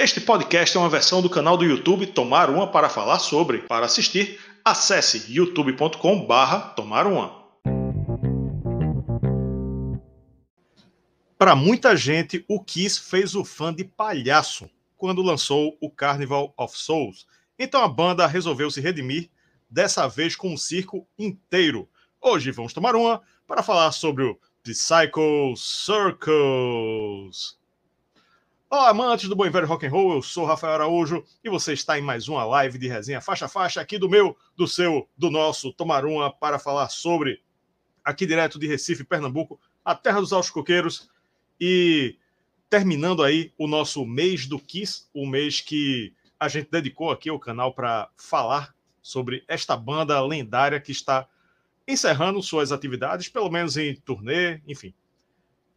Este 0.00 0.20
podcast 0.20 0.76
é 0.76 0.80
uma 0.80 0.88
versão 0.88 1.20
do 1.20 1.28
canal 1.28 1.56
do 1.56 1.64
YouTube 1.64 2.06
Tomar 2.06 2.50
Uma 2.50 2.70
para 2.70 2.88
falar 2.88 3.18
sobre. 3.18 3.62
Para 3.62 3.86
assistir, 3.86 4.38
acesse 4.64 5.24
youtube.com/barra 5.28 6.68
Tomar 6.76 7.04
Uma. 7.04 7.36
Para 11.36 11.56
muita 11.56 11.96
gente, 11.96 12.44
o 12.46 12.62
Kiss 12.62 13.10
fez 13.10 13.34
o 13.34 13.44
fã 13.44 13.74
de 13.74 13.82
palhaço 13.82 14.70
quando 14.96 15.20
lançou 15.20 15.76
o 15.80 15.90
Carnival 15.90 16.54
of 16.56 16.78
Souls. 16.78 17.26
Então 17.58 17.82
a 17.82 17.88
banda 17.88 18.24
resolveu 18.24 18.70
se 18.70 18.80
redimir, 18.80 19.28
dessa 19.68 20.06
vez 20.06 20.36
com 20.36 20.52
um 20.52 20.56
circo 20.56 21.08
inteiro. 21.18 21.88
Hoje 22.20 22.52
vamos 22.52 22.72
tomar 22.72 22.94
uma 22.94 23.20
para 23.48 23.64
falar 23.64 23.90
sobre 23.90 24.22
o 24.22 24.38
Psycho 24.62 25.56
Circles. 25.56 27.57
Olá, 28.70 28.90
amantes 28.90 29.30
do 29.30 29.34
bom 29.34 29.46
e 29.46 29.48
velho 29.48 29.66
rock 29.66 29.86
and 29.86 29.90
roll, 29.90 30.12
eu 30.12 30.20
sou 30.20 30.44
Rafael 30.44 30.74
Araújo 30.74 31.24
e 31.42 31.48
você 31.48 31.72
está 31.72 31.98
em 31.98 32.02
mais 32.02 32.28
uma 32.28 32.44
live 32.44 32.76
de 32.76 32.86
resenha 32.86 33.18
faixa 33.18 33.46
a 33.46 33.48
faixa 33.48 33.80
aqui 33.80 33.96
do 33.96 34.10
meu, 34.10 34.36
do 34.54 34.68
seu, 34.68 35.08
do 35.16 35.30
nosso 35.30 35.72
Tomar 35.72 36.04
Uma 36.04 36.30
para 36.30 36.58
falar 36.58 36.90
sobre 36.90 37.42
aqui 38.04 38.26
direto 38.26 38.58
de 38.58 38.66
Recife, 38.66 39.04
Pernambuco, 39.04 39.58
a 39.82 39.94
terra 39.94 40.20
dos 40.20 40.34
altos 40.34 40.50
coqueiros 40.50 41.08
e 41.58 42.18
terminando 42.68 43.22
aí 43.22 43.54
o 43.56 43.66
nosso 43.66 44.04
mês 44.04 44.46
do 44.46 44.58
Kiss, 44.58 45.06
o 45.14 45.26
mês 45.26 45.62
que 45.62 46.12
a 46.38 46.46
gente 46.46 46.70
dedicou 46.70 47.10
aqui 47.10 47.30
ao 47.30 47.40
canal 47.40 47.72
para 47.72 48.10
falar 48.18 48.74
sobre 49.00 49.44
esta 49.48 49.78
banda 49.78 50.20
lendária 50.20 50.78
que 50.78 50.92
está 50.92 51.26
encerrando 51.86 52.42
suas 52.42 52.70
atividades, 52.70 53.30
pelo 53.30 53.48
menos 53.48 53.78
em 53.78 53.94
turnê, 53.94 54.60
enfim. 54.68 54.92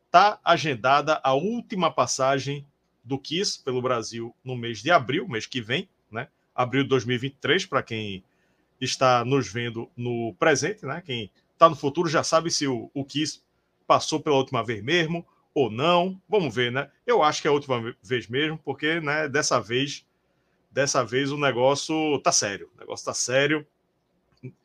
Está 0.08 0.42
agendada 0.44 1.22
a 1.24 1.34
última 1.34 1.90
passagem 1.90 2.68
do 3.04 3.18
Kiss 3.18 3.60
pelo 3.64 3.82
Brasil 3.82 4.36
no 4.44 4.56
mês 4.56 4.82
de 4.82 4.92
abril, 4.92 5.28
mês 5.28 5.46
que 5.46 5.62
vem, 5.62 5.90
né? 6.10 6.28
Abril 6.54 6.84
de 6.84 6.90
2023, 6.90 7.66
para 7.66 7.82
quem 7.82 8.24
está 8.80 9.24
nos 9.24 9.52
vendo 9.52 9.90
no 9.96 10.34
presente, 10.36 10.86
né? 10.86 11.02
Quem 11.06 11.32
está 11.54 11.70
no 11.70 11.76
futuro 11.76 12.10
já 12.10 12.24
sabe 12.24 12.50
se 12.50 12.68
o, 12.68 12.90
o 12.94 13.06
Kiss 13.06 13.42
passou 13.88 14.20
pela 14.20 14.38
última 14.38 14.64
vez 14.64 14.84
mesmo 14.84 15.26
ou 15.54 15.70
não. 15.70 16.20
Vamos 16.28 16.54
ver, 16.54 16.72
né? 16.72 16.90
Eu 17.06 17.22
acho 17.22 17.42
que 17.42 17.48
é 17.48 17.52
a 17.52 17.54
última 17.54 17.96
vez 18.02 18.28
mesmo, 18.28 18.58
porque, 18.58 19.00
né, 19.00 19.28
dessa 19.28 19.60
vez, 19.60 20.06
dessa 20.72 21.04
vez 21.04 21.32
o 21.32 21.38
negócio 21.38 22.20
tá 22.20 22.32
sério. 22.32 22.70
O 22.76 22.80
negócio 22.80 23.06
tá 23.06 23.14
sério 23.14 23.66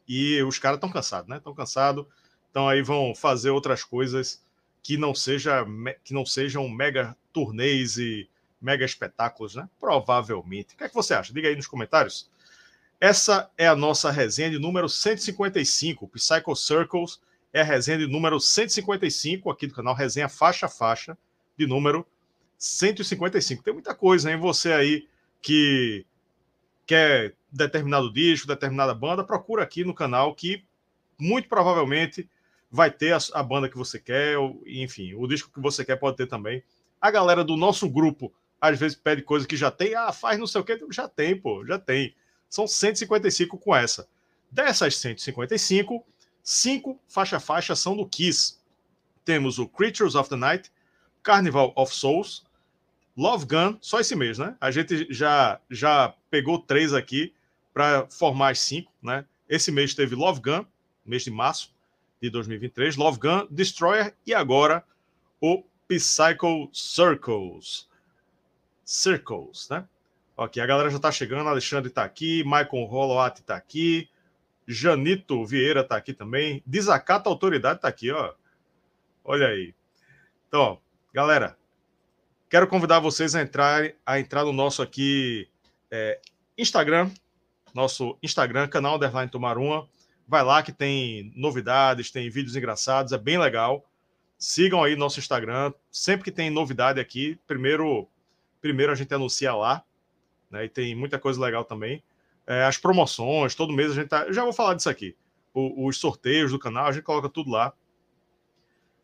e 0.08 0.42
os 0.42 0.58
caras 0.58 0.76
estão 0.76 0.90
cansados, 0.90 1.28
né? 1.28 1.36
Estão 1.36 1.54
cansados. 1.54 2.06
Então 2.50 2.68
aí 2.68 2.82
vão 2.82 3.14
fazer 3.14 3.50
outras 3.50 3.84
coisas 3.84 4.42
que 4.82 4.96
não 4.96 5.14
seja 5.14 5.66
que 6.04 6.14
não 6.14 6.24
sejam 6.24 6.68
mega 6.68 7.16
turnês 7.36 7.98
e 7.98 8.26
mega 8.58 8.82
espetáculos, 8.82 9.54
né? 9.54 9.68
Provavelmente. 9.78 10.74
O 10.74 10.78
que 10.78 10.84
é 10.84 10.88
que 10.88 10.94
você 10.94 11.12
acha? 11.12 11.34
Diga 11.34 11.48
aí 11.48 11.54
nos 11.54 11.66
comentários. 11.66 12.30
Essa 12.98 13.50
é 13.58 13.68
a 13.68 13.76
nossa 13.76 14.10
resenha 14.10 14.48
de 14.50 14.58
número 14.58 14.88
155, 14.88 16.08
Psycho 16.08 16.56
Circles. 16.56 17.20
É 17.52 17.60
a 17.60 17.64
resenha 17.64 17.98
de 17.98 18.06
número 18.06 18.40
155 18.40 19.50
aqui 19.50 19.66
do 19.66 19.74
canal 19.74 19.94
Resenha 19.94 20.30
Faixa 20.30 20.64
a 20.64 20.68
Faixa, 20.70 21.16
de 21.58 21.66
número 21.66 22.06
155. 22.56 23.62
Tem 23.62 23.74
muita 23.74 23.94
coisa, 23.94 24.32
hein? 24.32 24.38
Você 24.38 24.72
aí 24.72 25.06
que 25.42 26.06
quer 26.86 27.34
determinado 27.52 28.10
disco, 28.10 28.48
determinada 28.48 28.94
banda, 28.94 29.22
procura 29.22 29.62
aqui 29.62 29.84
no 29.84 29.92
canal 29.92 30.34
que 30.34 30.64
muito 31.18 31.50
provavelmente 31.50 32.28
vai 32.70 32.90
ter 32.90 33.12
a, 33.12 33.18
a 33.34 33.42
banda 33.42 33.68
que 33.68 33.76
você 33.76 33.98
quer, 33.98 34.38
ou, 34.38 34.62
enfim, 34.66 35.12
o 35.14 35.26
disco 35.26 35.50
que 35.52 35.60
você 35.60 35.84
quer 35.84 35.96
pode 35.96 36.16
ter 36.16 36.26
também. 36.26 36.62
A 37.00 37.10
galera 37.10 37.44
do 37.44 37.56
nosso 37.56 37.88
grupo 37.88 38.32
às 38.60 38.78
vezes 38.78 38.96
pede 38.96 39.22
coisa 39.22 39.46
que 39.46 39.56
já 39.56 39.70
tem, 39.70 39.94
ah, 39.94 40.12
faz 40.12 40.38
não 40.38 40.46
sei 40.46 40.60
o 40.60 40.64
que, 40.64 40.78
já 40.90 41.08
tem, 41.08 41.38
pô, 41.38 41.64
já 41.66 41.78
tem. 41.78 42.14
São 42.48 42.66
155 42.66 43.58
com 43.58 43.74
essa. 43.74 44.08
Dessas 44.50 44.96
155, 44.96 46.04
cinco 46.42 47.00
faixa-faixa 47.08 47.74
são 47.74 47.96
do 47.96 48.06
Kiss. 48.06 48.58
Temos 49.24 49.58
o 49.58 49.68
Creatures 49.68 50.14
of 50.14 50.30
the 50.30 50.36
Night, 50.36 50.70
Carnival 51.22 51.72
of 51.76 51.94
Souls, 51.94 52.44
Love 53.16 53.46
Gun, 53.46 53.78
só 53.80 54.00
esse 54.00 54.14
mês, 54.14 54.38
né? 54.38 54.56
A 54.60 54.70
gente 54.70 55.12
já, 55.12 55.60
já 55.70 56.14
pegou 56.30 56.58
três 56.58 56.92
aqui 56.92 57.34
para 57.74 58.06
formar 58.08 58.50
as 58.50 58.60
cinco, 58.60 58.92
né? 59.02 59.24
Esse 59.48 59.72
mês 59.72 59.94
teve 59.94 60.14
Love 60.14 60.40
Gun, 60.40 60.64
mês 61.04 61.24
de 61.24 61.30
março, 61.30 61.74
de 62.20 62.30
2023, 62.30 62.96
Love 62.96 63.18
Gun, 63.18 63.46
Destroyer 63.50 64.14
e 64.26 64.32
agora 64.32 64.84
o 65.40 65.64
Psycho 65.88 66.68
Circles. 66.72 67.88
Circles, 68.84 69.68
né? 69.68 69.86
Ok, 70.36 70.62
a 70.62 70.66
galera 70.66 70.90
já 70.90 70.98
tá 70.98 71.10
chegando, 71.10 71.48
Alexandre 71.48 71.90
tá 71.90 72.04
aqui, 72.04 72.44
Michael 72.44 72.84
Roloat 72.84 73.42
tá 73.42 73.56
aqui, 73.56 74.08
Janito 74.66 75.44
Vieira 75.46 75.82
tá 75.82 75.96
aqui 75.96 76.12
também, 76.12 76.62
Desacata 76.66 77.30
Autoridade 77.30 77.80
tá 77.80 77.88
aqui, 77.88 78.10
ó. 78.10 78.34
Olha 79.24 79.48
aí. 79.48 79.74
Então, 80.46 80.60
ó, 80.60 80.76
galera, 81.12 81.56
quero 82.50 82.66
convidar 82.66 83.00
vocês 83.00 83.34
a 83.34 83.40
entrar, 83.40 83.92
a 84.04 84.20
entrar 84.20 84.44
no 84.44 84.52
nosso 84.52 84.82
aqui 84.82 85.48
é, 85.90 86.20
Instagram, 86.58 87.10
nosso 87.72 88.18
Instagram, 88.22 88.68
canal 88.68 88.96
Underline 88.96 89.30
Tomar 89.30 89.56
Uma. 89.56 89.88
Vai 90.28 90.42
lá 90.42 90.62
que 90.62 90.72
tem 90.72 91.32
novidades, 91.34 92.10
tem 92.10 92.28
vídeos 92.28 92.56
engraçados, 92.56 93.12
é 93.12 93.18
bem 93.18 93.38
legal. 93.38 93.84
Sigam 94.38 94.82
aí 94.82 94.96
nosso 94.96 95.18
Instagram. 95.18 95.72
Sempre 95.90 96.24
que 96.24 96.30
tem 96.30 96.50
novidade 96.50 97.00
aqui, 97.00 97.38
primeiro, 97.46 98.08
primeiro 98.60 98.92
a 98.92 98.94
gente 98.94 99.12
anuncia 99.14 99.54
lá. 99.54 99.84
Né, 100.50 100.66
e 100.66 100.68
tem 100.68 100.94
muita 100.94 101.18
coisa 101.18 101.40
legal 101.40 101.64
também. 101.64 102.02
É, 102.46 102.64
as 102.64 102.78
promoções, 102.78 103.54
todo 103.54 103.72
mês 103.72 103.90
a 103.90 103.94
gente 103.94 104.08
tá. 104.08 104.24
Eu 104.24 104.32
já 104.32 104.44
vou 104.44 104.52
falar 104.52 104.74
disso 104.74 104.88
aqui. 104.88 105.16
O, 105.52 105.86
os 105.86 105.98
sorteios 105.98 106.52
do 106.52 106.58
canal, 106.58 106.86
a 106.86 106.92
gente 106.92 107.02
coloca 107.02 107.28
tudo 107.28 107.50
lá. 107.50 107.72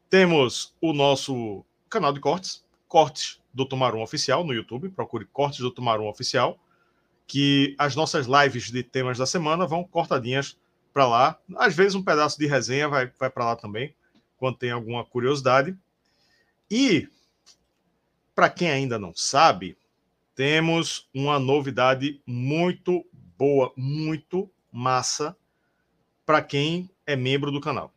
Temos 0.09 0.77
o 0.81 0.93
nosso 0.93 1.65
canal 1.89 2.13
de 2.13 2.21
cortes, 2.21 2.65
Cortes 2.87 3.41
do 3.55 3.67
Tomarum 3.67 4.03
Oficial 4.03 4.45
no 4.45 4.53
YouTube. 4.53 4.91
Procure 4.91 5.25
Cortes 5.25 5.61
do 5.61 5.71
Tomarum 5.71 6.09
Oficial. 6.09 6.59
Que 7.27 7.75
as 7.79 7.97
nossas 7.97 8.27
lives 8.27 8.71
de 8.71 8.83
temas 8.83 9.17
da 9.17 9.25
semana 9.25 9.67
vão 9.67 9.83
cortadinhas 9.83 10.59
para 10.93 11.07
lá. 11.07 11.39
Às 11.57 11.75
vezes 11.75 11.95
um 11.95 12.03
pedaço 12.03 12.39
de 12.39 12.47
resenha 12.47 12.89
vai, 12.89 13.11
vai 13.19 13.31
para 13.31 13.47
lá 13.47 13.57
também, 13.57 13.95
quando 14.43 14.59
tem 14.59 14.73
alguma 14.73 15.05
curiosidade. 15.05 15.79
E, 16.69 17.09
para 18.35 18.51
quem 18.51 18.69
ainda 18.69 18.99
não 18.99 19.15
sabe, 19.15 19.79
temos 20.35 21.09
uma 21.15 21.39
novidade 21.39 22.21
muito 22.27 23.07
boa, 23.39 23.73
muito 23.77 24.51
massa 24.73 25.37
para 26.27 26.43
quem 26.43 26.91
é 27.07 27.15
membro 27.15 27.53
do 27.53 27.61
canal. 27.61 27.95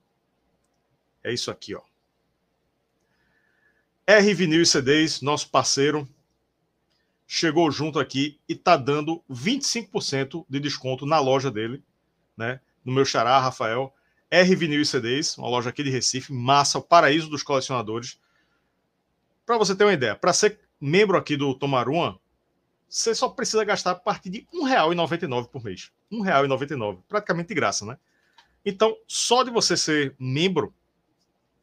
É 1.23 1.33
isso 1.33 1.49
aqui, 1.49 1.73
ó. 1.73 1.81
R 4.05 4.33
Vinil 4.35 4.61
e 4.61 4.67
CDs, 4.67 5.21
nosso 5.21 5.49
parceiro, 5.49 6.07
chegou 7.25 7.71
junto 7.71 7.97
aqui 7.97 8.39
e 8.47 8.53
tá 8.53 8.77
dando 8.77 9.23
25% 9.31 10.45
de 10.47 10.59
desconto 10.59 11.07
na 11.07 11.19
loja 11.19 11.49
dele, 11.49 11.83
né? 12.37 12.59
no 12.83 12.93
meu 12.93 13.03
xará, 13.03 13.39
Rafael. 13.39 13.91
R 14.29 14.55
Vinil 14.55 14.81
e 14.81 14.85
CDs, 14.85 15.37
uma 15.37 15.47
loja 15.47 15.69
aqui 15.69 15.83
de 15.83 15.89
Recife, 15.89 16.33
massa, 16.33 16.77
o 16.77 16.81
paraíso 16.81 17.29
dos 17.29 17.43
colecionadores. 17.43 18.19
Para 19.45 19.57
você 19.57 19.75
ter 19.75 19.83
uma 19.83 19.93
ideia, 19.93 20.15
para 20.15 20.33
ser 20.33 20.59
membro 20.79 21.17
aqui 21.17 21.37
do 21.37 21.53
Tomaruma, 21.53 22.19
você 22.89 23.13
só 23.13 23.29
precisa 23.29 23.63
gastar 23.63 23.91
a 23.91 23.95
partir 23.95 24.29
de 24.29 24.47
R$ 24.51 24.59
1,99 24.61 25.47
por 25.47 25.63
mês. 25.63 25.91
R$ 26.11 26.19
1,99, 26.19 26.99
praticamente 27.07 27.49
de 27.49 27.55
graça, 27.55 27.85
né? 27.85 27.97
Então, 28.65 28.97
só 29.07 29.43
de 29.43 29.51
você 29.51 29.77
ser 29.77 30.15
membro, 30.17 30.73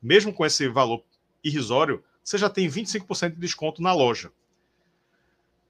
mesmo 0.00 0.32
com 0.32 0.46
esse 0.46 0.68
valor 0.68 1.02
irrisório, 1.42 2.02
você 2.22 2.38
já 2.38 2.48
tem 2.48 2.68
25% 2.68 3.30
de 3.30 3.40
desconto 3.40 3.82
na 3.82 3.92
loja. 3.92 4.30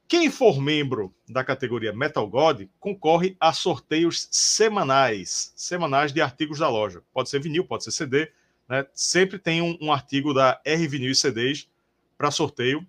Quem 0.09 0.31
for 0.31 0.61
membro 0.61 1.15
da 1.29 1.43
categoria 1.43 1.93
Metal 1.93 2.29
God 2.29 2.65
concorre 2.79 3.37
a 3.41 3.53
sorteios 3.53 4.29
semanais, 4.31 5.53
semanais 5.57 6.13
de 6.13 6.21
artigos 6.21 6.59
da 6.59 6.69
loja. 6.69 7.03
Pode 7.13 7.31
ser 7.31 7.41
vinil, 7.41 7.65
pode 7.65 7.85
ser 7.85 7.93
CD, 7.93 8.31
né? 8.69 8.87
Sempre 8.95 9.39
tem 9.39 9.63
um, 9.63 9.79
um 9.81 9.93
artigo 9.93 10.35
da 10.35 10.61
R 10.65 10.87
Vinil 10.87 11.11
e 11.11 11.15
CDs 11.15 11.69
para 12.17 12.31
sorteio 12.31 12.87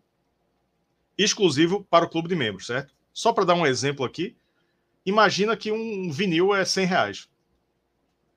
exclusivo 1.18 1.84
para 1.90 2.06
o 2.06 2.10
clube 2.10 2.28
de 2.28 2.36
membros, 2.36 2.66
certo? 2.66 2.94
Só 3.14 3.32
para 3.32 3.46
dar 3.46 3.54
um 3.54 3.66
exemplo 3.66 4.06
aqui, 4.06 4.36
imagina 5.06 5.56
que 5.56 5.72
um 5.72 6.12
vinil 6.12 6.54
é 6.56 6.66
100 6.66 6.86
reais. 6.86 7.30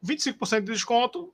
25% 0.04 0.60
de 0.60 0.72
desconto, 0.72 1.32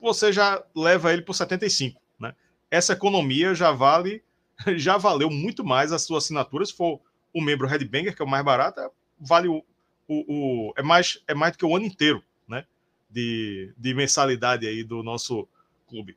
você 0.00 0.32
já 0.32 0.62
leva 0.74 1.12
ele 1.12 1.22
por 1.22 1.34
75, 1.34 2.00
né? 2.18 2.34
Essa 2.70 2.92
economia 2.92 3.54
já 3.54 3.70
vale 3.70 4.22
já 4.76 4.96
valeu 4.96 5.30
muito 5.30 5.64
mais 5.64 5.92
a 5.92 5.98
sua 5.98 6.18
assinatura. 6.18 6.64
Se 6.64 6.74
for 6.74 7.00
o 7.32 7.40
membro 7.40 7.66
Headbanger, 7.66 8.14
que 8.14 8.22
é 8.22 8.24
o 8.24 8.28
mais 8.28 8.44
barato, 8.44 8.80
é, 8.80 8.90
vale 9.18 9.48
o, 9.48 9.64
o, 10.08 10.24
o, 10.68 10.74
é, 10.76 10.82
mais, 10.82 11.22
é 11.26 11.34
mais 11.34 11.52
do 11.52 11.58
que 11.58 11.64
o 11.64 11.74
ano 11.74 11.86
inteiro 11.86 12.22
né? 12.48 12.64
de, 13.08 13.72
de 13.76 13.94
mensalidade 13.94 14.66
aí 14.66 14.82
do 14.82 15.02
nosso 15.02 15.48
clube. 15.88 16.16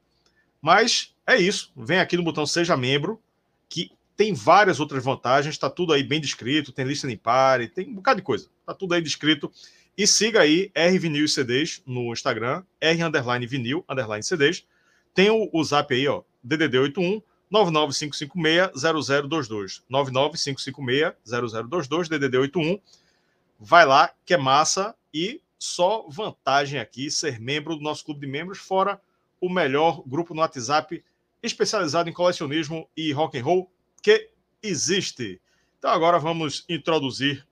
Mas 0.61 1.13
é 1.27 1.37
isso. 1.37 1.71
Vem 1.75 1.99
aqui 1.99 2.17
no 2.17 2.23
botão 2.23 2.45
Seja 2.45 2.77
Membro, 2.77 3.21
que 3.69 3.91
tem 4.15 4.33
várias 4.33 4.79
outras 4.79 5.03
vantagens, 5.03 5.55
está 5.55 5.69
tudo 5.69 5.91
aí 5.91 6.03
bem 6.03 6.21
descrito, 6.21 6.71
tem 6.71 6.85
lista 6.85 7.07
de 7.07 7.17
pare, 7.17 7.67
tem 7.67 7.87
um 7.87 7.95
bocado 7.95 8.17
de 8.17 8.23
coisa, 8.23 8.47
está 8.61 8.73
tudo 8.73 8.93
aí 8.93 9.01
descrito. 9.01 9.51
E 9.97 10.07
siga 10.07 10.41
aí 10.41 10.71
R 10.73 10.97
Vinil 10.97 11.27
CDs 11.27 11.81
no 11.85 12.11
Instagram, 12.13 12.63
R 12.79 13.03
underline 13.03 13.45
vinil 13.45 13.85
underline 13.87 14.23
CDs. 14.23 14.65
Tem 15.13 15.29
o, 15.29 15.49
o 15.51 15.63
zap 15.63 15.93
aí, 15.93 16.07
ó, 16.07 16.23
DDD 16.43 16.79
81 16.79 17.21
99556-0022. 17.51 19.83
99556-0022, 19.89 22.09
DDD 22.09 22.37
81. 22.37 22.79
Vai 23.59 23.85
lá, 23.85 24.11
que 24.25 24.33
é 24.33 24.37
massa. 24.37 24.95
E 25.13 25.41
só 25.59 26.07
vantagem 26.09 26.79
aqui 26.79 27.09
ser 27.09 27.39
membro 27.39 27.75
do 27.75 27.81
nosso 27.81 28.03
clube 28.03 28.25
de 28.25 28.31
membros, 28.31 28.57
fora 28.57 28.99
o 29.39 29.49
melhor 29.49 30.03
grupo 30.05 30.33
no 30.33 30.41
WhatsApp 30.41 31.03
especializado 31.41 32.09
em 32.09 32.13
colecionismo 32.13 32.89
e 32.95 33.11
rock 33.11 33.37
and 33.37 33.43
roll 33.43 33.71
que 34.01 34.29
existe. 34.61 35.41
Então 35.77 35.91
agora 35.91 36.17
vamos 36.17 36.63
introduzir 36.69 37.45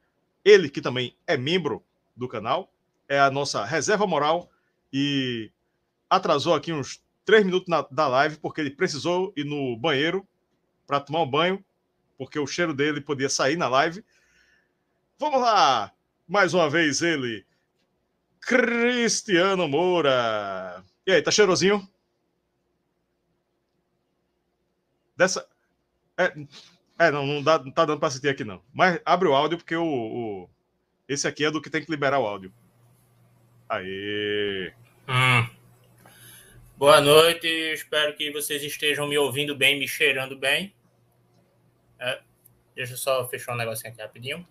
ele 0.44 0.70
que 0.70 0.82
também 0.82 1.16
é 1.28 1.36
membro 1.36 1.84
do 2.16 2.28
canal, 2.28 2.72
é 3.08 3.20
a 3.20 3.30
nossa 3.30 3.66
reserva 3.66 4.08
moral 4.08 4.50
e 4.92 5.52
atrasou 6.10 6.54
aqui 6.54 6.72
uns 6.72 7.02
três 7.26 7.46
minutos 7.46 7.68
na, 7.68 7.82
da 7.92 8.08
live 8.08 8.38
porque 8.38 8.62
ele 8.62 8.72
precisou 8.72 9.34
ir 9.36 9.46
no 9.46 9.78
banheiro 9.78 10.28
para 10.86 11.00
tomar 11.00 11.22
um 11.22 11.30
banho, 11.30 11.64
porque 12.18 12.38
o 12.38 12.48
cheiro 12.48 12.74
dele 12.74 13.02
podia 13.02 13.30
sair 13.30 13.56
na 13.56 13.68
live. 13.68 14.04
Vamos 15.18 15.42
lá! 15.42 15.92
Mais 16.28 16.54
uma 16.54 16.70
vez 16.70 17.02
ele, 17.02 17.46
Cristiano 18.42 19.68
Moura. 19.68 20.84
E 21.06 21.12
aí, 21.12 21.22
tá 21.22 21.32
cheirosinho? 21.32 21.88
Dessa. 25.16 25.48
É, 26.18 26.34
é 27.00 27.12
não, 27.12 27.26
não, 27.26 27.44
dá, 27.44 27.60
não 27.60 27.72
tá 27.72 27.86
dando 27.86 28.00
para 28.00 28.08
assistir 28.08 28.30
aqui, 28.30 28.44
não. 28.44 28.62
Mas 28.74 29.00
abre 29.06 29.28
o 29.28 29.34
áudio, 29.34 29.58
porque 29.58 29.76
o, 29.76 29.86
o, 29.86 30.50
Esse 31.08 31.28
aqui 31.28 31.46
é 31.46 31.52
do 31.52 31.62
que 31.62 31.70
tem 31.70 31.84
que 31.84 31.92
liberar 31.92 32.20
o 32.20 32.28
áudio. 32.28 32.54
Aí. 33.70 34.74
Hum. 35.08 35.61
Boa 36.82 37.00
noite, 37.00 37.46
espero 37.46 38.16
que 38.16 38.32
vocês 38.32 38.64
estejam 38.64 39.08
me 39.08 39.16
ouvindo 39.16 39.56
bem, 39.56 39.78
me 39.78 39.88
cheirando 39.88 40.36
bem. 40.36 40.74
É, 42.00 42.20
deixa 42.74 42.94
eu 42.94 42.98
só 42.98 43.28
fechar 43.28 43.54
um 43.54 43.56
negocinho 43.56 43.94
aqui 43.94 44.02
rapidinho. 44.02 44.48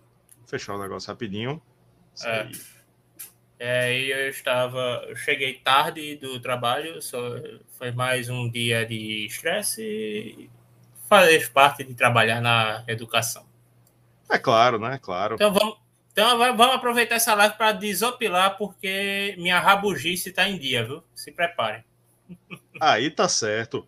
Fechar 0.46 0.74
o 0.74 0.78
um 0.78 0.80
negócio 0.80 1.08
rapidinho. 1.08 1.60
É. 2.24 2.48
É, 3.58 4.00
eu 4.00 4.28
estava, 4.28 5.06
eu 5.08 5.16
cheguei 5.16 5.54
tarde 5.54 6.14
do 6.18 6.38
trabalho, 6.38 7.02
só 7.02 7.18
foi 7.76 7.90
mais 7.90 8.28
um 8.28 8.48
dia 8.48 8.86
de 8.86 9.26
estresse 9.26 10.48
faz 11.08 11.48
parte 11.48 11.82
de 11.82 11.94
trabalhar 11.96 12.40
na 12.40 12.84
educação. 12.86 13.44
É 14.30 14.38
claro, 14.38 14.78
né? 14.78 14.94
É 14.94 14.98
claro. 14.98 15.34
Então 15.34 15.52
vamos, 15.52 15.78
então 16.12 16.38
vamos 16.38 16.76
aproveitar 16.76 17.16
essa 17.16 17.34
live 17.34 17.56
para 17.56 17.72
desopilar, 17.72 18.56
porque 18.56 19.34
minha 19.36 19.58
rabugice 19.58 20.28
está 20.28 20.48
em 20.48 20.56
dia, 20.56 20.84
viu? 20.84 21.02
Se 21.12 21.32
preparem. 21.32 21.89
Aí 22.80 23.10
tá 23.10 23.28
certo. 23.28 23.86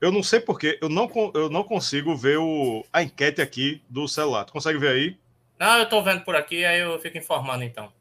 Eu 0.00 0.10
não 0.10 0.22
sei 0.22 0.40
porque 0.40 0.78
eu 0.82 0.88
não, 0.88 1.10
eu 1.34 1.48
não 1.48 1.62
consigo 1.62 2.16
ver 2.16 2.38
o, 2.38 2.84
a 2.92 3.02
enquete 3.02 3.40
aqui 3.40 3.82
do 3.88 4.08
celular. 4.08 4.44
Tu 4.44 4.52
consegue 4.52 4.78
ver 4.78 4.88
aí? 4.88 5.16
Não, 5.58 5.78
eu 5.78 5.88
tô 5.88 6.02
vendo 6.02 6.24
por 6.24 6.34
aqui, 6.34 6.64
aí 6.64 6.80
eu 6.80 6.98
fico 6.98 7.18
informando 7.18 7.62
então. 7.62 7.92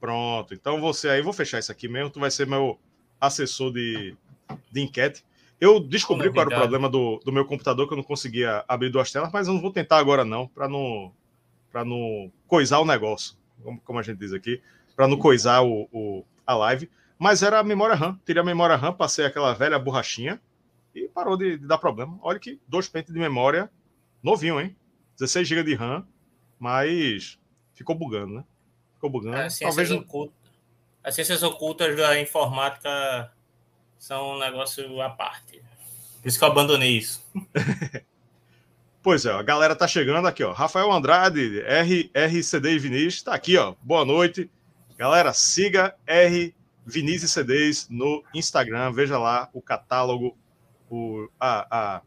Pronto. 0.00 0.54
Então 0.54 0.80
você 0.80 1.08
aí, 1.08 1.22
vou 1.22 1.32
fechar 1.32 1.58
isso 1.58 1.70
aqui 1.70 1.88
mesmo. 1.88 2.10
Tu 2.10 2.18
vai 2.18 2.30
ser 2.30 2.46
meu 2.46 2.78
assessor 3.20 3.72
de, 3.72 4.16
de 4.70 4.80
enquete. 4.80 5.24
Eu 5.60 5.80
descobri 5.80 6.30
qual 6.30 6.46
era 6.46 6.54
o 6.54 6.58
problema 6.58 6.88
do, 6.88 7.20
do 7.24 7.32
meu 7.32 7.44
computador, 7.44 7.86
que 7.86 7.94
eu 7.94 7.96
não 7.96 8.04
conseguia 8.04 8.64
abrir 8.68 8.90
duas 8.90 9.10
telas, 9.10 9.30
mas 9.32 9.46
eu 9.46 9.54
não 9.54 9.60
vou 9.60 9.72
tentar 9.72 9.98
agora 9.98 10.24
não, 10.24 10.46
para 10.48 10.68
não 10.68 11.12
para 11.72 11.84
não 11.84 12.32
coisar 12.46 12.78
o 12.78 12.86
negócio, 12.86 13.36
como, 13.62 13.78
como 13.80 13.98
a 13.98 14.02
gente 14.02 14.18
diz 14.18 14.32
aqui, 14.32 14.62
para 14.94 15.06
não 15.06 15.18
coisar 15.18 15.62
o, 15.62 15.86
o, 15.92 16.24
a 16.46 16.54
live. 16.54 16.90
Mas 17.18 17.42
era 17.42 17.58
a 17.58 17.64
memória 17.64 17.94
RAM. 17.94 18.20
Tirei 18.24 18.42
a 18.42 18.44
memória 18.44 18.76
RAM, 18.76 18.92
passei 18.92 19.24
aquela 19.24 19.54
velha 19.54 19.78
borrachinha 19.78 20.40
e 20.94 21.08
parou 21.08 21.36
de, 21.36 21.58
de 21.58 21.66
dar 21.66 21.78
problema. 21.78 22.18
Olha 22.22 22.38
que 22.38 22.60
dois 22.66 22.88
pentes 22.88 23.12
de 23.12 23.18
memória 23.18 23.70
novinho, 24.22 24.60
hein? 24.60 24.76
16 25.18 25.48
GB 25.48 25.62
de 25.62 25.74
RAM, 25.74 26.06
mas 26.58 27.38
ficou 27.74 27.94
bugando, 27.94 28.34
né? 28.34 28.44
Ficou 28.94 29.08
bugando. 29.08 29.36
As 29.36 29.54
ciências, 29.54 29.88
Talvez... 29.88 29.90
ocultas, 29.90 30.36
as 31.02 31.14
ciências 31.14 31.42
ocultas 31.42 31.96
da 31.96 32.20
informática 32.20 33.32
são 33.98 34.34
um 34.34 34.38
negócio 34.38 35.00
à 35.00 35.08
parte. 35.08 35.62
Por 36.20 36.28
isso 36.28 36.38
que 36.38 36.44
eu 36.44 36.48
abandonei 36.48 36.98
isso. 36.98 37.24
pois 39.02 39.24
é, 39.24 39.32
a 39.32 39.42
galera 39.42 39.76
tá 39.76 39.86
chegando 39.86 40.26
aqui, 40.26 40.42
ó. 40.42 40.52
Rafael 40.52 40.90
Andrade, 40.92 41.60
R, 41.60 42.10
RCD 42.12 42.72
e 42.72 42.78
Vinícius, 42.78 43.22
tá 43.22 43.34
aqui, 43.34 43.56
ó. 43.56 43.74
Boa 43.80 44.04
noite. 44.04 44.50
Galera, 44.98 45.32
siga 45.32 45.94
R 46.06 46.54
Vinícius 46.86 47.32
CDs 47.32 47.88
no 47.90 48.22
Instagram, 48.32 48.92
veja 48.92 49.18
lá 49.18 49.50
o 49.52 49.60
catálogo, 49.60 50.36
o, 50.88 51.28
a, 51.38 51.96
a, 51.96 52.02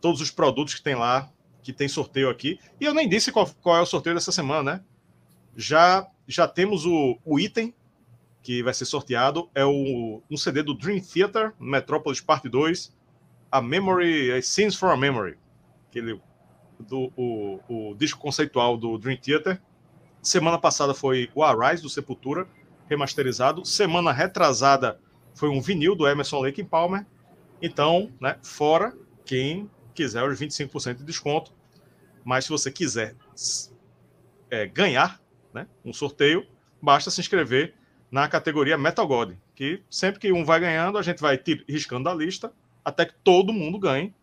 todos 0.00 0.20
os 0.20 0.30
produtos 0.30 0.74
que 0.74 0.82
tem 0.82 0.96
lá, 0.96 1.30
que 1.62 1.72
tem 1.72 1.86
sorteio 1.86 2.28
aqui. 2.28 2.58
E 2.80 2.84
eu 2.84 2.92
nem 2.92 3.08
disse 3.08 3.30
qual, 3.30 3.48
qual 3.62 3.76
é 3.76 3.80
o 3.80 3.86
sorteio 3.86 4.16
dessa 4.16 4.32
semana, 4.32 4.72
né? 4.72 4.84
Já, 5.56 6.06
já 6.26 6.48
temos 6.48 6.84
o, 6.84 7.16
o 7.24 7.38
item 7.38 7.72
que 8.42 8.60
vai 8.60 8.74
ser 8.74 8.86
sorteado 8.86 9.48
é 9.54 9.64
o, 9.64 10.20
um 10.28 10.36
CD 10.36 10.64
do 10.64 10.74
Dream 10.74 11.00
Theater, 11.00 11.54
Metropolis 11.60 12.20
Parte 12.20 12.48
2, 12.48 12.92
a 13.52 13.62
Memory, 13.62 14.42
Scenes 14.42 14.74
for 14.74 14.90
a 14.90 14.96
Memory, 14.96 15.38
aquele, 15.88 16.20
do, 16.80 17.12
o, 17.16 17.60
o 17.68 17.94
disco 17.94 18.18
conceitual 18.18 18.76
do 18.76 18.98
Dream 18.98 19.16
Theater. 19.16 19.62
Semana 20.20 20.58
passada 20.58 20.92
foi 20.92 21.30
o 21.34 21.44
Arise, 21.44 21.82
do 21.82 21.88
Sepultura, 21.88 22.48
remasterizado. 22.92 23.64
Semana 23.64 24.12
retrasada 24.12 25.00
foi 25.34 25.48
um 25.48 25.60
vinil 25.60 25.94
do 25.94 26.06
Emerson 26.06 26.40
Lake 26.40 26.62
Palmer. 26.62 27.06
Então, 27.60 28.12
né, 28.20 28.36
fora 28.42 28.94
quem 29.24 29.70
quiser 29.94 30.22
os 30.22 30.38
25% 30.38 30.96
de 30.96 31.04
desconto. 31.04 31.52
Mas 32.24 32.44
se 32.44 32.50
você 32.50 32.70
quiser 32.70 33.16
é, 34.50 34.66
ganhar 34.66 35.20
né, 35.52 35.66
um 35.84 35.92
sorteio, 35.92 36.46
basta 36.80 37.10
se 37.10 37.20
inscrever 37.20 37.74
na 38.10 38.28
categoria 38.28 38.76
Metal 38.76 39.06
God, 39.06 39.34
que 39.54 39.82
sempre 39.90 40.20
que 40.20 40.32
um 40.32 40.44
vai 40.44 40.60
ganhando, 40.60 40.98
a 40.98 41.02
gente 41.02 41.20
vai 41.20 41.40
riscando 41.66 42.08
a 42.08 42.14
lista 42.14 42.52
até 42.84 43.06
que 43.06 43.14
todo 43.24 43.52
mundo 43.52 43.78
ganhe 43.78 44.14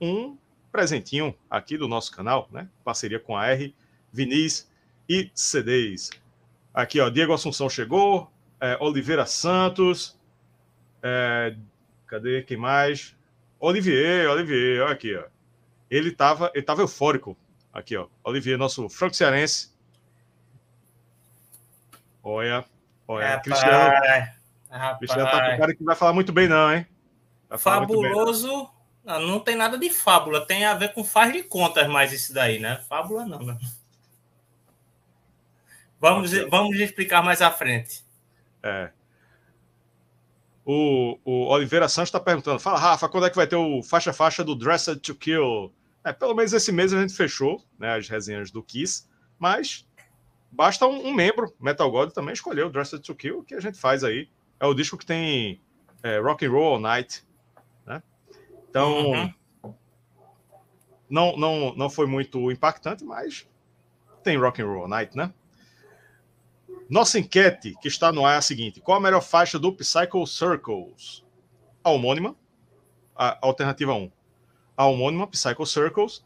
um 0.00 0.36
presentinho 0.70 1.34
aqui 1.50 1.76
do 1.76 1.88
nosso 1.88 2.12
canal, 2.12 2.48
né? 2.52 2.68
Parceria 2.84 3.18
com 3.18 3.36
a 3.36 3.46
R, 3.46 3.74
Vinícius 4.12 4.68
e 5.08 5.30
CDs. 5.34 6.10
Aqui, 6.78 7.00
ó, 7.00 7.10
Diego 7.10 7.32
Assunção 7.32 7.68
chegou, 7.68 8.30
é, 8.60 8.78
Oliveira 8.80 9.26
Santos, 9.26 10.16
é, 11.02 11.56
cadê 12.06 12.40
quem 12.42 12.56
mais? 12.56 13.16
Olivier, 13.58 14.30
Olivier, 14.30 14.82
olha 14.82 14.92
aqui, 14.92 15.12
ó. 15.16 15.24
Ele 15.90 16.10
estava 16.10 16.52
ele 16.54 16.62
tava 16.62 16.82
eufórico. 16.82 17.36
Aqui, 17.72 17.96
ó. 17.96 18.06
Olivier, 18.22 18.56
nosso 18.56 18.88
franco 18.88 19.16
cearense. 19.16 19.72
Olha, 22.22 22.64
Olha, 23.08 23.26
rapaz, 23.26 23.42
Cristiano, 23.42 23.94
rapaz. 24.70 24.98
Cristiano 24.98 25.30
tá 25.32 25.50
com 25.50 25.58
cara 25.58 25.74
que 25.74 25.82
vai 25.82 25.96
falar 25.96 26.12
muito 26.12 26.32
bem, 26.32 26.46
não, 26.46 26.72
hein? 26.72 26.86
Fabuloso. 27.58 28.70
Não, 29.04 29.20
não 29.26 29.40
tem 29.40 29.56
nada 29.56 29.76
de 29.76 29.90
fábula, 29.90 30.46
tem 30.46 30.64
a 30.64 30.74
ver 30.74 30.92
com 30.92 31.02
faz 31.02 31.32
de 31.32 31.42
contas 31.42 31.88
mais 31.88 32.12
isso 32.12 32.32
daí, 32.32 32.60
né? 32.60 32.76
Fábula 32.88 33.26
não, 33.26 33.40
né? 33.40 33.58
Vamos, 36.00 36.32
vamos 36.48 36.78
explicar 36.78 37.22
mais 37.22 37.42
à 37.42 37.50
frente. 37.50 38.04
É. 38.62 38.90
O, 40.64 41.18
o 41.24 41.46
Oliveira 41.46 41.88
Santos 41.88 42.08
está 42.08 42.20
perguntando: 42.20 42.60
fala, 42.60 42.78
Rafa, 42.78 43.08
quando 43.08 43.26
é 43.26 43.30
que 43.30 43.36
vai 43.36 43.46
ter 43.46 43.56
o 43.56 43.82
faixa-faixa 43.82 44.44
do 44.44 44.54
Dressed 44.54 45.00
to 45.00 45.14
Kill? 45.14 45.72
É, 46.04 46.12
pelo 46.12 46.34
menos 46.34 46.52
esse 46.52 46.70
mês 46.70 46.92
a 46.92 47.00
gente 47.00 47.14
fechou 47.14 47.64
né, 47.78 47.96
as 47.96 48.08
resenhas 48.08 48.50
do 48.50 48.62
Kiss, 48.62 49.06
mas 49.38 49.86
basta 50.50 50.86
um, 50.86 51.08
um, 51.08 51.14
membro, 51.14 51.52
Metal 51.60 51.90
God 51.90 52.10
também 52.10 52.32
escolher 52.32 52.64
o 52.64 52.70
Dressed 52.70 53.00
to 53.00 53.14
Kill, 53.14 53.42
que 53.44 53.54
a 53.54 53.60
gente 53.60 53.78
faz 53.78 54.04
aí. 54.04 54.28
É 54.60 54.66
o 54.66 54.74
disco 54.74 54.96
que 54.96 55.06
tem 55.06 55.60
é, 56.02 56.18
Rock 56.18 56.44
and 56.44 56.50
Roll 56.50 56.74
All 56.74 56.80
Night, 56.80 57.24
né? 57.86 58.02
Então, 58.68 59.10
uhum. 59.10 59.74
não, 61.08 61.36
não, 61.36 61.74
não 61.74 61.90
foi 61.90 62.06
muito 62.06 62.50
impactante, 62.52 63.04
mas 63.04 63.48
tem 64.22 64.36
Rock 64.36 64.60
and 64.60 64.66
Roll 64.66 64.82
All 64.82 64.88
Night, 64.88 65.16
né? 65.16 65.32
Nossa 66.88 67.18
enquete 67.18 67.74
que 67.80 67.88
está 67.88 68.10
no 68.10 68.24
ar 68.24 68.34
é 68.34 68.38
a 68.38 68.42
seguinte: 68.42 68.80
qual 68.80 68.98
a 68.98 69.00
melhor 69.00 69.20
faixa 69.20 69.58
do 69.58 69.72
Psycho 69.72 70.26
Circles? 70.26 71.24
A 71.84 71.90
homônima, 71.90 72.34
a 73.14 73.38
alternativa 73.42 73.94
1. 73.94 74.10
A 74.76 74.86
homônima, 74.86 75.26
Psycho 75.26 75.66
Circles. 75.66 76.24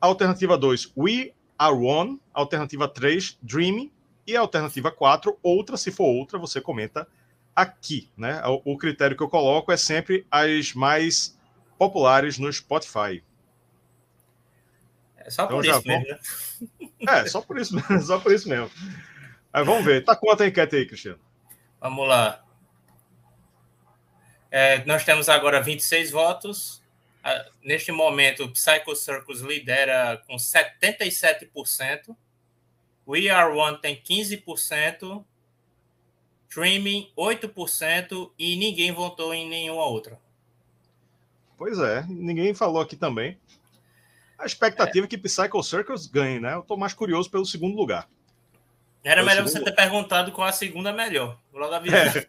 Alternativa 0.00 0.56
2, 0.56 0.92
We 0.96 1.32
R1, 1.58 2.20
alternativa 2.32 2.86
3, 2.86 3.36
Dream, 3.42 3.90
e 4.24 4.36
a 4.36 4.40
alternativa 4.40 4.92
4, 4.92 5.36
outra, 5.42 5.76
se 5.76 5.90
for 5.90 6.04
outra, 6.04 6.38
você 6.38 6.60
comenta 6.60 7.08
aqui, 7.56 8.08
né? 8.16 8.40
O, 8.46 8.74
o 8.74 8.78
critério 8.78 9.16
que 9.16 9.22
eu 9.22 9.28
coloco 9.28 9.72
é 9.72 9.76
sempre 9.76 10.24
as 10.30 10.72
mais 10.74 11.36
populares 11.76 12.38
no 12.38 12.52
Spotify. 12.52 13.24
É 15.16 15.30
só 15.30 15.46
por 15.46 15.64
então, 15.64 15.78
isso 15.78 15.88
mesmo, 15.88 16.06
né? 16.08 16.18
É, 17.00 17.26
só 17.26 17.40
por 17.40 17.58
isso 17.58 17.74
mesmo, 17.74 18.00
só 18.02 18.20
por 18.20 18.32
isso 18.32 18.48
mesmo. 18.48 18.70
Mas 19.52 19.66
vamos 19.66 19.84
ver. 19.84 20.04
Tá 20.04 20.14
quanto 20.14 20.42
a 20.42 20.46
enquete 20.46 20.76
aí, 20.76 20.86
Cristiano? 20.86 21.20
Vamos 21.80 22.06
lá. 22.08 22.44
É, 24.50 24.84
nós 24.84 25.04
temos 25.04 25.28
agora 25.28 25.60
26 25.60 26.10
votos. 26.10 26.82
Neste 27.62 27.92
momento, 27.92 28.44
o 28.44 28.52
Psycho 28.52 28.96
Circus 28.96 29.40
lidera 29.40 30.22
com 30.26 30.36
77%. 30.36 32.16
We 33.06 33.28
Are 33.28 33.54
One 33.54 33.78
tem 33.80 34.00
15%. 34.00 35.24
Streaming 36.48 37.12
8% 37.16 38.32
e 38.38 38.56
ninguém 38.56 38.90
votou 38.90 39.34
em 39.34 39.48
nenhuma 39.48 39.84
outra. 39.84 40.18
Pois 41.58 41.78
é, 41.78 42.04
ninguém 42.08 42.54
falou 42.54 42.80
aqui 42.80 42.96
também. 42.96 43.38
A 44.38 44.46
expectativa 44.46 45.04
é, 45.04 45.06
é 45.06 45.08
que 45.08 45.18
Psycho 45.18 45.62
Circus 45.62 46.06
ganhe, 46.06 46.40
né? 46.40 46.54
Eu 46.54 46.62
tô 46.62 46.76
mais 46.76 46.94
curioso 46.94 47.30
pelo 47.30 47.44
segundo 47.44 47.76
lugar. 47.76 48.08
Era 49.08 49.22
melhor 49.22 49.48
segundo... 49.48 49.64
você 49.64 49.70
ter 49.70 49.74
perguntado 49.74 50.32
qual 50.32 50.46
a 50.46 50.52
segunda 50.52 50.92
melhor. 50.92 51.38
Logo 51.50 51.74
avisar. 51.74 52.16
É. 52.16 52.26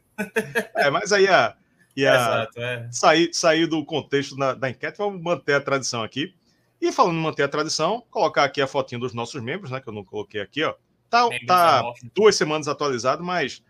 é, 0.76 0.90
mas 0.90 1.12
aí 1.12 1.28
a, 1.28 1.54
ia 1.94 2.16
Exato, 2.16 2.62
é. 2.62 2.88
sair, 2.90 3.34
sair 3.34 3.68
do 3.68 3.84
contexto 3.84 4.36
da, 4.38 4.54
da 4.54 4.70
enquete, 4.70 4.98
vamos 4.98 5.22
manter 5.22 5.56
a 5.56 5.62
tradição 5.62 6.02
aqui. 6.02 6.34
E 6.82 6.90
falando 6.94 7.18
em 7.18 7.22
manter 7.22 7.44
a 7.44 7.50
tradição, 7.50 8.02
colocar 8.10 8.46
aqui 8.46 8.62
a 8.62 8.68
fotinha 8.68 8.98
dos 8.98 9.14
nossos 9.14 9.42
membros, 9.42 9.70
né? 9.70 9.82
Que 9.82 9.90
eu 9.90 9.94
não 9.94 10.06
coloquei 10.06 10.40
aqui, 10.40 10.64
ó. 10.64 10.74
Tá, 11.10 11.28
tá 11.46 11.84
duas 12.16 12.38
semanas 12.38 12.70
atualizado, 12.70 13.24
mas 13.24 13.62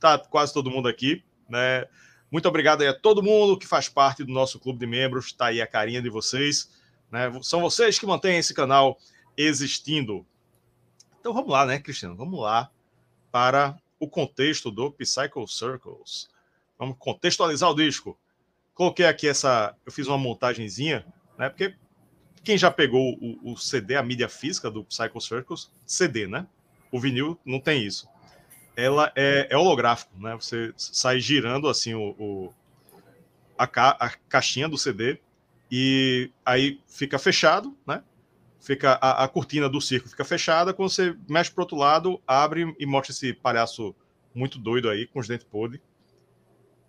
tá 0.00 0.16
quase 0.16 0.54
todo 0.54 0.70
mundo 0.70 0.88
aqui, 0.88 1.22
né? 1.46 1.84
Muito 2.30 2.48
obrigado 2.48 2.80
aí 2.80 2.88
a 2.88 2.98
todo 2.98 3.22
mundo 3.22 3.58
que 3.58 3.66
faz 3.66 3.90
parte 3.90 4.24
do 4.24 4.32
nosso 4.32 4.58
clube 4.58 4.78
de 4.78 4.86
membros. 4.86 5.34
Tá 5.34 5.46
aí 5.46 5.60
a 5.60 5.66
carinha 5.66 6.00
de 6.00 6.08
vocês, 6.08 6.70
né? 7.12 7.30
São 7.42 7.60
vocês 7.60 7.98
que 7.98 8.06
mantêm 8.06 8.38
esse 8.38 8.54
canal 8.54 8.96
existindo. 9.36 10.26
Então 11.24 11.32
vamos 11.32 11.50
lá, 11.50 11.64
né, 11.64 11.78
Cristiano? 11.78 12.14
Vamos 12.14 12.38
lá 12.38 12.70
para 13.32 13.78
o 13.98 14.06
contexto 14.06 14.70
do 14.70 14.92
Psycho 14.92 15.48
Circles. 15.48 16.28
Vamos 16.78 16.96
contextualizar 16.98 17.70
o 17.70 17.74
disco. 17.74 18.18
Coloquei 18.74 19.06
aqui 19.06 19.26
essa. 19.26 19.74
Eu 19.86 19.90
fiz 19.90 20.06
uma 20.06 20.18
montagenzinha, 20.18 21.02
né? 21.38 21.48
Porque 21.48 21.74
quem 22.42 22.58
já 22.58 22.70
pegou 22.70 23.14
o, 23.14 23.52
o 23.52 23.56
CD, 23.56 23.96
a 23.96 24.02
mídia 24.02 24.28
física 24.28 24.70
do 24.70 24.84
Psycho 24.84 25.18
Circles, 25.18 25.70
CD, 25.86 26.26
né? 26.26 26.46
O 26.92 27.00
vinil 27.00 27.40
não 27.42 27.58
tem 27.58 27.82
isso. 27.82 28.06
Ela 28.76 29.10
é, 29.16 29.46
é 29.48 29.56
holográfico, 29.56 30.12
né? 30.20 30.34
Você 30.34 30.74
sai 30.76 31.20
girando 31.20 31.70
assim 31.70 31.94
o, 31.94 32.10
o 32.18 32.54
a, 33.56 33.66
ca, 33.66 33.96
a 33.98 34.10
caixinha 34.28 34.68
do 34.68 34.76
CD 34.76 35.18
e 35.70 36.30
aí 36.44 36.82
fica 36.86 37.18
fechado, 37.18 37.74
né? 37.86 38.02
Fica 38.64 38.98
a, 39.00 39.24
a 39.24 39.28
cortina 39.28 39.68
do 39.68 39.80
circo 39.80 40.08
fica 40.08 40.24
fechada. 40.24 40.72
Quando 40.72 40.90
você 40.90 41.14
mexe 41.28 41.50
para 41.50 41.62
outro 41.62 41.76
lado, 41.76 42.20
abre 42.26 42.74
e 42.78 42.86
mostra 42.86 43.12
esse 43.12 43.32
palhaço 43.32 43.94
muito 44.34 44.58
doido 44.58 44.88
aí 44.88 45.06
com 45.06 45.20
os 45.20 45.28
dentes 45.28 45.46
podres 45.46 45.80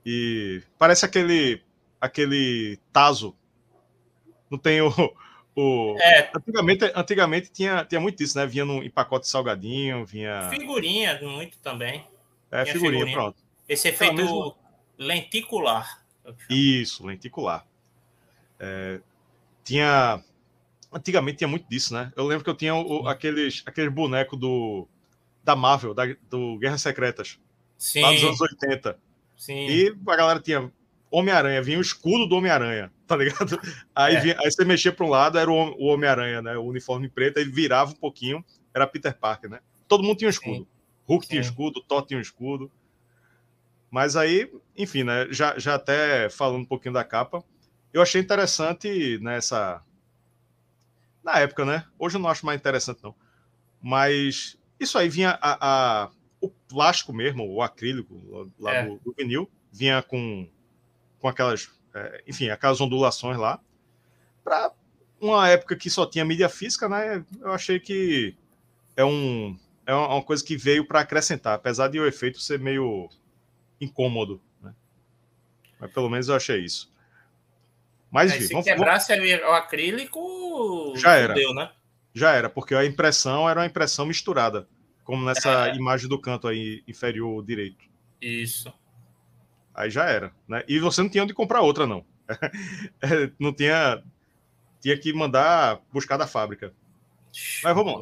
e 0.06 0.62
parece 0.78 1.04
aquele 1.04 1.62
aquele 2.00 2.80
Tazo. 2.94 3.36
Não 4.50 4.58
tem 4.58 4.82
o. 4.82 4.90
o... 5.56 5.98
É. 6.00 6.30
Antigamente, 6.36 6.92
antigamente 6.96 7.52
tinha, 7.52 7.84
tinha 7.84 8.00
muito 8.00 8.22
isso, 8.22 8.38
né? 8.38 8.46
Vinha 8.46 8.66
no, 8.66 8.84
em 8.84 8.90
pacote 8.90 9.28
salgadinho, 9.28 10.06
vinha. 10.06 10.50
Figurinha, 10.50 11.20
muito 11.24 11.58
também. 11.58 12.06
É, 12.52 12.64
figurinha, 12.66 12.92
figurinha, 12.92 13.18
pronto. 13.18 13.38
Esse 13.68 13.88
efeito 13.88 14.14
mesmo... 14.14 14.56
lenticular. 14.98 16.06
Isso, 16.50 17.06
lenticular. 17.06 17.66
É, 18.60 19.02
tinha. 19.64 20.24
Antigamente 20.96 21.40
tinha 21.40 21.48
muito 21.48 21.68
disso, 21.68 21.94
né? 21.94 22.12
Eu 22.16 22.26
lembro 22.26 22.44
que 22.44 22.50
eu 22.50 22.56
tinha 22.56 22.74
o, 22.74 23.06
aqueles, 23.08 23.62
aqueles 23.66 23.94
bonecos 23.94 24.40
do, 24.40 24.88
da 25.44 25.56
Marvel, 25.56 25.94
da, 25.94 26.04
do 26.30 26.58
Guerras 26.58 26.82
Secretas. 26.82 27.38
Sim. 27.78 28.02
Lá 28.02 28.14
dos 28.14 28.24
anos 28.24 28.42
80. 28.42 28.98
Sim. 29.36 29.68
E 29.68 29.96
a 30.08 30.16
galera 30.16 30.40
tinha 30.40 30.72
Homem-Aranha, 31.12 31.62
vinha 31.62 31.78
o 31.78 31.82
escudo 31.82 32.26
do 32.26 32.36
Homem-Aranha, 32.36 32.92
tá 33.06 33.18
ligado? 33.18 33.60
Aí, 33.94 34.16
é. 34.16 34.22
vinha, 34.22 34.38
aí 34.40 34.50
você 34.50 34.64
mexia 34.64 34.94
para 34.94 35.06
um 35.06 35.10
lado, 35.10 35.38
era 35.38 35.52
o, 35.52 35.54
o 35.54 35.88
Homem-Aranha, 35.88 36.42
né? 36.42 36.58
O 36.58 36.64
uniforme 36.64 37.10
preto, 37.10 37.40
aí 37.40 37.46
virava 37.46 37.92
um 37.92 37.96
pouquinho, 37.96 38.44
era 38.74 38.88
Peter 38.88 39.18
Parker, 39.18 39.50
né? 39.50 39.60
Todo 39.88 40.04
mundo 40.04 40.18
tinha 40.18 40.28
um 40.28 40.32
escudo. 40.32 40.60
Sim. 40.60 40.68
Hulk 41.08 41.26
Sim. 41.26 41.30
tinha 41.30 41.42
escudo, 41.42 41.82
Thor 41.82 42.06
tinha 42.06 42.18
um 42.18 42.22
escudo. 42.22 42.72
Mas 43.92 44.16
aí, 44.16 44.52
enfim, 44.76 45.04
né? 45.04 45.28
Já, 45.30 45.58
já 45.60 45.76
até 45.76 46.30
falando 46.30 46.62
um 46.62 46.66
pouquinho 46.66 46.94
da 46.94 47.04
capa, 47.04 47.44
eu 47.94 48.02
achei 48.02 48.22
interessante 48.22 49.20
nessa. 49.22 49.82
Na 51.26 51.40
época, 51.40 51.66
né? 51.66 51.84
Hoje 51.98 52.18
eu 52.18 52.22
não 52.22 52.30
acho 52.30 52.46
mais 52.46 52.60
interessante, 52.60 53.04
não. 53.04 53.16
Mas 53.82 54.60
isso 54.80 54.96
aí 54.96 55.10
vinha 55.10 55.40
a, 55.42 56.04
a 56.04 56.12
o 56.40 56.50
plástico 56.50 57.12
mesmo, 57.12 57.52
o 57.52 57.64
acrílico 57.64 58.52
lá 58.60 58.76
é. 58.76 58.86
do, 58.86 59.00
do, 59.00 59.16
vinil, 59.18 59.50
vinha 59.72 60.04
com, 60.04 60.48
com 61.18 61.28
aquelas, 61.28 61.68
é, 61.96 62.24
enfim, 62.28 62.50
aquelas 62.50 62.80
ondulações 62.80 63.40
lá. 63.40 63.60
Para 64.44 64.72
uma 65.20 65.50
época 65.50 65.76
que 65.76 65.90
só 65.90 66.06
tinha 66.06 66.24
mídia 66.24 66.48
física, 66.48 66.88
né? 66.88 67.26
Eu 67.42 67.52
achei 67.52 67.80
que 67.80 68.38
é, 68.96 69.04
um, 69.04 69.58
é 69.88 69.96
uma 69.96 70.22
coisa 70.22 70.46
que 70.46 70.56
veio 70.56 70.86
para 70.86 71.00
acrescentar, 71.00 71.56
apesar 71.56 71.88
de 71.88 72.00
o 72.00 72.06
efeito 72.06 72.40
ser 72.40 72.60
meio 72.60 73.10
incômodo. 73.82 74.40
Né? 74.62 74.76
Mas 75.80 75.92
pelo 75.92 76.08
menos 76.08 76.28
eu 76.28 76.36
achei 76.36 76.64
isso. 76.64 76.94
Mas, 78.16 78.32
enfim, 78.32 78.48
se 78.48 78.54
vamos, 78.54 78.66
quebrasse 78.66 79.14
vamos... 79.14 79.44
o 79.44 79.52
acrílico, 79.52 80.94
já 80.96 81.16
era. 81.16 81.36
né? 81.54 81.70
Já 82.14 82.32
era, 82.32 82.50
porque 82.50 82.74
a 82.74 82.86
impressão 82.86 83.50
era 83.50 83.60
uma 83.60 83.66
impressão 83.66 84.06
misturada 84.06 84.68
como 85.04 85.24
nessa 85.24 85.68
é. 85.68 85.76
imagem 85.76 86.10
do 86.10 86.20
canto 86.20 86.48
aí 86.48 86.84
inferior 86.88 87.46
direito. 87.46 87.86
Isso. 88.22 88.74
Aí 89.74 89.90
já 89.90 90.06
era, 90.06 90.34
né? 90.48 90.64
E 90.66 90.80
você 90.80 91.02
não 91.02 91.10
tinha 91.10 91.24
onde 91.24 91.34
comprar 91.34 91.62
outra, 91.62 91.86
não. 91.86 92.04
É, 93.02 93.30
não 93.40 93.54
tinha. 93.54 94.02
Tinha 94.82 94.98
que 94.98 95.14
mandar 95.14 95.82
buscar 95.92 96.18
da 96.18 96.26
fábrica. 96.26 96.74
Mas 97.64 97.76
vamos 97.76 98.02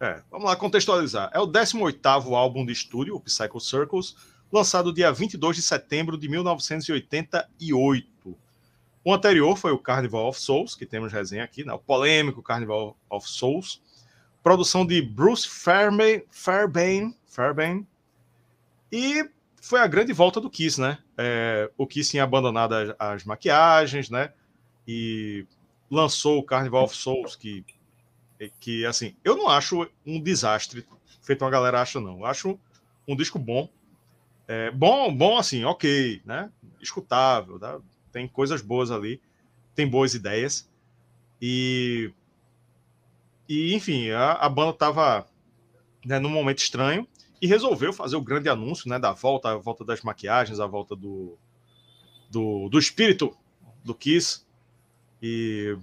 É, 0.00 0.22
vamos 0.30 0.46
lá 0.46 0.56
contextualizar. 0.56 1.30
É 1.32 1.38
o 1.38 1.46
18 1.46 2.06
álbum 2.34 2.66
de 2.66 2.72
estúdio, 2.72 3.14
o 3.14 3.20
Psycho 3.20 3.60
Circles, 3.60 4.16
lançado 4.52 4.92
dia 4.92 5.12
22 5.12 5.56
de 5.56 5.62
setembro 5.62 6.18
de 6.18 6.28
1988. 6.28 8.13
O 9.04 9.12
anterior 9.12 9.56
foi 9.56 9.70
o 9.70 9.78
Carnival 9.78 10.28
of 10.28 10.40
Souls, 10.40 10.74
que 10.74 10.86
temos 10.86 11.12
resenha 11.12 11.44
aqui, 11.44 11.62
né? 11.62 11.72
o 11.72 11.78
polêmico 11.78 12.42
Carnival 12.42 12.96
of 13.10 13.28
Souls, 13.28 13.82
produção 14.42 14.86
de 14.86 15.02
Bruce 15.02 15.46
Fairbairn, 15.46 16.24
Fairbairn, 16.30 17.14
Fairbairn 17.26 17.86
e 18.96 19.28
foi 19.60 19.80
a 19.80 19.88
grande 19.88 20.12
volta 20.12 20.40
do 20.40 20.48
Kiss, 20.48 20.80
né? 20.80 20.98
É, 21.18 21.68
o 21.76 21.84
Kiss 21.84 22.12
tinha 22.12 22.22
abandonado 22.22 22.74
as, 22.74 22.94
as, 22.96 23.24
maquiagens, 23.24 24.08
né? 24.08 24.32
E 24.86 25.46
lançou 25.90 26.38
o 26.38 26.44
Carnival 26.44 26.84
of 26.84 26.96
Souls, 26.96 27.34
que, 27.34 27.64
que, 28.60 28.86
assim, 28.86 29.16
eu 29.24 29.36
não 29.36 29.48
acho 29.48 29.90
um 30.06 30.20
desastre, 30.20 30.86
feito 31.22 31.44
uma 31.44 31.50
galera 31.50 31.82
acha, 31.82 32.00
não. 32.00 32.20
Eu 32.20 32.26
acho 32.26 32.56
um 33.08 33.16
disco 33.16 33.36
bom. 33.36 33.68
É, 34.46 34.70
bom, 34.70 35.12
bom, 35.12 35.38
assim, 35.38 35.64
ok, 35.64 36.22
né? 36.24 36.52
Escutável, 36.80 37.58
tá? 37.58 37.80
Tem 38.14 38.28
coisas 38.28 38.62
boas 38.62 38.92
ali, 38.92 39.20
tem 39.74 39.88
boas 39.88 40.14
ideias. 40.14 40.70
E 41.42 42.12
e, 43.48 43.74
enfim, 43.74 44.10
a, 44.10 44.32
a 44.34 44.48
banda 44.48 44.70
estava 44.70 45.26
né, 46.06 46.18
num 46.20 46.30
momento 46.30 46.58
estranho 46.58 47.06
e 47.42 47.46
resolveu 47.46 47.92
fazer 47.92 48.16
o 48.16 48.22
grande 48.22 48.48
anúncio 48.48 48.88
né, 48.88 48.98
da 49.00 49.12
volta, 49.12 49.50
a 49.50 49.56
volta 49.56 49.84
das 49.84 50.00
maquiagens, 50.00 50.60
a 50.60 50.66
volta 50.66 50.94
do, 50.94 51.36
do, 52.30 52.68
do 52.68 52.78
espírito 52.78 53.36
do 53.84 53.94
Kiss. 53.94 54.46
E, 55.20 55.76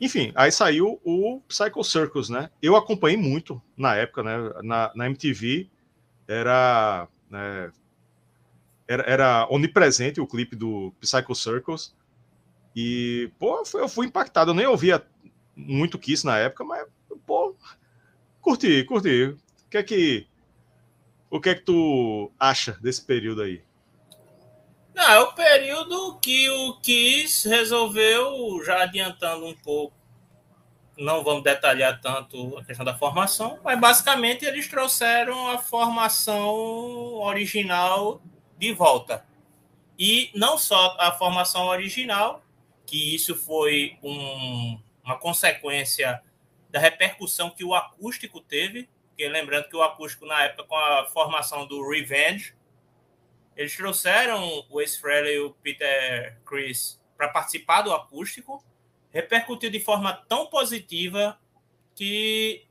enfim, 0.00 0.32
aí 0.34 0.50
saiu 0.50 1.00
o 1.04 1.40
Psycho 1.46 1.84
Circus, 1.84 2.28
né? 2.28 2.50
Eu 2.60 2.76
acompanhei 2.76 3.16
muito 3.16 3.62
na 3.76 3.94
época, 3.94 4.24
né? 4.24 4.36
Na, 4.62 4.92
na 4.94 5.06
MTV 5.06 5.70
era, 6.26 7.08
né, 7.30 7.72
era, 8.88 9.02
era 9.06 9.46
onipresente 9.50 10.20
o 10.20 10.26
clipe 10.26 10.56
do 10.56 10.92
Psycho 10.98 11.34
Circus. 11.34 11.94
E, 12.74 13.30
pô, 13.38 13.62
eu 13.74 13.88
fui 13.88 14.06
impactado. 14.06 14.50
Eu 14.50 14.54
nem 14.54 14.66
ouvia 14.66 15.06
muito 15.54 15.98
Kiss 15.98 16.24
na 16.24 16.38
época, 16.38 16.64
mas, 16.64 16.86
pô, 17.26 17.54
curti, 18.40 18.82
curti. 18.84 19.36
O 19.66 19.70
que 19.70 19.76
é 19.76 19.82
que. 19.82 20.26
O 21.30 21.38
que 21.38 21.50
é 21.50 21.54
que 21.54 21.60
tu 21.60 22.32
acha 22.40 22.72
desse 22.80 23.04
período 23.04 23.42
aí? 23.42 23.62
Não, 24.94 25.04
é 25.04 25.20
o 25.20 25.32
período 25.34 26.18
que 26.20 26.48
o 26.48 26.80
Kiss 26.80 27.46
resolveu, 27.46 28.64
já 28.64 28.82
adiantando 28.82 29.46
um 29.46 29.54
pouco, 29.54 29.94
não 30.96 31.22
vamos 31.22 31.44
detalhar 31.44 32.00
tanto 32.00 32.56
a 32.56 32.64
questão 32.64 32.84
da 32.84 32.96
formação, 32.96 33.60
mas 33.62 33.78
basicamente 33.78 34.44
eles 34.44 34.66
trouxeram 34.66 35.48
a 35.50 35.58
formação 35.58 36.54
original 37.20 38.22
de 38.58 38.72
volta. 38.72 39.24
E 39.98 40.30
não 40.34 40.58
só 40.58 40.96
a 40.98 41.12
formação 41.12 41.66
original, 41.66 42.42
que 42.86 43.14
isso 43.14 43.34
foi 43.34 43.98
um, 44.02 44.80
uma 45.04 45.18
consequência 45.18 46.22
da 46.70 46.78
repercussão 46.78 47.50
que 47.50 47.64
o 47.64 47.74
acústico 47.74 48.40
teve. 48.40 48.88
Porque 49.08 49.28
lembrando 49.28 49.68
que 49.68 49.76
o 49.76 49.82
acústico, 49.82 50.26
na 50.26 50.44
época, 50.44 50.64
com 50.64 50.76
a 50.76 51.06
formação 51.06 51.66
do 51.66 51.88
Revenge, 51.88 52.54
eles 53.56 53.76
trouxeram 53.76 54.64
o 54.70 54.80
Ace 54.80 55.00
Frehley 55.00 55.34
e 55.34 55.40
o 55.40 55.50
Peter 55.50 56.38
Chris 56.46 57.00
para 57.16 57.28
participar 57.28 57.82
do 57.82 57.92
acústico, 57.92 58.64
repercutiu 59.10 59.68
de 59.68 59.80
forma 59.80 60.12
tão 60.12 60.46
positiva 60.46 61.36
que 61.96 62.64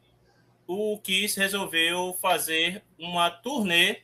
o 0.65 0.98
Kiss 1.00 1.38
resolveu 1.38 2.17
fazer 2.22 2.82
uma 2.98 3.29
turnê 3.29 4.03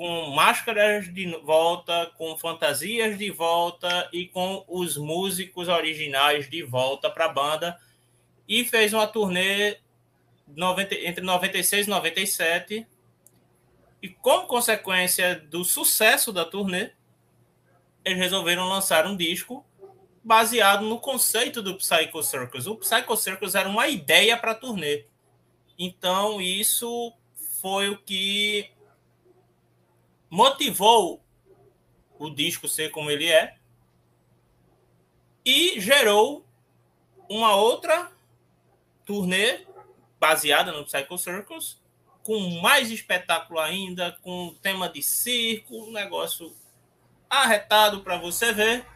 com 0.00 0.30
máscaras 0.30 1.12
de 1.12 1.26
volta, 1.42 2.10
com 2.16 2.34
fantasias 2.38 3.18
de 3.18 3.30
volta 3.30 4.08
e 4.10 4.26
com 4.26 4.64
os 4.66 4.96
músicos 4.96 5.68
originais 5.68 6.48
de 6.48 6.62
volta 6.62 7.10
para 7.10 7.26
a 7.26 7.28
banda 7.28 7.78
e 8.48 8.64
fez 8.64 8.94
uma 8.94 9.06
turnê 9.06 9.76
90, 10.56 10.94
entre 11.06 11.22
96 11.22 11.86
e 11.86 11.90
97 11.90 12.86
e 14.00 14.08
como 14.08 14.46
consequência 14.46 15.34
do 15.34 15.66
sucesso 15.66 16.32
da 16.32 16.46
turnê 16.46 16.92
eles 18.02 18.18
resolveram 18.18 18.70
lançar 18.70 19.06
um 19.06 19.14
disco 19.14 19.66
baseado 20.24 20.86
no 20.86 20.98
conceito 20.98 21.60
do 21.60 21.76
Psycho 21.76 22.22
Circus. 22.22 22.66
O 22.66 22.76
Psycho 22.76 23.16
Circus 23.18 23.54
era 23.54 23.68
uma 23.68 23.86
ideia 23.86 24.34
para 24.38 24.52
a 24.52 24.54
turnê. 24.54 25.04
Então, 25.78 26.40
isso 26.40 27.12
foi 27.60 27.90
o 27.90 27.98
que 27.98 28.70
motivou 30.30 31.20
o 32.18 32.30
disco 32.30 32.68
ser 32.68 32.90
como 32.90 33.10
ele 33.10 33.26
é 33.26 33.56
e 35.44 35.80
gerou 35.80 36.46
uma 37.28 37.56
outra 37.56 38.12
turnê 39.04 39.66
baseada 40.18 40.70
no 40.70 40.84
Psycho 40.84 41.18
Circus, 41.18 41.80
com 42.22 42.38
mais 42.60 42.90
espetáculo 42.90 43.58
ainda, 43.58 44.16
com 44.22 44.54
tema 44.62 44.88
de 44.88 45.02
circo, 45.02 45.84
um 45.84 45.92
negócio 45.92 46.54
arretado 47.28 48.02
para 48.02 48.18
você 48.18 48.52
ver, 48.52 48.86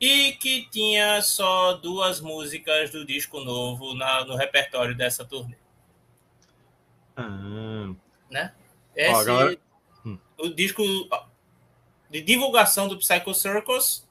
e 0.00 0.32
que 0.32 0.66
tinha 0.70 1.20
só 1.20 1.74
duas 1.74 2.20
músicas 2.20 2.90
do 2.90 3.04
disco 3.04 3.40
novo 3.40 3.94
na, 3.94 4.24
no 4.24 4.34
repertório 4.34 4.96
dessa 4.96 5.24
turnê. 5.24 5.56
Ah. 7.14 7.92
Né? 8.30 8.54
Esse, 8.96 9.12
Ó, 9.12 9.24
galera 9.24 9.69
o 10.42 10.54
disco 10.54 10.82
de 12.10 12.20
divulgação 12.20 12.88
do 12.88 12.98
Psycho 12.98 13.32
Circus 13.34 14.08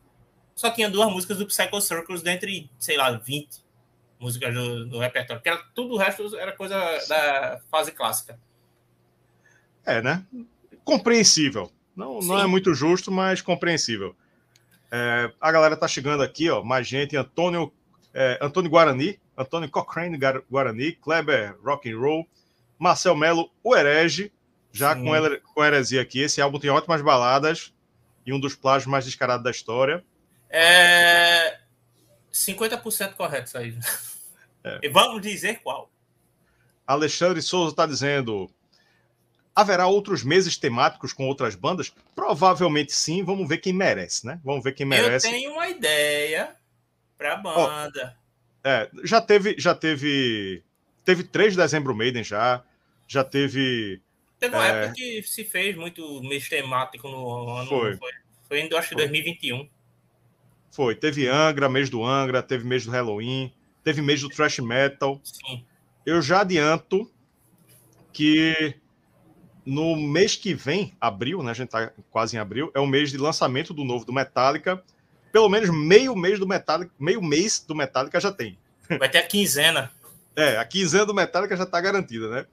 só 0.55 0.69
tinha 0.69 0.89
duas 0.89 1.11
músicas 1.11 1.37
do 1.37 1.45
Psycho 1.45 1.79
Circus 1.81 2.21
dentre, 2.21 2.69
sei 2.77 2.97
lá, 2.97 3.11
20 3.11 3.63
músicas 4.19 4.53
do, 4.53 4.85
do 4.87 4.99
repertório. 4.99 5.41
Que 5.41 5.49
era, 5.49 5.63
tudo 5.73 5.95
o 5.95 5.97
resto 5.97 6.37
era 6.37 6.51
coisa 6.51 6.75
da 7.07 7.61
fase 7.71 7.91
clássica. 7.91 8.39
É, 9.85 10.01
né? 10.01 10.25
Compreensível. 10.83 11.71
Não, 11.95 12.19
não 12.19 12.39
é 12.39 12.45
muito 12.45 12.73
justo, 12.73 13.11
mas 13.11 13.41
compreensível. 13.41 14.15
É, 14.91 15.31
a 15.39 15.51
galera 15.51 15.77
tá 15.77 15.87
chegando 15.87 16.23
aqui, 16.23 16.49
ó. 16.49 16.63
Mais 16.63 16.87
gente, 16.87 17.15
Antônio, 17.15 17.71
é, 18.13 18.37
Antônio 18.41 18.69
Guarani, 18.69 19.19
Antônio 19.37 19.69
Cochrane 19.69 20.17
Guarani, 20.49 20.93
Kleber 20.93 21.55
Rock 21.63 21.91
and 21.91 21.97
Roll, 21.97 22.27
Marcel 22.77 23.15
Melo, 23.15 23.49
o 23.63 23.75
Herege, 23.75 24.31
já 24.71 24.95
com, 24.95 25.09
com 25.53 25.63
heresia 25.63 26.01
aqui, 26.01 26.21
esse 26.21 26.41
álbum 26.41 26.59
tem 26.59 26.69
ótimas 26.69 27.01
baladas 27.01 27.73
e 28.25 28.33
um 28.33 28.39
dos 28.39 28.55
plágios 28.55 28.87
mais 28.87 29.05
descarados 29.05 29.43
da 29.43 29.51
história. 29.51 30.03
É 30.49 31.59
50% 32.31 33.13
correto 33.13 33.47
isso 33.47 33.57
aí. 33.57 33.77
É. 34.63 34.79
E 34.83 34.89
vamos 34.89 35.21
dizer 35.21 35.61
qual. 35.61 35.89
Alexandre 36.85 37.41
Souza 37.41 37.71
está 37.71 37.85
dizendo: 37.85 38.51
haverá 39.55 39.87
outros 39.87 40.23
meses 40.23 40.57
temáticos 40.57 41.13
com 41.13 41.27
outras 41.27 41.55
bandas? 41.55 41.93
Provavelmente 42.13 42.91
sim. 42.91 43.23
Vamos 43.23 43.47
ver 43.47 43.59
quem 43.59 43.71
merece, 43.71 44.25
né? 44.25 44.39
Vamos 44.43 44.63
ver 44.63 44.73
quem 44.73 44.85
merece. 44.85 45.27
Eu 45.27 45.31
tenho 45.31 45.51
uma 45.53 45.69
ideia 45.69 46.55
para 47.17 47.33
a 47.33 47.37
banda. 47.37 48.17
Oh, 48.17 48.67
é, 48.67 48.89
já 49.03 49.21
teve, 49.21 49.55
já 49.57 49.73
teve, 49.73 50.61
teve 51.05 51.23
3 51.23 51.53
de 51.53 51.59
dezembro 51.59 51.95
Maiden 51.95 52.23
já, 52.23 52.61
já 53.07 53.23
teve 53.23 54.01
Teve 54.39 54.55
uma 54.55 54.65
é... 54.65 54.69
época 54.69 54.93
que 54.95 55.21
se 55.23 55.43
fez 55.43 55.75
muito 55.75 56.21
mês 56.23 56.47
temático 56.47 57.07
no 57.09 57.49
ano. 57.49 57.67
Foi. 57.67 57.97
Foi, 57.97 58.11
foi 58.47 58.59
em, 58.61 58.73
acho 58.73 58.89
que 58.89 58.95
2021. 58.95 59.69
Foi. 60.71 60.95
Teve 60.95 61.27
Angra, 61.27 61.67
mês 61.67 61.89
do 61.89 62.03
Angra, 62.05 62.41
teve 62.41 62.65
mês 62.65 62.85
do 62.85 62.91
Halloween, 62.91 63.53
teve 63.83 64.01
mês 64.01 64.21
do 64.21 64.29
Thrash 64.29 64.59
Metal. 64.59 65.19
Sim. 65.23 65.65
Eu 66.05 66.21
já 66.21 66.41
adianto 66.41 67.11
que 68.13 68.75
no 69.65 69.95
mês 69.95 70.35
que 70.35 70.53
vem, 70.53 70.95
abril, 70.99 71.43
né? 71.43 71.51
A 71.51 71.53
gente 71.53 71.69
tá 71.69 71.91
quase 72.09 72.35
em 72.35 72.39
abril, 72.39 72.71
é 72.73 72.79
o 72.79 72.87
mês 72.87 73.11
de 73.11 73.17
lançamento 73.17 73.73
do 73.73 73.83
novo 73.83 74.05
do 74.05 74.13
Metallica. 74.13 74.81
Pelo 75.31 75.49
menos 75.49 75.69
meio 75.69 76.15
mês 76.15 76.39
do 76.39 76.47
Metallica, 76.47 76.91
meio 76.97 77.21
mês 77.21 77.59
do 77.59 77.75
Metallica 77.75 78.19
já 78.19 78.31
tem. 78.31 78.57
Vai 78.97 79.09
ter 79.09 79.19
a 79.19 79.27
quinzena. 79.27 79.91
É, 80.35 80.57
a 80.57 80.65
quinzena 80.65 81.05
do 81.05 81.13
Metallica 81.13 81.55
já 81.55 81.65
está 81.65 81.79
garantida, 81.79 82.29
né? 82.29 82.45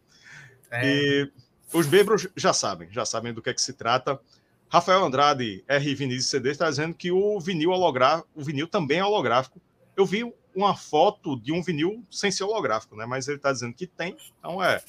É. 0.70 0.84
E 0.84 1.32
os 1.72 1.86
membros 1.86 2.28
já 2.36 2.52
sabem, 2.52 2.88
já 2.90 3.04
sabem 3.04 3.32
do 3.32 3.42
que 3.42 3.50
é 3.50 3.54
que 3.54 3.60
se 3.60 3.72
trata. 3.72 4.20
Rafael 4.68 5.04
Andrade, 5.04 5.64
R 5.68 5.94
Vinícius 5.94 6.26
CD, 6.26 6.50
está 6.50 6.68
dizendo 6.68 6.94
que 6.94 7.10
o 7.10 7.38
vinil 7.40 7.70
holográfico, 7.70 8.28
o 8.34 8.42
vinil 8.42 8.66
também 8.66 8.98
é 8.98 9.04
holográfico. 9.04 9.60
Eu 9.96 10.04
vi 10.04 10.32
uma 10.54 10.74
foto 10.74 11.38
de 11.38 11.52
um 11.52 11.62
vinil 11.62 12.04
sem 12.10 12.30
ser 12.30 12.44
holográfico, 12.44 12.96
né? 12.96 13.06
Mas 13.06 13.28
ele 13.28 13.36
está 13.36 13.52
dizendo 13.52 13.74
que 13.74 13.86
tem, 13.86 14.16
então 14.38 14.62
é. 14.62 14.82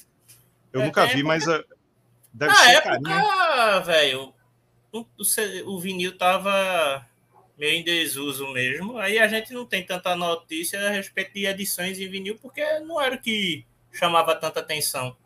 Eu 0.72 0.82
é, 0.82 0.84
nunca 0.84 1.06
vi, 1.06 1.22
mas 1.22 1.46
é, 1.46 1.62
deve 2.32 2.52
Na 2.52 2.58
ser 2.58 2.70
época, 2.76 3.80
velho, 3.80 4.34
o, 4.92 5.04
o, 5.66 5.80
vinil 5.80 6.16
tava 6.16 7.06
meio 7.56 7.80
em 7.80 7.84
desuso 7.84 8.46
mesmo. 8.52 8.98
Aí 8.98 9.18
a 9.18 9.28
gente 9.28 9.52
não 9.52 9.64
tem 9.64 9.84
tanta 9.84 10.16
notícia 10.16 10.80
a 10.86 10.90
respeito 10.90 11.32
de 11.34 11.46
edições 11.46 11.98
em 11.98 12.08
vinil, 12.08 12.38
porque 12.40 12.62
não 12.80 13.00
era 13.00 13.14
o 13.14 13.20
que 13.20 13.64
chamava 13.92 14.34
tanta 14.34 14.60
atenção. 14.60 15.16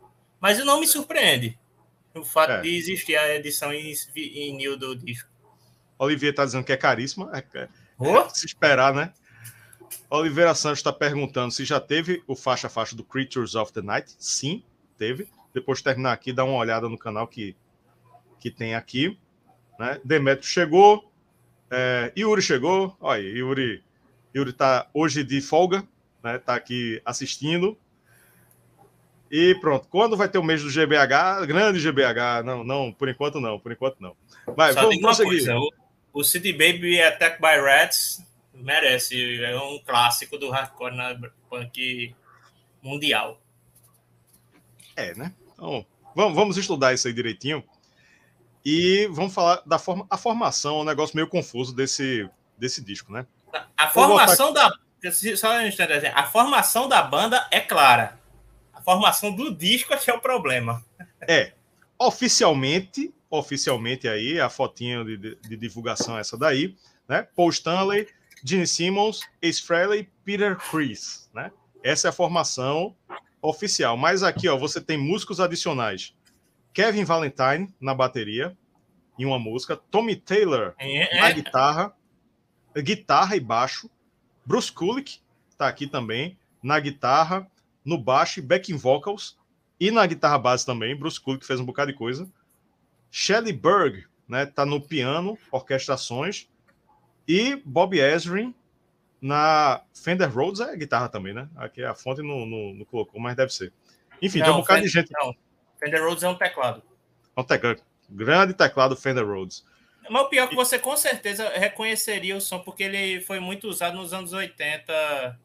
Mas 0.43 0.57
não 0.65 0.81
me 0.81 0.85
surpreende 0.85 1.57
o 2.13 2.21
fato 2.21 2.51
é. 2.51 2.61
de 2.61 2.75
existir 2.75 3.15
a 3.15 3.33
edição 3.33 3.71
em, 3.73 4.57
New 4.57 4.75
do 4.75 4.93
disco. 4.93 5.29
Olivier 5.97 6.31
está 6.31 6.43
dizendo 6.43 6.65
que 6.65 6.73
é 6.73 6.75
caríssima. 6.75 7.31
É, 7.33 7.59
é, 7.59 7.69
oh? 7.97 8.29
se 8.29 8.45
esperar, 8.45 8.93
né? 8.93 9.13
Oliveira 10.09 10.53
Santos 10.53 10.79
está 10.79 10.91
perguntando 10.91 11.53
se 11.53 11.63
já 11.63 11.79
teve 11.79 12.21
o 12.27 12.35
faixa 12.35 12.67
faixa 12.67 12.93
do 12.93 13.05
Creatures 13.05 13.55
of 13.55 13.71
the 13.71 13.81
Night. 13.81 14.13
Sim, 14.19 14.61
teve. 14.97 15.29
Depois 15.53 15.77
de 15.77 15.85
terminar 15.85 16.11
aqui, 16.11 16.33
dá 16.33 16.43
uma 16.43 16.57
olhada 16.57 16.89
no 16.89 16.97
canal 16.97 17.25
que, 17.25 17.55
que 18.37 18.51
tem 18.51 18.75
aqui. 18.75 19.17
Né? 19.79 20.01
Demetrio 20.03 20.45
chegou. 20.45 21.09
É, 21.71 22.11
Yuri 22.17 22.41
chegou. 22.41 22.97
Olha, 22.99 23.21
Yuri, 23.21 23.81
Yuri 24.35 24.49
está 24.49 24.89
hoje 24.93 25.23
de 25.23 25.39
folga, 25.39 25.87
né? 26.21 26.37
Tá 26.37 26.55
aqui 26.55 27.01
assistindo. 27.05 27.77
E 29.35 29.55
pronto. 29.55 29.87
Quando 29.87 30.15
vai 30.15 30.29
ter 30.29 30.37
o 30.37 30.43
mês 30.43 30.61
do 30.61 30.69
GBH? 30.69 31.47
Grande 31.47 31.79
GBH. 31.79 32.43
Não, 32.45 32.63
não, 32.63 32.93
por 32.93 33.09
enquanto 33.09 33.41
não, 33.41 33.57
por 33.57 33.71
enquanto 33.71 33.99
não. 33.99 34.15
Mas 34.55 34.75
Só 34.75 34.81
vamos 34.81 35.01
conseguir. 35.01 35.49
o, 35.49 35.71
o 36.13 36.23
City 36.23 36.53
Baby 36.53 37.01
Attack 37.01 37.41
by 37.41 37.59
Rats 37.59 38.23
merece. 38.53 39.43
É 39.43 39.59
um 39.59 39.79
clássico 39.79 40.37
do 40.37 40.51
hardcore 40.51 40.95
na 40.95 41.19
punk 41.49 42.15
mundial. 42.79 43.41
É, 44.95 45.15
né? 45.15 45.33
Então, 45.53 45.83
vamos, 46.15 46.35
vamos 46.35 46.57
estudar 46.57 46.93
isso 46.93 47.07
aí 47.07 47.13
direitinho. 47.13 47.63
E 48.63 49.07
vamos 49.11 49.33
falar 49.33 49.63
da 49.65 49.79
forma, 49.79 50.05
a 50.11 50.17
formação, 50.17 50.81
um 50.81 50.85
negócio 50.85 51.15
meio 51.15 51.27
confuso 51.27 51.75
desse, 51.75 52.29
desse 52.55 52.83
disco, 52.83 53.11
né? 53.11 53.25
A 53.75 53.87
formação 53.87 54.53
da. 54.53 54.71
Só 55.35 55.57
um 55.57 55.61
instante, 55.63 56.05
a 56.05 56.23
formação 56.23 56.87
da 56.87 57.01
banda 57.01 57.47
é 57.49 57.59
clara 57.59 58.21
formação 58.83 59.33
do 59.33 59.53
disco 59.53 59.93
é 59.93 59.97
que 59.97 60.09
é 60.09 60.13
o 60.13 60.19
problema. 60.19 60.83
É. 61.21 61.53
Oficialmente, 61.97 63.13
oficialmente 63.29 64.07
aí, 64.07 64.39
a 64.39 64.49
fotinha 64.49 65.03
de, 65.03 65.17
de, 65.17 65.35
de 65.35 65.57
divulgação 65.57 66.17
é 66.17 66.21
essa 66.21 66.37
daí, 66.37 66.75
né? 67.07 67.27
Paul 67.35 67.49
Stanley, 67.49 68.07
Gene 68.43 68.67
Simmons, 68.67 69.21
Ace 69.41 69.61
Frehley, 69.61 70.09
Peter 70.25 70.57
Chris, 70.57 71.29
né? 71.33 71.51
Essa 71.83 72.07
é 72.07 72.09
a 72.09 72.13
formação 72.13 72.95
oficial. 73.41 73.97
Mas 73.97 74.23
aqui, 74.23 74.47
ó, 74.47 74.57
você 74.57 74.79
tem 74.81 74.97
músicos 74.97 75.39
adicionais. 75.39 76.13
Kevin 76.73 77.03
Valentine 77.03 77.73
na 77.79 77.93
bateria, 77.93 78.57
em 79.17 79.25
uma 79.25 79.37
música. 79.37 79.75
Tommy 79.75 80.15
Taylor 80.15 80.73
é, 80.77 81.17
é. 81.17 81.21
na 81.21 81.31
guitarra, 81.31 81.95
guitarra 82.75 83.35
e 83.35 83.39
baixo. 83.39 83.89
Bruce 84.45 84.71
Kulick 84.71 85.19
tá 85.57 85.67
aqui 85.67 85.87
também 85.87 86.37
na 86.61 86.79
guitarra 86.79 87.47
no 87.83 87.97
baixo 87.97 88.39
e 88.39 88.41
backing 88.41 88.77
vocals, 88.77 89.37
e 89.79 89.91
na 89.91 90.05
guitarra 90.05 90.37
base 90.37 90.65
também, 90.65 90.95
Bruce 90.95 91.19
Kulick 91.19 91.45
fez 91.45 91.59
um 91.59 91.65
bocado 91.65 91.91
de 91.91 91.97
coisa. 91.97 92.29
Shelley 93.11 93.53
Berg, 93.53 94.05
né, 94.27 94.45
tá 94.45 94.65
no 94.65 94.81
piano, 94.81 95.37
orquestrações, 95.51 96.47
e 97.27 97.55
Bob 97.65 97.97
Ezrin 97.97 98.53
Na 99.21 99.83
Fender 99.93 100.29
Rhodes 100.33 100.59
é 100.59 100.75
guitarra 100.75 101.07
também, 101.07 101.33
né? 101.33 101.47
Aqui 101.55 101.83
a 101.83 101.95
fonte 101.95 102.21
não, 102.21 102.45
não, 102.45 102.73
não 102.73 102.85
colocou, 102.85 103.21
mas 103.21 103.35
deve 103.35 103.53
ser. 103.53 103.71
Enfim, 104.21 104.39
não, 104.39 104.45
tem 104.45 104.53
um 104.53 104.57
bocado 104.57 104.79
Fender, 104.79 104.91
de 104.91 104.93
gente. 104.93 105.11
Não, 105.13 105.35
Fender 105.79 106.03
Rhodes 106.03 106.23
é 106.23 106.29
um 106.29 106.35
teclado. 106.35 106.83
É 107.35 107.39
um 107.39 107.43
teclado. 107.43 107.81
Grande 108.09 108.53
teclado 108.53 108.95
Fender 108.95 109.25
Rhodes. 109.25 109.65
Mas 110.09 110.21
o 110.23 110.29
pior 110.29 110.43
é 110.43 110.47
que 110.47 110.55
você 110.55 110.77
com 110.77 110.95
certeza 110.97 111.49
reconheceria 111.49 112.35
o 112.35 112.41
som, 112.41 112.59
porque 112.59 112.83
ele 112.83 113.21
foi 113.21 113.39
muito 113.39 113.67
usado 113.67 113.95
nos 113.95 114.13
anos 114.13 114.33
80. 114.33 115.39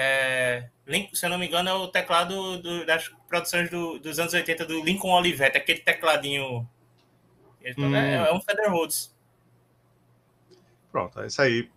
É, 0.00 0.68
se 1.12 1.26
eu 1.26 1.30
não 1.30 1.38
me 1.38 1.48
engano, 1.48 1.68
é 1.68 1.74
o 1.74 1.88
teclado 1.88 2.62
do, 2.62 2.86
das 2.86 3.08
produções 3.26 3.68
do, 3.68 3.98
dos 3.98 4.20
anos 4.20 4.32
80 4.32 4.64
do 4.64 4.84
Lincoln 4.84 5.10
Olivetti, 5.10 5.56
aquele 5.56 5.80
tecladinho. 5.80 6.60
Hum. 7.76 7.96
É, 7.96 8.14
é, 8.14 8.32
um 8.32 8.40
Fender 8.40 8.70
Rhodes. 8.70 9.12
Pronto, 10.92 11.20
é 11.20 11.26
isso 11.26 11.42
aí. 11.42 11.68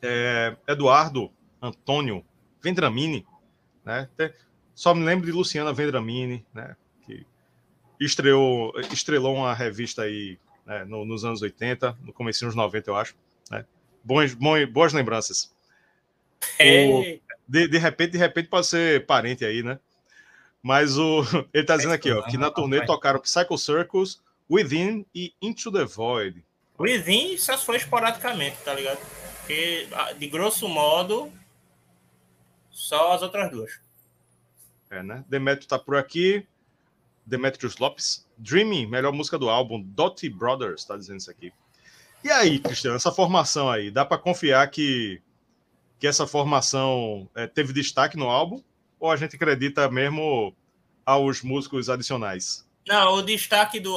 É, 0.00 0.56
Eduardo 0.68 1.32
Antônio 1.60 2.24
Vendramini, 2.62 3.26
né? 3.84 4.08
Só 4.72 4.94
me 4.94 5.04
lembro 5.04 5.26
de 5.26 5.32
Luciana 5.32 5.72
Vendramini, 5.72 6.46
né? 6.54 6.76
Que 7.04 7.26
estreou, 7.98 8.72
estrelou 8.92 9.34
uma 9.34 9.52
revista 9.52 10.02
aí 10.02 10.38
né, 10.64 10.84
no, 10.84 11.04
nos 11.04 11.24
anos 11.24 11.42
80, 11.42 11.98
no 12.00 12.12
começo 12.12 12.44
dos 12.44 12.54
90, 12.54 12.90
eu 12.90 12.94
acho. 12.94 13.16
Né? 13.50 13.66
Bons, 14.04 14.34
bons, 14.34 14.66
boas 14.66 14.92
lembranças. 14.92 15.52
O, 16.60 17.20
de, 17.46 17.68
de 17.68 17.78
repente, 17.78 18.12
de 18.12 18.18
repente 18.18 18.48
pode 18.48 18.66
ser 18.66 19.06
parente 19.06 19.44
aí, 19.44 19.62
né? 19.62 19.78
Mas 20.62 20.96
o, 20.96 21.22
ele 21.52 21.64
tá 21.64 21.76
dizendo 21.76 21.94
aqui, 21.94 22.10
ó, 22.10 22.22
que 22.22 22.38
na 22.38 22.50
turnê 22.50 22.84
tocaram 22.84 23.20
Psycho 23.20 23.58
Circles, 23.58 24.20
Within 24.50 25.06
e 25.14 25.32
Into 25.40 25.70
the 25.70 25.84
Void. 25.84 26.44
Within 26.78 27.36
só 27.36 27.56
foi 27.56 27.76
esporadicamente, 27.76 28.56
tá 28.64 28.74
ligado? 28.74 28.98
Porque, 29.38 29.86
de 30.18 30.26
grosso 30.26 30.68
modo, 30.68 31.30
só 32.70 33.12
as 33.12 33.22
outras 33.22 33.50
duas. 33.50 33.80
É, 34.90 35.02
né? 35.02 35.24
Demetrio 35.28 35.68
tá 35.68 35.78
por 35.78 35.96
aqui. 35.96 36.46
Demetrius 37.26 37.76
Lopes. 37.78 38.26
Dreaming, 38.36 38.86
melhor 38.86 39.12
música 39.12 39.38
do 39.38 39.48
álbum. 39.48 39.80
Dottie 39.80 40.28
Brothers, 40.28 40.84
tá 40.84 40.96
dizendo 40.96 41.20
isso 41.20 41.30
aqui. 41.30 41.52
E 42.22 42.30
aí, 42.30 42.58
Cristiano, 42.58 42.96
essa 42.96 43.12
formação 43.12 43.70
aí, 43.70 43.90
dá 43.90 44.04
para 44.04 44.16
confiar 44.18 44.66
que, 44.70 45.20
que 45.98 46.06
essa 46.06 46.26
formação 46.26 47.28
é, 47.34 47.46
teve 47.46 47.72
destaque 47.72 48.16
no 48.16 48.28
álbum? 48.28 48.62
Ou 48.98 49.10
a 49.10 49.16
gente 49.16 49.36
acredita 49.36 49.90
mesmo 49.90 50.54
aos 51.04 51.42
músicos 51.42 51.88
adicionais? 51.88 52.66
Não, 52.86 53.14
o 53.14 53.22
destaque 53.22 53.80
do, 53.80 53.96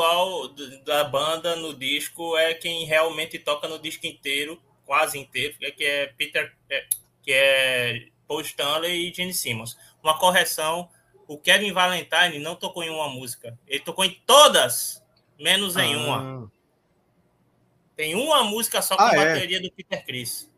da 0.86 1.04
banda 1.04 1.56
no 1.56 1.74
disco 1.74 2.38
é 2.38 2.54
quem 2.54 2.86
realmente 2.86 3.38
toca 3.38 3.68
no 3.68 3.80
disco 3.80 4.08
inteiro, 4.08 4.62
quase 4.86 5.18
inteiro, 5.18 5.56
é 5.62 5.72
que 5.72 5.84
é 5.84 6.08
Peter, 6.08 6.54
é, 6.70 6.86
que 7.22 7.32
é 7.34 8.08
Paul 8.28 8.42
Stanley 8.42 9.10
e 9.10 9.14
Gene 9.14 9.34
Simmons. 9.34 9.78
Uma 10.02 10.18
correção 10.18 10.90
o 11.28 11.38
Kevin 11.38 11.74
Valentine 11.74 12.40
não 12.40 12.56
tocou 12.56 12.84
em 12.84 12.90
uma 12.90 13.10
música. 13.10 13.58
Ele 13.68 13.82
tocou 13.82 14.06
em 14.06 14.22
todas, 14.26 15.04
menos 15.38 15.76
em 15.76 15.94
ah. 15.94 15.98
uma. 15.98 16.52
Tem 17.96 18.16
uma 18.16 18.44
música 18.44 18.82
só 18.82 18.96
com 18.96 19.04
ah, 19.04 19.12
é? 19.14 19.34
bateria 19.34 19.62
do 19.62 19.72
Peter 19.72 20.06
Chris. 20.06 20.50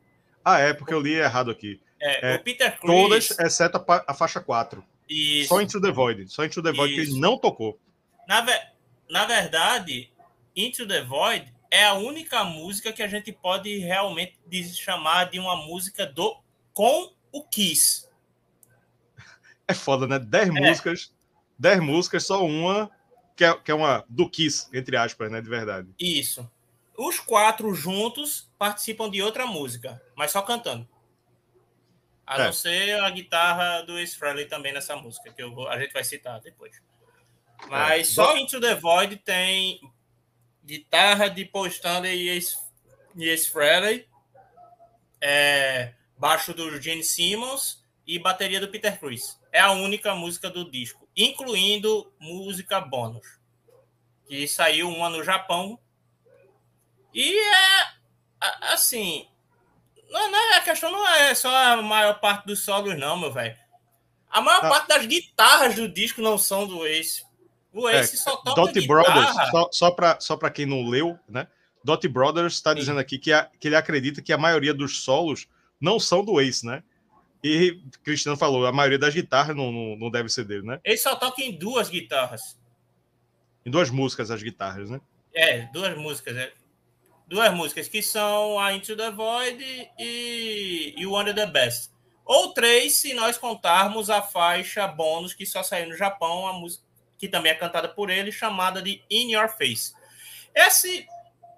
Ah, 0.43 0.59
é, 0.59 0.73
porque 0.73 0.93
eu 0.93 0.99
li 0.99 1.13
errado 1.13 1.51
aqui. 1.51 1.79
É, 2.01 2.33
é 2.33 2.35
o 2.35 2.43
Peter 2.43 2.79
Chris. 2.79 2.91
Todas, 2.91 3.39
exceto 3.39 3.77
a, 3.77 4.05
a 4.07 4.13
faixa 4.13 4.39
4. 4.39 4.83
Isso. 5.09 5.49
Só 5.49 5.61
Into 5.61 5.81
the 5.81 5.91
Void. 5.91 6.29
Só 6.29 6.45
Into 6.45 6.61
the 6.61 6.71
Void 6.71 6.93
Isso. 6.93 7.03
que 7.03 7.11
ele 7.11 7.19
não 7.19 7.37
tocou. 7.37 7.79
Na, 8.27 8.41
ve 8.41 8.53
na 9.09 9.25
verdade, 9.25 10.11
Into 10.55 10.87
the 10.87 11.03
Void 11.03 11.51
é 11.71 11.85
a 11.85 11.93
única 11.93 12.43
música 12.43 12.93
que 12.93 13.01
a 13.01 13.07
gente 13.07 13.31
pode 13.31 13.77
realmente 13.79 14.37
chamar 14.75 15.29
de 15.29 15.39
uma 15.39 15.55
música 15.55 16.05
do 16.05 16.39
com 16.73 17.11
o 17.31 17.43
Kiss. 17.43 18.07
É 19.67 19.73
foda, 19.73 20.07
né? 20.07 20.19
Dez 20.19 20.47
é. 20.47 20.51
músicas, 20.51 21.13
dez 21.57 21.79
músicas, 21.79 22.25
só 22.25 22.45
uma 22.45 22.89
que 23.35 23.43
é, 23.43 23.53
que 23.53 23.71
é 23.71 23.73
uma 23.73 24.03
do 24.09 24.29
Kiss, 24.29 24.67
entre 24.73 24.97
aspas, 24.97 25.31
né? 25.31 25.41
De 25.41 25.49
verdade. 25.49 25.89
Isso. 25.99 26.49
Os 26.99 27.19
quatro 27.19 27.73
juntos 27.73 28.51
participam 28.57 29.09
de 29.09 29.21
outra 29.21 29.45
música, 29.45 30.01
mas 30.15 30.31
só 30.31 30.41
cantando. 30.41 30.87
A 32.25 32.35
é. 32.35 32.45
não 32.45 32.53
ser 32.53 32.99
a 32.99 33.09
guitarra 33.09 33.81
do 33.83 33.97
Ace 33.97 34.17
Frehley 34.17 34.45
também 34.45 34.73
nessa 34.73 34.95
música, 34.95 35.31
que 35.31 35.41
eu 35.41 35.53
vou, 35.53 35.67
a 35.69 35.79
gente 35.79 35.93
vai 35.93 36.03
citar 36.03 36.41
depois. 36.41 36.81
Mas 37.67 38.09
é. 38.09 38.11
só 38.11 38.37
Into 38.37 38.59
the 38.59 38.75
Void 38.75 39.15
tem 39.17 39.79
guitarra 40.63 41.29
de 41.29 41.45
Paul 41.45 41.67
Stanley 41.67 42.23
e 42.23 42.29
Ace, 42.29 42.57
e 43.15 43.29
Ace 43.29 43.49
Frehley, 43.49 44.07
é, 45.21 45.93
baixo 46.17 46.53
do 46.53 46.81
Gene 46.81 47.03
Simmons 47.03 47.83
e 48.05 48.19
bateria 48.19 48.59
do 48.59 48.67
Peter 48.67 48.99
Chris 48.99 49.39
é 49.51 49.59
a 49.59 49.71
única 49.71 50.13
música 50.13 50.49
do 50.49 50.69
disco, 50.69 51.07
incluindo 51.15 52.11
música 52.19 52.79
bônus, 52.79 53.39
que 54.27 54.47
saiu 54.47 54.89
uma 54.89 55.09
no 55.09 55.23
Japão. 55.23 55.79
E 57.13 57.37
é 57.37 58.73
assim, 58.73 59.27
não, 60.09 60.31
não, 60.31 60.55
a 60.55 60.61
questão 60.61 60.91
não 60.91 61.07
é 61.07 61.33
só 61.35 61.49
a 61.55 61.81
maior 61.81 62.19
parte 62.19 62.45
dos 62.45 62.63
solos, 62.63 62.97
não, 62.97 63.17
meu 63.17 63.31
velho. 63.31 63.55
A 64.29 64.41
maior 64.41 64.65
ah. 64.65 64.69
parte 64.69 64.87
das 64.87 65.05
guitarras 65.05 65.75
do 65.75 65.87
disco 65.87 66.21
não 66.21 66.37
são 66.37 66.67
do 66.67 66.85
Ace. 66.85 67.23
O 67.73 67.87
é, 67.87 67.99
Ace 67.99 68.15
é, 68.15 68.17
só 68.17 68.35
toca 68.37 68.61
Dot 68.61 68.73
guitarra. 68.73 69.03
Brothers, 69.03 69.49
só, 69.51 69.69
só 69.71 69.91
para 69.91 70.19
só 70.19 70.37
quem 70.49 70.65
não 70.65 70.87
leu, 70.87 71.17
né? 71.27 71.47
Dot 71.83 72.07
Brothers 72.07 72.53
está 72.53 72.73
dizendo 72.73 72.99
aqui 72.99 73.17
que, 73.17 73.31
a, 73.31 73.49
que 73.59 73.67
ele 73.67 73.75
acredita 73.75 74.21
que 74.21 74.33
a 74.33 74.37
maioria 74.37 74.73
dos 74.73 75.01
solos 75.01 75.47
não 75.79 75.99
são 75.99 76.23
do 76.23 76.39
Ace, 76.41 76.65
né? 76.65 76.83
E 77.43 77.81
Cristiano 78.03 78.37
falou, 78.37 78.65
a 78.65 78.71
maioria 78.71 78.99
das 78.99 79.13
guitarras 79.13 79.55
não, 79.55 79.71
não, 79.71 79.95
não 79.95 80.11
deve 80.11 80.27
ser 80.27 80.43
dele, 80.43 80.63
né? 80.63 80.79
Ele 80.83 80.97
só 80.97 81.15
toca 81.15 81.41
em 81.41 81.57
duas 81.57 81.87
guitarras. 81.87 82.59
Em 83.65 83.71
duas 83.71 83.89
músicas 83.89 84.29
as 84.29 84.43
guitarras, 84.43 84.89
né? 84.89 84.99
É, 85.33 85.61
duas 85.71 85.97
músicas, 85.97 86.35
é. 86.35 86.51
Duas 87.29 87.53
músicas 87.53 87.87
que 87.87 88.01
são 88.01 88.59
a 88.59 88.73
Into 88.73 88.97
the 88.97 89.11
Void 89.11 89.63
e, 89.99 90.95
e 90.97 91.05
One 91.05 91.29
of 91.29 91.35
the 91.35 91.45
Best. 91.45 91.91
Ou 92.25 92.53
três, 92.53 92.95
se 92.95 93.13
nós 93.13 93.37
contarmos 93.37 94.09
a 94.09 94.19
faixa 94.19 94.87
bônus 94.87 95.35
que 95.35 95.45
só 95.45 95.61
saiu 95.61 95.89
no 95.89 95.95
Japão, 95.95 96.47
a 96.47 96.53
música 96.53 96.83
que 97.19 97.27
também 97.27 97.51
é 97.51 97.55
cantada 97.55 97.87
por 97.87 98.09
ele, 98.09 98.31
chamada 98.31 98.81
de 98.81 99.03
In 99.11 99.33
Your 99.33 99.47
Face. 99.47 99.93
Esse 100.55 101.07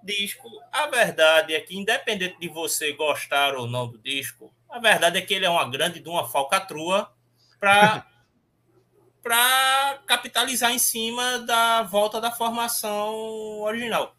disco, 0.02 0.46
a 0.70 0.88
verdade 0.88 1.54
é 1.54 1.60
que, 1.60 1.74
independente 1.74 2.38
de 2.38 2.48
você 2.48 2.92
gostar 2.92 3.54
ou 3.54 3.66
não 3.66 3.88
do 3.88 3.96
disco, 3.96 4.52
a 4.68 4.78
verdade 4.78 5.16
é 5.16 5.22
que 5.22 5.32
ele 5.32 5.46
é 5.46 5.50
uma 5.50 5.70
grande 5.70 6.00
de 6.00 6.08
uma 6.08 6.28
falcatrua 6.28 7.10
para 7.58 8.06
para 9.22 10.02
capitalizar 10.04 10.72
em 10.72 10.78
cima 10.78 11.38
da 11.38 11.82
volta 11.84 12.20
da 12.20 12.30
formação 12.30 13.60
original. 13.60 14.14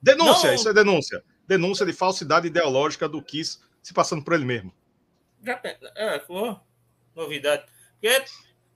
Denúncia, 0.00 0.48
Não... 0.48 0.54
isso 0.54 0.68
é 0.68 0.72
denúncia. 0.72 1.24
Denúncia 1.46 1.86
de 1.86 1.92
falsidade 1.92 2.46
ideológica 2.46 3.08
do 3.08 3.22
Kiss 3.22 3.60
se 3.82 3.94
passando 3.94 4.24
por 4.24 4.34
ele 4.34 4.44
mesmo. 4.44 4.74
Já, 5.42 5.60
é, 5.64 6.22
novidade. 7.14 7.64
Que, 8.00 8.24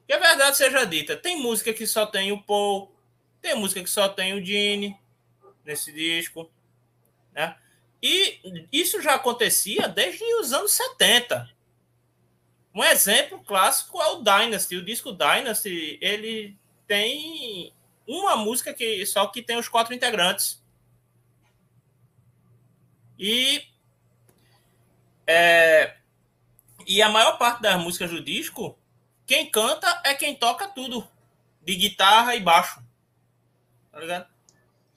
que 0.06 0.12
a 0.12 0.18
verdade 0.18 0.56
seja 0.56 0.85
dita, 0.85 1.16
tem 1.16 1.37
música 1.37 1.72
que 1.72 1.87
só 1.87 2.06
tem 2.06 2.33
o 2.33 2.42
Paul, 2.42 2.94
tem 3.40 3.54
música 3.54 3.83
que 3.83 3.90
só 3.90 4.09
tem 4.09 4.35
o 4.35 4.44
Gene 4.44 4.96
nesse 5.64 5.92
disco, 5.92 6.50
né? 7.33 7.56
E 8.02 8.66
isso 8.72 9.02
já 9.02 9.14
acontecia 9.14 9.88
desde 9.88 10.24
os 10.37 10.52
anos 10.52 10.72
70. 10.72 11.50
Um 12.74 12.85
exemplo 12.85 13.42
clássico 13.44 14.00
é 14.00 14.06
o 14.12 14.22
Dynasty. 14.22 14.76
O 14.76 14.85
disco 14.85 15.12
Dynasty, 15.12 15.98
ele 16.00 16.56
tem 16.87 17.74
uma 18.06 18.37
música 18.37 18.72
que 18.72 19.04
só 19.04 19.26
que 19.26 19.42
tem 19.42 19.59
os 19.59 19.68
quatro 19.68 19.92
integrantes. 19.92 20.60
E 23.22 23.62
é, 25.26 25.94
e 26.87 27.02
a 27.02 27.09
maior 27.11 27.37
parte 27.37 27.61
das 27.61 27.78
músicas 27.78 28.11
do 28.11 28.24
disco, 28.24 28.78
quem 29.26 29.50
canta 29.50 30.00
é 30.04 30.14
quem 30.14 30.35
toca 30.35 30.66
tudo, 30.66 31.06
de 31.62 31.76
guitarra 31.76 32.35
e 32.35 32.40
baixo. 32.40 32.83
Tá 33.92 34.00
ligado? 34.00 34.26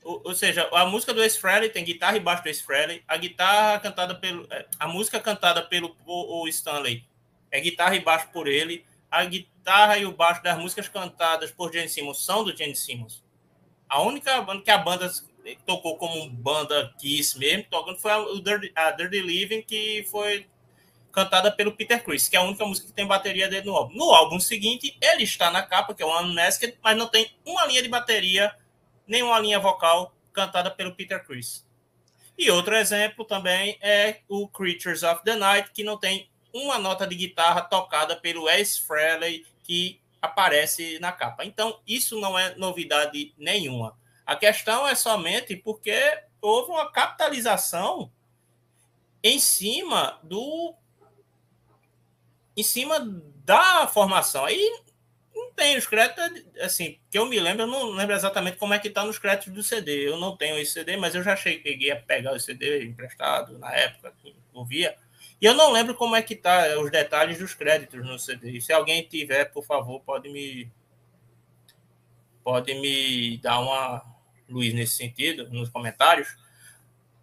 Ou, 0.04 0.22
ou, 0.24 0.34
seja, 0.34 0.70
a 0.72 0.86
música 0.86 1.14
do 1.14 1.22
Ace 1.22 1.38
Frehley 1.38 1.70
tem 1.70 1.84
guitarra 1.84 2.16
e 2.16 2.22
baixo 2.22 2.44
do 2.44 2.50
Ace 2.50 2.64
Frehley. 2.64 3.04
A 3.08 3.18
guitarra 3.18 3.80
cantada 3.82 4.16
pelo... 4.16 4.48
É, 4.50 4.66
a 4.80 4.88
música 4.88 5.20
cantada 5.20 5.62
pelo 5.62 5.96
o 6.06 6.48
Stanley 6.48 7.06
é 7.52 7.60
guitarra 7.60 7.96
e 7.96 8.00
baixo 8.00 8.30
por 8.32 8.48
ele. 8.48 8.86
A 9.12 9.26
guitarra 9.26 9.98
e 9.98 10.06
o 10.06 10.14
baixo 10.14 10.42
das 10.42 10.58
músicas 10.58 10.88
cantadas 10.88 11.52
por 11.52 11.74
Gene 11.74 11.90
Simmons 11.90 12.24
são 12.24 12.44
do 12.44 12.56
Gene 12.56 12.76
Simmons. 12.76 13.22
A 13.88 14.02
única 14.02 14.42
banda 14.42 14.64
que 14.64 14.72
a 14.72 14.78
banda 14.78 15.12
tocou 15.66 15.98
como 15.98 16.30
banda 16.30 16.94
Kiss 17.00 17.38
mesmo, 17.38 17.66
tocando 17.70 18.00
foi 18.00 18.12
a 18.12 18.88
a 18.88 18.92
Dirty 18.92 19.22
Living, 19.22 19.62
que 19.62 20.06
foi 20.10 20.48
cantada 21.12 21.52
pelo 21.52 21.72
Peter 21.72 22.04
Chris, 22.04 22.28
que 22.28 22.36
é 22.36 22.40
a 22.40 22.44
única 22.44 22.66
música 22.66 22.88
que 22.88 22.94
tem 22.94 23.06
bateria 23.06 23.48
dele 23.48 23.68
no 23.68 23.76
álbum. 23.76 23.96
No 23.96 24.12
álbum 24.12 24.40
seguinte, 24.40 24.98
ele 25.00 25.24
está 25.24 25.52
na 25.52 25.62
capa, 25.62 25.94
que 25.94 26.02
é 26.02 26.06
o 26.06 26.22
Unmasked, 26.22 26.78
mas 26.84 26.98
não 26.98 27.08
tem 27.08 27.32
uma 27.46 27.66
linha 27.66 27.84
de 27.84 27.88
bateria 27.88 28.54
nenhuma 29.08 29.40
linha 29.40 29.60
vocal 29.60 30.16
cantada 30.34 30.72
pelo 30.72 30.96
Peter 30.96 31.24
Chris. 31.26 31.66
E 32.38 32.50
outro 32.50 32.76
exemplo 32.76 33.24
também 33.24 33.78
é 33.80 34.22
o 34.28 34.48
Creatures 34.48 35.04
of 35.04 35.24
the 35.24 35.36
Night, 35.36 35.72
que 35.72 35.84
não 35.84 35.98
tem 36.00 36.30
uma 36.52 36.80
nota 36.80 37.06
de 37.06 37.16
guitarra 37.16 37.62
tocada 37.62 38.16
pelo 38.16 38.50
Ace 38.50 38.82
Frehley, 38.82 39.46
que 39.64 40.02
aparece 40.20 40.98
na 41.00 41.12
capa. 41.12 41.46
Então, 41.46 41.80
isso 41.86 42.20
não 42.20 42.38
é 42.38 42.56
novidade 42.56 43.34
nenhuma. 43.38 43.96
A 44.26 44.36
questão 44.36 44.88
é 44.88 44.96
somente 44.96 45.56
porque 45.56 46.24
houve 46.42 46.72
uma 46.72 46.92
capitalização 46.92 48.12
em 49.24 49.40
cima 49.40 50.20
do 50.24 50.76
em 52.56 52.64
cima 52.64 53.00
da 53.44 53.88
formação. 53.88 54.46
Aí 54.46 54.84
não 55.34 55.52
tem 55.54 55.78
os 55.78 55.88
créditos, 55.88 56.46
assim, 56.62 57.00
que 57.10 57.18
eu 57.18 57.26
me 57.26 57.40
lembro, 57.40 57.64
eu 57.64 57.68
não 57.68 57.92
lembro 57.92 58.16
exatamente 58.16 58.58
como 58.58 58.74
é 58.74 58.80
que 58.80 58.90
tá 58.90 59.04
nos 59.04 59.18
créditos 59.18 59.54
do 59.54 59.64
CD. 59.64 60.08
Eu 60.08 60.18
não 60.18 60.38
tenho 60.38 60.58
esse 60.60 60.74
CD, 60.74 60.98
mas 60.98 61.16
eu 61.16 61.24
já 61.24 61.36
cheguei 61.36 61.92
a 61.92 61.96
pegar 61.96 62.34
o 62.34 62.40
CD 62.40 62.86
emprestado 62.86 63.58
na 63.58 63.74
época 63.74 64.14
que 64.22 64.36
ouvia. 64.54 64.96
E 65.42 65.46
eu 65.46 65.54
não 65.54 65.72
lembro 65.72 65.96
como 65.96 66.16
é 66.16 66.22
que 66.22 66.36
tá 66.36 66.80
os 66.80 66.92
detalhes 66.92 67.40
dos 67.40 67.54
créditos 67.54 68.06
no 68.06 68.20
CD. 68.20 68.62
Se 68.62 68.72
alguém 68.72 69.04
tiver, 69.04 69.46
por 69.46 69.66
favor, 69.66 70.00
pode 70.02 70.30
me 70.30 70.72
pode 72.44 72.74
me 72.76 73.38
dar 73.38 73.60
uma 73.60 74.13
luz 74.50 74.74
nesse 74.74 74.96
sentido 74.96 75.50
nos 75.50 75.70
comentários. 75.70 76.36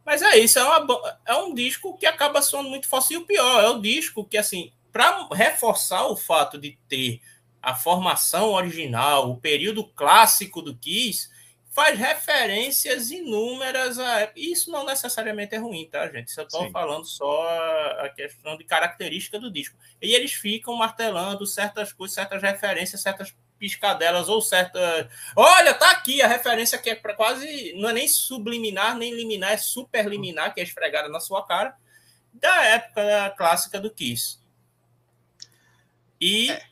Mas 0.04 0.22
é 0.22 0.38
isso, 0.38 0.58
é, 0.58 0.64
uma, 0.64 1.18
é 1.26 1.34
um 1.36 1.54
disco 1.54 1.96
que 1.96 2.06
acaba 2.06 2.42
soando 2.42 2.68
muito 2.68 2.88
fácil. 2.88 3.14
E 3.14 3.16
o 3.18 3.26
pior, 3.26 3.62
é 3.62 3.68
o 3.68 3.80
disco 3.80 4.24
que, 4.24 4.38
assim, 4.38 4.72
para 4.92 5.28
reforçar 5.32 6.06
o 6.06 6.16
fato 6.16 6.58
de 6.58 6.78
ter 6.88 7.20
a 7.62 7.74
formação 7.74 8.50
original, 8.50 9.30
o 9.30 9.36
período 9.36 9.84
clássico 9.84 10.62
do 10.62 10.74
Kiss, 10.74 11.28
faz 11.70 11.98
referências 11.98 13.10
inúmeras 13.10 13.98
a. 13.98 14.32
Isso 14.34 14.70
não 14.70 14.84
necessariamente 14.84 15.54
é 15.54 15.58
ruim, 15.58 15.88
tá, 15.88 16.08
gente? 16.08 16.28
Isso 16.28 16.40
eu 16.40 16.44
estou 16.44 16.70
falando 16.70 17.04
só 17.04 17.46
a 18.00 18.08
questão 18.08 18.56
de 18.56 18.64
característica 18.64 19.38
do 19.38 19.50
disco. 19.50 19.76
E 20.02 20.14
eles 20.14 20.32
ficam 20.32 20.74
martelando 20.74 21.46
certas 21.46 21.92
coisas, 21.92 22.14
certas 22.14 22.42
referências, 22.42 23.00
certas 23.00 23.34
piscadelas 23.60 24.30
ou 24.30 24.40
certas. 24.40 25.06
Olha, 25.36 25.74
tá 25.74 25.90
aqui 25.90 26.22
a 26.22 26.26
referência 26.26 26.78
que 26.78 26.88
é 26.88 26.94
para 26.94 27.14
quase. 27.14 27.74
Não 27.76 27.90
é 27.90 27.92
nem 27.92 28.08
subliminar, 28.08 28.96
nem 28.96 29.14
liminar, 29.14 29.52
é 29.52 29.58
superliminar, 29.58 30.54
que 30.54 30.60
é 30.60 30.64
esfregada 30.64 31.08
na 31.10 31.20
sua 31.20 31.46
cara, 31.46 31.76
da 32.32 32.64
época 32.64 33.34
clássica 33.36 33.78
do 33.78 33.90
Kiss. 33.90 34.40
E 36.18 36.50
é. 36.50 36.62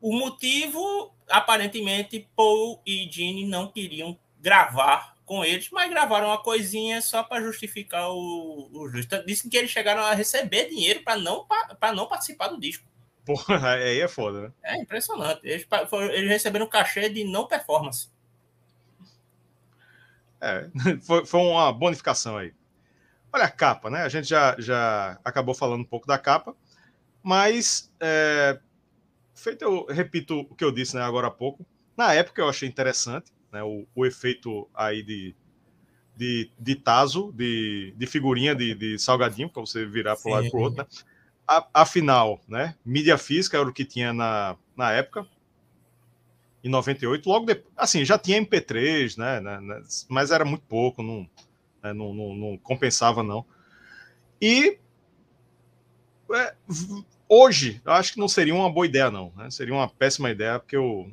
o 0.00 0.16
motivo, 0.16 1.14
aparentemente, 1.28 2.28
Paul 2.36 2.80
e 2.86 3.08
Gene 3.10 3.46
não 3.46 3.72
queriam 3.72 4.18
gravar 4.38 5.16
com 5.24 5.42
eles, 5.42 5.70
mas 5.70 5.88
gravaram 5.88 6.26
uma 6.26 6.42
coisinha 6.42 7.00
só 7.00 7.22
para 7.22 7.42
justificar 7.42 8.10
o, 8.10 8.68
o 8.70 8.88
justo. 8.90 9.24
Dizem 9.24 9.50
que 9.50 9.56
eles 9.56 9.70
chegaram 9.70 10.02
a 10.02 10.12
receber 10.12 10.68
dinheiro 10.68 11.02
para 11.02 11.16
não, 11.16 11.46
não 11.94 12.06
participar 12.06 12.48
do 12.48 12.60
disco. 12.60 12.86
Porra, 13.24 13.74
aí 13.74 14.00
é 14.00 14.08
foda, 14.08 14.42
né? 14.42 14.52
É 14.62 14.76
impressionante. 14.80 15.40
Eles, 15.42 15.66
eles 16.12 16.28
receberam 16.28 16.66
cachê 16.66 17.08
de 17.08 17.24
não 17.24 17.46
performance. 17.46 18.08
É, 20.40 20.68
foi, 21.02 21.24
foi 21.24 21.40
uma 21.40 21.72
bonificação 21.72 22.36
aí. 22.36 22.52
Olha 23.32 23.44
a 23.44 23.50
capa, 23.50 23.90
né? 23.90 24.02
A 24.02 24.08
gente 24.08 24.28
já, 24.28 24.54
já 24.58 25.18
acabou 25.24 25.54
falando 25.54 25.80
um 25.80 25.86
pouco 25.86 26.06
da 26.06 26.18
capa, 26.18 26.54
mas 27.22 27.90
é, 27.98 28.60
feito, 29.34 29.62
eu 29.62 29.86
repito 29.86 30.40
o 30.40 30.54
que 30.54 30.64
eu 30.64 30.70
disse 30.70 30.94
né, 30.94 31.02
agora 31.02 31.26
há 31.26 31.30
pouco. 31.30 31.66
Na 31.96 32.12
época 32.12 32.42
eu 32.42 32.48
achei 32.48 32.68
interessante 32.68 33.32
né, 33.50 33.62
o, 33.62 33.86
o 33.94 34.06
efeito 34.06 34.68
aí 34.74 35.02
de, 35.02 35.34
de, 36.16 36.50
de 36.58 36.76
taso, 36.76 37.32
de, 37.32 37.92
de 37.96 38.06
figurinha 38.06 38.54
de, 38.54 38.74
de 38.74 38.98
salgadinho, 38.98 39.48
para 39.48 39.62
você 39.62 39.84
virar 39.84 40.16
para 40.16 40.30
um 40.30 40.34
lado 40.34 40.46
e 40.46 40.50
para 40.50 40.60
o 40.60 40.62
outro. 40.62 40.78
Né? 40.82 40.86
Afinal, 41.72 42.40
né, 42.48 42.74
mídia 42.84 43.18
física 43.18 43.58
era 43.58 43.68
o 43.68 43.72
que 43.72 43.84
tinha 43.84 44.12
na, 44.12 44.56
na 44.76 44.92
época, 44.92 45.26
em 46.62 46.68
98. 46.68 47.28
Logo 47.28 47.46
depois, 47.46 47.72
assim, 47.76 48.04
já 48.04 48.18
tinha 48.18 48.40
MP3, 48.40 49.18
né, 49.18 49.40
né, 49.40 49.60
né 49.60 49.82
mas 50.08 50.30
era 50.30 50.44
muito 50.44 50.62
pouco, 50.62 51.02
não, 51.02 51.28
né, 51.82 51.92
não, 51.92 52.14
não, 52.14 52.34
não, 52.34 52.58
compensava, 52.58 53.22
não. 53.22 53.44
E 54.40 54.78
é, 56.32 56.54
hoje, 57.28 57.80
eu 57.84 57.92
acho 57.92 58.12
que 58.12 58.18
não 58.18 58.28
seria 58.28 58.54
uma 58.54 58.70
boa 58.70 58.86
ideia, 58.86 59.10
não. 59.10 59.32
Né? 59.36 59.50
Seria 59.50 59.74
uma 59.74 59.88
péssima 59.88 60.30
ideia, 60.30 60.58
porque 60.58 60.76
eu, 60.76 61.10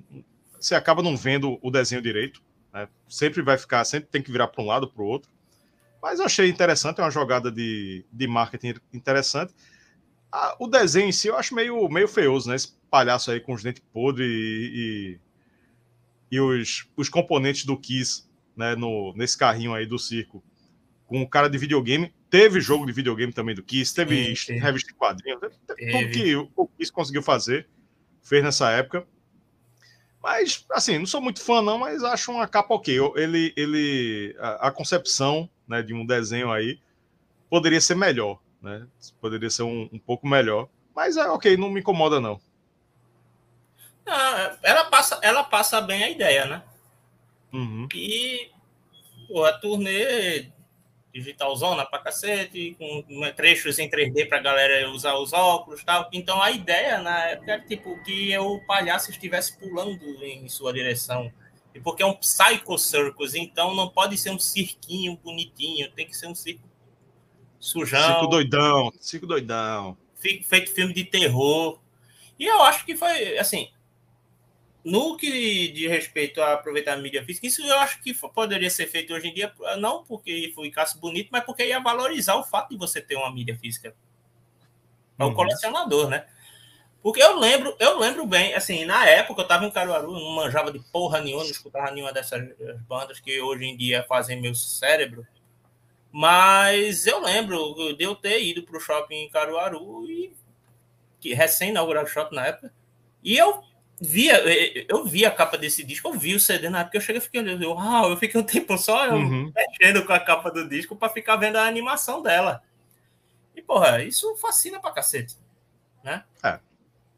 você 0.59 0.75
acaba 0.75 1.01
não 1.01 1.17
vendo 1.17 1.59
o 1.61 1.71
desenho 1.71 2.01
direito. 2.01 2.41
Né? 2.73 2.87
Sempre 3.07 3.41
vai 3.41 3.57
ficar, 3.57 3.83
sempre 3.85 4.09
tem 4.09 4.21
que 4.21 4.31
virar 4.31 4.47
para 4.47 4.63
um 4.63 4.67
lado 4.67 4.87
para 4.87 5.01
o 5.01 5.05
outro. 5.05 5.29
Mas 6.01 6.19
eu 6.19 6.25
achei 6.25 6.49
interessante, 6.49 6.99
é 6.99 7.03
uma 7.03 7.11
jogada 7.11 7.51
de, 7.51 8.03
de 8.11 8.27
marketing 8.27 8.75
interessante. 8.93 9.53
O 10.59 10.67
desenho 10.67 11.09
em 11.09 11.11
si 11.11 11.27
eu 11.27 11.35
acho 11.35 11.53
meio, 11.53 11.89
meio 11.89 12.07
feioso, 12.07 12.49
né? 12.49 12.55
Esse 12.55 12.73
palhaço 12.89 13.31
aí 13.31 13.39
com 13.39 13.53
os 13.53 13.63
dentes 13.63 13.83
podres 13.91 14.29
e, 14.29 15.19
e, 16.31 16.35
e, 16.35 16.39
os, 16.39 16.87
os 16.95 17.09
componentes 17.09 17.65
do 17.65 17.77
Kiss 17.77 18.29
né? 18.55 18.75
no, 18.75 19.13
nesse 19.15 19.37
carrinho 19.37 19.73
aí 19.73 19.85
do 19.85 19.99
circo. 19.99 20.43
Com 21.05 21.21
o 21.21 21.29
cara 21.29 21.49
de 21.49 21.57
videogame. 21.57 22.13
Teve 22.29 22.61
jogo 22.61 22.85
de 22.85 22.93
videogame 22.93 23.33
também 23.33 23.53
do 23.53 23.61
Kiss, 23.61 23.93
teve, 23.93 24.33
teve. 24.33 24.57
revista 24.57 24.87
de 24.87 24.97
quadrinhos, 24.97 25.41
teve. 25.41 25.91
tudo 25.91 26.11
que 26.11 26.35
o 26.55 26.67
Kiss 26.67 26.89
conseguiu 26.89 27.21
fazer, 27.21 27.67
fez 28.23 28.41
nessa 28.41 28.71
época. 28.71 29.05
Mas, 30.23 30.65
assim, 30.71 30.97
não 30.97 31.05
sou 31.05 31.19
muito 31.19 31.41
fã, 31.41 31.61
não, 31.61 31.79
mas 31.79 32.03
acho 32.03 32.31
uma 32.31 32.47
capa 32.47 32.73
ok. 32.73 32.97
Ele, 33.15 33.51
ele, 33.57 34.35
a, 34.39 34.67
a 34.67 34.71
concepção 34.71 35.49
né, 35.67 35.81
de 35.81 35.93
um 35.93 36.05
desenho 36.05 36.51
aí 36.51 36.79
poderia 37.49 37.81
ser 37.81 37.95
melhor, 37.95 38.39
né? 38.61 38.87
Poderia 39.19 39.49
ser 39.49 39.63
um, 39.63 39.89
um 39.91 39.99
pouco 39.99 40.27
melhor. 40.27 40.67
Mas 40.95 41.17
é 41.17 41.27
ok, 41.29 41.57
não 41.57 41.69
me 41.69 41.79
incomoda, 41.79 42.19
não. 42.19 42.39
não 44.05 44.57
ela, 44.61 44.85
passa, 44.85 45.19
ela 45.21 45.43
passa 45.43 45.81
bem 45.81 46.03
a 46.03 46.09
ideia, 46.09 46.45
né? 46.45 46.63
Uhum. 47.53 47.87
E 47.93 48.51
pô, 49.27 49.43
a 49.45 49.53
turnê 49.53 50.51
digitalzona 51.13 51.85
pra 51.85 51.99
cacete, 51.99 52.75
com 52.79 53.03
trechos 53.35 53.77
em 53.79 53.89
3D 53.89 54.29
pra 54.29 54.39
galera 54.39 54.89
usar 54.89 55.15
os 55.15 55.33
óculos 55.33 55.83
tal. 55.83 56.09
Então 56.13 56.41
a 56.41 56.51
ideia 56.51 56.99
na 56.99 57.25
época 57.25 57.51
era 57.51 57.61
tipo 57.61 58.01
que 58.03 58.37
o 58.37 58.65
palhaço 58.65 59.11
estivesse 59.11 59.57
pulando 59.57 60.03
em 60.23 60.47
sua 60.47 60.71
direção. 60.71 61.31
E 61.73 61.79
porque 61.79 62.03
é 62.03 62.05
um 62.05 62.15
Psycho 62.15 62.77
Circus, 62.77 63.33
então 63.33 63.73
não 63.73 63.89
pode 63.89 64.17
ser 64.17 64.29
um 64.29 64.39
cirquinho 64.39 65.17
bonitinho, 65.17 65.91
tem 65.91 66.05
que 66.05 66.15
ser 66.15 66.27
um 66.27 66.35
circo 66.35 66.70
sujão. 67.61 68.01
Circo 68.01 68.27
doidão, 68.27 68.91
circo 68.99 69.27
doidão. 69.27 69.97
Feito 70.17 70.71
filme 70.73 70.93
de 70.93 71.05
terror. 71.05 71.79
E 72.37 72.45
eu 72.45 72.61
acho 72.63 72.85
que 72.85 72.95
foi, 72.95 73.37
assim, 73.37 73.69
no 74.83 75.15
que 75.15 75.67
de 75.69 75.87
respeito 75.87 76.41
a 76.41 76.53
aproveitar 76.53 76.93
a 76.93 76.97
mídia 76.97 77.23
física, 77.23 77.45
isso 77.45 77.61
eu 77.61 77.77
acho 77.79 78.01
que 78.01 78.13
poderia 78.13 78.69
ser 78.69 78.87
feito 78.87 79.13
hoje 79.13 79.27
em 79.27 79.33
dia, 79.33 79.53
não 79.77 80.03
porque 80.03 80.51
ficasse 80.55 80.99
bonito, 80.99 81.29
mas 81.31 81.43
porque 81.43 81.65
ia 81.65 81.79
valorizar 81.79 82.35
o 82.35 82.43
fato 82.43 82.69
de 82.69 82.77
você 82.77 82.99
ter 82.99 83.15
uma 83.15 83.31
mídia 83.31 83.55
física. 83.55 83.95
É 85.19 85.23
uhum. 85.23 85.33
colecionador, 85.33 86.09
né? 86.09 86.25
Porque 87.03 87.21
eu 87.21 87.39
lembro, 87.39 87.75
eu 87.79 87.99
lembro 87.99 88.25
bem, 88.25 88.53
assim, 88.53 88.85
na 88.85 89.05
época 89.07 89.41
eu 89.41 89.47
tava 89.47 89.65
em 89.65 89.71
Caruaru, 89.71 90.11
não 90.11 90.35
manjava 90.35 90.71
de 90.71 90.79
porra 90.91 91.19
nenhuma, 91.19 91.43
não 91.43 91.51
escutava 91.51 91.91
nenhuma 91.91 92.13
dessas 92.13 92.47
bandas 92.87 93.19
que 93.19 93.39
hoje 93.39 93.65
em 93.65 93.77
dia 93.77 94.05
fazem 94.07 94.39
meu 94.39 94.53
cérebro. 94.53 95.25
Mas 96.11 97.07
eu 97.07 97.21
lembro 97.21 97.95
de 97.95 98.03
eu 98.03 98.15
ter 98.15 98.43
ido 98.43 98.63
pro 98.63 98.79
shopping 98.79 99.15
em 99.15 99.29
Caruaru 99.29 100.05
e 100.09 100.33
que 101.19 101.33
recém-inaugurado 101.33 102.07
o 102.07 102.09
shopping 102.09 102.35
na 102.35 102.47
época. 102.47 102.73
E 103.23 103.37
eu 103.37 103.63
via, 104.01 104.41
eu 104.89 105.05
vi 105.05 105.25
a 105.25 105.31
capa 105.31 105.57
desse 105.57 105.83
disco, 105.83 106.09
eu 106.09 106.13
vi 106.13 106.33
o 106.33 106.39
CD 106.39 106.69
na 106.69 106.81
época, 106.81 106.97
eu 106.97 107.01
cheguei 107.01 107.21
e 107.21 107.23
fiquei 107.23 107.39
olhando, 107.39 107.63
eu, 107.63 107.71
uau, 107.71 108.09
eu 108.09 108.17
fiquei 108.17 108.41
um 108.41 108.43
tempo 108.43 108.75
só 108.77 109.09
uhum. 109.11 109.53
mexendo 109.55 110.03
com 110.05 110.11
a 110.11 110.19
capa 110.19 110.49
do 110.49 110.67
disco 110.67 110.95
para 110.95 111.13
ficar 111.13 111.35
vendo 111.35 111.57
a 111.57 111.67
animação 111.67 112.21
dela. 112.21 112.63
E, 113.55 113.61
porra, 113.61 114.03
isso 114.03 114.35
fascina 114.37 114.79
pra 114.79 114.91
cacete, 114.91 115.35
né? 116.03 116.23
É. 116.43 116.59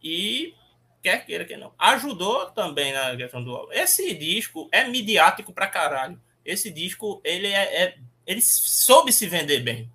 E, 0.03 0.53
quer 1.01 1.25
queira 1.25 1.45
que 1.45 1.55
não, 1.55 1.73
ajudou 1.79 2.47
também 2.51 2.91
na 2.91 3.15
questão 3.15 3.41
do... 3.41 3.69
Esse 3.71 4.13
disco 4.13 4.67
é 4.71 4.85
midiático 4.85 5.53
pra 5.53 5.67
caralho. 5.67 6.19
Esse 6.43 6.69
disco, 6.69 7.21
ele 7.23 7.47
é, 7.47 7.83
é 7.83 7.97
ele 8.25 8.41
soube 8.41 9.11
se 9.11 9.27
vender 9.27 9.59
bem. 9.61 9.91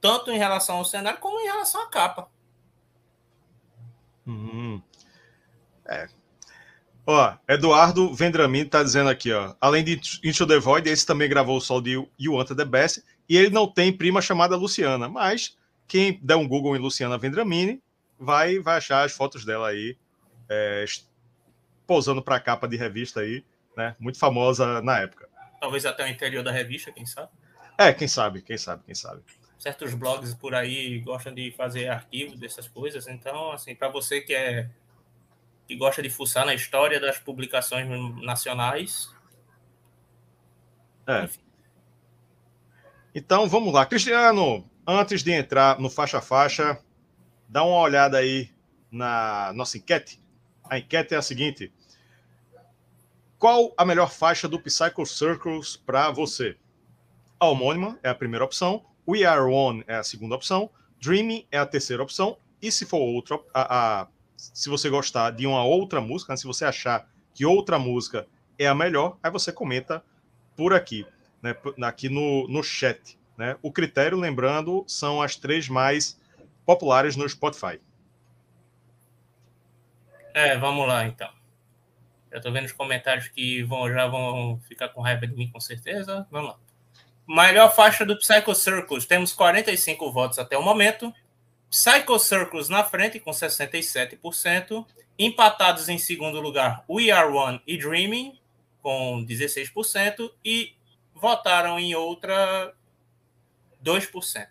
Tanto 0.00 0.30
em 0.30 0.38
relação 0.38 0.76
ao 0.76 0.84
cenário, 0.84 1.20
como 1.20 1.40
em 1.40 1.46
relação 1.46 1.82
à 1.82 1.86
capa. 1.86 2.28
Uhum. 4.26 4.82
É. 5.86 6.08
Ó, 7.06 7.34
Eduardo 7.48 8.14
Vendramin 8.14 8.64
tá 8.64 8.82
dizendo 8.82 9.10
aqui, 9.10 9.32
ó. 9.32 9.54
Além 9.60 9.82
de 9.82 10.00
Into 10.22 10.46
the 10.46 10.58
Void, 10.58 10.88
esse 10.88 11.04
também 11.04 11.28
gravou 11.28 11.56
o 11.56 11.60
sol 11.60 11.80
de 11.80 11.92
You 12.18 12.34
Want 12.34 12.48
the 12.54 12.64
Best. 12.64 13.02
E 13.28 13.36
ele 13.36 13.50
não 13.50 13.66
tem 13.66 13.92
prima 13.92 14.22
chamada 14.22 14.56
Luciana, 14.56 15.08
mas 15.08 15.56
quem 15.88 16.18
der 16.22 16.36
um 16.36 16.46
Google 16.46 16.76
em 16.76 16.80
Luciana 16.80 17.18
Vendramini 17.18 17.82
vai, 18.18 18.58
vai 18.58 18.76
achar 18.76 19.04
as 19.04 19.12
fotos 19.12 19.44
dela 19.44 19.68
aí, 19.68 19.96
é, 20.48 20.84
pousando 21.86 22.22
para 22.22 22.38
capa 22.38 22.68
de 22.68 22.76
revista 22.76 23.20
aí, 23.20 23.44
né? 23.76 23.96
Muito 23.98 24.18
famosa 24.18 24.80
na 24.82 25.00
época. 25.00 25.28
Talvez 25.60 25.84
até 25.84 26.04
o 26.04 26.08
interior 26.08 26.42
da 26.42 26.50
revista, 26.50 26.90
quem 26.90 27.04
sabe? 27.04 27.30
É, 27.76 27.92
quem 27.92 28.08
sabe, 28.08 28.42
quem 28.42 28.56
sabe, 28.56 28.82
quem 28.84 28.94
sabe. 28.94 29.22
Certos 29.58 29.92
blogs 29.94 30.34
por 30.34 30.54
aí 30.54 31.00
gostam 31.00 31.34
de 31.34 31.50
fazer 31.52 31.88
arquivos 31.88 32.38
dessas 32.38 32.66
coisas, 32.66 33.06
então, 33.06 33.52
assim, 33.52 33.74
para 33.74 33.88
você 33.88 34.20
que 34.20 34.34
é 34.34 34.70
que 35.70 35.76
gosta 35.76 36.02
de 36.02 36.10
fuçar 36.10 36.44
na 36.44 36.52
história 36.52 36.98
das 36.98 37.20
publicações 37.20 37.86
nacionais. 38.20 39.08
É. 41.06 41.28
Então, 43.14 43.48
vamos 43.48 43.72
lá. 43.72 43.86
Cristiano, 43.86 44.68
antes 44.84 45.22
de 45.22 45.30
entrar 45.30 45.78
no 45.78 45.88
faixa-faixa, 45.88 46.76
dá 47.48 47.62
uma 47.62 47.78
olhada 47.78 48.18
aí 48.18 48.50
na 48.90 49.52
nossa 49.54 49.78
enquete. 49.78 50.20
A 50.68 50.76
enquete 50.78 51.14
é 51.14 51.18
a 51.18 51.22
seguinte: 51.22 51.72
Qual 53.40 53.72
a 53.74 53.86
melhor 53.86 54.10
faixa 54.10 54.46
do 54.46 54.60
Psycho 54.60 55.06
Circles 55.06 55.74
para 55.74 56.10
você? 56.10 56.58
A 57.40 57.46
homônima 57.46 57.98
é 58.02 58.10
a 58.10 58.14
primeira 58.14 58.44
opção, 58.44 58.84
We 59.08 59.24
Are 59.24 59.50
One 59.50 59.82
é 59.86 59.94
a 59.94 60.02
segunda 60.02 60.34
opção, 60.34 60.68
Dreaming 61.00 61.46
é 61.50 61.56
a 61.56 61.64
terceira 61.64 62.02
opção, 62.02 62.36
e 62.60 62.70
se 62.70 62.84
for 62.84 62.98
outra, 62.98 63.40
a, 63.54 64.02
a 64.02 64.08
se 64.36 64.68
você 64.68 64.90
gostar 64.90 65.30
de 65.30 65.46
uma 65.46 65.64
outra 65.64 66.02
música, 66.02 66.34
né, 66.34 66.36
se 66.36 66.46
você 66.46 66.66
achar 66.66 67.08
que 67.32 67.46
outra 67.46 67.78
música 67.78 68.28
é 68.58 68.66
a 68.66 68.74
melhor, 68.74 69.16
aí 69.22 69.30
você 69.30 69.50
comenta 69.50 70.04
por 70.54 70.74
aqui, 70.74 71.06
né, 71.40 71.56
aqui 71.82 72.10
no, 72.10 72.46
no 72.46 72.62
chat. 72.62 73.18
Né? 73.38 73.56
O 73.62 73.72
critério, 73.72 74.18
lembrando, 74.18 74.84
são 74.86 75.22
as 75.22 75.34
três 75.34 75.66
mais 75.66 76.20
populares 76.66 77.16
no 77.16 77.26
Spotify. 77.26 77.80
É, 80.34 80.58
vamos 80.58 80.86
lá 80.86 81.06
então. 81.06 81.39
Eu 82.30 82.40
tô 82.40 82.50
vendo 82.52 82.66
os 82.66 82.72
comentários 82.72 83.28
que 83.28 83.62
vão, 83.62 83.92
já 83.92 84.06
vão 84.06 84.60
ficar 84.68 84.88
com 84.88 85.00
raiva 85.00 85.26
de 85.26 85.34
mim, 85.34 85.50
com 85.50 85.60
certeza. 85.60 86.26
Vamos 86.30 86.50
lá. 86.50 86.58
Melhor 87.26 87.74
faixa 87.74 88.04
do 88.04 88.18
Psycho 88.18 88.54
Circus. 88.54 89.06
Temos 89.06 89.32
45 89.32 90.12
votos 90.12 90.38
até 90.38 90.56
o 90.56 90.62
momento. 90.62 91.12
Psycho 91.70 92.18
Circus 92.18 92.68
na 92.68 92.82
frente 92.82 93.20
com 93.20 93.30
67%, 93.30 94.84
empatados 95.16 95.88
em 95.88 95.98
segundo 95.98 96.40
lugar 96.40 96.84
We 96.88 97.10
Are 97.10 97.32
One 97.32 97.62
e 97.66 97.78
Dreaming 97.78 98.36
com 98.82 99.24
16% 99.24 100.32
e 100.44 100.74
votaram 101.14 101.78
em 101.78 101.94
outra 101.94 102.74
2%. 103.84 104.48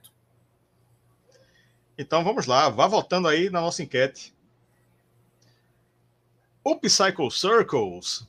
Então 1.97 2.23
vamos 2.23 2.45
lá, 2.45 2.69
vá 2.69 2.87
votando 2.87 3.27
aí 3.27 3.49
na 3.49 3.59
nossa 3.59 3.83
enquete. 3.83 4.33
O 6.63 6.75
Psycho 6.75 7.31
Circles 7.31 8.27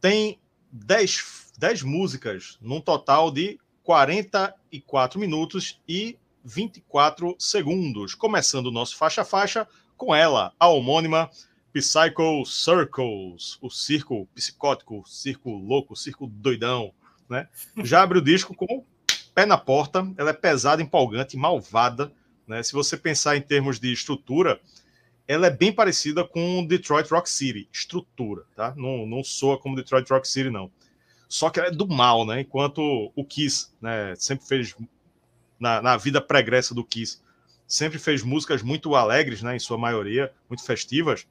tem 0.00 0.38
10, 0.70 1.52
10 1.58 1.82
músicas, 1.82 2.56
num 2.60 2.80
total 2.80 3.30
de 3.30 3.58
44 3.82 5.18
minutos 5.18 5.80
e 5.88 6.16
24 6.44 7.34
segundos. 7.38 8.14
Começando 8.14 8.66
o 8.68 8.72
nosso 8.72 8.96
faixa-faixa 8.96 9.66
com 9.96 10.14
ela, 10.14 10.52
a 10.60 10.68
homônima 10.68 11.28
Psycho 11.72 12.44
Circles, 12.46 13.58
o 13.60 13.68
circo 13.68 14.28
psicótico, 14.32 15.02
circo 15.04 15.50
louco, 15.50 15.96
circo 15.96 16.28
doidão, 16.28 16.92
né? 17.28 17.48
Já 17.82 18.02
abre 18.02 18.18
o 18.18 18.22
disco 18.22 18.54
com 18.54 18.84
pé 19.34 19.44
na 19.44 19.58
porta, 19.58 20.08
ela 20.16 20.30
é 20.30 20.34
pesada, 20.34 20.80
empolgante, 20.80 21.36
malvada, 21.36 22.12
né? 22.46 22.62
Se 22.62 22.72
você 22.72 22.96
pensar 22.96 23.36
em 23.36 23.42
termos 23.42 23.80
de 23.80 23.92
estrutura, 23.92 24.60
ela 25.26 25.46
é 25.46 25.50
bem 25.50 25.72
parecida 25.72 26.24
com 26.24 26.64
Detroit 26.66 27.08
Rock 27.10 27.28
City, 27.30 27.68
estrutura, 27.72 28.44
tá? 28.54 28.74
Não, 28.76 29.06
não 29.06 29.24
soa 29.24 29.58
como 29.58 29.76
Detroit 29.76 30.08
Rock 30.10 30.28
City, 30.28 30.50
não. 30.50 30.70
Só 31.28 31.50
que 31.50 31.58
ela 31.58 31.68
é 31.68 31.72
do 31.72 31.88
mal, 31.88 32.26
né? 32.26 32.42
Enquanto 32.42 33.10
o 33.14 33.24
Kiss, 33.24 33.68
né, 33.80 34.14
sempre 34.16 34.46
fez 34.46 34.74
na, 35.58 35.80
na 35.80 35.96
vida 35.96 36.20
pregressa 36.20 36.74
do 36.74 36.84
Kiss, 36.84 37.22
sempre 37.66 37.98
fez 37.98 38.22
músicas 38.22 38.62
muito 38.62 38.94
alegres, 38.94 39.42
né, 39.42 39.56
em 39.56 39.58
sua 39.58 39.78
maioria, 39.78 40.32
muito 40.48 40.62
festivas. 40.62 41.26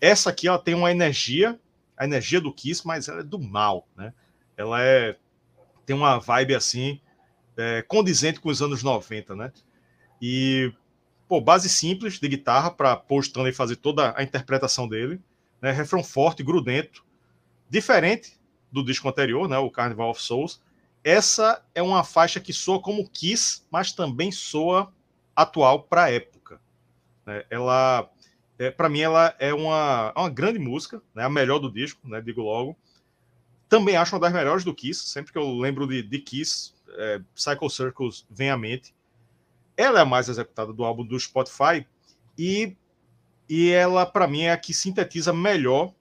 Essa 0.00 0.30
aqui 0.30 0.46
ela 0.46 0.58
tem 0.58 0.74
uma 0.74 0.90
energia, 0.90 1.58
a 1.96 2.04
energia 2.04 2.40
do 2.40 2.52
Kiss, 2.52 2.86
mas 2.86 3.08
ela 3.08 3.20
é 3.20 3.24
do 3.24 3.38
mal, 3.38 3.88
né? 3.96 4.12
Ela 4.56 4.82
é 4.82 5.16
tem 5.86 5.96
uma 5.96 6.18
vibe 6.18 6.54
assim 6.54 7.00
é, 7.56 7.80
condizente 7.82 8.40
com 8.40 8.50
os 8.50 8.60
anos 8.60 8.82
90, 8.82 9.34
né? 9.34 9.50
E 10.20 10.72
pô, 11.28 11.40
base 11.40 11.68
simples 11.68 12.18
de 12.18 12.28
guitarra 12.28 12.70
para 12.70 12.96
Paul 12.96 13.20
Stanley 13.20 13.52
fazer 13.52 13.76
toda 13.76 14.14
a 14.16 14.22
interpretação 14.22 14.88
dele, 14.88 15.20
né? 15.60 15.70
Refrão 15.70 16.02
forte, 16.02 16.42
grudento, 16.42 17.04
diferente 17.68 18.38
do 18.72 18.82
disco 18.82 19.08
anterior, 19.08 19.48
né? 19.48 19.58
O 19.58 19.70
Carnival 19.70 20.10
of 20.10 20.22
Souls, 20.22 20.60
essa 21.04 21.64
é 21.74 21.82
uma 21.82 22.02
faixa 22.02 22.40
que 22.40 22.52
soa 22.52 22.80
como 22.80 23.08
Kiss, 23.08 23.62
mas 23.70 23.92
também 23.92 24.32
soa 24.32 24.92
atual 25.34 25.84
para 25.84 26.04
a 26.04 26.10
época. 26.10 26.60
Né? 27.24 27.44
Ela, 27.48 28.10
é, 28.58 28.70
para 28.70 28.88
mim, 28.88 29.00
ela 29.00 29.34
é 29.38 29.54
uma, 29.54 30.12
é 30.14 30.18
uma 30.18 30.30
grande 30.30 30.58
música, 30.58 31.00
né? 31.14 31.24
a 31.24 31.28
melhor 31.28 31.58
do 31.60 31.72
disco, 31.72 32.06
né? 32.08 32.20
digo 32.20 32.42
logo. 32.42 32.76
Também 33.68 33.96
acho 33.96 34.14
uma 34.14 34.20
das 34.20 34.32
melhores 34.32 34.64
do 34.64 34.74
Kiss. 34.74 35.08
Sempre 35.08 35.32
que 35.32 35.38
eu 35.38 35.50
lembro 35.56 35.86
de, 35.86 36.02
de 36.02 36.18
Kiss, 36.18 36.74
é, 36.90 37.20
Cycle 37.34 37.70
Circles 37.70 38.26
vem 38.30 38.50
à 38.50 38.56
mente. 38.56 38.94
Ela 39.78 40.00
é 40.00 40.02
a 40.02 40.04
mais 40.04 40.28
executada 40.28 40.72
do 40.72 40.84
álbum 40.84 41.06
do 41.06 41.18
Spotify 41.18 41.86
e, 42.36 42.76
e 43.48 43.70
ela, 43.70 44.04
para 44.04 44.26
mim, 44.26 44.42
é 44.42 44.52
a 44.52 44.58
que 44.58 44.74
sintetiza 44.74 45.32
melhor 45.32 45.94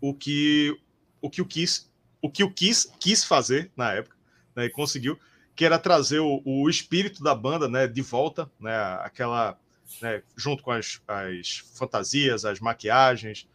o 0.00 0.14
que 0.14 0.74
o 1.20 1.28
que 1.28 1.42
o 1.42 1.46
Kiss 1.46 1.88
o 2.20 2.30
que 2.30 2.42
o 2.42 2.50
Kiss 2.50 2.90
quis 2.98 3.24
fazer 3.24 3.70
na 3.76 3.92
época, 3.92 4.16
né, 4.54 4.64
e 4.64 4.70
conseguiu, 4.70 5.18
que 5.54 5.64
era 5.64 5.78
trazer 5.78 6.20
o, 6.20 6.42
o, 6.44 6.68
espírito 6.68 7.22
da 7.22 7.34
banda 7.34 7.68
né, 7.68 7.86
de 7.86 8.02
volta, 8.02 8.50
né, 8.58 8.74
aquela, 9.02 9.58
né, 10.00 10.22
junto 10.36 10.62
com 10.62 10.70
as, 10.70 11.00
as 11.06 11.58
fantasias, 11.74 12.44
as 12.44 12.60
maquiagens 12.60 13.48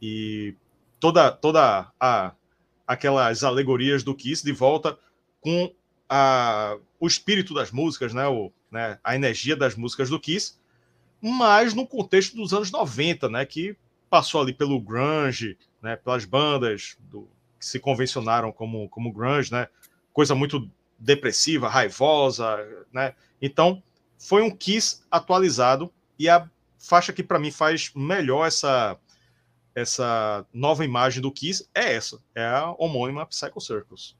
e 0.00 0.54
toda, 1.00 1.30
toda 1.32 1.90
a, 1.98 2.32
aquelas 2.86 3.42
alegorias 3.42 4.02
do 4.02 4.14
Kiss 4.14 4.44
de 4.44 4.52
volta 4.52 4.98
com 5.40 5.74
a, 6.08 6.76
o 7.00 7.06
espírito 7.06 7.54
das 7.54 7.70
músicas, 7.70 8.12
né, 8.12 8.26
o, 8.26 8.52
né, 8.70 8.98
a 9.02 9.14
energia 9.14 9.56
das 9.56 9.74
músicas 9.74 10.10
do 10.10 10.20
Kiss, 10.20 10.58
mas 11.20 11.74
no 11.74 11.86
contexto 11.86 12.36
dos 12.36 12.52
anos 12.52 12.70
90, 12.70 13.28
né, 13.28 13.44
que 13.46 13.76
passou 14.10 14.40
ali 14.40 14.52
pelo 14.52 14.80
grunge, 14.80 15.58
né, 15.82 15.96
pelas 15.96 16.24
bandas 16.24 16.96
do, 17.00 17.28
que 17.64 17.66
se 17.66 17.80
convencionaram 17.80 18.52
como, 18.52 18.88
como 18.90 19.12
grunge, 19.12 19.50
né? 19.50 19.68
Coisa 20.12 20.34
muito 20.34 20.70
depressiva, 20.98 21.68
raivosa, 21.68 22.58
né? 22.92 23.14
Então, 23.40 23.82
foi 24.18 24.42
um 24.42 24.50
Kiss 24.50 25.02
atualizado 25.10 25.92
e 26.18 26.28
a 26.28 26.48
faixa 26.78 27.12
que 27.12 27.22
para 27.22 27.38
mim 27.38 27.50
faz 27.50 27.90
melhor 27.94 28.46
essa 28.46 28.98
essa 29.74 30.46
nova 30.52 30.84
imagem 30.84 31.20
do 31.20 31.32
Kiss 31.32 31.68
é 31.74 31.94
essa, 31.94 32.22
é 32.32 32.44
a 32.44 32.72
homônima 32.78 33.26
Psycho 33.26 33.60
Circus. 33.60 34.16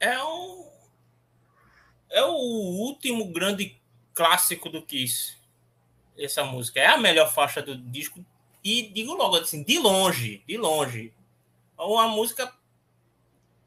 É 0.00 0.18
o 0.22 0.68
é 2.10 2.22
o 2.22 2.32
último 2.32 3.26
grande 3.26 3.80
clássico 4.14 4.70
do 4.70 4.82
Kiss. 4.82 5.36
Essa 6.16 6.42
música 6.42 6.80
é 6.80 6.86
a 6.86 6.96
melhor 6.96 7.32
faixa 7.32 7.62
do 7.62 7.76
disco 7.76 8.24
e 8.64 8.82
digo 8.82 9.14
logo 9.14 9.36
assim, 9.36 9.62
de 9.62 9.78
longe, 9.78 10.42
de 10.46 10.56
longe. 10.56 11.12
Uma 11.76 12.08
música 12.08 12.52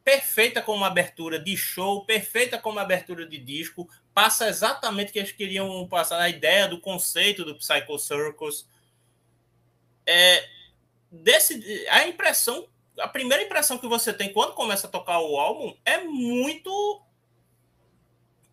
perfeita 0.04 0.62
como 0.62 0.84
abertura 0.84 1.40
de 1.40 1.56
show, 1.56 2.04
perfeita 2.06 2.58
como 2.58 2.80
abertura 2.80 3.26
de 3.26 3.38
disco, 3.38 3.88
passa 4.14 4.50
exatamente 4.50 5.10
o 5.10 5.14
que 5.14 5.20
eles 5.20 5.32
queriam 5.32 5.88
passar, 5.88 6.20
a 6.20 6.30
ideia 6.30 6.68
do 6.68 6.82
conceito 6.82 7.46
do 7.46 7.56
Psycho 7.56 7.98
Circus. 7.98 8.68
É, 10.06 10.46
desse, 11.10 11.88
a 11.90 12.08
impressão, 12.08 12.68
a 13.02 13.08
primeira 13.08 13.44
impressão 13.44 13.78
que 13.78 13.88
você 13.88 14.14
tem 14.14 14.32
quando 14.32 14.54
começa 14.54 14.88
a 14.88 14.90
tocar 14.90 15.20
o 15.20 15.38
álbum 15.38 15.76
é 15.84 16.00
muito. 16.00 17.02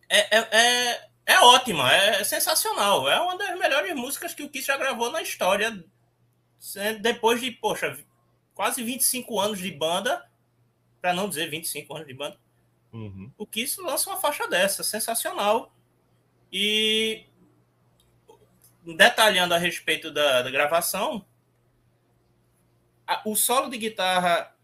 É, 0.09 0.37
é, 0.37 0.47
é, 0.51 1.09
é 1.25 1.39
ótima, 1.41 1.91
é 1.93 2.23
sensacional. 2.23 3.09
É 3.09 3.19
uma 3.19 3.37
das 3.37 3.57
melhores 3.57 3.95
músicas 3.95 4.33
que 4.33 4.43
o 4.43 4.49
Kiss 4.49 4.67
já 4.67 4.77
gravou 4.77 5.11
na 5.11 5.21
história 5.21 5.83
depois 6.99 7.39
de, 7.39 7.51
poxa, 7.51 7.97
quase 8.53 8.83
25 8.83 9.39
anos 9.39 9.59
de 9.59 9.71
banda, 9.71 10.27
para 11.01 11.13
não 11.13 11.29
dizer 11.29 11.49
25 11.49 11.95
anos 11.95 12.07
de 12.07 12.13
banda, 12.13 12.37
uhum. 12.91 13.31
o 13.37 13.45
Kiss 13.45 13.79
lança 13.79 14.09
uma 14.09 14.19
faixa 14.19 14.47
dessa, 14.47 14.83
sensacional. 14.83 15.73
E 16.51 17.25
detalhando 18.83 19.53
a 19.53 19.57
respeito 19.57 20.11
da, 20.11 20.41
da 20.41 20.49
gravação, 20.49 21.25
o 23.25 23.35
solo 23.35 23.69
de 23.69 23.77
guitarra, 23.77 24.55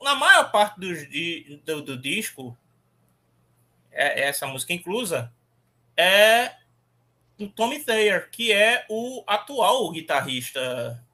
na 0.00 0.14
maior 0.14 0.50
parte 0.50 0.78
do, 0.78 1.64
do, 1.64 1.82
do 1.82 1.98
disco, 1.98 2.56
é, 3.90 4.20
é 4.20 4.24
essa 4.28 4.46
música 4.46 4.72
inclusa, 4.72 5.32
é 5.96 6.54
do 7.38 7.48
Tommy 7.48 7.82
Thayer, 7.82 8.30
que 8.30 8.52
é 8.52 8.86
o 8.88 9.22
atual 9.26 9.90
guitarrista 9.90 11.04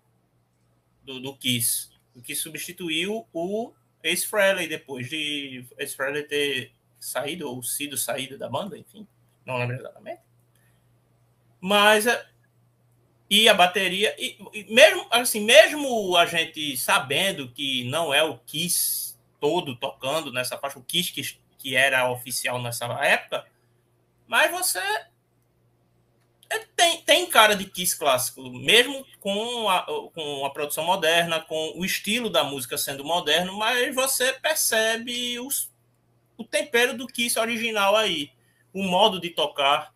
do, 1.02 1.20
do 1.20 1.36
Kiss, 1.36 1.90
que 2.22 2.34
substituiu 2.34 3.26
o 3.32 3.72
Ace 4.02 4.26
Frehley 4.26 4.68
depois 4.68 5.08
de 5.08 5.64
Ace 5.78 5.96
Frehley 5.96 6.24
ter 6.24 6.72
saído 6.98 7.48
ou 7.48 7.62
sido 7.62 7.96
saído 7.96 8.38
da 8.38 8.48
banda, 8.48 8.78
enfim, 8.78 9.06
não 9.44 9.58
lembro 9.58 9.76
exatamente. 9.76 10.20
Mas 11.60 12.06
é, 12.06 12.31
e 13.32 13.48
a 13.48 13.54
bateria 13.54 14.14
e, 14.18 14.36
e, 14.52 14.64
mesmo 14.64 15.06
assim, 15.10 15.40
mesmo 15.40 16.14
a 16.18 16.26
gente 16.26 16.76
sabendo 16.76 17.50
que 17.50 17.82
não 17.84 18.12
é 18.12 18.22
o 18.22 18.36
Kiss 18.36 19.18
todo 19.40 19.74
tocando 19.74 20.30
nessa 20.30 20.58
faixa, 20.58 20.78
o 20.78 20.84
Kiss 20.84 21.10
que, 21.10 21.22
que 21.56 21.74
era 21.74 22.10
oficial 22.10 22.60
nessa 22.60 22.84
época, 23.02 23.46
mas 24.26 24.50
você 24.50 24.78
é, 26.50 26.58
tem, 26.76 27.00
tem 27.00 27.26
cara 27.30 27.56
de 27.56 27.64
Kiss 27.64 27.98
clássico, 27.98 28.42
mesmo 28.50 29.02
com 29.18 29.66
a, 29.66 29.82
com 30.12 30.44
a 30.44 30.50
produção 30.50 30.84
moderna, 30.84 31.40
com 31.40 31.72
o 31.74 31.86
estilo 31.86 32.28
da 32.28 32.44
música 32.44 32.76
sendo 32.76 33.02
moderno, 33.02 33.56
mas 33.56 33.94
você 33.94 34.34
percebe 34.34 35.40
os, 35.40 35.72
o 36.36 36.44
tempero 36.44 36.94
do 36.94 37.06
Kiss 37.06 37.38
original 37.38 37.96
aí, 37.96 38.30
o 38.74 38.82
modo 38.82 39.18
de 39.18 39.30
tocar. 39.30 39.90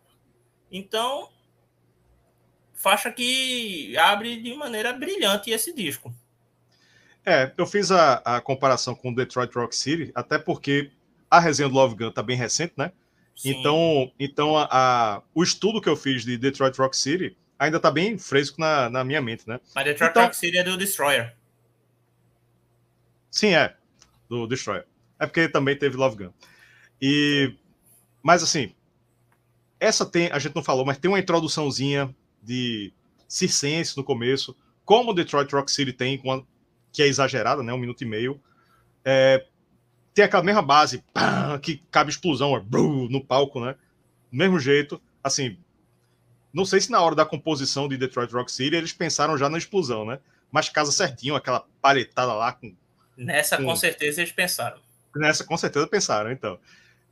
Então, 0.71 1.29
faixa 2.77 3.11
que 3.11 3.97
abre 3.97 4.39
de 4.39 4.53
maneira 4.53 4.93
brilhante 4.93 5.51
esse 5.51 5.73
disco. 5.73 6.13
É, 7.25 7.51
eu 7.57 7.65
fiz 7.65 7.91
a, 7.91 8.21
a 8.23 8.39
comparação 8.39 8.95
com 8.95 9.13
Detroit 9.13 9.53
Rock 9.53 9.75
City, 9.75 10.11
até 10.15 10.37
porque 10.37 10.91
a 11.29 11.39
resenha 11.39 11.67
do 11.67 11.75
Love 11.75 11.95
Gun 11.95 12.11
tá 12.11 12.23
bem 12.23 12.37
recente, 12.37 12.73
né? 12.77 12.93
Então, 13.43 14.11
então 14.17 14.57
a, 14.57 14.67
a, 14.71 15.21
o 15.35 15.43
estudo 15.43 15.81
que 15.81 15.89
eu 15.89 15.97
fiz 15.97 16.23
de 16.23 16.37
Detroit 16.37 16.77
Rock 16.77 16.95
City 16.95 17.35
ainda 17.59 17.77
está 17.77 17.91
bem 17.91 18.17
fresco 18.17 18.59
na, 18.61 18.89
na, 18.89 19.03
minha 19.03 19.21
mente, 19.21 19.47
né? 19.47 19.59
Mas 19.75 19.83
Detroit 19.83 20.11
então, 20.11 20.23
Rock 20.23 20.37
City 20.37 20.57
é 20.57 20.63
do 20.63 20.77
Destroyer. 20.77 21.35
Sim, 23.29 23.53
é. 23.53 23.75
Do 24.29 24.47
Destroyer. 24.47 24.85
É 25.19 25.25
porque 25.25 25.49
também 25.49 25.77
teve 25.77 25.97
Love 25.97 26.15
Gun. 26.15 26.31
E, 27.01 27.53
mas 28.23 28.41
assim, 28.41 28.73
essa 29.79 30.05
tem, 30.05 30.31
a 30.31 30.39
gente 30.39 30.55
não 30.55 30.63
falou, 30.63 30.85
mas 30.85 30.97
tem 30.97 31.09
uma 31.09 31.19
introduçãozinha 31.19 32.15
de 32.47 32.93
circense 33.27 33.97
no 33.97 34.03
começo, 34.03 34.55
como 34.85 35.13
Detroit 35.13 35.51
Rock 35.53 35.69
City 35.69 35.91
tem, 35.91 36.21
que 36.93 37.03
é 37.03 37.07
exagerada, 37.07 37.61
né? 37.61 37.73
Um 37.73 37.77
minuto 37.77 38.01
e 38.01 38.07
meio. 38.07 38.41
É, 39.03 39.45
tem 40.13 40.23
aquela 40.23 40.43
mesma 40.43 40.61
base 40.61 41.03
pá, 41.13 41.59
que 41.61 41.83
cabe 41.91 42.09
explosão 42.09 42.65
no 43.09 43.23
palco, 43.23 43.59
né? 43.59 43.75
Do 44.31 44.37
mesmo 44.37 44.59
jeito, 44.59 45.01
assim, 45.21 45.57
não 46.53 46.65
sei 46.65 46.79
se 46.79 46.89
na 46.89 47.01
hora 47.01 47.15
da 47.15 47.25
composição 47.25 47.87
de 47.87 47.97
Detroit 47.97 48.31
Rock 48.31 48.51
City 48.51 48.75
eles 48.75 48.93
pensaram 48.93 49.37
já 49.37 49.49
na 49.49 49.57
explosão, 49.57 50.05
né? 50.05 50.19
Mas 50.49 50.69
casa 50.69 50.91
certinho, 50.91 51.35
aquela 51.35 51.65
palhetada 51.81 52.33
lá 52.33 52.53
com. 52.53 52.73
Nessa, 53.17 53.57
com, 53.57 53.65
com 53.65 53.75
certeza, 53.75 54.21
eles 54.21 54.31
pensaram. 54.31 54.79
Nessa, 55.15 55.43
com 55.43 55.57
certeza, 55.57 55.85
pensaram, 55.87 56.31
então. 56.31 56.57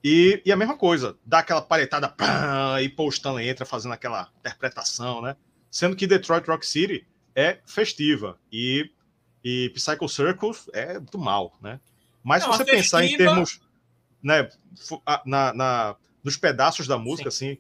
E, 0.08 0.40
e 0.46 0.52
a 0.52 0.56
mesma 0.56 0.78
coisa, 0.78 1.18
dá 1.26 1.40
aquela 1.40 1.64
palhetada 1.64 2.08
pá, 2.08 2.80
e 2.80 2.88
Paul 2.88 3.10
Stanley 3.10 3.50
entra 3.50 3.66
fazendo 3.66 3.94
aquela 3.94 4.30
interpretação, 4.38 5.20
né? 5.20 5.36
Sendo 5.72 5.96
que 5.96 6.06
Detroit 6.06 6.46
Rock 6.48 6.64
City 6.64 7.08
é 7.34 7.58
festiva 7.66 8.40
e, 8.52 8.92
e 9.44 9.72
Psycho 9.72 10.08
Circus 10.08 10.70
é 10.74 11.00
do 11.00 11.18
mal, 11.18 11.58
né? 11.60 11.80
Mas 12.24 12.44
se 12.44 12.50
você 12.50 12.64
pensar 12.64 13.04
em 13.04 13.18
termos, 13.18 13.60
né, 14.22 14.48
na, 15.26 15.54
na, 15.56 15.96
nos 16.24 16.38
pedaços 16.38 16.86
da 16.86 17.00
música, 17.00 17.32
Sim. 17.32 17.54
assim, 17.54 17.58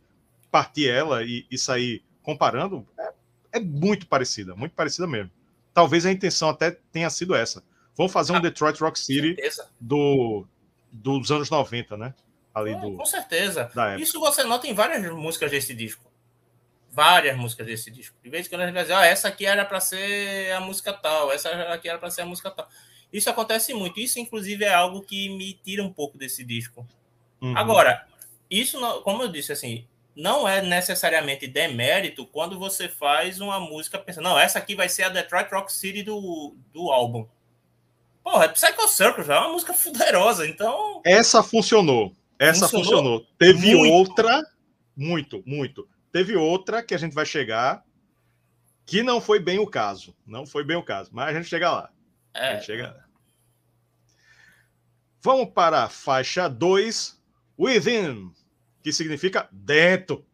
partir 0.52 0.88
ela 0.88 1.24
e, 1.24 1.48
e 1.50 1.58
sair 1.58 2.04
comparando, 2.22 2.86
é, 3.00 3.14
é, 3.54 3.60
muito 3.60 4.06
parecida, 4.06 4.56
muito 4.56 4.76
parecida 4.76 5.08
mesmo. 5.08 5.32
Talvez 5.74 6.06
a 6.06 6.12
intenção 6.12 6.50
até 6.50 6.70
tenha 6.92 7.10
sido 7.10 7.34
essa. 7.34 7.64
Vamos 7.98 8.12
fazer 8.12 8.34
um 8.34 8.36
ah, 8.36 8.40
Detroit 8.40 8.80
Rock 8.80 9.00
City 9.00 9.36
do, 9.82 10.46
dos 10.92 11.32
anos 11.32 11.50
90, 11.50 11.98
né? 11.98 12.14
Ali 12.56 12.72
é, 12.72 12.76
do, 12.80 12.94
com 12.96 13.06
certeza. 13.06 13.70
Isso 14.00 14.18
você 14.20 14.44
nota 14.46 14.66
em 14.66 14.74
várias 14.74 15.04
músicas 15.14 15.52
desse 15.52 15.74
disco. 15.74 16.10
Várias 16.90 17.36
músicas 17.36 17.68
desse 17.68 17.92
disco. 17.92 18.16
De 18.24 18.30
vez 18.30 18.48
em 18.48 18.50
quando 18.50 18.62
a 18.62 18.66
gente 18.66 18.74
vai 18.74 18.84
dizer, 18.84 18.94
ah, 18.94 19.06
essa 19.06 19.28
aqui 19.28 19.46
era 19.46 19.66
para 19.66 19.82
ser 19.82 20.54
a 20.54 20.62
música 20.62 20.94
tal, 20.94 21.30
essa 21.34 21.50
aqui 21.74 21.90
era 21.90 22.00
para 22.00 22.10
ser 22.10 22.22
a 22.22 22.26
música 22.26 22.50
tal. 22.50 22.66
Isso 23.12 23.30
acontece 23.30 23.74
muito. 23.74 24.00
Isso, 24.00 24.18
inclusive, 24.18 24.64
é 24.64 24.74
algo 24.74 25.02
que 25.02 25.28
me 25.38 25.54
tira 25.54 25.84
um 25.84 25.92
pouco 25.92 26.18
desse 26.18 26.46
disco. 26.46 26.88
Uhum. 27.42 27.58
Agora, 27.58 28.08
isso, 28.50 28.80
como 29.02 29.24
eu 29.24 29.28
disse, 29.28 29.52
assim, 29.52 29.86
não 30.16 30.48
é 30.48 30.62
necessariamente 30.62 31.46
demérito 31.46 32.26
quando 32.26 32.58
você 32.58 32.88
faz 32.88 33.42
uma 33.42 33.60
música 33.60 34.00
pensando, 34.00 34.24
não, 34.24 34.40
essa 34.40 34.60
aqui 34.60 34.74
vai 34.76 34.88
ser 34.88 35.04
a 35.04 35.10
Detroit 35.10 35.52
Rock 35.52 35.74
City 35.74 36.04
do, 36.04 36.56
do 36.74 36.90
álbum. 36.90 37.28
Porra, 38.24 38.46
é 38.46 38.48
Psycho 38.48 38.88
Circus, 38.88 39.30
é 39.30 39.38
uma 39.38 39.50
música 39.50 39.74
fuderosa, 39.74 40.48
então... 40.48 41.02
Essa 41.06 41.44
funcionou. 41.44 42.14
Essa 42.40 42.68
funcionou. 42.68 43.20
funcionou. 43.20 43.28
Teve 43.38 43.76
muito. 43.76 43.94
outra, 43.94 44.44
muito, 44.96 45.44
muito. 45.46 45.88
Teve 46.12 46.36
outra 46.36 46.84
que 46.84 46.94
a 46.94 46.98
gente 46.98 47.14
vai 47.14 47.26
chegar, 47.26 47.84
que 48.86 49.04
não 49.04 49.20
foi 49.20 49.40
bem 49.40 49.60
o 49.60 49.68
caso. 49.68 50.16
Não 50.26 50.46
foi 50.46 50.64
bem 50.64 50.78
o 50.78 50.84
caso, 50.84 51.10
mas 51.14 51.30
a 51.30 51.34
gente 51.34 51.50
chega 51.50 51.72
lá. 51.72 51.92
É. 52.34 52.50
A 52.50 52.54
gente 52.56 52.66
chega 52.66 52.88
lá. 52.88 53.06
Vamos 55.22 55.52
para 55.54 55.84
a 55.84 55.90
faixa 55.90 56.48
2, 56.48 57.20
Within, 57.58 58.32
que 58.84 58.94
significa 58.94 59.50
dentro. 59.52 60.26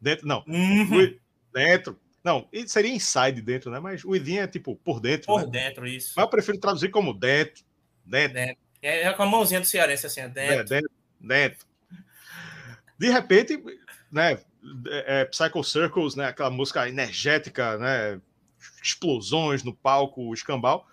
Dentro, 0.00 0.26
não. 0.26 0.44
Uhum. 0.48 1.16
Dentro. 1.52 2.00
Não, 2.24 2.48
seria 2.66 2.92
inside 2.92 3.40
dentro, 3.42 3.70
né? 3.70 3.78
Mas 3.78 4.04
Within 4.04 4.38
é 4.38 4.46
tipo 4.46 4.74
por 4.76 4.98
dentro. 4.98 5.26
Por 5.26 5.42
né? 5.42 5.46
dentro, 5.50 5.86
isso. 5.86 6.14
Mas 6.16 6.24
eu 6.24 6.30
prefiro 6.30 6.58
traduzir 6.58 6.88
como 6.88 7.12
dentro. 7.12 7.62
Dentro. 8.04 8.34
dentro. 8.34 8.56
É, 8.82 9.02
é 9.02 9.12
com 9.12 9.22
a 9.22 9.26
mãozinha 9.26 9.60
do 9.60 9.66
cearense 9.66 10.06
assim, 10.06 10.22
dentro. 10.22 10.40
É, 10.40 10.64
dentro. 10.64 10.90
Dentro. 11.24 11.66
De 12.98 13.10
repente, 13.10 13.62
né? 14.10 14.38
É, 14.86 15.20
é, 15.20 15.24
Psycho 15.26 15.62
Circles, 15.62 16.14
né? 16.14 16.26
Aquela 16.26 16.50
música 16.50 16.88
energética, 16.88 17.76
né? 17.78 18.20
Explosões 18.82 19.62
no 19.62 19.74
palco, 19.74 20.32
escambau. 20.32 20.86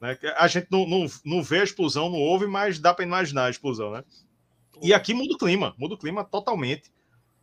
Né? 0.00 0.18
A 0.36 0.46
gente 0.46 0.66
não, 0.70 0.86
não, 0.86 1.06
não 1.24 1.42
vê 1.42 1.60
a 1.60 1.64
explosão, 1.64 2.10
não 2.10 2.18
ouve, 2.18 2.46
mas 2.46 2.78
dá 2.78 2.92
para 2.92 3.04
imaginar 3.04 3.46
a 3.46 3.50
explosão, 3.50 3.90
né? 3.90 4.04
E 4.82 4.92
aqui 4.92 5.14
muda 5.14 5.34
o 5.34 5.38
clima, 5.38 5.74
muda 5.78 5.94
o 5.94 5.98
clima 5.98 6.24
totalmente. 6.24 6.92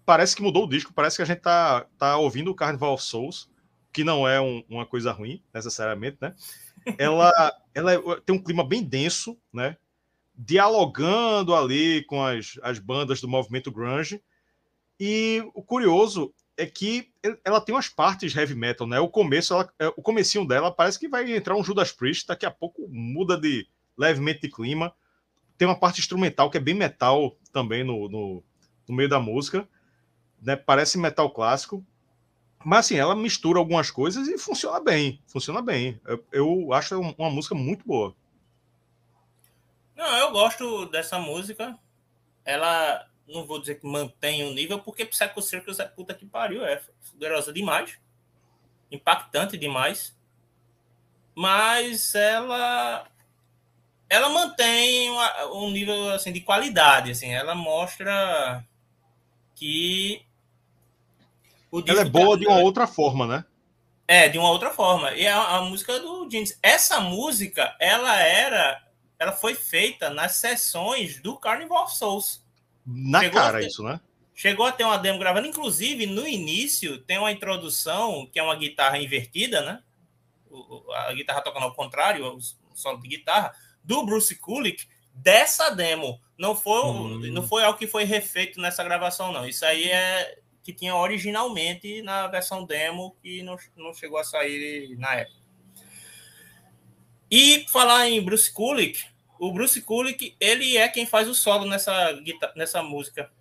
Parece 0.06 0.36
que 0.36 0.42
mudou 0.42 0.66
o 0.66 0.70
disco, 0.70 0.94
parece 0.94 1.16
que 1.16 1.22
a 1.22 1.26
gente 1.26 1.40
tá, 1.40 1.86
tá 1.98 2.18
ouvindo 2.18 2.52
o 2.52 2.56
Carnival 2.56 2.94
of 2.94 3.04
Souls, 3.04 3.50
que 3.92 4.04
não 4.04 4.28
é 4.28 4.40
um, 4.40 4.64
uma 4.70 4.86
coisa 4.86 5.12
ruim, 5.12 5.42
necessariamente, 5.54 6.18
né? 6.22 6.36
Ela, 6.98 7.32
ela 7.74 7.94
é, 7.94 8.00
tem 8.26 8.36
um 8.36 8.44
clima 8.44 8.64
bem 8.64 8.84
denso, 8.84 9.38
né? 9.54 9.78
Dialogando 10.44 11.54
ali 11.54 12.04
com 12.06 12.24
as, 12.24 12.60
as 12.64 12.80
bandas 12.80 13.22
do 13.22 13.28
movimento 13.28 13.72
grunge. 13.72 14.22
E 15.00 15.44
o 15.54 15.62
curioso 15.62 16.34
é 16.58 16.66
que 16.66 17.12
ela 17.44 17.62
tem 17.62 17.74
umas 17.74 17.90
partes 17.90 18.36
heavy 18.36 18.56
metal, 18.56 18.88
né? 18.88 19.00
O 19.00 19.08
começo, 19.08 19.54
ela, 19.54 19.72
é, 19.80 19.88
o 19.90 20.02
comecinho 20.02 20.48
dela 20.48 20.72
parece 20.72 21.00
que 21.00 21.08
vai 21.08 21.32
entrar 21.32 21.56
um 21.56 21.64
Judas 21.64 21.92
Priest, 21.92 22.28
daqui 22.28 22.46
a 22.46 22.52
pouco 22.52 22.88
muda 22.90 23.38
de 23.40 23.68
levemente 23.98 24.42
de 24.42 24.50
clima. 24.50 24.94
Tem 25.58 25.68
uma 25.68 25.80
parte 25.80 26.00
instrumental 26.00 26.50
que 26.50 26.58
é 26.58 26.62
bem 26.62 26.74
metal 26.74 27.38
também 27.54 27.84
no, 27.84 28.10
no, 28.10 28.44
no 28.88 28.96
meio 28.96 29.10
da 29.10 29.20
música, 29.20 29.68
né? 30.42 30.56
Parece 30.56 30.98
metal 30.98 31.32
clássico, 31.32 31.86
mas 32.64 32.86
assim, 32.86 32.96
ela 32.96 33.16
mistura 33.16 33.60
algumas 33.60 33.90
coisas 33.90 34.28
e 34.28 34.38
funciona 34.38 34.80
bem, 34.80 35.22
funciona 35.28 35.62
bem. 35.62 36.00
Eu, 36.06 36.26
eu 36.32 36.74
acho 36.74 37.00
uma 37.00 37.30
música 37.30 37.56
muito 37.56 37.86
boa. 37.86 38.16
Não, 40.02 40.18
eu 40.18 40.32
gosto 40.32 40.88
dessa 40.88 41.20
música. 41.20 41.78
Ela 42.44 43.08
não 43.28 43.46
vou 43.46 43.60
dizer 43.60 43.76
que 43.76 43.86
mantém 43.86 44.44
o 44.44 44.52
nível, 44.52 44.80
porque 44.80 45.06
Psycho 45.06 45.40
Circus 45.44 45.80
é 45.80 45.86
puta 45.86 46.16
que 46.16 46.26
pariu, 46.26 46.66
é 46.66 46.82
poderosa 47.12 47.54
demais, 47.54 48.00
impactante 48.92 49.56
demais, 49.60 50.18
mas 51.36 52.16
ela 52.16 53.08
ela 54.10 54.30
mantém 54.30 55.12
um 55.54 55.70
nível 55.70 56.10
assim 56.10 56.34
de 56.34 56.42
qualidade, 56.42 57.12
assim, 57.12 57.32
ela 57.32 57.54
mostra 57.54 58.66
que 59.56 60.26
ela 61.88 62.02
é 62.02 62.06
boa 62.06 62.36
de 62.40 62.48
uma 62.48 62.58
outra 62.58 62.88
forma, 62.88 63.28
né? 63.28 63.46
É, 64.08 64.28
de 64.28 64.40
uma 64.40 64.50
outra 64.50 64.72
forma. 64.72 65.14
E 65.14 65.28
a, 65.28 65.58
a 65.58 65.62
música 65.62 66.00
do 66.00 66.28
Jeans, 66.28 66.58
essa 66.62 67.00
música, 67.00 67.74
ela 67.80 68.20
era, 68.20 68.82
ela 69.22 69.32
foi 69.32 69.54
feita 69.54 70.10
nas 70.10 70.38
sessões 70.38 71.22
do 71.22 71.38
Carnival 71.38 71.84
of 71.84 71.96
Souls. 71.96 72.44
Na 72.84 73.20
chegou 73.20 73.40
cara 73.40 73.60
ter, 73.60 73.68
isso, 73.68 73.84
né? 73.84 74.02
Chegou 74.34 74.66
a 74.66 74.72
ter 74.72 74.84
uma 74.84 74.98
demo 74.98 75.20
gravando. 75.20 75.46
Inclusive, 75.46 76.08
no 76.08 76.28
início, 76.28 76.98
tem 77.04 77.20
uma 77.20 77.32
introdução 77.32 78.28
que 78.34 78.40
é 78.40 78.44
uma 78.44 78.56
guitarra 78.56 78.98
invertida, 78.98 79.62
né? 79.62 79.84
a 80.96 81.14
guitarra 81.14 81.42
tocando 81.42 81.66
ao 81.66 81.76
contrário, 81.76 82.36
o 82.36 82.40
solo 82.74 83.00
de 83.00 83.10
guitarra, 83.10 83.54
do 83.84 84.04
Bruce 84.04 84.36
Kulick, 84.40 84.88
dessa 85.14 85.70
demo. 85.70 86.20
Não 86.36 86.56
foi, 86.56 86.84
hum. 86.84 87.20
não 87.32 87.48
foi 87.48 87.64
algo 87.64 87.78
que 87.78 87.86
foi 87.86 88.06
refeito 88.06 88.60
nessa 88.60 88.84
gravação, 88.84 89.32
não. 89.32 89.48
Isso 89.48 89.64
aí 89.64 89.84
é 89.84 90.40
que 90.64 90.74
tinha 90.74 90.96
originalmente 90.96 92.02
na 92.02 92.26
versão 92.26 92.66
demo 92.66 93.16
que 93.22 93.44
não, 93.44 93.56
não 93.78 93.94
chegou 93.94 94.18
a 94.18 94.24
sair 94.24 94.98
na 94.98 95.14
época. 95.14 95.42
E 97.30 97.66
falar 97.70 98.10
em 98.10 98.22
Bruce 98.22 98.52
Kulick, 98.52 99.11
o 99.42 99.52
Bruce 99.52 99.82
Kulick, 99.82 100.36
ele 100.40 100.78
é 100.78 100.88
quem 100.88 101.08
faz 101.08 101.28
o 101.28 101.34
solo 101.34 101.66
nessa, 101.66 102.16
nessa 102.56 102.84
música. 102.84 103.32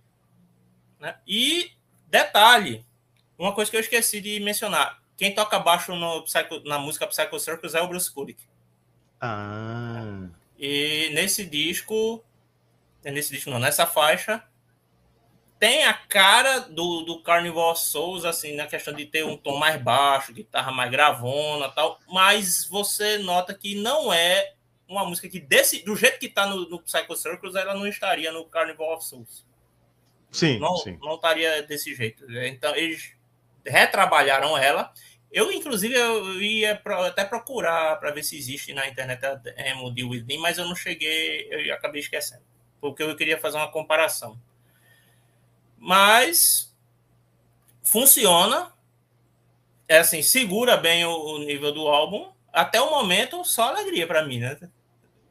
Né? 0.99 1.15
E 1.29 1.73
detalhe, 2.07 2.87
uma 3.39 3.53
coisa 3.53 3.71
que 3.71 3.77
eu 3.77 3.83
esqueci 3.83 4.19
de 4.19 4.41
mencionar. 4.41 4.99
Quem 5.15 5.35
toca 5.35 5.59
baixo 5.59 5.95
no 5.95 6.25
na 6.65 6.79
música 6.79 7.07
Psycho 7.07 7.39
Circus 7.39 7.75
é 7.75 7.83
o 7.83 7.87
Bruce 7.87 8.11
Kulick. 8.11 8.43
Ah. 9.21 10.31
E 10.59 11.11
nesse 11.13 11.45
disco, 11.45 12.25
nesse 13.05 13.35
disco 13.35 13.51
não, 13.51 13.59
nessa 13.59 13.87
faixa, 13.87 14.43
tem 15.59 15.85
a 15.85 15.93
cara 15.93 16.61
do, 16.61 17.03
do 17.03 17.23
Carnival 17.23 17.77
Souls, 17.77 18.25
assim, 18.25 18.57
na 18.57 18.67
questão 18.67 18.95
de 18.95 19.05
ter 19.05 19.27
um 19.27 19.37
tom 19.37 19.59
mais 19.59 19.79
baixo, 19.83 20.33
guitarra 20.33 20.73
mais 20.73 20.91
gravona 20.91 21.69
tal, 21.69 22.01
mas 22.09 22.65
você 22.65 23.19
nota 23.19 23.53
que 23.53 23.75
não 23.75 24.11
é 24.11 24.55
uma 24.91 25.05
música 25.05 25.29
que, 25.29 25.39
desse, 25.39 25.85
do 25.85 25.95
jeito 25.95 26.19
que 26.19 26.27
está 26.27 26.47
no, 26.47 26.69
no 26.69 26.83
Psycho 26.83 27.15
Circus, 27.15 27.55
ela 27.55 27.75
não 27.75 27.87
estaria 27.87 28.33
no 28.33 28.45
Carnival 28.45 28.95
of 28.95 29.05
Souls. 29.05 29.47
Sim, 30.33 30.59
não, 30.59 30.77
sim. 30.77 30.99
não 31.01 31.15
estaria 31.15 31.63
desse 31.63 31.95
jeito. 31.95 32.25
Então, 32.45 32.75
eles 32.75 33.13
retrabalharam 33.65 34.59
ela. 34.59 34.93
Eu, 35.31 35.53
inclusive, 35.53 35.95
eu 35.95 36.43
ia 36.43 36.83
até 37.07 37.25
procurar 37.25 37.97
para 38.01 38.11
ver 38.11 38.25
se 38.25 38.37
existe 38.37 38.73
na 38.73 38.89
internet 38.89 39.25
a 39.25 39.35
Demo 39.35 39.93
Deal 39.93 40.09
With 40.09 40.25
Me, 40.25 40.39
mas 40.39 40.59
eu 40.59 40.67
não 40.67 40.75
cheguei, 40.75 41.49
eu 41.51 41.73
acabei 41.75 42.01
esquecendo. 42.01 42.43
Porque 42.81 43.03
eu 43.03 43.15
queria 43.17 43.39
fazer 43.39 43.59
uma 43.59 43.71
comparação. 43.71 44.41
Mas 45.79 46.75
funciona. 47.85 48.73
É 49.87 49.99
assim, 49.99 50.23
segura 50.23 50.77
bem 50.77 51.05
o, 51.05 51.13
o 51.13 51.39
nível 51.39 51.73
do 51.73 51.87
álbum. 51.87 52.33
Até 52.53 52.81
o 52.81 52.91
momento, 52.91 53.45
só 53.45 53.69
alegria 53.69 54.07
para 54.07 54.25
mim, 54.25 54.41
né? 54.41 54.59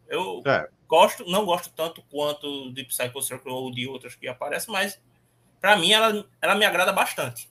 Eu 0.10 0.42
é. 0.46 0.68
gosto, 0.88 1.24
não 1.30 1.46
gosto 1.46 1.72
tanto 1.76 2.02
quanto 2.10 2.72
de 2.74 2.84
Psycho 2.84 3.22
Circle 3.22 3.52
ou 3.52 3.72
de 3.72 3.88
outras 3.88 4.16
que 4.16 4.28
aparecem, 4.28 4.74
mas 4.74 5.00
para 5.62 5.78
mim 5.78 5.92
ela, 5.92 6.26
ela 6.42 6.56
me 6.56 6.66
agrada 6.66 6.92
bastante. 6.92 7.50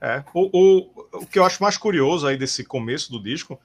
É, 0.00 0.22
o, 0.34 0.50
o, 0.52 1.08
o 1.20 1.26
que 1.26 1.38
eu 1.38 1.44
acho 1.44 1.62
mais 1.62 1.78
curioso 1.78 2.26
aí 2.26 2.36
desse 2.36 2.64
começo 2.64 3.10
do 3.10 3.22
disco 3.22 3.58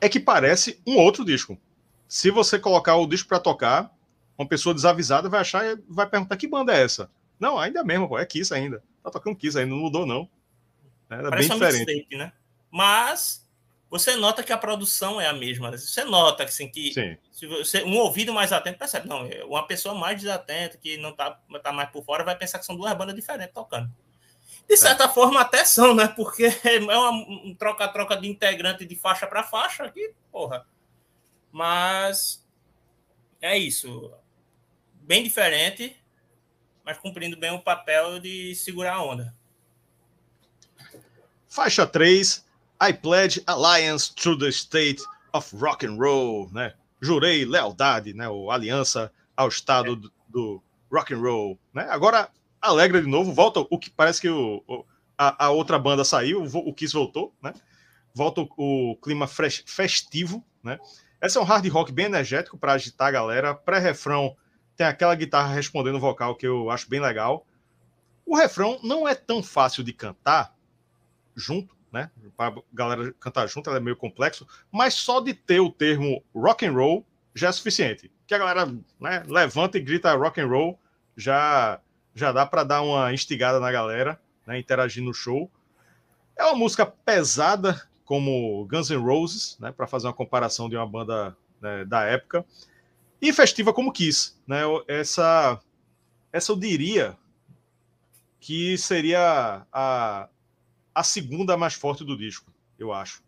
é 0.00 0.08
que 0.08 0.20
parece 0.20 0.80
um 0.86 0.96
outro 0.96 1.24
disco. 1.24 1.58
Se 2.06 2.30
você 2.30 2.58
colocar 2.58 2.96
o 2.96 3.06
disco 3.06 3.28
para 3.28 3.38
tocar, 3.38 3.94
uma 4.36 4.46
pessoa 4.46 4.74
desavisada 4.74 5.28
vai 5.28 5.40
achar 5.40 5.64
vai 5.88 6.06
perguntar 6.06 6.36
que 6.36 6.48
banda 6.48 6.74
é 6.74 6.82
essa. 6.82 7.10
Não, 7.38 7.58
ainda 7.58 7.80
é 7.80 7.84
mesmo, 7.84 8.08
pô, 8.08 8.18
é 8.18 8.26
Kiss 8.26 8.52
ainda. 8.52 8.82
Tá 9.02 9.10
tocando 9.10 9.36
Kiss 9.36 9.56
ainda, 9.56 9.70
não 9.70 9.80
mudou 9.80 10.04
não. 10.04 10.28
Era 11.08 11.30
Parece 11.30 11.48
bem 11.48 11.58
diferente. 11.58 11.86
Mistake, 11.86 12.16
né? 12.16 12.32
Mas 12.70 13.48
você 13.90 14.14
nota 14.14 14.44
que 14.44 14.52
a 14.52 14.56
produção 14.56 15.20
é 15.20 15.26
a 15.26 15.32
mesma. 15.32 15.76
Você 15.76 16.04
nota 16.04 16.44
assim, 16.44 16.68
que 16.68 16.94
se 17.32 17.46
você, 17.46 17.82
um 17.82 17.96
ouvido 17.98 18.32
mais 18.32 18.52
atento 18.52 18.78
percebe. 18.78 19.08
Não, 19.08 19.26
é 19.26 19.44
uma 19.44 19.66
pessoa 19.66 19.96
mais 19.96 20.20
desatenta, 20.20 20.78
que 20.78 20.96
não 20.96 21.10
está 21.10 21.32
tá 21.60 21.72
mais 21.72 21.90
por 21.90 22.04
fora, 22.04 22.22
vai 22.22 22.38
pensar 22.38 22.60
que 22.60 22.64
são 22.64 22.76
duas 22.76 22.92
bandas 22.94 23.16
diferentes 23.16 23.52
tocando. 23.52 23.90
De 24.68 24.76
certa 24.76 25.04
é. 25.04 25.08
forma, 25.08 25.40
até 25.40 25.64
são, 25.64 25.92
né? 25.92 26.06
Porque 26.06 26.44
é 26.62 26.78
uma, 26.78 27.10
um 27.10 27.52
troca-troca 27.58 28.16
de 28.16 28.28
integrante 28.28 28.86
de 28.86 28.94
faixa 28.94 29.26
para 29.26 29.42
faixa 29.42 29.82
aqui, 29.82 30.14
porra. 30.30 30.64
Mas 31.50 32.46
é 33.40 33.58
isso. 33.58 34.14
Bem 35.02 35.24
diferente, 35.24 36.00
mas 36.84 36.96
cumprindo 36.96 37.36
bem 37.36 37.50
o 37.50 37.60
papel 37.60 38.20
de 38.20 38.54
segurar 38.54 38.94
a 38.94 39.02
onda. 39.02 39.34
Faixa 41.48 41.84
3, 41.84 42.48
I 42.80 42.92
pledge 42.92 43.42
allegiance 43.46 44.12
to 44.14 44.36
the 44.36 44.50
state 44.50 45.02
of 45.34 45.54
rock 45.56 45.86
and 45.86 45.96
roll, 45.96 46.48
né? 46.52 46.72
Jurei 47.00 47.44
lealdade, 47.44 48.14
né? 48.14 48.28
Ou 48.28 48.50
aliança 48.50 49.12
ao 49.36 49.48
estado 49.48 49.96
do, 49.96 50.12
do 50.28 50.62
rock 50.90 51.12
and 51.12 51.20
roll, 51.20 51.58
né? 51.74 51.86
Agora 51.90 52.30
alegra 52.60 53.00
de 53.00 53.08
novo, 53.08 53.32
volta 53.32 53.60
o 53.60 53.78
que 53.78 53.90
parece 53.90 54.20
que 54.20 54.28
o, 54.28 54.62
o 54.66 54.84
a, 55.16 55.46
a, 55.46 55.50
outra 55.50 55.78
banda 55.78 56.02
saiu, 56.02 56.42
o, 56.42 56.68
o 56.68 56.72
Kiss 56.72 56.94
voltou, 56.94 57.34
né? 57.42 57.52
Volta 58.14 58.40
o, 58.40 58.48
o 58.56 58.96
clima 58.96 59.26
fresh, 59.26 59.62
festivo, 59.66 60.42
né? 60.62 60.78
Esse 61.22 61.36
é 61.36 61.40
um 61.40 61.44
hard 61.44 61.66
rock 61.68 61.92
bem 61.92 62.06
energético 62.06 62.56
para 62.56 62.72
agitar 62.72 63.08
a 63.08 63.10
galera. 63.10 63.54
Pré-refrão 63.54 64.34
tem 64.74 64.86
aquela 64.86 65.14
guitarra 65.14 65.52
respondendo 65.52 65.96
o 65.96 66.00
vocal 66.00 66.34
que 66.34 66.46
eu 66.46 66.70
acho 66.70 66.88
bem 66.88 67.00
legal. 67.00 67.46
O 68.24 68.34
refrão 68.34 68.80
não 68.82 69.06
é 69.06 69.14
tão 69.14 69.42
fácil 69.42 69.84
de 69.84 69.92
cantar 69.92 70.54
junto, 71.36 71.76
né? 71.92 72.10
Para 72.36 72.54
galera 72.72 73.12
cantar 73.20 73.46
junto, 73.46 73.68
ela 73.68 73.78
é 73.78 73.82
meio 73.82 73.96
complexo, 73.96 74.46
mas 74.70 74.94
só 74.94 75.20
de 75.20 75.34
ter 75.34 75.60
o 75.60 75.70
termo 75.70 76.22
rock 76.34 76.66
and 76.66 76.72
roll 76.72 77.06
já 77.34 77.48
é 77.48 77.52
suficiente. 77.52 78.10
Que 78.26 78.34
a 78.34 78.38
galera 78.38 78.66
né, 79.00 79.22
levanta 79.26 79.78
e 79.78 79.80
grita 79.80 80.14
rock 80.14 80.40
and 80.40 80.46
roll, 80.46 80.78
já 81.16 81.80
já 82.14 82.32
dá 82.32 82.44
para 82.44 82.64
dar 82.64 82.82
uma 82.82 83.12
instigada 83.12 83.60
na 83.60 83.70
galera, 83.70 84.20
né, 84.46 84.58
interagir 84.58 85.02
no 85.02 85.14
show. 85.14 85.50
É 86.36 86.44
uma 86.44 86.56
música 86.56 86.84
pesada, 86.84 87.80
como 88.04 88.66
Guns 88.66 88.90
N' 88.90 88.96
Roses, 88.96 89.56
né, 89.60 89.72
para 89.72 89.86
fazer 89.86 90.06
uma 90.08 90.12
comparação 90.12 90.68
de 90.68 90.76
uma 90.76 90.86
banda 90.86 91.36
né, 91.60 91.84
da 91.84 92.02
época, 92.02 92.44
e 93.22 93.32
festiva 93.32 93.72
como 93.72 93.92
Kiss. 93.92 94.34
Né, 94.46 94.62
essa, 94.88 95.60
essa 96.32 96.52
eu 96.52 96.56
diria 96.56 97.16
que 98.40 98.76
seria 98.78 99.66
a, 99.72 100.28
a 100.94 101.02
segunda 101.02 101.56
mais 101.56 101.74
forte 101.74 102.04
do 102.04 102.16
disco, 102.16 102.52
eu 102.78 102.92
acho. 102.92 103.22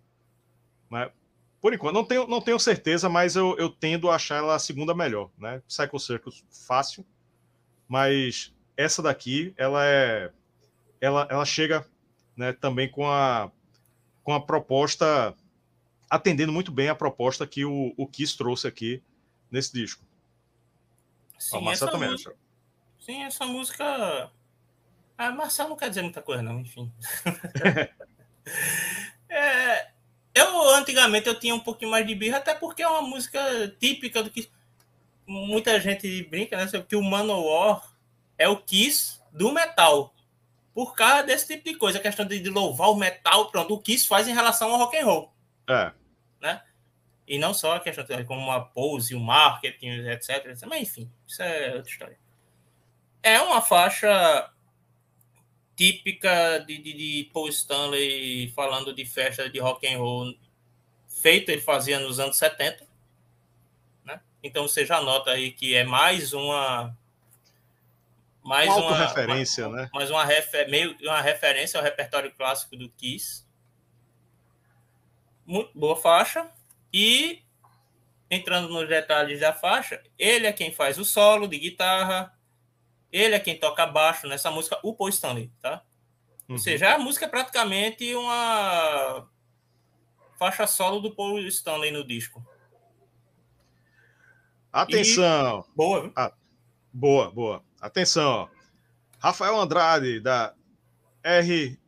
Né? 0.91 1.11
Por 1.61 1.73
enquanto, 1.73 1.95
não 1.95 2.05
tenho, 2.05 2.27
não 2.27 2.41
tenho 2.41 2.59
certeza, 2.59 3.09
mas 3.09 3.37
eu, 3.37 3.57
eu 3.57 3.71
tendo 3.71 4.11
a 4.11 4.17
achar 4.17 4.37
ela 4.37 4.55
a 4.55 4.59
segunda 4.59 4.95
melhor. 4.95 5.31
Né? 5.39 5.63
Psycho 5.69 5.99
Circus, 5.99 6.45
fácil, 6.67 7.07
mas 7.89 8.53
essa 8.77 9.03
daqui, 9.03 9.55
ela 9.57 9.87
é. 9.87 10.33
Ela, 11.01 11.27
ela 11.31 11.45
chega 11.45 11.87
né, 12.37 12.53
também 12.53 12.89
com 12.89 13.09
a, 13.09 13.51
com 14.23 14.33
a 14.33 14.41
proposta, 14.41 15.35
atendendo 16.09 16.53
muito 16.53 16.71
bem 16.71 16.89
a 16.89 16.95
proposta 16.95 17.47
que 17.47 17.65
o, 17.65 17.93
o 17.97 18.07
Kiss 18.07 18.37
trouxe 18.37 18.69
aqui 18.69 19.03
nesse 19.51 19.73
disco. 19.73 20.05
Sim, 21.39 21.69
essa 21.69 21.91
também 21.91 22.11
música, 22.11 22.37
sim, 23.01 23.23
essa 23.25 23.45
música 23.47 24.31
ah, 25.29 25.33
Marcel 25.33 25.69
não 25.69 25.77
quer 25.77 25.89
dizer 25.89 26.03
muita 26.03 26.23
coisa, 26.23 26.43
não, 26.43 26.61
enfim. 26.61 26.93
é, 29.29 29.89
eu, 30.35 30.71
antigamente, 30.71 31.29
eu 31.29 31.39
tinha 31.39 31.55
um 31.55 31.61
pouquinho 31.61 31.91
mais 31.91 32.07
de 32.07 32.15
birra, 32.15 32.39
até 32.39 32.55
porque 32.55 32.83
é 32.83 32.89
uma 32.89 33.03
música 33.03 33.41
típica 33.79 34.23
do 34.23 34.31
que 34.31 34.51
muita 35.27 35.79
gente 35.81 36.25
brinca, 36.25 36.57
né? 36.57 36.67
Que 36.89 36.97
o 36.97 37.03
Manowar 37.03 37.89
é 38.37 38.49
o 38.49 38.57
Kiss 38.57 39.21
do 39.31 39.53
metal. 39.53 40.15
Por 40.75 40.95
causa 40.95 41.23
desse 41.23 41.47
tipo 41.47 41.65
de 41.65 41.77
coisa, 41.77 41.99
a 41.99 42.03
questão 42.03 42.27
de, 42.27 42.41
de 42.41 42.51
louvar 42.51 42.91
o 42.91 42.97
metal, 42.97 43.51
pronto, 43.51 43.75
o 43.75 43.79
Kiss 43.79 44.09
faz 44.09 44.27
em 44.27 44.35
relação 44.35 44.73
ao 44.73 44.79
rock 44.79 44.97
and 44.97 45.05
roll. 45.05 45.33
É. 45.69 45.93
Né? 46.41 46.63
E 47.29 47.39
não 47.39 47.55
só 47.55 47.77
a 47.77 47.81
questão 47.81 48.05
como 48.25 48.51
a 48.51 48.61
pose, 48.61 49.15
o 49.15 49.21
marketing, 49.21 50.09
etc, 50.09 50.47
etc. 50.47 50.67
Mas 50.67 50.83
enfim, 50.83 51.11
isso 51.27 51.43
é 51.43 51.77
outra 51.77 51.91
história. 51.91 52.19
É 53.23 53.41
uma 53.41 53.63
faixa 53.63 54.51
típica 55.77 56.59
de, 56.59 56.79
de, 56.79 56.93
de, 56.93 57.31
Paul 57.33 57.49
Stanley 57.49 58.53
falando 58.55 58.95
de 58.95 59.05
festa 59.05 59.49
de 59.49 59.59
rock 59.59 59.87
and 59.87 59.99
roll 59.99 60.35
feito 61.09 61.51
ele 61.51 61.61
fazia 61.61 61.99
nos 61.99 62.21
anos 62.21 62.37
70 62.37 62.87
né? 64.05 64.21
então 64.43 64.69
você 64.69 64.85
já 64.85 65.01
nota 65.01 65.31
aí 65.31 65.51
que 65.53 65.75
é 65.75 65.85
mais 65.85 66.33
uma 66.33 66.97
mais 68.43 68.69
uma, 68.69 68.89
uma 68.89 69.07
referência 69.07 69.69
né? 69.69 69.89
mais 69.95 70.11
uma 70.11 70.25
refer, 70.25 70.69
meio 70.69 70.97
uma 71.03 71.21
referência 71.21 71.79
ao 71.79 71.85
repertório 71.85 72.33
clássico 72.33 72.77
do 72.77 72.89
Kiss. 72.91 73.45
Muito 75.47 75.71
boa 75.77 75.97
faixa. 75.97 76.49
E 76.93 77.43
entrando 78.31 78.69
nos 78.69 78.89
detalhes 78.89 79.41
da 79.41 79.53
faixa 79.53 80.03
ele 80.19 80.47
é 80.47 80.53
quem 80.53 80.73
faz 80.73 80.99
o 80.99 81.05
solo 81.05 81.47
de 81.47 81.59
guitarra 81.59 82.37
ele 83.13 83.35
é 83.35 83.41
quem 83.41 83.59
toca 83.59 83.87
baixo 83.87 84.27
nessa 84.27 84.51
música, 84.51 84.79
o 84.83 84.95
Paul 84.95 85.11
Stanley, 85.11 85.53
tá? 85.61 85.83
Uhum. 86.49 86.55
Ou 86.55 86.59
seja, 86.59 86.95
a 86.95 86.99
música 86.99 87.27
é 87.27 87.29
praticamente 87.29 88.15
uma 88.15 89.29
faixa 90.39 90.67
solo 90.67 91.01
do 91.01 91.15
Paul 91.15 91.39
Stanley 91.41 91.93
no 91.93 92.05
disco. 92.05 92.45
Atenção! 94.73 95.65
E... 95.69 95.77
Boa, 95.77 96.01
viu? 96.01 96.13
Ah, 96.17 96.33
boa, 96.93 97.31
boa. 97.31 97.65
Atenção, 97.81 98.49
Rafael 99.19 99.61
Andrade, 99.61 100.19
da 100.19 100.55
R 101.23 101.79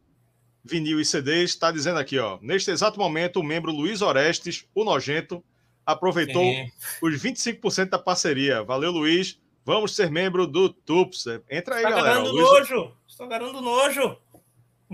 Vinil 0.65 1.01
e 1.01 1.05
CDs, 1.05 1.51
está 1.51 1.71
dizendo 1.71 1.99
aqui, 1.99 2.19
ó. 2.19 2.39
Neste 2.41 2.71
exato 2.71 2.99
momento, 2.99 3.41
o 3.41 3.43
membro 3.43 3.73
Luiz 3.73 4.01
Orestes, 4.01 4.67
o 4.75 4.85
Nojento, 4.85 5.45
aproveitou 5.85 6.43
Sim. 6.43 6.71
os 7.03 7.23
25% 7.23 7.91
da 7.91 7.99
parceria. 7.99 8.63
Valeu, 8.63 8.91
Luiz. 8.91 9.39
Vamos 9.65 9.97
ser 9.97 10.11
membro 10.11 10.47
do 10.47 10.69
TUPS. 10.69 11.27
Entra 11.51 11.77
aí, 11.77 11.85
Está 11.85 11.97
galera. 11.97 12.19
Luiz... 12.19 12.35
nojo. 12.35 12.93
Estou 13.09 13.27
garando 13.27 13.63
nojo. 13.63 14.17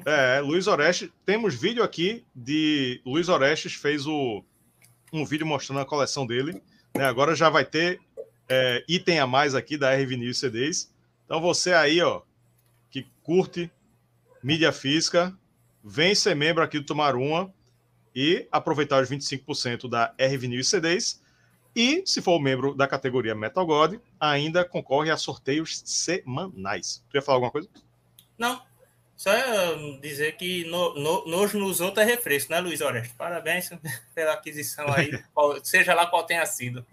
É, 0.07 0.41
Luiz 0.41 0.67
Orestes. 0.67 1.11
Temos 1.27 1.55
vídeo 1.55 1.83
aqui 1.83 2.25
de 2.35 3.01
Luiz 3.05 3.29
Orestes 3.29 3.75
fez 3.75 4.07
o, 4.07 4.45
um 5.13 5.25
vídeo 5.25 5.47
mostrando 5.47 5.81
a 5.81 5.85
coleção 5.85 6.25
dele. 6.25 6.63
Né? 6.97 7.05
Agora 7.05 7.35
já 7.35 7.51
vai 7.51 7.65
ter 7.65 8.01
é, 8.49 8.85
item 8.89 9.19
a 9.19 9.27
mais 9.27 9.55
aqui 9.55 9.77
da 9.77 9.93
R 9.93 10.07
Vinil 10.07 10.33
CDs. 10.33 10.93
Então 11.25 11.41
você 11.41 11.73
aí, 11.73 12.01
ó, 12.01 12.23
que 12.91 13.07
curte 13.23 13.71
mídia 14.43 14.73
física, 14.73 15.37
vem 15.83 16.15
ser 16.15 16.35
membro 16.35 16.63
aqui 16.63 16.79
do 16.79 16.87
Tomaruma 16.87 17.53
e 18.15 18.47
aproveitar 18.51 19.03
os 19.03 19.11
25% 19.11 19.89
da 19.89 20.15
R 20.17 20.37
Vinil 20.37 20.65
CDs. 20.65 21.20
E, 21.75 22.03
se 22.05 22.21
for 22.21 22.41
membro 22.41 22.75
da 22.75 22.89
categoria 22.89 23.35
Metal 23.35 23.65
God, 23.65 24.01
ainda 24.19 24.65
concorre 24.65 25.11
a 25.11 25.17
sorteios 25.17 25.83
semanais. 25.85 27.05
Tu 27.09 27.17
ia 27.17 27.23
falar 27.23 27.37
alguma 27.37 27.53
coisa? 27.53 27.69
Não. 28.37 28.61
Só 29.21 29.31
dizer 30.01 30.39
que 30.39 30.65
no, 30.65 30.95
no, 30.95 31.27
nojo 31.27 31.59
nos 31.59 31.83
outros 31.83 32.07
é 32.07 32.09
refresco, 32.09 32.53
né, 32.53 32.59
Luiz 32.59 32.81
Oreste? 32.81 33.15
Parabéns 33.15 33.69
pela 34.15 34.33
aquisição 34.33 34.87
aí, 34.91 35.11
seja 35.63 35.93
lá 35.93 36.07
qual 36.07 36.25
tenha 36.25 36.47
sido. 36.47 36.85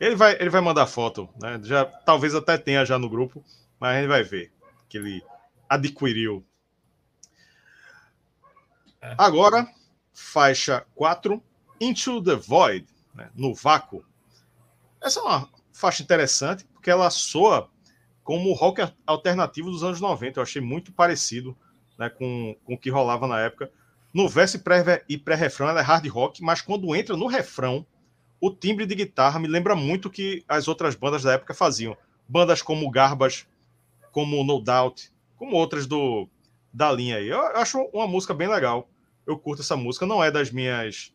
Ele 0.00 0.16
vai, 0.16 0.32
ele 0.40 0.48
vai 0.48 0.62
mandar 0.62 0.86
foto, 0.86 1.28
né? 1.38 1.60
Já, 1.62 1.84
talvez 1.84 2.34
até 2.34 2.56
tenha 2.56 2.86
já 2.86 2.98
no 2.98 3.08
grupo, 3.08 3.44
mas 3.78 3.96
a 3.96 4.00
gente 4.00 4.08
vai 4.08 4.22
ver 4.22 4.50
que 4.88 4.96
ele 4.96 5.22
adquiriu. 5.68 6.44
É. 9.00 9.14
Agora, 9.18 9.68
faixa 10.14 10.86
4, 10.94 11.42
Into 11.80 12.22
the 12.22 12.34
Void, 12.34 12.86
né? 13.14 13.30
no 13.34 13.54
vácuo. 13.54 14.04
Essa 15.02 15.20
é 15.20 15.22
uma 15.22 15.48
faixa 15.72 16.02
interessante, 16.02 16.64
porque 16.72 16.90
ela 16.90 17.10
soa 17.10 17.68
como 18.22 18.50
o 18.50 18.54
rock 18.54 18.82
alternativo 19.06 19.70
dos 19.70 19.82
anos 19.82 20.00
90. 20.00 20.38
Eu 20.38 20.42
achei 20.42 20.62
muito 20.62 20.92
parecido 20.92 21.56
né, 21.98 22.08
com, 22.08 22.56
com 22.64 22.74
o 22.74 22.78
que 22.78 22.90
rolava 22.90 23.26
na 23.26 23.40
época. 23.40 23.70
No 24.12 24.28
verso 24.28 24.60
e 25.08 25.18
pré-refrão 25.18 25.68
ela 25.68 25.80
é 25.80 25.82
hard 25.82 26.06
rock, 26.08 26.42
mas 26.42 26.60
quando 26.60 26.94
entra 26.94 27.16
no 27.16 27.26
refrão, 27.26 27.86
o 28.40 28.50
timbre 28.50 28.84
de 28.86 28.94
guitarra 28.94 29.40
me 29.40 29.48
lembra 29.48 29.74
muito 29.74 30.10
que 30.10 30.44
as 30.46 30.68
outras 30.68 30.94
bandas 30.94 31.22
da 31.22 31.32
época 31.32 31.54
faziam. 31.54 31.96
Bandas 32.28 32.60
como 32.60 32.90
Garbage, 32.90 33.46
como 34.10 34.44
No 34.44 34.60
Doubt, 34.60 35.10
como 35.36 35.56
outras 35.56 35.86
do 35.86 36.28
da 36.72 36.90
linha 36.90 37.16
aí. 37.16 37.28
Eu 37.28 37.40
acho 37.56 37.80
uma 37.92 38.06
música 38.06 38.32
bem 38.32 38.48
legal. 38.48 38.88
Eu 39.26 39.38
curto 39.38 39.62
essa 39.62 39.76
música. 39.76 40.06
Não 40.06 40.22
é 40.22 40.30
das 40.30 40.50
minhas. 40.50 41.12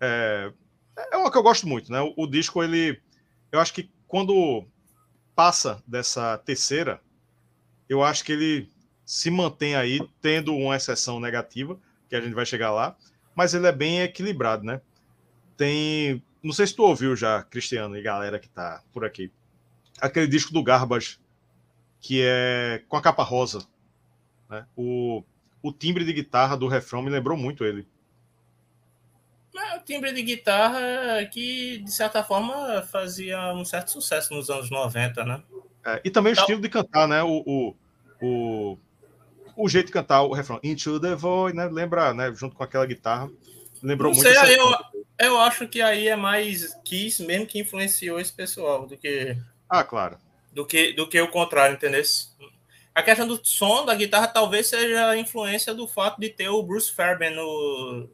É, 0.00 0.52
é 0.96 1.16
uma 1.16 1.30
que 1.30 1.38
eu 1.38 1.42
gosto 1.42 1.66
muito, 1.66 1.90
né? 1.92 2.00
O, 2.00 2.24
o 2.24 2.26
disco, 2.26 2.62
ele. 2.62 3.00
Eu 3.52 3.60
acho 3.60 3.72
que 3.72 3.90
quando 4.06 4.66
passa 5.34 5.82
dessa 5.86 6.38
terceira, 6.38 7.00
eu 7.88 8.02
acho 8.02 8.24
que 8.24 8.32
ele 8.32 8.70
se 9.04 9.30
mantém 9.30 9.76
aí, 9.76 10.00
tendo 10.20 10.54
uma 10.54 10.76
exceção 10.76 11.20
negativa, 11.20 11.78
que 12.08 12.16
a 12.16 12.20
gente 12.20 12.34
vai 12.34 12.44
chegar 12.44 12.72
lá, 12.72 12.96
mas 13.34 13.54
ele 13.54 13.66
é 13.66 13.72
bem 13.72 14.00
equilibrado, 14.00 14.64
né? 14.64 14.80
Tem 15.56 16.22
não 16.46 16.52
sei 16.52 16.64
se 16.64 16.76
tu 16.76 16.84
ouviu 16.84 17.16
já, 17.16 17.42
Cristiano 17.42 17.96
e 17.96 18.02
galera 18.02 18.38
que 18.38 18.48
tá 18.48 18.80
por 18.92 19.04
aqui. 19.04 19.32
Aquele 20.00 20.28
disco 20.28 20.52
do 20.52 20.62
Garbage, 20.62 21.18
que 22.00 22.22
é 22.22 22.84
com 22.88 22.96
a 22.96 23.02
capa 23.02 23.24
rosa. 23.24 23.66
Né? 24.48 24.64
O, 24.76 25.24
o 25.60 25.72
timbre 25.72 26.04
de 26.04 26.12
guitarra 26.12 26.56
do 26.56 26.68
refrão 26.68 27.02
me 27.02 27.10
lembrou 27.10 27.36
muito 27.36 27.64
ele. 27.64 27.84
É, 29.58 29.76
o 29.76 29.80
timbre 29.80 30.12
de 30.12 30.22
guitarra 30.22 31.24
que, 31.32 31.78
de 31.78 31.92
certa 31.92 32.22
forma, 32.22 32.82
fazia 32.82 33.52
um 33.52 33.64
certo 33.64 33.90
sucesso 33.90 34.34
nos 34.34 34.50
anos 34.50 34.70
90, 34.70 35.24
né? 35.24 35.42
É, 35.84 36.00
e 36.04 36.10
também 36.10 36.32
o 36.32 36.34
estilo 36.34 36.60
de 36.60 36.68
cantar, 36.68 37.06
né? 37.06 37.22
O, 37.22 37.42
o, 37.46 37.76
o, 38.20 38.78
o, 39.56 39.68
jeito 39.68 39.86
de 39.86 39.92
cantar 39.92 40.22
o 40.22 40.32
refrão. 40.32 40.58
Into 40.62 41.00
the 41.00 41.14
Void, 41.14 41.56
né? 41.56 41.66
Lembra, 41.66 42.12
né? 42.12 42.32
Junto 42.34 42.56
com 42.56 42.64
aquela 42.64 42.86
guitarra. 42.86 43.30
Lembrou 43.82 44.12
Não 44.12 44.20
muito. 44.20 44.34
Sei, 44.34 44.58
eu, 44.58 44.74
eu 45.18 45.38
acho 45.38 45.68
que 45.68 45.80
aí 45.80 46.08
é 46.08 46.16
mais 46.16 46.74
Kiss 46.84 47.22
mesmo 47.24 47.46
que 47.46 47.60
influenciou 47.60 48.18
esse 48.18 48.32
pessoal 48.32 48.86
do 48.86 48.96
que. 48.96 49.36
Ah, 49.68 49.84
claro. 49.84 50.18
Do 50.52 50.66
que, 50.66 50.92
do 50.92 51.08
que 51.08 51.20
o 51.20 51.30
contrário, 51.30 51.74
entendeu? 51.74 52.02
A 52.94 53.02
questão 53.02 53.26
do 53.26 53.38
som 53.44 53.84
da 53.84 53.94
guitarra 53.94 54.26
talvez 54.26 54.68
seja 54.68 55.10
a 55.10 55.18
influência 55.18 55.74
do 55.74 55.86
fato 55.86 56.18
de 56.18 56.30
ter 56.30 56.48
o 56.48 56.62
Bruce 56.62 56.90
Fairbairn 56.90 57.36
no, 57.36 58.08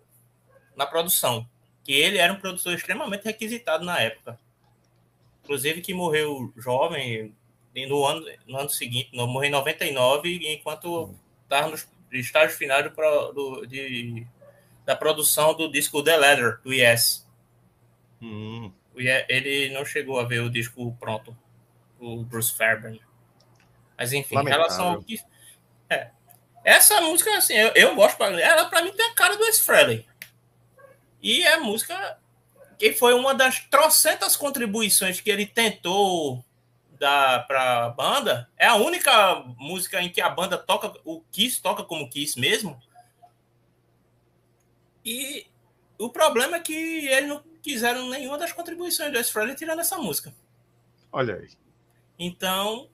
na 0.76 0.86
produção. 0.86 1.48
Que 1.84 1.92
ele 1.92 2.18
era 2.18 2.32
um 2.32 2.38
produtor 2.40 2.74
extremamente 2.74 3.24
requisitado 3.24 3.84
na 3.84 3.98
época. 4.00 4.38
Inclusive 5.42 5.80
que 5.80 5.92
morreu 5.92 6.52
jovem 6.56 7.34
no 7.88 8.04
ano, 8.04 8.26
no 8.46 8.58
ano 8.58 8.70
seguinte, 8.70 9.10
no, 9.12 9.26
morreu 9.26 9.48
em 9.48 9.52
99, 9.52 10.52
enquanto 10.52 11.14
estava 11.42 11.68
nos 11.68 11.88
estágios 12.12 12.56
finais 12.56 12.84
do, 12.84 13.32
do, 13.32 13.66
de 13.66 14.26
da 14.84 14.96
produção 14.96 15.54
do 15.54 15.70
disco 15.70 16.02
The 16.02 16.16
Letter, 16.16 16.60
do 16.62 16.72
Yes. 16.72 17.26
Hum. 18.20 18.72
Ele 18.94 19.70
não 19.70 19.84
chegou 19.84 20.20
a 20.20 20.24
ver 20.24 20.40
o 20.40 20.50
disco 20.50 20.94
pronto, 21.00 21.36
o 21.98 22.22
Bruce 22.24 22.52
Fairbairn. 22.54 23.00
Mas 23.96 24.12
enfim, 24.12 24.36
em 24.36 24.44
relação 24.44 24.90
ao 24.90 25.02
que. 25.02 25.20
É. 25.88 26.10
Essa 26.64 27.00
música, 27.00 27.36
assim, 27.36 27.54
eu, 27.54 27.72
eu 27.74 27.94
gosto 27.94 28.16
pra 28.16 28.40
ela, 28.40 28.68
pra 28.68 28.82
mim 28.82 28.92
tem 28.92 29.06
a 29.06 29.14
cara 29.14 29.36
do 29.36 29.44
Wes 29.44 29.60
Frehley. 29.60 30.06
E 31.22 31.42
é 31.44 31.56
música 31.58 32.18
que 32.78 32.92
foi 32.92 33.14
uma 33.14 33.32
das 33.34 33.60
trocentas 33.60 34.36
contribuições 34.36 35.20
que 35.20 35.30
ele 35.30 35.46
tentou 35.46 36.44
dar 36.98 37.46
para 37.46 37.86
a 37.86 37.90
banda. 37.90 38.50
É 38.56 38.66
a 38.66 38.74
única 38.74 39.36
música 39.56 40.02
em 40.02 40.08
que 40.08 40.20
a 40.20 40.28
banda 40.28 40.58
toca, 40.58 40.92
o 41.04 41.20
Kiss 41.30 41.62
toca 41.62 41.84
como 41.84 42.08
Kiss 42.10 42.38
mesmo. 42.38 42.80
E 45.04 45.46
o 45.98 46.08
problema 46.08 46.56
é 46.56 46.60
que 46.60 46.74
eles 47.06 47.28
não 47.28 47.42
quiseram 47.62 48.08
nenhuma 48.08 48.36
das 48.36 48.52
contribuições 48.52 49.12
do 49.12 49.18
S. 49.18 49.32
Frehley 49.32 49.54
tirando 49.54 49.80
essa 49.80 49.96
música. 49.96 50.34
Olha 51.12 51.36
aí. 51.36 51.50
Então, 52.18 52.88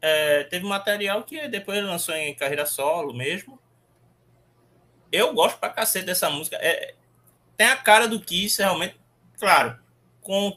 é, 0.00 0.44
teve 0.44 0.66
material 0.66 1.22
que 1.22 1.46
depois 1.48 1.78
ele 1.78 1.86
lançou 1.86 2.14
em 2.14 2.34
carreira 2.34 2.66
solo 2.66 3.14
mesmo. 3.14 3.58
Eu 5.10 5.32
gosto 5.32 5.58
pra 5.58 5.70
cacete 5.70 6.06
dessa 6.06 6.28
música. 6.28 6.56
É, 6.56 6.94
tem 7.56 7.66
a 7.66 7.76
cara 7.76 8.06
do 8.06 8.20
Kiss, 8.20 8.60
realmente, 8.60 8.96
claro, 9.38 9.78
com 10.20 10.56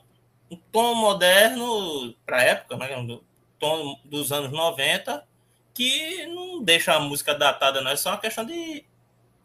um 0.51 0.55
tom 0.71 0.95
moderno 0.95 2.13
pra 2.25 2.43
época, 2.43 2.75
né? 2.77 2.97
Um 2.97 3.21
tom 3.59 3.99
dos 4.03 4.31
anos 4.31 4.51
90, 4.51 5.25
que 5.73 6.25
não 6.27 6.63
deixa 6.63 6.93
a 6.93 6.99
música 6.99 7.35
datada, 7.35 7.81
não. 7.81 7.91
É 7.91 7.95
só 7.95 8.09
uma 8.09 8.17
questão 8.19 8.45
de. 8.45 8.85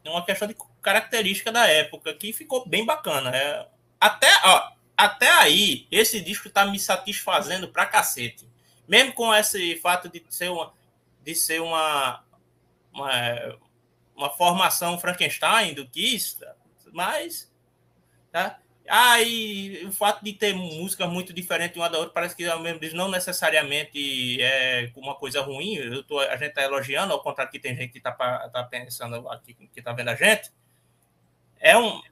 Uma 0.04 0.24
questão 0.24 0.46
de 0.46 0.56
característica 0.82 1.50
da 1.50 1.66
época, 1.66 2.12
que 2.14 2.32
ficou 2.32 2.68
bem 2.68 2.84
bacana. 2.84 3.34
É, 3.34 3.66
até, 3.98 4.28
ó, 4.44 4.72
até 4.96 5.30
aí, 5.30 5.86
esse 5.90 6.20
disco 6.20 6.50
tá 6.50 6.66
me 6.66 6.78
satisfazendo 6.78 7.68
pra 7.68 7.86
cacete. 7.86 8.46
Mesmo 8.86 9.14
com 9.14 9.34
esse 9.34 9.76
fato 9.76 10.10
de 10.10 10.22
ser 10.28 10.50
uma, 10.50 10.74
de 11.24 11.34
ser 11.34 11.62
uma, 11.62 12.22
uma, 12.92 13.58
uma 14.14 14.30
formação 14.30 14.98
Frankenstein 14.98 15.72
do 15.72 15.88
Kiss, 15.88 16.38
mas 16.94 17.52
tá? 18.32 18.58
Ah, 18.88 19.16
o 19.86 19.92
fato 19.92 20.22
de 20.22 20.32
ter 20.34 20.54
música 20.54 21.06
muito 21.06 21.32
diferente 21.32 21.78
uma 21.78 21.88
da 21.88 21.98
outra, 21.98 22.12
parece 22.12 22.36
que 22.36 22.44
ao 22.44 22.60
mesmo 22.60 22.78
tempo 22.80 22.96
não 22.96 23.10
necessariamente 23.10 24.42
é 24.42 24.90
uma 24.96 25.14
coisa 25.14 25.40
ruim. 25.40 25.76
Eu 25.76 26.02
tô, 26.02 26.18
a 26.20 26.36
gente 26.36 26.48
está 26.48 26.62
elogiando, 26.62 27.12
ao 27.12 27.22
contrário 27.22 27.50
que 27.50 27.58
tem 27.58 27.74
gente 27.74 27.92
que 27.92 27.98
está 27.98 28.12
tá 28.12 28.64
pensando 28.64 29.26
aqui, 29.30 29.54
que 29.54 29.78
está 29.78 29.92
vendo 29.92 30.08
a 30.08 30.14
gente 30.14 30.50
é 31.64 31.78
um 31.78 32.02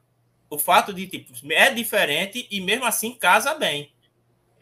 o 0.48 0.58
fato 0.58 0.92
de 0.92 1.06
tipo 1.06 1.32
é 1.52 1.70
diferente 1.70 2.46
e 2.50 2.60
mesmo 2.60 2.84
assim 2.84 3.14
casa 3.14 3.54
bem. 3.54 3.92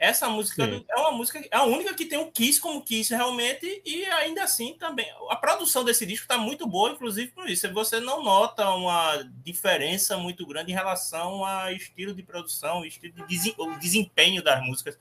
Essa 0.00 0.30
música 0.30 0.64
Sim. 0.64 0.82
é 0.88 0.96
uma 0.96 1.10
música 1.10 1.38
é 1.38 1.54
a 1.54 1.64
única 1.64 1.92
que 1.92 2.06
tem 2.06 2.18
o 2.18 2.32
Kiss 2.32 2.58
como 2.58 2.82
Kiss 2.82 3.14
realmente 3.14 3.82
e 3.84 4.06
ainda 4.06 4.42
assim 4.42 4.74
também 4.78 5.06
a 5.28 5.36
produção 5.36 5.84
desse 5.84 6.06
disco 6.06 6.24
está 6.24 6.38
muito 6.38 6.66
boa, 6.66 6.92
inclusive 6.92 7.30
por 7.32 7.50
isso. 7.50 7.70
Você 7.74 8.00
não 8.00 8.24
nota 8.24 8.66
uma 8.70 9.22
diferença 9.44 10.16
muito 10.16 10.46
grande 10.46 10.72
em 10.72 10.74
relação 10.74 11.44
ao 11.44 11.70
estilo 11.72 12.14
de 12.14 12.22
produção, 12.22 12.82
estilo 12.82 13.26
de 13.26 13.52
desempenho 13.78 14.42
das 14.42 14.64
músicas. 14.64 14.98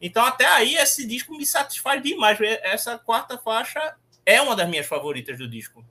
Então 0.00 0.24
até 0.24 0.46
aí 0.46 0.74
esse 0.74 1.06
disco 1.06 1.36
me 1.36 1.46
satisfaz 1.46 2.02
demais. 2.02 2.36
Essa 2.40 2.98
quarta 2.98 3.38
faixa 3.38 3.94
é 4.26 4.42
uma 4.42 4.56
das 4.56 4.68
minhas 4.68 4.86
favoritas 4.86 5.38
do 5.38 5.48
disco. 5.48 5.86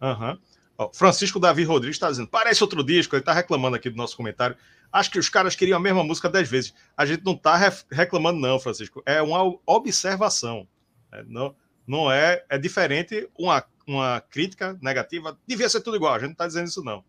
Aham. 0.00 0.38
Uhum. 0.78 0.90
Francisco 0.92 1.40
Davi 1.40 1.64
Rodrigues 1.64 1.96
está 1.96 2.08
dizendo: 2.08 2.28
parece 2.28 2.62
outro 2.62 2.84
disco, 2.84 3.16
ele 3.16 3.22
está 3.22 3.32
reclamando 3.32 3.74
aqui 3.74 3.90
do 3.90 3.96
nosso 3.96 4.16
comentário. 4.16 4.56
Acho 4.92 5.10
que 5.10 5.18
os 5.18 5.28
caras 5.28 5.54
queriam 5.54 5.76
a 5.76 5.80
mesma 5.80 6.02
música 6.02 6.28
dez 6.28 6.48
vezes. 6.48 6.74
A 6.96 7.04
gente 7.04 7.24
não 7.24 7.34
está 7.34 7.56
reclamando, 7.90 8.40
não, 8.40 8.58
Francisco. 8.58 9.02
É 9.04 9.20
uma 9.20 9.58
observação. 9.66 10.66
É, 11.12 11.22
não, 11.24 11.54
não 11.86 12.10
é. 12.10 12.44
É 12.48 12.58
diferente 12.58 13.28
uma, 13.38 13.64
uma 13.86 14.20
crítica 14.20 14.78
negativa. 14.80 15.38
Devia 15.46 15.68
ser 15.68 15.80
tudo 15.80 15.96
igual. 15.96 16.14
A 16.14 16.18
gente 16.18 16.28
não 16.28 16.32
está 16.32 16.46
dizendo 16.46 16.68
isso, 16.68 16.82
não. 16.82 17.04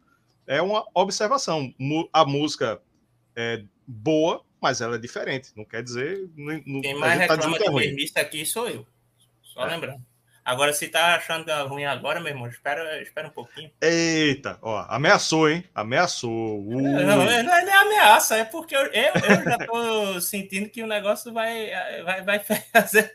É 0.45 0.61
uma 0.61 0.85
observação. 0.93 1.73
A 2.13 2.25
música 2.25 2.81
é 3.35 3.63
boa, 3.85 4.43
mas 4.61 4.81
ela 4.81 4.95
é 4.95 4.99
diferente. 4.99 5.51
Não 5.55 5.65
quer 5.65 5.83
dizer. 5.83 6.29
Não, 6.35 6.81
Quem 6.81 6.97
mais 6.99 7.27
tá 7.27 7.35
reclama 7.35 7.57
tá 7.57 7.65
de 7.65 7.71
mesmice 7.71 8.17
aqui 8.17 8.45
sou 8.45 8.67
eu. 8.69 8.85
Só 9.41 9.67
é. 9.67 9.71
lembrando. 9.71 10.03
Agora, 10.47 10.71
se 10.71 10.87
tá 10.87 11.15
achando 11.15 11.51
ruim 11.67 11.83
agora, 11.83 12.21
meu 12.21 12.29
irmão, 12.29 12.47
espera, 12.47 13.01
espera 13.01 13.27
um 13.27 13.31
pouquinho. 13.31 13.69
Eita, 13.81 14.57
ó, 14.61 14.85
ameaçou, 14.87 15.49
hein? 15.49 15.61
Ameaçou. 15.75 16.65
Uh. 16.65 16.81
Não, 16.81 17.21
é, 17.23 17.43
não 17.43 17.53
é 17.53 17.65
nem 17.65 17.73
ameaça, 17.73 18.37
é 18.37 18.45
porque 18.45 18.73
eu, 18.73 18.85
eu, 18.85 19.13
eu 19.13 19.43
já 19.43 19.57
tô 19.57 20.21
sentindo 20.23 20.69
que 20.69 20.81
o 20.81 20.87
negócio 20.87 21.33
vai, 21.33 21.69
vai, 22.01 22.23
vai 22.23 22.39
fazer. 22.71 23.11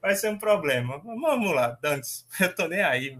vai 0.00 0.14
ser 0.14 0.30
um 0.30 0.38
problema. 0.38 0.98
Vamos 0.98 1.52
lá, 1.52 1.76
Dantes. 1.82 2.24
Eu 2.38 2.54
tô 2.54 2.68
nem 2.68 2.82
aí. 2.82 3.18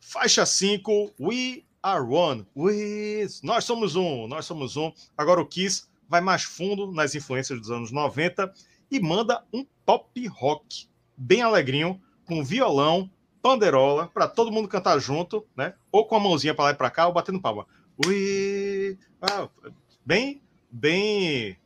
Faixa 0.00 0.46
5, 0.46 1.16
We 1.20 1.64
Are 1.82 2.02
One. 2.02 2.46
We... 2.56 3.26
Nós 3.42 3.66
somos 3.66 3.94
um, 3.94 4.26
nós 4.26 4.46
somos 4.46 4.74
um. 4.74 4.90
Agora 5.18 5.42
o 5.42 5.46
Kiss 5.46 5.86
vai 6.08 6.22
mais 6.22 6.44
fundo 6.44 6.90
nas 6.92 7.14
influências 7.14 7.60
dos 7.60 7.70
anos 7.70 7.92
90 7.92 8.50
e 8.90 8.98
manda 9.00 9.44
um 9.52 9.66
pop 9.84 10.26
rock 10.28 10.88
bem 11.16 11.42
alegrinho, 11.42 12.00
com 12.24 12.44
violão, 12.44 13.10
panderola, 13.42 14.08
para 14.08 14.26
todo 14.26 14.50
mundo 14.50 14.68
cantar 14.68 14.98
junto, 14.98 15.46
né? 15.56 15.74
Ou 15.92 16.06
com 16.06 16.16
a 16.16 16.20
mãozinha 16.20 16.54
para 16.54 16.64
lá 16.66 16.70
e 16.70 16.74
para 16.74 16.90
cá, 16.90 17.06
ou 17.06 17.12
batendo 17.12 17.40
palma. 17.40 17.66
We... 18.04 18.98
Ah, 19.20 19.48
bem, 20.04 20.42
bem 20.70 21.56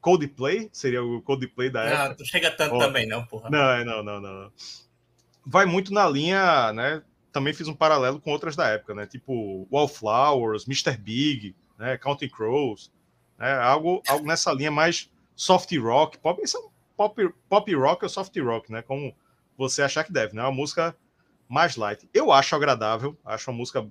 Coldplay, 0.00 0.68
seria 0.72 1.02
o 1.02 1.20
Coldplay 1.22 1.70
da 1.70 1.84
época. 1.84 2.08
Não, 2.10 2.16
não 2.18 2.24
chega 2.24 2.50
tanto 2.50 2.76
oh. 2.76 2.78
também 2.78 3.06
não, 3.06 3.24
porra. 3.26 3.50
Não, 3.50 3.84
não, 3.84 4.02
não, 4.02 4.20
não. 4.20 4.52
Vai 5.44 5.66
muito 5.66 5.92
na 5.92 6.08
linha, 6.08 6.72
né? 6.72 7.02
Também 7.32 7.52
fiz 7.52 7.66
um 7.66 7.74
paralelo 7.74 8.20
com 8.20 8.30
outras 8.30 8.54
da 8.54 8.68
época, 8.68 8.94
né? 8.94 9.06
Tipo 9.06 9.66
Wallflowers, 9.70 10.66
Mr. 10.66 10.96
Big, 10.96 11.56
né? 11.78 11.96
Counting 11.98 12.28
Crows, 12.28 12.92
né? 13.38 13.52
Algo, 13.54 14.02
algo 14.06 14.26
nessa 14.26 14.52
linha 14.52 14.70
mais 14.70 15.10
soft 15.34 15.74
rock, 15.76 16.18
pop, 16.18 16.40
isso 16.42 16.56
é 16.56 16.60
um 16.60 16.75
pop, 16.96 17.32
pop 17.48 17.74
rock 17.74 18.04
ou 18.04 18.08
soft 18.08 18.36
rock, 18.38 18.72
né? 18.72 18.82
Como 18.82 19.14
você 19.56 19.82
achar 19.82 20.04
que 20.04 20.12
deve, 20.12 20.34
né? 20.34 20.42
Uma 20.42 20.52
música 20.52 20.96
mais 21.48 21.76
light. 21.76 22.08
Eu 22.12 22.32
acho 22.32 22.54
agradável, 22.54 23.16
acho 23.24 23.50
uma 23.50 23.56
música 23.56 23.86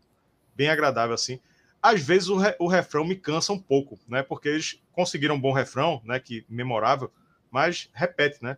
bem 0.56 0.70
agradável 0.70 1.14
assim. 1.14 1.40
Às 1.82 2.02
vezes 2.02 2.30
o, 2.30 2.38
re, 2.38 2.56
o 2.60 2.68
refrão 2.68 3.06
me 3.06 3.16
cansa 3.16 3.54
um 3.54 3.60
pouco, 3.60 4.00
né? 4.08 4.24
Porque 4.24 4.50
eles 4.50 4.82
conseguiram 4.92 5.36
um 5.36 5.40
bom 5.40 5.52
refrão, 5.52 6.02
né? 6.04 6.20
Que 6.20 6.46
memorável, 6.50 7.12
mas 7.52 7.90
repete, 7.94 8.44
né? 8.44 8.58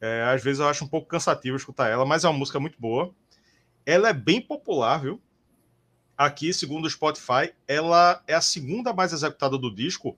É, 0.00 0.22
às 0.22 0.42
vezes 0.42 0.60
eu 0.60 0.68
acho 0.68 0.84
um 0.84 0.88
pouco 0.88 1.08
cansativo 1.08 1.56
escutar 1.56 1.88
ela, 1.88 2.06
mas 2.06 2.24
é 2.24 2.28
uma 2.28 2.38
música 2.38 2.58
muito 2.58 2.80
boa. 2.80 3.14
Ela 3.84 4.08
é 4.08 4.14
bem 4.14 4.40
popular, 4.40 4.98
viu? 4.98 5.20
Aqui, 6.16 6.52
segundo 6.52 6.84
o 6.84 6.90
Spotify, 6.90 7.52
ela 7.66 8.22
é 8.26 8.34
a 8.34 8.40
segunda 8.40 8.92
mais 8.92 9.12
executada 9.12 9.58
do 9.58 9.74
disco, 9.74 10.16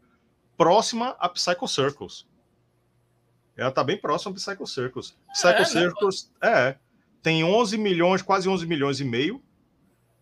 próxima 0.56 1.16
a 1.18 1.28
Psycho 1.28 1.66
Circles. 1.66 2.26
Ela 3.57 3.70
tá 3.70 3.84
bem 3.84 3.96
próxima 3.96 4.32
a 4.32 4.34
Psycho 4.34 4.66
Circles. 4.66 5.16
Psycho 5.32 5.62
é, 5.62 5.64
Circles, 5.64 6.32
é, 6.42 6.76
tem 7.22 7.44
11 7.44 7.78
milhões, 7.78 8.22
quase 8.22 8.48
11 8.48 8.66
milhões 8.66 9.00
e 9.00 9.05
meio. 9.05 9.42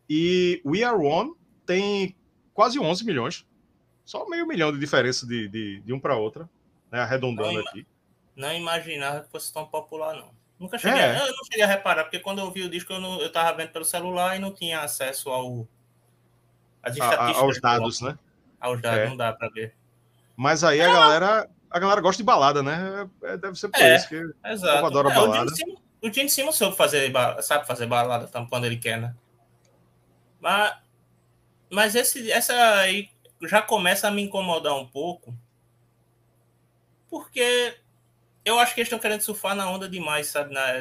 E 0.08 0.60
We 0.64 0.82
Are 0.82 0.96
One 0.96 1.34
tem 1.64 2.16
quase 2.52 2.78
11 2.78 3.04
milhões. 3.04 3.46
Só 4.04 4.28
meio 4.28 4.46
milhão 4.46 4.72
de 4.72 4.78
diferença 4.78 5.26
de, 5.26 5.48
de, 5.48 5.80
de 5.80 5.92
um 5.92 6.00
para 6.00 6.16
outra, 6.16 6.50
né? 6.90 7.00
arredondando 7.00 7.52
não, 7.52 7.60
aqui. 7.60 7.86
Não 8.34 8.52
imaginava 8.52 9.20
que 9.20 9.30
fosse 9.30 9.52
tão 9.52 9.64
popular, 9.66 10.14
não. 10.16 10.30
Nunca 10.58 10.76
cheguei, 10.76 11.00
é. 11.00 11.16
eu 11.16 11.34
não 11.34 11.44
cheguei 11.44 11.62
a 11.62 11.66
reparar, 11.66 12.04
porque 12.04 12.18
quando 12.18 12.40
eu 12.40 12.50
vi 12.50 12.62
o 12.64 12.68
disco 12.68 12.92
eu, 12.92 13.00
não, 13.00 13.18
eu 13.20 13.32
tava 13.32 13.56
vendo 13.56 13.70
pelo 13.70 13.84
celular 13.84 14.36
e 14.36 14.38
não 14.38 14.52
tinha 14.52 14.80
acesso 14.80 15.30
ao, 15.30 15.66
a, 16.82 17.38
aos 17.38 17.58
dados, 17.60 18.02
né? 18.02 18.18
Aos 18.60 18.82
dados, 18.82 18.98
é. 18.98 19.08
não 19.08 19.16
dá 19.16 19.32
para 19.32 19.48
ver. 19.48 19.74
Mas 20.36 20.62
aí 20.62 20.82
a 20.82 20.92
galera, 20.92 21.50
a 21.70 21.78
galera 21.78 22.00
gosta 22.00 22.20
de 22.20 22.26
balada, 22.26 22.62
né? 22.62 23.08
É, 23.22 23.36
deve 23.36 23.58
ser 23.58 23.68
por 23.68 23.80
é, 23.80 23.96
isso 23.96 24.08
que 24.08 24.16
exato. 24.44 24.72
o 24.72 24.74
povo 24.76 24.86
adora 24.86 25.10
é, 25.10 25.14
balada. 25.14 25.52
O 26.02 26.12
Gene 26.12 26.30
Simmons 26.30 26.56
soube 26.56 26.76
fazer, 26.76 27.12
sabe 27.42 27.66
fazer 27.66 27.86
balada 27.86 28.28
quando 28.48 28.64
ele 28.64 28.78
quer, 28.78 29.00
né? 29.00 29.14
Mas, 30.40 30.76
mas 31.70 31.94
esse, 31.94 32.32
essa 32.32 32.54
aí 32.78 33.10
já 33.42 33.62
começa 33.62 34.08
a 34.08 34.10
me 34.10 34.22
incomodar 34.22 34.74
um 34.74 34.86
pouco, 34.86 35.34
porque 37.08 37.76
eu 38.44 38.58
acho 38.58 38.74
que 38.74 38.80
eles 38.80 38.86
estão 38.86 38.98
querendo 38.98 39.20
surfar 39.20 39.54
na 39.54 39.70
onda 39.70 39.88
demais, 39.88 40.28
sabe? 40.28 40.54
Na, 40.54 40.72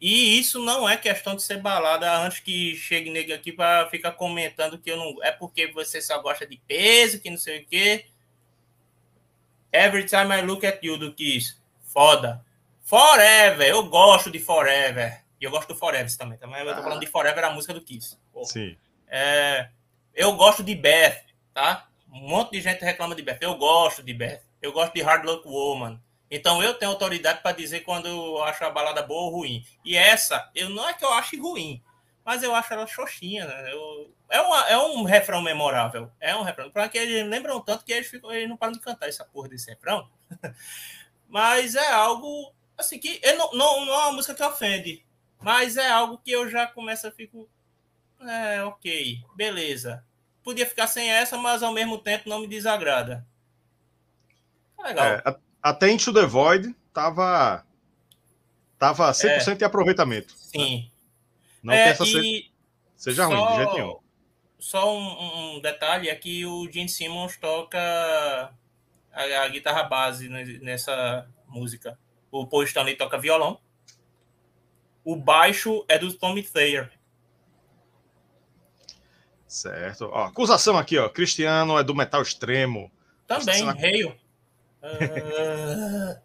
e 0.00 0.38
isso 0.38 0.58
não 0.58 0.88
é 0.88 0.96
questão 0.96 1.34
de 1.34 1.42
ser 1.42 1.58
balada 1.58 2.10
antes 2.18 2.40
que 2.40 2.74
chegue 2.76 3.10
nego 3.10 3.34
aqui 3.34 3.52
para 3.52 3.88
ficar 3.90 4.12
comentando 4.12 4.78
que 4.78 4.90
eu 4.90 4.96
não. 4.96 5.22
É 5.22 5.30
porque 5.30 5.66
você 5.68 6.00
só 6.00 6.20
gosta 6.22 6.46
de 6.46 6.56
peso, 6.66 7.20
que 7.20 7.28
não 7.28 7.36
sei 7.36 7.60
o 7.60 7.66
quê. 7.66 8.06
Every 9.72 10.04
time 10.04 10.34
I 10.34 10.42
look 10.42 10.64
at 10.64 10.82
you 10.82 10.96
do 10.98 11.12
Kiss. 11.12 11.56
Foda. 11.82 12.44
Forever. 12.82 13.66
Eu 13.66 13.84
gosto 13.84 14.30
de 14.30 14.38
Forever. 14.38 15.22
E 15.40 15.44
eu 15.44 15.50
gosto 15.50 15.68
do 15.68 15.76
Forever 15.76 16.16
também. 16.16 16.38
também 16.38 16.60
eu 16.60 16.74
tô 16.74 16.82
falando 16.82 17.00
de 17.00 17.06
Forever, 17.06 17.44
a 17.44 17.50
música 17.50 17.72
do 17.72 17.80
Kiss. 17.80 18.18
Porra. 18.32 18.46
Sim. 18.46 18.76
É, 19.08 19.68
eu 20.14 20.32
gosto 20.34 20.62
de 20.62 20.74
Beth, 20.74 21.24
tá? 21.54 21.88
Um 22.12 22.28
monte 22.28 22.52
de 22.52 22.60
gente 22.60 22.84
reclama 22.84 23.14
de 23.14 23.22
Beth. 23.22 23.38
Eu 23.40 23.56
gosto 23.56 24.02
de 24.02 24.12
Beth. 24.12 24.40
Eu 24.60 24.72
gosto 24.72 24.92
de 24.92 25.02
Hard 25.02 25.24
Luck 25.24 25.46
Woman. 25.48 26.00
Então 26.30 26.62
eu 26.62 26.74
tenho 26.74 26.92
autoridade 26.92 27.42
para 27.42 27.56
dizer 27.56 27.80
quando 27.80 28.06
eu 28.06 28.42
acho 28.44 28.64
a 28.64 28.70
balada 28.70 29.02
boa 29.02 29.22
ou 29.22 29.30
ruim. 29.30 29.64
E 29.84 29.96
essa, 29.96 30.48
eu 30.54 30.68
não 30.70 30.88
é 30.88 30.94
que 30.94 31.04
eu 31.04 31.12
ache 31.12 31.36
ruim, 31.36 31.82
mas 32.24 32.42
eu 32.42 32.54
acho 32.54 32.72
ela 32.72 32.86
xoxinha. 32.86 33.46
Né? 33.46 33.72
Eu, 33.72 34.14
é, 34.30 34.40
uma, 34.40 34.68
é 34.68 34.78
um 34.78 35.02
refrão 35.02 35.42
memorável. 35.42 36.10
É 36.20 36.34
um 36.36 36.42
refrão. 36.42 36.70
Para 36.70 36.88
que 36.88 36.96
eles 36.96 37.28
lembram 37.28 37.60
tanto 37.60 37.84
que 37.84 37.92
eles, 37.92 38.06
ficam, 38.06 38.32
eles 38.32 38.48
não 38.48 38.56
param 38.56 38.72
de 38.72 38.80
cantar 38.80 39.08
essa 39.08 39.24
porra 39.24 39.48
desse 39.48 39.68
refrão. 39.68 40.08
mas 41.28 41.74
é 41.74 41.90
algo 41.90 42.54
assim 42.78 42.98
que 42.98 43.20
não, 43.34 43.52
não, 43.52 43.84
não 43.84 43.92
é 43.92 43.98
uma 43.98 44.12
música 44.12 44.34
que 44.34 44.42
ofende. 44.42 45.04
Mas 45.40 45.76
é 45.76 45.90
algo 45.90 46.18
que 46.18 46.30
eu 46.30 46.48
já 46.48 46.66
começo 46.66 47.06
a 47.08 47.10
ficar. 47.10 47.38
É, 48.20 48.62
ok, 48.62 49.18
beleza. 49.34 50.04
Podia 50.44 50.66
ficar 50.66 50.86
sem 50.86 51.10
essa, 51.10 51.36
mas 51.36 51.62
ao 51.62 51.72
mesmo 51.72 51.98
tempo 51.98 52.28
não 52.28 52.40
me 52.40 52.46
desagrada. 52.46 53.26
Tá 54.76 54.84
legal. 54.84 55.06
É, 55.06 55.22
até 55.62 55.90
Into 55.90 56.12
the 56.12 56.24
Void 56.24 56.74
tava, 56.92 57.64
tava 58.78 59.10
100% 59.10 59.48
é, 59.48 59.54
de 59.56 59.64
aproveitamento. 59.64 60.34
Sim. 60.36 60.82
Né? 60.84 60.90
Não 61.62 61.74
é, 61.74 61.84
que 61.84 61.90
essa 61.90 62.04
seja 62.96 63.24
ruim, 63.26 63.46
de 63.46 63.56
jeito 63.56 63.72
nenhum. 63.74 63.98
Só 64.60 64.94
um, 64.94 65.56
um 65.56 65.60
detalhe 65.60 66.10
é 66.10 66.14
que 66.14 66.44
o 66.44 66.70
Gene 66.70 66.88
Simmons 66.88 67.36
toca 67.38 67.78
a, 69.10 69.22
a, 69.42 69.48
guitarra 69.48 69.84
base 69.84 70.28
nessa 70.28 71.26
música. 71.48 71.98
O 72.30 72.46
Paul 72.46 72.64
Stanley 72.64 72.94
toca 72.94 73.18
violão. 73.18 73.58
O 75.02 75.16
baixo 75.16 75.84
é 75.88 75.98
do 75.98 76.12
Tommy 76.12 76.42
Thayer. 76.42 76.92
Certo. 79.48 80.10
Ó, 80.12 80.26
acusação 80.26 80.76
aqui, 80.76 80.98
ó. 80.98 81.08
Cristiano 81.08 81.78
é 81.78 81.82
do 81.82 81.94
metal 81.94 82.20
extremo. 82.20 82.92
Também, 83.26 83.64
Reio. 83.72 84.14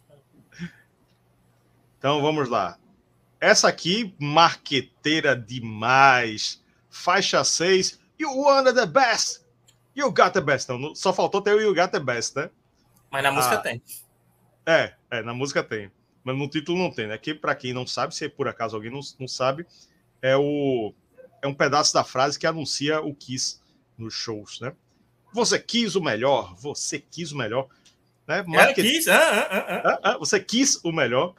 então 1.97 2.21
vamos 2.21 2.49
lá. 2.49 2.77
Essa 3.39 3.69
aqui, 3.69 4.13
marqueteira 4.19 5.35
demais. 5.35 6.61
Faixa 6.89 7.43
6. 7.43 8.03
You 8.19 8.31
wanted 8.35 8.75
the 8.75 8.85
best. 8.85 9.45
You 9.95 10.11
got 10.11 10.31
the 10.31 10.41
best. 10.41 10.69
Não, 10.69 10.93
só 10.93 11.13
faltou 11.13 11.41
ter 11.41 11.55
o 11.55 11.61
You 11.61 11.73
got 11.73 11.91
the 11.91 11.99
best, 11.99 12.35
né? 12.35 12.49
Mas 13.11 13.23
na 13.23 13.31
música 13.31 13.55
ah, 13.55 13.59
tem. 13.59 13.81
É, 14.65 14.93
é, 15.09 15.21
na 15.21 15.33
música 15.33 15.63
tem. 15.63 15.91
Mas 16.23 16.37
no 16.37 16.49
título 16.49 16.77
não 16.77 16.91
tem, 16.91 17.07
né? 17.07 17.17
Que 17.17 17.33
para 17.33 17.55
quem 17.55 17.73
não 17.73 17.85
sabe, 17.85 18.15
se 18.15 18.27
por 18.27 18.47
acaso 18.47 18.75
alguém 18.75 18.91
não, 18.91 18.99
não 19.19 19.27
sabe, 19.27 19.65
é 20.21 20.35
o 20.35 20.93
é 21.41 21.47
um 21.47 21.53
pedaço 21.53 21.93
da 21.93 22.03
frase 22.03 22.39
que 22.39 22.47
anuncia 22.47 22.99
o 22.99 23.13
Kiss 23.13 23.59
nos 23.97 24.13
shows, 24.13 24.59
né? 24.59 24.73
Você 25.31 25.59
quis 25.59 25.95
o 25.95 26.01
melhor, 26.01 26.55
você 26.55 26.99
quis 26.99 27.31
o 27.31 27.37
melhor. 27.37 27.67
Né? 28.27 28.43
Market... 28.47 28.83
Quis, 28.83 29.07
ah, 29.07 29.47
ah, 29.49 29.81
ah, 29.83 29.99
ah, 30.03 30.17
você 30.17 30.39
quis 30.39 30.79
o 30.83 30.91
melhor. 30.91 31.35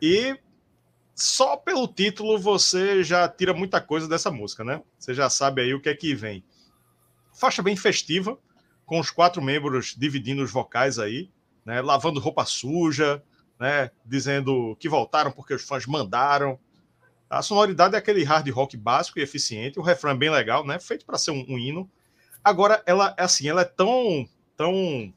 E 0.00 0.36
só 1.14 1.56
pelo 1.56 1.86
título 1.86 2.38
você 2.38 3.04
já 3.04 3.28
tira 3.28 3.52
muita 3.52 3.80
coisa 3.80 4.08
dessa 4.08 4.30
música, 4.30 4.64
né? 4.64 4.82
Você 4.98 5.12
já 5.12 5.28
sabe 5.28 5.62
aí 5.62 5.74
o 5.74 5.80
que 5.80 5.88
é 5.88 5.94
que 5.94 6.14
vem. 6.14 6.44
Faixa 7.34 7.62
bem 7.62 7.76
festiva, 7.76 8.38
com 8.86 8.98
os 8.98 9.10
quatro 9.10 9.42
membros 9.42 9.94
dividindo 9.96 10.42
os 10.42 10.50
vocais 10.50 10.98
aí, 10.98 11.30
né? 11.64 11.80
Lavando 11.80 12.20
roupa 12.20 12.44
suja, 12.44 13.22
né? 13.58 13.90
Dizendo 14.04 14.76
que 14.80 14.88
voltaram 14.88 15.30
porque 15.30 15.54
os 15.54 15.62
fãs 15.62 15.86
mandaram. 15.86 16.58
A 17.28 17.42
sonoridade 17.42 17.94
é 17.94 17.98
aquele 17.98 18.24
hard 18.24 18.48
rock 18.50 18.76
básico 18.76 19.18
e 19.18 19.22
eficiente, 19.22 19.78
o 19.78 19.82
refrão 19.82 20.12
é 20.12 20.16
bem 20.16 20.30
legal, 20.30 20.66
né? 20.66 20.78
Feito 20.78 21.06
para 21.06 21.18
ser 21.18 21.30
um, 21.30 21.44
um, 21.48 21.58
hino. 21.58 21.90
Agora, 22.44 22.82
ela 22.86 23.14
assim, 23.18 23.48
ela 23.48 23.62
é 23.62 23.64
tão, 23.64 24.28
tão, 24.56 25.12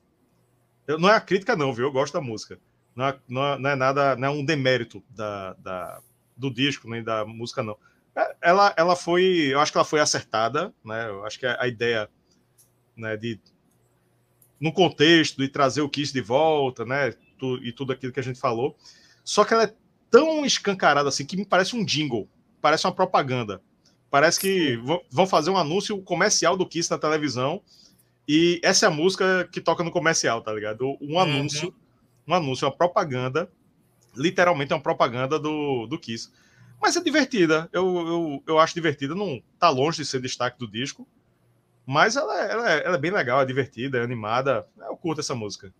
não 0.87 1.09
é 1.09 1.15
a 1.15 1.21
crítica 1.21 1.55
não, 1.55 1.73
viu? 1.73 1.85
Eu 1.85 1.91
gosto 1.91 2.13
da 2.13 2.21
música. 2.21 2.59
Não 2.95 3.07
é, 3.07 3.19
não 3.27 3.45
é, 3.45 3.59
não 3.59 3.69
é 3.69 3.75
nada, 3.75 4.15
não 4.15 4.27
é 4.27 4.31
um 4.31 4.45
demérito 4.45 5.03
da, 5.09 5.53
da, 5.53 6.01
do 6.35 6.49
disco 6.49 6.89
nem 6.89 7.03
da 7.03 7.25
música 7.25 7.61
não. 7.61 7.77
É, 8.15 8.35
ela, 8.41 8.73
ela 8.77 8.95
foi, 8.95 9.23
eu 9.51 9.59
acho 9.59 9.71
que 9.71 9.77
ela 9.77 9.85
foi 9.85 9.99
acertada, 9.99 10.73
né? 10.83 11.09
Eu 11.09 11.25
acho 11.25 11.37
que 11.37 11.45
a, 11.45 11.57
a 11.61 11.67
ideia, 11.67 12.09
né, 12.95 13.17
de 13.17 13.39
no 14.59 14.71
contexto 14.71 15.37
de 15.37 15.49
trazer 15.49 15.81
o 15.81 15.89
Kiss 15.89 16.13
de 16.13 16.21
volta, 16.21 16.85
né? 16.85 17.13
Tu, 17.37 17.63
e 17.63 17.73
tudo 17.73 17.91
aquilo 17.91 18.13
que 18.13 18.19
a 18.19 18.23
gente 18.23 18.39
falou. 18.39 18.77
Só 19.23 19.43
que 19.43 19.53
ela 19.53 19.63
é 19.63 19.73
tão 20.09 20.45
escancarada 20.45 21.09
assim 21.09 21.25
que 21.25 21.35
me 21.35 21.45
parece 21.45 21.75
um 21.75 21.83
jingle, 21.83 22.29
parece 22.61 22.87
uma 22.87 22.93
propaganda. 22.93 23.61
Parece 24.09 24.39
que 24.39 24.79
vão 25.11 25.27
fazer 25.27 25.49
um 25.49 25.57
anúncio 25.57 26.01
comercial 26.01 26.55
do 26.55 26.65
Kiss 26.65 26.89
na 26.89 26.97
televisão 26.97 27.61
e 28.27 28.61
essa 28.63 28.85
é 28.85 28.87
a 28.87 28.91
música 28.91 29.47
que 29.51 29.59
toca 29.59 29.83
no 29.83 29.91
comercial, 29.91 30.41
tá 30.41 30.53
ligado? 30.53 30.97
Um 31.01 31.17
uhum. 31.17 31.73
Um 32.27 32.33
anúncio, 32.33 32.67
uma 32.67 32.75
propaganda, 32.75 33.51
literalmente 34.15 34.71
é 34.71 34.75
uma 34.75 34.81
propaganda 34.81 35.39
do, 35.39 35.85
do 35.87 35.99
Kiss. 35.99 36.31
Mas 36.81 36.95
é 36.95 37.01
divertida, 37.01 37.69
eu, 37.71 37.85
eu, 38.07 38.43
eu 38.47 38.59
acho 38.59 38.73
divertida, 38.73 39.15
não 39.15 39.41
tá 39.59 39.69
longe 39.69 39.97
de 39.97 40.05
ser 40.05 40.21
destaque 40.21 40.59
do 40.59 40.67
disco, 40.67 41.07
mas 41.85 42.15
ela, 42.15 42.41
é, 42.41 42.51
ela, 42.51 42.71
é, 42.71 42.85
ela 42.85 42.95
é 42.95 42.99
bem 42.99 43.11
legal, 43.11 43.41
é 43.41 43.45
divertida, 43.45 43.99
é 43.99 44.03
animada, 44.03 44.67
eu 44.77 44.97
curto 44.97 45.21
essa 45.21 45.35
música. 45.35 45.73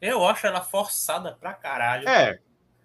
Eu 0.00 0.26
acho 0.26 0.46
ela 0.46 0.60
forçada 0.60 1.32
pra 1.32 1.54
caralho. 1.54 2.08
É, 2.08 2.38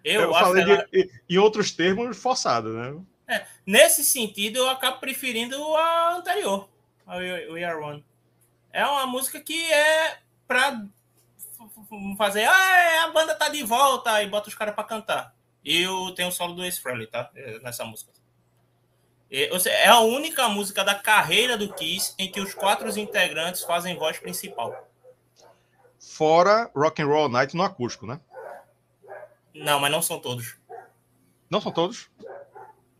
eu, 0.04 0.22
eu 0.22 0.32
falei 0.32 0.62
ela... 0.62 0.86
de, 0.90 1.10
em 1.28 1.38
outros 1.38 1.72
termos, 1.72 2.16
forçada, 2.16 2.70
né? 2.70 3.00
É, 3.28 3.46
nesse 3.66 4.02
sentido, 4.04 4.58
eu 4.58 4.68
acabo 4.68 4.98
preferindo 4.98 5.56
a 5.76 6.16
anterior, 6.16 6.68
a 7.06 7.16
We 7.16 7.62
Are 7.62 7.80
One. 7.80 8.04
É 8.72 8.84
uma 8.86 9.06
música 9.06 9.40
que 9.40 9.70
é 9.72 10.18
pra 10.46 10.84
fazer, 12.16 12.44
ah, 12.44 13.04
a 13.04 13.10
banda 13.12 13.34
tá 13.34 13.48
de 13.48 13.62
volta 13.62 14.22
e 14.22 14.28
bota 14.28 14.48
os 14.48 14.54
caras 14.54 14.74
pra 14.74 14.84
cantar. 14.84 15.34
E 15.64 15.82
eu 15.82 16.14
tenho 16.14 16.28
o 16.28 16.32
solo 16.32 16.54
do 16.54 16.64
Ace 16.64 16.80
Frehley, 16.80 17.06
tá? 17.06 17.30
É, 17.34 17.58
nessa 17.60 17.84
música. 17.84 18.10
É 19.30 19.86
a 19.86 20.00
única 20.00 20.48
música 20.48 20.82
da 20.82 20.94
carreira 20.94 21.56
do 21.56 21.72
Kiss 21.72 22.14
em 22.18 22.30
que 22.30 22.40
os 22.40 22.52
quatro 22.52 22.88
integrantes 22.98 23.62
fazem 23.62 23.96
voz 23.96 24.18
principal. 24.18 24.88
Fora 26.00 26.68
Rock 26.74 27.00
and 27.00 27.06
Roll 27.06 27.28
Night 27.28 27.56
no 27.56 27.62
acústico, 27.62 28.06
né? 28.06 28.20
Não, 29.54 29.78
mas 29.78 29.92
não 29.92 30.02
são 30.02 30.18
todos. 30.18 30.56
Não 31.48 31.60
são 31.60 31.70
todos? 31.70 32.10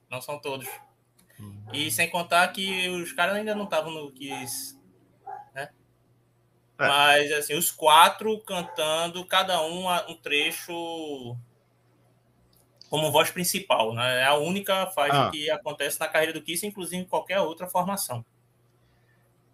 Não 0.08 0.20
são 0.20 0.38
todos. 0.38 0.68
Hum. 1.40 1.64
E 1.72 1.90
sem 1.90 2.08
contar 2.08 2.46
que 2.48 2.88
os 2.88 3.12
caras 3.12 3.34
ainda 3.34 3.54
não 3.54 3.64
estavam 3.64 3.90
no 3.90 4.12
Kiss 4.12 4.79
é. 6.80 6.88
Mas, 6.88 7.32
assim, 7.32 7.54
os 7.54 7.70
quatro 7.70 8.38
cantando, 8.40 9.24
cada 9.26 9.60
um 9.62 9.86
um 10.08 10.16
trecho 10.16 11.36
como 12.88 13.12
voz 13.12 13.30
principal, 13.30 13.94
né? 13.94 14.22
É 14.22 14.24
a 14.24 14.34
única 14.34 14.86
faixa 14.88 15.28
ah. 15.28 15.30
que 15.30 15.48
acontece 15.50 16.00
na 16.00 16.08
carreira 16.08 16.32
do 16.32 16.42
Kiss, 16.42 16.66
inclusive 16.66 17.02
em 17.02 17.06
qualquer 17.06 17.38
outra 17.40 17.68
formação. 17.68 18.24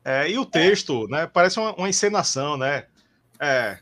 É, 0.04 0.30
e 0.30 0.38
o 0.38 0.46
texto, 0.46 1.04
é. 1.06 1.10
né? 1.10 1.26
Parece 1.26 1.58
uma, 1.58 1.74
uma, 1.74 1.88
encenação, 1.88 2.56
né? 2.56 2.86
É, 3.40 3.78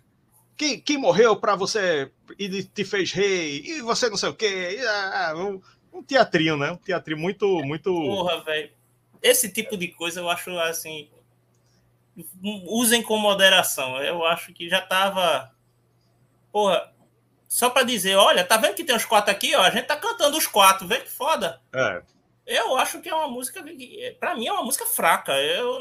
quem, 0.56 0.80
quem 0.80 0.96
morreu 0.96 1.36
para 1.36 1.54
você 1.54 2.10
e 2.38 2.64
te 2.64 2.84
fez 2.84 3.12
rei, 3.12 3.62
e 3.64 3.82
você 3.82 4.08
não 4.08 4.16
sei 4.16 4.30
o 4.30 4.34
quê. 4.34 4.78
E, 4.78 4.86
ah, 4.86 5.30
ah 5.30 5.36
um, 5.36 5.60
um, 5.92 6.02
teatrinho, 6.02 6.56
né? 6.56 6.72
Um 6.72 6.76
teatrinho 6.76 7.20
muito, 7.20 7.46
muito. 7.62 7.92
Porra, 7.92 8.42
velho. 8.42 8.72
Esse 9.22 9.52
tipo 9.52 9.76
de 9.76 9.88
coisa 9.88 10.20
eu 10.20 10.28
acho 10.28 10.50
assim 10.58 11.08
usem 12.66 13.02
com 13.02 13.16
moderação. 13.18 14.02
Eu 14.02 14.24
acho 14.24 14.52
que 14.52 14.68
já 14.68 14.78
estava. 14.78 15.52
Porra, 16.52 16.92
só 17.48 17.70
para 17.70 17.84
dizer, 17.84 18.16
olha, 18.16 18.44
tá 18.44 18.56
vendo 18.56 18.74
que 18.74 18.84
tem 18.84 18.96
os 18.96 19.04
quatro 19.04 19.30
aqui, 19.30 19.54
ó? 19.54 19.62
A 19.62 19.70
gente 19.70 19.86
tá 19.86 19.96
cantando 19.96 20.36
os 20.36 20.46
quatro, 20.46 20.86
vê 20.86 21.00
que 21.00 21.10
foda. 21.10 21.60
É. 21.72 22.02
Eu 22.46 22.76
acho 22.76 23.00
que 23.00 23.08
é 23.08 23.14
uma 23.14 23.28
música, 23.28 23.64
para 24.20 24.34
mim 24.34 24.46
é 24.46 24.52
uma 24.52 24.64
música 24.64 24.86
fraca. 24.86 25.32
Eu 25.40 25.80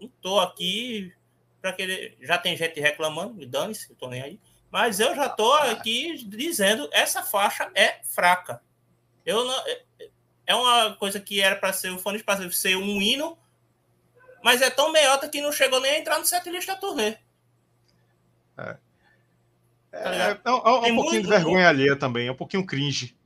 não 0.00 0.08
tô 0.20 0.40
aqui 0.40 1.12
para 1.60 1.72
querer. 1.72 2.16
Já 2.20 2.38
tem 2.38 2.56
gente 2.56 2.80
reclamando, 2.80 3.34
me 3.34 3.46
dane-se, 3.46 3.90
eu 3.90 3.96
tô 3.96 4.08
nem 4.08 4.22
aí. 4.22 4.40
Mas 4.70 5.00
eu 5.00 5.14
já 5.14 5.28
tô 5.28 5.52
aqui 5.54 6.24
dizendo 6.24 6.88
essa 6.92 7.22
faixa 7.22 7.70
é 7.74 8.00
fraca. 8.04 8.60
Eu 9.24 9.44
não, 9.44 9.64
é 10.46 10.54
uma 10.54 10.96
coisa 10.96 11.20
que 11.20 11.40
era 11.40 11.56
para 11.56 11.72
ser 11.72 11.90
o 11.90 11.98
fone 11.98 12.22
para 12.22 12.50
ser 12.50 12.76
um 12.76 13.00
hino 13.00 13.38
mas 14.42 14.62
é 14.62 14.70
tão 14.70 14.92
meiota 14.92 15.28
que 15.28 15.40
não 15.40 15.52
chegou 15.52 15.80
nem 15.80 15.92
a 15.92 15.98
entrar 15.98 16.18
no 16.18 16.24
setlist 16.24 16.66
da 16.66 16.76
turnê. 16.76 17.16
É. 18.56 18.76
É, 19.90 20.02
tá 20.02 20.14
é, 20.14 20.40
é, 20.44 20.50
um, 20.50 20.86
é 20.86 20.92
um 20.92 20.96
pouquinho 20.96 21.22
de 21.22 21.28
vergonha 21.28 21.54
muito... 21.54 21.68
alheia 21.68 21.96
também, 21.96 22.28
é 22.28 22.32
um 22.32 22.36
pouquinho 22.36 22.66
cringe. 22.66 23.16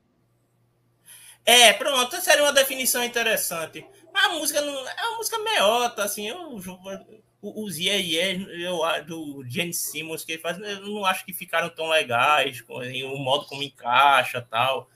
É, 1.44 1.72
pronto, 1.72 2.20
seria 2.20 2.44
uma 2.44 2.52
definição 2.52 3.02
interessante. 3.02 3.84
Mas 4.12 4.24
a 4.26 4.28
música 4.30 4.60
não, 4.60 4.88
é 4.88 5.08
uma 5.08 5.16
música 5.16 5.38
meiota, 5.38 6.04
assim, 6.04 6.28
eu, 6.28 6.60
os 7.42 7.76
Yeah 7.76 9.02
do 9.04 9.44
Gene 9.48 9.74
Simmons 9.74 10.24
que 10.24 10.32
ele 10.32 10.42
faz, 10.42 10.58
eu 10.58 10.86
não 10.86 11.04
acho 11.04 11.24
que 11.24 11.32
ficaram 11.32 11.68
tão 11.68 11.88
legais, 11.88 12.62
assim, 12.80 13.02
o 13.02 13.16
modo 13.16 13.46
como 13.46 13.62
encaixa 13.62 14.40
tal. 14.40 14.88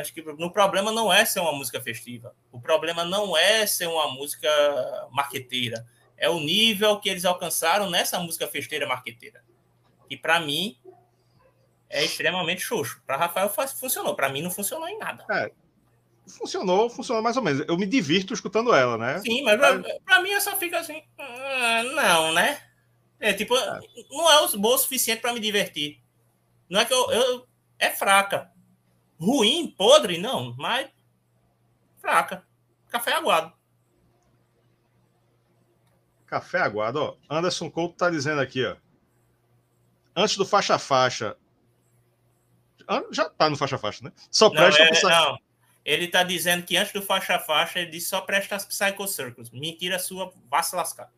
Acho 0.00 0.12
que 0.12 0.20
o 0.20 0.50
problema 0.50 0.92
não 0.92 1.12
é 1.12 1.24
ser 1.24 1.40
uma 1.40 1.52
música 1.52 1.80
festiva. 1.80 2.34
O 2.52 2.60
problema 2.60 3.04
não 3.04 3.36
é 3.36 3.66
ser 3.66 3.86
uma 3.86 4.08
música 4.12 4.48
marqueteira. 5.10 5.86
É 6.16 6.28
o 6.28 6.40
nível 6.40 6.98
que 7.00 7.08
eles 7.08 7.24
alcançaram 7.24 7.90
nessa 7.90 8.18
música 8.18 8.46
festeira 8.46 8.86
marqueteira. 8.86 9.42
E 10.10 10.16
para 10.16 10.40
mim 10.40 10.76
é 11.88 12.04
extremamente 12.04 12.62
xoxo. 12.62 13.02
Para 13.06 13.16
Rafael 13.16 13.50
funcionou, 13.78 14.14
para 14.14 14.28
mim 14.28 14.42
não 14.42 14.50
funcionou 14.50 14.88
em 14.88 14.98
nada. 14.98 15.24
É, 15.30 15.50
funcionou, 16.28 16.90
funcionou 16.90 17.22
mais 17.22 17.36
ou 17.36 17.42
menos. 17.42 17.64
Eu 17.66 17.76
me 17.76 17.86
divirto 17.86 18.34
escutando 18.34 18.74
ela, 18.74 18.96
né? 18.98 19.18
Sim, 19.18 19.42
mas 19.42 19.58
para 20.04 20.22
mim 20.22 20.30
eu 20.30 20.40
só 20.40 20.56
fico 20.56 20.76
assim, 20.76 21.02
ah, 21.18 21.82
não, 21.82 22.32
né? 22.32 22.60
É 23.20 23.32
tipo, 23.32 23.56
é. 23.56 23.80
não 24.10 24.30
é 24.30 24.56
bom 24.56 24.74
o 24.74 24.78
suficiente 24.78 25.20
para 25.20 25.32
me 25.32 25.40
divertir. 25.40 26.00
Não 26.68 26.80
é 26.80 26.84
que 26.84 26.92
eu, 26.92 27.10
eu 27.10 27.48
é 27.78 27.90
fraca. 27.90 28.50
Ruim, 29.18 29.74
podre, 29.76 30.18
não, 30.18 30.54
mas 30.56 30.88
fraca. 31.98 32.46
Café 32.88 33.12
aguado. 33.12 33.52
Café 36.26 36.58
aguado, 36.58 37.00
ó. 37.02 37.16
Anderson 37.28 37.70
Couto 37.70 37.96
tá 37.96 38.10
dizendo 38.10 38.40
aqui, 38.40 38.64
ó. 38.64 38.76
Antes 40.14 40.36
do 40.36 40.46
faixa 40.46 40.78
faixa. 40.78 41.36
Já 43.10 43.28
tá 43.28 43.50
no 43.50 43.56
faixa 43.56 43.76
faixa, 43.76 44.04
né? 44.04 44.12
Só 44.30 44.48
presta 44.50 44.84
não, 44.84 44.90
é, 44.90 45.00
pra... 45.00 45.10
não. 45.10 45.38
Ele 45.84 46.08
tá 46.08 46.22
dizendo 46.22 46.64
que 46.64 46.76
antes 46.76 46.92
do 46.92 47.02
faixa 47.02 47.38
faixa 47.38 47.80
ele 47.80 47.90
disse 47.90 48.08
só 48.08 48.20
presta 48.20 48.56
as 48.56 48.64
Psycho 48.64 49.06
Circles. 49.06 49.50
Mentira 49.50 49.98
sua, 49.98 50.32
vá 50.50 50.62
se 50.62 50.76
lascar. 50.76 51.10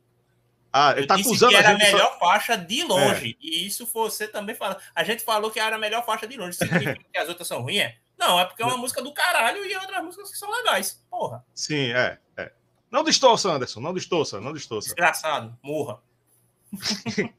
Ah, 0.73 0.93
ele 0.93 1.03
eu 1.03 1.07
tá 1.07 1.16
acusando 1.16 1.51
que 1.51 1.59
era 1.59 1.71
a, 1.71 1.73
a 1.73 1.79
melhor 1.79 2.18
faixa 2.18 2.57
de 2.57 2.85
longe. 2.85 3.37
É. 3.43 3.45
E 3.45 3.66
isso 3.66 3.87
você 3.87 4.29
também 4.29 4.55
fala. 4.55 4.81
A 4.95 5.03
gente 5.03 5.25
falou 5.25 5.51
que 5.51 5.59
era 5.59 5.77
a 5.77 5.79
melhor 5.79 6.05
faixa 6.05 6.29
de 6.29 6.37
longe. 6.37 6.57
Significa 6.57 7.05
que 7.12 7.18
as 7.18 7.29
outras 7.29 7.49
são 7.49 7.62
ruins? 7.62 7.81
É? 7.81 7.97
Não, 8.16 8.39
é 8.39 8.45
porque 8.45 8.62
é 8.62 8.66
uma 8.66 8.77
música 8.77 9.03
do 9.03 9.12
caralho 9.12 9.64
e 9.66 9.75
outras 9.75 10.05
músicas 10.05 10.31
que 10.31 10.39
são 10.39 10.51
legais. 10.51 11.05
Porra. 11.11 11.45
Sim, 11.55 11.91
é. 11.93 12.18
é. 12.37 12.53
Não 12.91 13.03
distorça, 13.03 13.51
Anderson. 13.51 13.81
Não 13.81 13.93
distorça, 13.93 14.41
não 14.41 14.53
distorça. 14.53 14.89
Desgraçado. 14.89 15.59
Morra. 15.62 16.01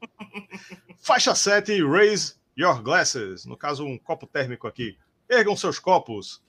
Faixa 1.01 1.33
7, 1.33 1.81
Raise 1.85 2.35
Your 2.57 2.81
Glasses. 2.81 3.45
No 3.45 3.55
caso, 3.55 3.85
um 3.85 3.97
copo 3.97 4.27
térmico 4.27 4.67
aqui. 4.67 4.97
Ergam 5.29 5.55
seus 5.55 5.79
copos. 5.79 6.43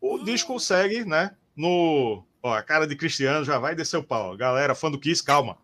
O 0.00 0.16
hum. 0.16 0.24
disco 0.24 0.58
segue, 0.60 1.04
né? 1.04 1.34
No. 1.56 2.26
Ó, 2.42 2.52
a 2.52 2.62
cara 2.62 2.86
de 2.86 2.94
Cristiano 2.94 3.42
já 3.42 3.58
vai 3.58 3.74
descer 3.74 3.96
o 3.96 4.04
pau. 4.04 4.36
Galera, 4.36 4.74
fã 4.74 4.90
do 4.90 4.98
Kiss, 5.00 5.22
calma 5.22 5.63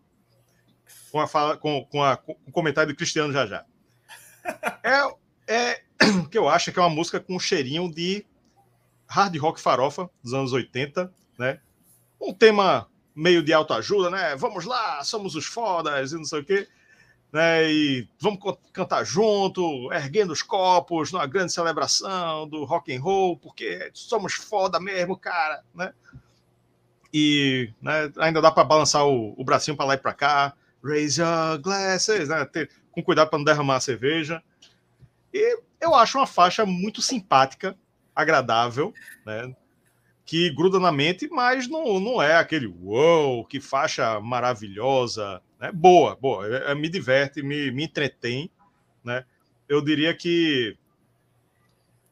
com, 1.11 1.19
a 1.19 1.27
fala, 1.27 1.57
com, 1.57 1.85
com, 1.85 2.03
a, 2.03 2.17
com 2.17 2.35
o 2.47 2.51
comentário 2.51 2.93
do 2.93 2.97
Cristiano 2.97 3.33
já 3.33 3.45
já. 3.45 3.65
É, 4.83 5.13
é 5.47 5.81
que 6.31 6.37
eu 6.37 6.47
acho 6.47 6.71
que 6.71 6.79
é 6.79 6.81
uma 6.81 6.89
música 6.89 7.19
com 7.19 7.35
um 7.35 7.39
cheirinho 7.39 7.91
de 7.91 8.25
hard 9.07 9.35
rock 9.37 9.59
farofa 9.59 10.09
dos 10.23 10.33
anos 10.33 10.53
80, 10.53 11.13
né? 11.37 11.59
Um 12.19 12.33
tema 12.33 12.87
meio 13.13 13.43
de 13.43 13.51
autoajuda, 13.51 14.09
né? 14.09 14.35
Vamos 14.35 14.65
lá, 14.65 15.03
somos 15.03 15.35
os 15.35 15.45
fodas 15.45 16.11
e 16.11 16.15
não 16.15 16.25
sei 16.25 16.39
o 16.39 16.45
quê. 16.45 16.67
Né, 17.31 17.71
e 17.71 18.09
vamos 18.19 18.39
cantar 18.73 19.05
junto, 19.05 19.89
erguendo 19.93 20.33
os 20.33 20.41
copos, 20.43 21.13
numa 21.13 21.25
grande 21.25 21.53
celebração 21.53 22.45
do 22.45 22.65
rock 22.65 22.93
and 22.93 23.01
roll, 23.01 23.37
porque 23.37 23.89
somos 23.93 24.33
foda 24.33 24.81
mesmo, 24.81 25.15
cara, 25.15 25.63
né? 25.73 25.93
E 27.13 27.73
né, 27.81 28.11
ainda 28.17 28.41
dá 28.41 28.51
para 28.51 28.65
balançar 28.65 29.07
o, 29.07 29.33
o 29.39 29.45
bracinho 29.45 29.77
para 29.77 29.85
lá 29.85 29.93
e 29.93 29.97
para 29.97 30.13
cá. 30.13 30.53
Raise 30.83 31.19
your 31.21 31.59
glasses, 31.59 32.29
né? 32.29 32.43
Ter, 32.45 32.69
com 32.91 33.03
cuidado 33.03 33.29
para 33.29 33.39
não 33.39 33.45
derramar 33.45 33.77
a 33.77 33.81
cerveja. 33.81 34.41
E 35.33 35.59
eu 35.79 35.95
acho 35.95 36.17
uma 36.17 36.27
faixa 36.27 36.65
muito 36.65 37.01
simpática, 37.01 37.75
agradável, 38.15 38.93
né? 39.25 39.55
Que 40.25 40.49
gruda 40.51 40.79
na 40.79 40.91
mente, 40.91 41.27
mas 41.29 41.67
não, 41.67 41.99
não 41.99 42.21
é 42.21 42.35
aquele 42.35 42.67
uou, 42.67 43.45
que 43.45 43.59
faixa 43.59 44.19
maravilhosa, 44.19 45.41
né? 45.59 45.71
Boa, 45.71 46.15
boa, 46.15 46.47
é, 46.47 46.71
é, 46.71 46.75
me 46.75 46.89
diverte, 46.89 47.41
me, 47.41 47.71
me 47.71 47.85
entretém, 47.85 48.49
né? 49.03 49.25
Eu 49.67 49.81
diria 49.81 50.13
que 50.13 50.77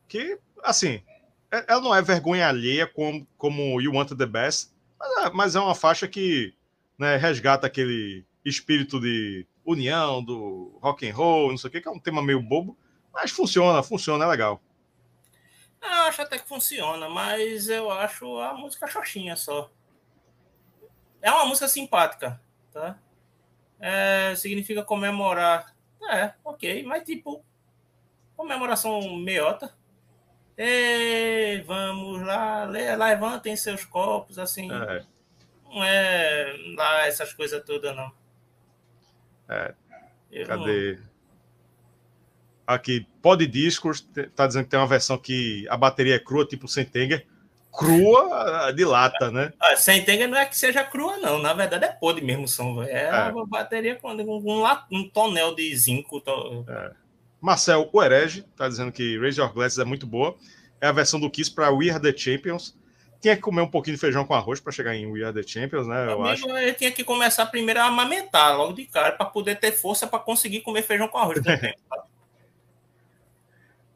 que 0.07 0.39
assim, 0.63 1.03
é, 1.51 1.65
ela 1.67 1.81
não 1.81 1.93
é 1.93 2.01
vergonha 2.01 2.47
alheia 2.47 2.87
como, 2.87 3.27
como 3.37 3.79
You 3.79 3.93
Want 3.93 4.11
the 4.11 4.25
Best, 4.25 4.71
mas 4.99 5.25
é, 5.25 5.29
mas 5.31 5.55
é 5.55 5.59
uma 5.59 5.75
faixa 5.75 6.07
que 6.07 6.53
né, 6.97 7.15
resgata 7.15 7.67
aquele 7.67 8.25
espírito 8.43 8.99
de 8.99 9.45
união, 9.65 10.23
do 10.23 10.77
rock 10.81 11.07
and 11.07 11.13
roll, 11.13 11.49
não 11.49 11.57
sei 11.57 11.67
o 11.67 11.71
que, 11.71 11.81
que 11.81 11.87
é 11.87 11.91
um 11.91 11.99
tema 11.99 12.21
meio 12.21 12.41
bobo, 12.41 12.77
mas 13.13 13.31
funciona, 13.31 13.83
funciona, 13.83 14.25
é 14.25 14.27
legal. 14.27 14.61
Eu 15.81 16.03
acho 16.03 16.21
até 16.21 16.37
que 16.37 16.47
funciona, 16.47 17.07
mas 17.07 17.69
eu 17.69 17.89
acho 17.89 18.39
a 18.39 18.53
música 18.53 18.87
xoxinha 18.87 19.35
só. 19.35 19.71
É 21.21 21.31
uma 21.31 21.45
música 21.45 21.67
simpática, 21.67 22.41
tá? 22.71 22.97
É, 23.79 24.33
significa 24.35 24.83
comemorar. 24.83 25.73
É, 26.11 26.33
ok, 26.43 26.83
mas 26.83 27.03
tipo, 27.03 27.43
comemoração 28.35 29.17
meiota. 29.17 29.73
E 30.57 31.61
vamos 31.65 32.21
lá, 32.21 32.65
levantem 32.65 33.55
seus 33.55 33.85
copos, 33.85 34.37
assim. 34.37 34.69
É. 34.71 35.05
Não 35.63 35.83
é 35.83 36.53
lá 36.75 37.07
essas 37.07 37.31
coisas 37.31 37.63
todas, 37.63 37.95
não. 37.95 38.11
É. 39.49 39.73
Eu 40.31 40.45
Cadê? 40.45 40.99
Aqui, 42.65 43.07
Pod 43.19 43.45
Discos 43.47 44.07
tá 44.35 44.45
dizendo 44.45 44.65
que 44.65 44.69
tem 44.69 44.79
uma 44.79 44.85
versão 44.85 45.17
que 45.17 45.67
a 45.69 45.75
bateria 45.75 46.15
é 46.15 46.19
crua, 46.19 46.45
tipo 46.45 46.67
Sentenger. 46.67 47.25
Crua 47.71 48.71
de 48.75 48.85
lata, 48.85 49.31
né? 49.31 49.53
Ah, 49.59 49.75
Sentenger 49.75 50.27
não 50.27 50.37
é 50.37 50.45
que 50.45 50.55
seja 50.55 50.83
crua, 50.83 51.17
não. 51.17 51.39
Na 51.39 51.53
verdade 51.53 51.85
é 51.85 51.87
pod 51.91 52.21
mesmo 52.21 52.47
som, 52.47 52.83
É, 52.83 53.05
é. 53.05 53.31
uma 53.31 53.45
bateria 53.45 53.95
com 53.95 54.11
um, 54.11 54.63
um, 54.91 55.09
tonel 55.09 55.55
de 55.55 55.75
zinco. 55.75 56.21
To... 56.21 56.65
É. 56.67 56.91
Marcel, 57.41 57.89
o 57.91 58.03
Herege, 58.03 58.43
tá 58.55 58.67
dizendo 58.67 58.91
que 58.91 59.17
Raise 59.17 59.39
Your 59.39 59.53
Glasses 59.53 59.79
é 59.79 59.85
muito 59.85 60.05
boa. 60.05 60.35
É 60.81 60.87
a 60.87 60.91
versão 60.91 61.19
do 61.19 61.29
Kiss 61.29 61.49
para 61.49 61.71
We 61.71 61.89
Are 61.89 62.01
The 62.01 62.15
Champions. 62.15 62.75
Tinha 63.21 63.35
que 63.35 63.41
comer 63.41 63.61
um 63.61 63.67
pouquinho 63.69 63.95
de 63.95 64.01
feijão 64.01 64.25
com 64.25 64.33
arroz 64.33 64.59
para 64.61 64.71
chegar 64.71 64.95
em 64.95 65.05
We 65.05 65.23
Are 65.23 65.33
The 65.33 65.43
Champions, 65.45 65.87
né? 65.87 66.05
Eu 66.07 66.23
Amigo, 66.23 66.27
acho. 66.27 66.47
Eu 66.49 66.73
tinha 66.73 66.91
que 66.91 67.03
começar 67.03 67.45
primeiro 67.47 67.81
a 67.81 67.85
amamentar 67.85 68.57
logo 68.57 68.73
de 68.73 68.85
cara 68.85 69.11
para 69.11 69.25
poder 69.25 69.59
ter 69.59 69.73
força 69.73 70.07
para 70.07 70.19
conseguir 70.19 70.61
comer 70.61 70.83
feijão 70.83 71.07
com 71.07 71.17
arroz. 71.17 71.39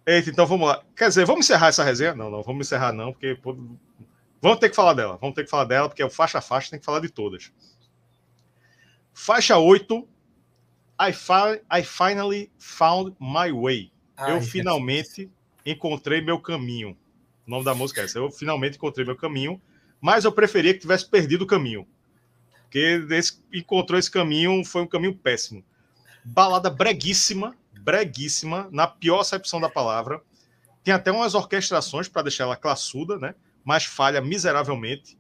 Eita, 0.06 0.30
então 0.30 0.46
vamos 0.46 0.68
lá. 0.68 0.84
Quer 0.96 1.08
dizer, 1.08 1.26
vamos 1.26 1.46
encerrar 1.46 1.68
essa 1.68 1.84
resenha? 1.84 2.14
Não, 2.14 2.30
não, 2.30 2.44
vamos 2.44 2.68
encerrar 2.68 2.92
não, 2.92 3.14
porque 3.14 3.36
pô, 3.36 3.56
vamos 4.42 4.60
ter 4.60 4.70
que 4.70 4.76
falar 4.76 4.94
dela. 4.94 5.18
Vamos 5.20 5.36
ter 5.36 5.46
que 5.46 5.50
falar 5.50 5.64
dela, 5.64 5.88
porque 5.88 6.02
é 6.02 6.06
o 6.06 6.10
faixa 6.10 6.40
a 6.40 6.42
faixa, 6.42 6.72
tem 6.72 6.80
que 6.80 6.86
falar 6.86 7.00
de 7.00 7.10
todas. 7.10 7.54
Faixa 9.14 9.58
8, 9.58 10.08
I, 11.00 11.14
fi 11.14 11.62
I 11.72 11.84
finally 11.84 12.52
found 12.60 13.16
my 13.20 13.52
way. 13.52 13.92
Ai, 14.18 14.36
eu 14.36 14.42
finalmente 14.42 15.32
encontrei 15.66 16.22
meu 16.22 16.40
caminho. 16.40 16.98
O 17.46 17.50
nome 17.50 17.66
da 17.66 17.76
música 17.76 18.02
é 18.02 18.06
essa. 18.06 18.20
Eu 18.20 18.32
finalmente 18.32 18.78
encontrei 18.78 19.06
meu 19.06 19.16
caminho, 19.16 19.62
mas 20.00 20.26
eu 20.26 20.32
preferia 20.32 20.74
que 20.74 20.80
tivesse 20.80 21.10
perdido 21.10 21.44
o 21.44 21.48
caminho. 21.48 21.88
Porque 22.64 23.06
esse, 23.12 23.40
encontrou 23.54 24.00
esse 24.00 24.10
caminho, 24.10 24.64
foi 24.66 24.82
um 24.82 24.88
caminho 24.88 25.16
péssimo. 25.16 25.64
Balada 26.24 26.70
breguíssima, 26.70 27.56
breguíssima, 27.82 28.68
na 28.72 28.88
pior 28.88 29.20
acepção 29.20 29.60
da 29.60 29.70
palavra. 29.70 30.22
Tem 30.84 30.94
até 30.94 31.12
umas 31.12 31.36
orquestrações 31.36 32.08
para 32.08 32.24
deixar 32.24 32.46
ela 32.46 32.56
classuda, 32.56 33.18
né? 33.18 33.36
Mas 33.64 33.86
falha 33.86 34.22
miseravelmente. 34.22 35.18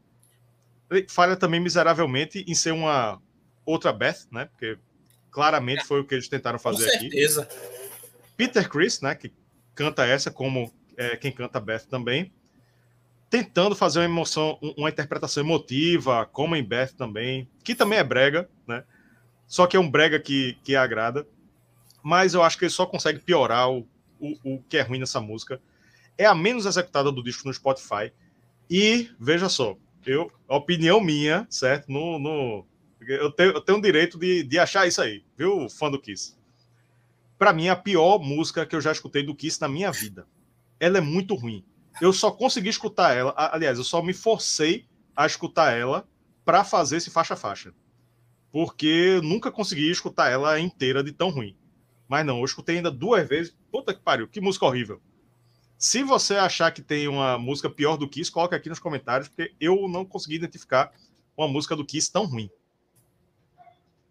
Falha 1.09 1.35
também 1.35 1.59
miseravelmente 1.59 2.43
em 2.47 2.55
ser 2.55 2.71
uma 2.71 3.21
outra 3.65 3.93
Beth, 3.93 4.27
né? 4.31 4.45
Porque 4.45 4.77
claramente 5.31 5.85
foi 5.85 6.01
o 6.01 6.05
que 6.05 6.15
eles 6.15 6.27
tentaram 6.27 6.59
fazer 6.59 6.85
Com 6.85 6.99
certeza. 6.99 7.43
aqui. 7.43 7.55
Peter 8.35 8.67
Chris, 8.69 9.01
né? 9.01 9.15
Que 9.15 9.31
canta 9.75 10.05
essa 10.05 10.31
como 10.31 10.73
é, 10.97 11.15
quem 11.15 11.31
canta 11.31 11.59
Beth 11.59 11.85
também, 11.89 12.31
tentando 13.29 13.75
fazer 13.75 13.99
uma 13.99 14.05
emoção, 14.05 14.59
uma 14.77 14.89
interpretação 14.89 15.43
emotiva, 15.43 16.25
como 16.31 16.55
em 16.55 16.63
Beth 16.63 16.93
também, 16.97 17.47
que 17.63 17.73
também 17.73 17.99
é 17.99 18.03
brega, 18.03 18.49
né? 18.67 18.83
Só 19.47 19.67
que 19.67 19.75
é 19.75 19.79
um 19.79 19.89
brega 19.89 20.19
que, 20.19 20.57
que 20.63 20.75
agrada. 20.75 21.27
Mas 22.01 22.33
eu 22.33 22.43
acho 22.43 22.57
que 22.57 22.65
ele 22.65 22.71
só 22.71 22.85
consegue 22.85 23.19
piorar 23.19 23.71
o, 23.71 23.87
o, 24.19 24.55
o 24.55 24.63
que 24.69 24.77
é 24.77 24.81
ruim 24.81 24.99
nessa 24.99 25.19
música. 25.19 25.61
É 26.17 26.25
a 26.25 26.35
menos 26.35 26.65
executada 26.65 27.11
do 27.11 27.23
disco 27.23 27.47
no 27.47 27.53
Spotify. 27.53 28.11
E, 28.69 29.09
veja 29.19 29.49
só, 29.49 29.75
eu, 30.05 30.31
opinião 30.47 30.99
minha, 31.01 31.47
certo? 31.49 31.91
No, 31.91 32.19
no, 32.19 32.65
eu, 33.07 33.31
tenho, 33.31 33.51
eu 33.51 33.61
tenho 33.61 33.77
o 33.77 33.81
direito 33.81 34.17
de, 34.17 34.43
de 34.43 34.59
achar 34.59 34.87
isso 34.87 35.01
aí, 35.01 35.23
viu, 35.37 35.69
fã 35.69 35.89
do 35.89 35.99
Kiss? 35.99 36.35
Para 37.37 37.53
mim, 37.53 37.67
é 37.67 37.69
a 37.69 37.75
pior 37.75 38.19
música 38.19 38.65
que 38.65 38.75
eu 38.75 38.81
já 38.81 38.91
escutei 38.91 39.23
do 39.23 39.35
Kiss 39.35 39.59
na 39.59 39.67
minha 39.67 39.91
vida. 39.91 40.25
Ela 40.83 40.97
é 40.97 41.01
muito 41.01 41.33
ruim. 41.33 41.63
Eu 42.01 42.11
só 42.11 42.29
consegui 42.29 42.67
escutar 42.67 43.15
ela, 43.15 43.33
aliás, 43.37 43.77
eu 43.77 43.85
só 43.85 44.01
me 44.01 44.13
forcei 44.13 44.85
a 45.15 45.25
escutar 45.25 45.71
ela 45.71 46.05
para 46.43 46.65
fazer 46.65 46.97
esse 46.97 47.09
faixa-faixa. 47.09 47.73
Porque 48.51 49.21
nunca 49.23 49.49
consegui 49.49 49.89
escutar 49.89 50.29
ela 50.29 50.59
inteira 50.59 51.01
de 51.01 51.13
tão 51.13 51.29
ruim. 51.29 51.55
Mas 52.05 52.25
não, 52.25 52.39
eu 52.39 52.43
escutei 52.43 52.75
ainda 52.75 52.91
duas 52.91 53.25
vezes. 53.25 53.55
Puta 53.71 53.93
que 53.93 54.01
pariu, 54.01 54.27
que 54.27 54.41
música 54.41 54.65
horrível. 54.65 55.01
Se 55.77 56.03
você 56.03 56.35
achar 56.35 56.69
que 56.71 56.81
tem 56.81 57.07
uma 57.07 57.37
música 57.37 57.69
pior 57.69 57.95
do 57.95 58.09
Kiss, 58.09 58.29
coloque 58.29 58.53
aqui 58.53 58.67
nos 58.67 58.79
comentários, 58.79 59.29
porque 59.29 59.55
eu 59.61 59.87
não 59.87 60.03
consegui 60.03 60.35
identificar 60.35 60.91
uma 61.37 61.47
música 61.47 61.77
do 61.77 61.85
Kiss 61.85 62.11
tão 62.11 62.25
ruim. 62.25 62.49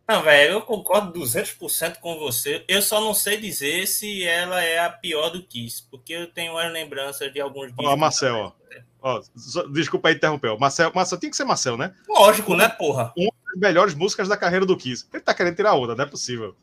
Não, 0.09 0.23
velho, 0.23 0.55
eu 0.55 0.63
concordo 0.63 1.19
200% 1.21 1.99
com 1.99 2.19
você. 2.19 2.65
Eu 2.67 2.83
só 2.83 3.01
não 3.01 3.15
sei 3.15 3.37
dizer 3.37 3.87
se 3.87 4.25
ela 4.25 4.63
é 4.63 4.79
a 4.81 4.91
pior 4.91 5.31
do 5.31 5.43
Kiss, 5.43 5.85
porque 5.91 6.13
eu 6.13 6.27
tenho 6.27 6.59
as 6.59 6.73
lembranças 6.73 7.33
de 7.33 7.41
alguns. 7.41 7.73
Ó, 7.79 7.97
Marcel, 7.97 8.35
ó. 8.37 8.53
ó. 9.01 9.23
Desculpa 9.71 10.09
aí 10.09 10.17
interromper. 10.17 10.59
Marcel, 10.59 10.93
Marcel, 10.95 11.19
tem 11.19 11.31
que 11.31 11.37
ser 11.37 11.45
Marcel, 11.45 11.77
né? 11.77 11.95
Lógico, 12.09 12.57
né, 12.57 12.69
porra? 12.69 13.13
Uma 13.17 13.33
das 13.47 13.61
melhores 13.61 13.95
músicas 13.95 14.29
da 14.29 14.37
carreira 14.37 14.67
do 14.67 14.77
Kiss. 14.77 15.07
Ele 15.13 15.23
tá 15.23 15.33
querendo 15.33 15.57
tirar 15.57 15.75
onda, 15.75 15.95
não 15.95 16.05
é 16.05 16.09
possível. 16.09 16.57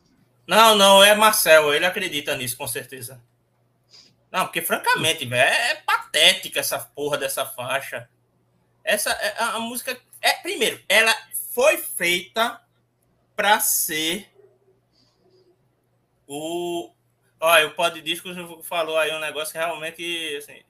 Não, 0.46 0.74
não, 0.74 1.02
é 1.02 1.14
Marcel, 1.14 1.72
ele 1.72 1.86
acredita 1.86 2.36
nisso, 2.36 2.56
com 2.56 2.66
certeza. 2.66 3.22
Não, 4.30 4.44
porque 4.44 4.62
francamente, 4.62 5.24
velho, 5.24 5.42
é, 5.42 5.70
é 5.70 5.74
patética 5.76 6.60
essa 6.60 6.78
porra 6.78 7.16
dessa 7.16 7.46
faixa. 7.46 8.08
Essa 8.84 9.10
é, 9.10 9.34
a, 9.38 9.56
a 9.56 9.60
música 9.60 9.96
é 10.20 10.32
primeiro, 10.34 10.80
ela 10.88 11.14
foi 11.52 11.78
feita 11.78 12.60
para 13.40 13.58
ser 13.58 14.28
o 16.28 16.92
Olha, 17.40 17.68
o 17.68 17.70
Pod 17.70 17.98
Disco 18.02 18.28
falou 18.62 18.98
aí 18.98 19.10
um 19.12 19.18
negócio 19.18 19.52
que 19.52 19.58
realmente 19.58 20.36
assim, 20.36 20.60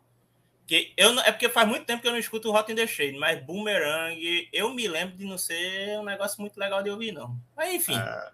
que 0.68 0.92
eu 0.96 1.18
é 1.18 1.32
porque 1.32 1.48
faz 1.48 1.66
muito 1.66 1.84
tempo 1.84 2.00
que 2.00 2.06
eu 2.06 2.12
não 2.12 2.18
escuto 2.20 2.48
o 2.48 2.54
Hot 2.54 2.70
in 2.70 2.76
the 2.76 2.86
Shade, 2.86 3.18
mas 3.18 3.42
Boomerang, 3.42 4.48
eu 4.52 4.72
me 4.72 4.86
lembro 4.86 5.16
de 5.16 5.24
não 5.24 5.36
ser 5.36 5.98
um 5.98 6.04
negócio 6.04 6.40
muito 6.40 6.56
legal 6.60 6.80
de 6.80 6.90
ouvir 6.90 7.10
não. 7.10 7.36
Mas 7.56 7.74
enfim. 7.74 7.98
É... 7.98 8.30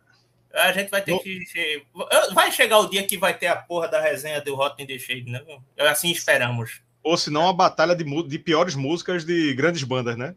A 0.52 0.72
gente 0.72 0.90
vai 0.90 1.00
ter 1.00 1.12
no... 1.12 1.20
que. 1.20 1.86
Vai 2.34 2.52
chegar 2.52 2.78
o 2.80 2.90
dia 2.90 3.06
que 3.06 3.16
vai 3.16 3.32
ter 3.32 3.46
a 3.46 3.56
porra 3.56 3.88
da 3.88 4.02
resenha 4.02 4.42
do 4.42 4.54
Hot 4.54 4.82
in 4.82 4.86
the 4.86 4.98
Shade, 4.98 5.30
né? 5.30 5.42
Assim 5.78 6.10
esperamos. 6.10 6.82
Ou 7.02 7.16
se 7.16 7.30
não, 7.30 7.48
a 7.48 7.54
batalha 7.54 7.96
de, 7.96 8.04
de 8.04 8.38
piores 8.38 8.74
músicas 8.74 9.24
de 9.24 9.54
grandes 9.54 9.82
bandas, 9.82 10.14
né? 10.18 10.34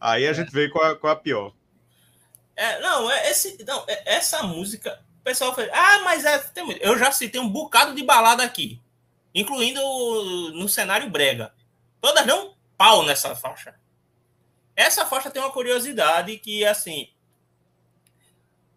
Aí 0.00 0.26
a 0.26 0.30
é. 0.30 0.34
gente 0.34 0.50
vê 0.50 0.68
qual, 0.68 0.84
a, 0.86 0.96
qual 0.96 1.12
a 1.12 1.16
pior. 1.16 1.52
É, 2.56 2.80
não, 2.80 3.10
é 3.10 3.30
esse, 3.30 3.62
não, 3.64 3.84
é, 3.86 4.02
essa 4.06 4.42
música. 4.42 5.04
O 5.20 5.22
pessoal 5.22 5.54
fala, 5.54 5.68
ah, 5.72 6.00
mas 6.00 6.24
é, 6.24 6.38
tem, 6.38 6.78
eu 6.80 6.98
já 6.98 7.12
citei 7.12 7.40
um 7.40 7.48
bocado 7.48 7.94
de 7.94 8.02
balada 8.02 8.42
aqui, 8.42 8.80
incluindo 9.34 9.80
no 10.52 10.68
cenário 10.68 11.10
brega. 11.10 11.54
Todas 12.00 12.24
dão 12.24 12.56
pau 12.76 13.04
nessa 13.04 13.36
faixa. 13.36 13.78
Essa 14.74 15.04
faixa 15.04 15.30
tem 15.30 15.42
uma 15.42 15.52
curiosidade 15.52 16.38
que, 16.38 16.64
assim, 16.64 17.10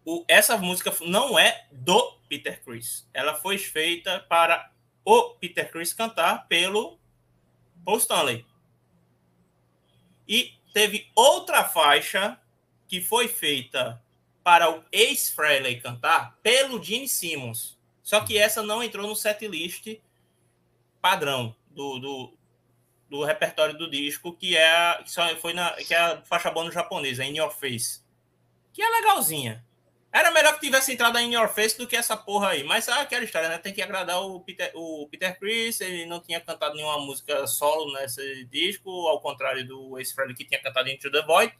o, 0.04 0.24
essa 0.28 0.56
música 0.56 0.94
não 1.02 1.38
é 1.38 1.66
do 1.70 2.18
Peter 2.28 2.62
Chris. 2.64 3.08
Ela 3.14 3.34
foi 3.34 3.58
feita 3.58 4.20
para 4.28 4.70
o 5.04 5.30
Peter 5.34 5.70
Chris 5.70 5.92
cantar 5.92 6.46
pelo 6.48 6.98
Paul 7.84 7.98
Stanley. 7.98 8.46
E 10.28 10.54
teve 10.72 11.10
outra 11.14 11.64
faixa 11.64 12.40
que 12.90 13.00
foi 13.00 13.28
feita 13.28 14.02
para 14.42 14.68
o 14.68 14.82
Ace 14.90 15.30
Frehley 15.30 15.80
cantar 15.80 16.36
pelo 16.42 16.82
Gene 16.82 17.06
Simmons. 17.06 17.78
Só 18.02 18.20
que 18.22 18.36
essa 18.36 18.64
não 18.64 18.82
entrou 18.82 19.06
no 19.06 19.14
setlist 19.14 20.00
padrão 21.00 21.54
do, 21.70 22.00
do, 22.00 22.34
do, 23.08 23.24
repertório 23.24 23.78
do 23.78 23.88
disco, 23.88 24.34
que 24.36 24.56
é, 24.56 25.00
que 25.04 25.10
só 25.12 25.24
foi 25.36 25.54
na, 25.54 25.70
que 25.74 25.94
é 25.94 25.98
a 25.98 26.20
faixa 26.22 26.50
bônus 26.50 26.74
japonesa, 26.74 27.24
In 27.24 27.36
Your 27.36 27.52
Face. 27.52 28.02
Que 28.72 28.82
é 28.82 28.88
legalzinha. 28.88 29.64
Era 30.12 30.32
melhor 30.32 30.54
que 30.54 30.66
tivesse 30.66 30.92
entrado 30.92 31.16
em 31.18 31.32
Your 31.32 31.48
Face 31.48 31.78
do 31.78 31.86
que 31.86 31.94
essa 31.94 32.16
porra 32.16 32.48
aí. 32.48 32.64
Mas 32.64 32.88
é 32.88 32.92
aquela 32.94 33.24
história, 33.24 33.48
né? 33.48 33.58
Tem 33.58 33.72
que 33.72 33.80
agradar 33.80 34.20
o 34.20 34.40
Peter, 34.40 34.72
o 34.74 35.06
Peter 35.08 35.38
Chris. 35.38 35.80
Ele 35.80 36.06
não 36.06 36.18
tinha 36.18 36.40
cantado 36.40 36.74
nenhuma 36.74 36.98
música 36.98 37.46
solo 37.46 37.92
nesse 37.92 38.44
disco, 38.46 38.90
ao 39.06 39.20
contrário 39.20 39.64
do 39.64 39.96
Ace 40.00 40.12
Frehley 40.12 40.34
que 40.34 40.44
tinha 40.44 40.60
cantado 40.60 40.88
Into 40.88 41.08
the 41.12 41.22
Void. 41.22 41.54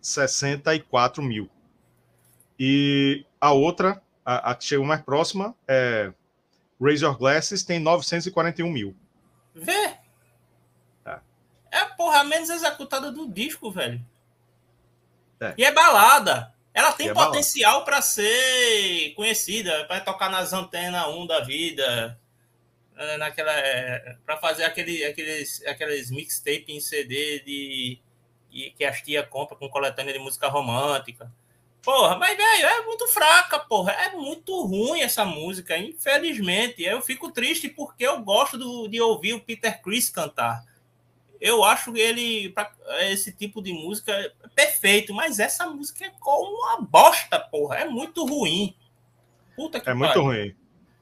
764 0.00 1.22
mil. 1.22 1.48
E 2.58 3.24
a 3.40 3.52
outra, 3.52 4.02
a, 4.24 4.50
a 4.50 4.54
que 4.54 4.64
chegou 4.64 4.84
mais 4.84 5.02
próxima, 5.02 5.54
é 5.66 6.12
Razor 6.80 7.16
Glasses, 7.18 7.62
tem 7.62 7.78
941 7.78 8.70
mil. 8.70 8.96
Vê. 9.54 9.96
Tá. 11.04 11.22
É 11.70 11.78
a 11.78 11.86
porra 11.86 12.24
menos 12.24 12.50
executada 12.50 13.10
do 13.10 13.28
disco, 13.28 13.70
velho. 13.70 14.04
É. 15.40 15.54
E 15.56 15.64
é 15.64 15.72
balada. 15.72 16.54
Ela 16.72 16.92
tem 16.92 17.08
é 17.08 17.14
potencial 17.14 17.84
para 17.84 18.00
ser 18.00 19.12
conhecida, 19.14 19.84
para 19.86 20.00
tocar 20.00 20.30
nas 20.30 20.52
antenas 20.52 21.06
1 21.08 21.26
da 21.26 21.40
vida, 21.40 22.18
né, 22.94 23.16
naquela 23.16 23.52
é, 23.52 24.16
para 24.24 24.36
fazer 24.36 24.64
aquele, 24.64 25.04
aqueles, 25.04 25.64
aqueles 25.66 26.10
mixtape 26.10 26.66
em 26.68 26.80
CD 26.80 27.40
de 27.40 28.00
que 28.76 28.84
as 28.84 29.00
tia 29.00 29.22
compra 29.22 29.56
com 29.56 29.68
coletânea 29.68 30.12
de 30.12 30.18
música 30.18 30.48
romântica. 30.48 31.30
Porra, 31.82 32.16
mas, 32.18 32.36
velho, 32.36 32.66
é 32.66 32.84
muito 32.84 33.08
fraca, 33.08 33.58
porra. 33.58 33.92
É 33.92 34.12
muito 34.12 34.62
ruim 34.64 35.00
essa 35.00 35.24
música, 35.24 35.78
infelizmente. 35.78 36.82
Eu 36.82 37.00
fico 37.00 37.30
triste 37.30 37.68
porque 37.68 38.06
eu 38.06 38.20
gosto 38.20 38.58
do, 38.58 38.86
de 38.88 39.00
ouvir 39.00 39.32
o 39.32 39.40
Peter 39.40 39.80
Chris 39.80 40.10
cantar. 40.10 40.64
Eu 41.40 41.64
acho 41.64 41.96
ele, 41.96 42.50
para 42.50 42.70
esse 43.10 43.32
tipo 43.32 43.62
de 43.62 43.72
música, 43.72 44.12
perfeito, 44.54 45.14
mas 45.14 45.38
essa 45.38 45.66
música 45.66 46.04
é 46.04 46.12
como 46.20 46.54
uma 46.54 46.82
bosta, 46.82 47.40
porra. 47.40 47.76
É 47.76 47.84
muito 47.86 48.26
ruim. 48.26 48.76
Puta 49.56 49.80
que 49.80 49.88
É 49.88 49.94
muito 49.94 50.20
ruim. 50.20 50.54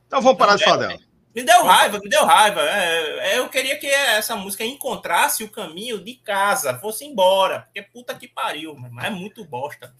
Então 0.06 0.22
vamos 0.22 0.38
parar 0.38 0.56
de 0.56 0.64
falar 0.64 0.84
é, 0.84 0.88
dela. 0.88 1.07
Me 1.38 1.44
deu 1.44 1.62
raiva, 1.62 2.00
me 2.00 2.08
deu 2.08 2.24
raiva. 2.24 2.60
É, 2.62 3.34
é, 3.34 3.38
eu 3.38 3.48
queria 3.48 3.78
que 3.78 3.86
essa 3.86 4.34
música 4.34 4.64
encontrasse 4.64 5.44
o 5.44 5.48
caminho 5.48 6.02
de 6.02 6.14
casa, 6.14 6.76
fosse 6.80 7.04
embora, 7.04 7.60
porque 7.60 7.80
puta 7.80 8.12
que 8.12 8.26
pariu, 8.26 8.74
mas 8.74 9.04
é 9.04 9.10
muito 9.10 9.44
bosta. 9.44 9.94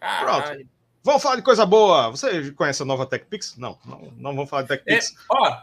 Caralho. 0.00 0.42
Pronto. 0.42 0.68
Vamos 1.04 1.22
falar 1.22 1.36
de 1.36 1.42
coisa 1.42 1.66
boa. 1.66 2.08
Você 2.08 2.50
conhece 2.52 2.80
a 2.80 2.86
nova 2.86 3.04
TechPix? 3.04 3.58
Não, 3.58 3.78
não, 3.84 3.98
não 4.16 4.34
vamos 4.34 4.48
falar 4.48 4.62
de 4.62 4.68
TechPix. 4.68 5.10
É, 5.10 5.14
ó, 5.28 5.62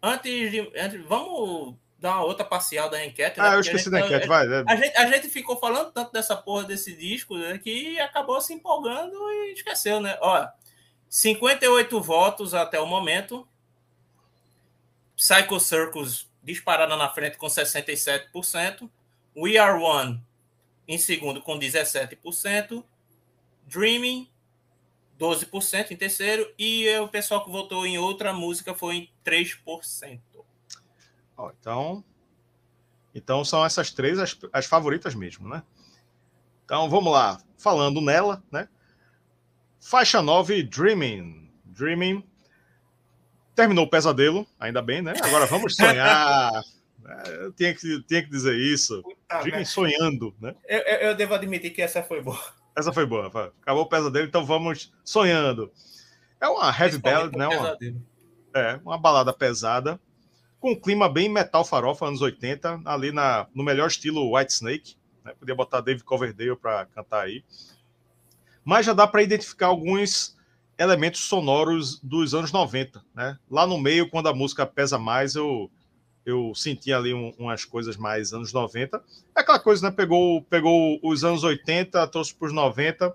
antes 0.00 0.50
de. 0.52 0.60
Antes, 0.78 1.04
vamos 1.08 1.74
dar 1.98 2.12
uma 2.12 2.24
outra 2.24 2.44
parcial 2.44 2.88
da 2.88 3.04
enquete. 3.04 3.40
Né? 3.40 3.48
Ah, 3.48 3.54
eu 3.54 3.60
esqueci 3.60 3.90
da 3.90 3.98
enquete, 3.98 4.28
vai. 4.28 4.46
É. 4.46 4.64
A 4.68 4.76
gente, 4.76 4.96
a 4.96 5.06
gente 5.08 5.28
ficou 5.28 5.56
falando 5.56 5.90
tanto 5.90 6.12
dessa 6.12 6.36
porra 6.36 6.62
desse 6.62 6.94
disco 6.94 7.36
né, 7.36 7.58
que 7.58 7.98
acabou 7.98 8.40
se 8.40 8.54
empolgando 8.54 9.16
e 9.32 9.54
esqueceu, 9.54 9.98
né? 9.98 10.16
Ó, 10.20 10.46
58 11.08 12.00
votos 12.00 12.54
até 12.54 12.78
o 12.78 12.86
momento. 12.86 13.48
Psycho 15.16 15.60
Circus 15.60 16.30
disparada 16.42 16.96
na 16.96 17.08
frente 17.08 17.36
com 17.36 17.46
67%. 17.46 18.90
We 19.36 19.56
Are 19.56 19.80
One 19.82 20.22
em 20.86 20.98
segundo 20.98 21.40
com 21.40 21.58
17%. 21.58 22.84
Dreaming, 23.66 24.30
12% 25.18 25.90
em 25.90 25.96
terceiro, 25.96 26.52
e 26.58 26.86
o 26.98 27.08
pessoal 27.08 27.42
que 27.44 27.50
votou 27.50 27.86
em 27.86 27.96
outra 27.96 28.32
música 28.32 28.74
foi 28.74 28.96
em 28.96 29.10
3%. 29.24 30.20
Ó, 31.36 31.50
então, 31.58 32.04
então 33.14 33.44
são 33.44 33.64
essas 33.64 33.90
três 33.90 34.18
as, 34.18 34.38
as 34.52 34.66
favoritas 34.66 35.14
mesmo, 35.14 35.48
né? 35.48 35.62
Então 36.64 36.88
vamos 36.90 37.12
lá, 37.12 37.40
falando 37.56 38.00
nela, 38.00 38.42
né? 38.50 38.68
Faixa 39.80 40.22
9, 40.22 40.62
Dreaming. 40.62 41.50
Dreaming. 41.64 42.24
Terminou 43.54 43.84
o 43.84 43.90
pesadelo, 43.90 44.46
ainda 44.58 44.82
bem, 44.82 45.00
né? 45.00 45.14
Agora 45.22 45.46
vamos 45.46 45.76
sonhar. 45.76 46.62
eu 47.40 47.52
tinha 47.52 47.74
que, 47.74 48.02
tinha 48.02 48.22
que 48.22 48.30
dizer 48.30 48.56
isso. 48.56 49.02
Dreaming 49.42 49.64
sonhando, 49.64 50.34
né? 50.40 50.54
Eu, 50.66 50.80
eu, 50.80 51.14
devo 51.14 51.34
admitir 51.34 51.70
que 51.70 51.82
essa 51.82 52.02
foi 52.02 52.20
boa. 52.20 52.40
Essa 52.76 52.92
foi 52.92 53.06
boa. 53.06 53.28
Acabou 53.62 53.84
o 53.84 53.88
pesadelo, 53.88 54.26
então 54.26 54.44
vamos 54.44 54.92
sonhando. 55.04 55.70
É 56.40 56.48
uma 56.48 56.76
heavy 56.76 56.98
ballad, 56.98 57.36
né? 57.36 57.46
Uma, 57.46 57.78
é, 58.54 58.80
uma 58.84 58.98
balada 58.98 59.32
pesada, 59.32 60.00
com 60.60 60.72
um 60.72 60.80
clima 60.80 61.08
bem 61.08 61.28
metal 61.28 61.64
farofa, 61.64 62.06
anos 62.06 62.22
80, 62.22 62.82
ali 62.84 63.12
na, 63.12 63.46
no 63.54 63.62
melhor 63.62 63.86
estilo 63.86 64.36
White 64.36 64.52
Snake. 64.52 64.96
Né? 65.24 65.32
Podia 65.38 65.54
botar 65.54 65.80
David 65.80 66.04
Coverdale 66.04 66.56
para 66.56 66.86
cantar 66.86 67.22
aí. 67.22 67.44
Mas 68.64 68.86
já 68.86 68.92
dá 68.92 69.06
para 69.06 69.22
identificar 69.22 69.66
alguns 69.66 70.33
elementos 70.78 71.22
sonoros 71.22 71.98
dos 72.00 72.34
anos 72.34 72.52
90, 72.52 73.04
né? 73.14 73.38
Lá 73.50 73.66
no 73.66 73.78
meio, 73.78 74.08
quando 74.08 74.28
a 74.28 74.34
música 74.34 74.66
pesa 74.66 74.98
mais, 74.98 75.34
eu 75.34 75.70
eu 76.24 76.54
senti 76.54 76.92
ali 76.92 77.12
um, 77.12 77.34
umas 77.38 77.64
coisas 77.64 77.96
mais 77.96 78.32
anos 78.32 78.52
90. 78.52 79.02
É 79.36 79.40
aquela 79.40 79.58
coisa, 79.58 79.88
né? 79.88 79.94
Pegou, 79.94 80.42
pegou 80.42 80.98
os 81.02 81.22
anos 81.22 81.44
80, 81.44 82.06
trouxe 82.08 82.34
para 82.34 82.46
os 82.46 82.52
90. 82.52 83.14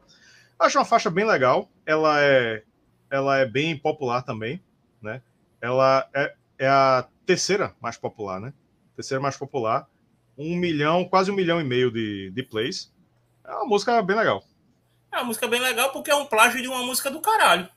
Acho 0.60 0.77
uma 0.77 0.86
faixa 0.86 1.10
bem 1.10 1.26
legal. 1.26 1.68
Ela 1.86 2.22
é, 2.22 2.64
ela 3.10 3.38
é 3.38 3.45
bem 3.45 3.76
popular 3.76 4.22
também, 4.22 4.61
né? 5.02 5.22
Ela 5.60 6.07
é, 6.14 6.36
é 6.60 6.68
a 6.68 7.07
terceira 7.26 7.73
mais 7.81 7.98
popular, 7.98 8.40
né? 8.40 8.53
Terceira 8.95 9.22
mais 9.22 9.36
popular. 9.36 9.88
Um 10.38 10.56
milhão, 10.56 11.03
quase 11.03 11.31
um 11.31 11.36
milhão 11.36 11.60
e 11.60 11.64
meio 11.64 11.91
de, 11.91 12.30
de 12.30 12.44
plays. 12.44 12.94
É 13.44 13.52
uma 13.53 13.65
música 13.65 14.02
bem 14.03 14.15
legal. 14.15 14.44
É 15.11 15.18
uma 15.18 15.26
música 15.26 15.48
bem 15.48 15.60
legal 15.60 15.91
porque 15.91 16.11
é 16.11 16.15
um 16.15 16.26
plágio 16.26 16.61
de 16.61 16.68
uma 16.68 16.84
música 16.84 17.10
do 17.10 17.22
caralho. 17.22 17.69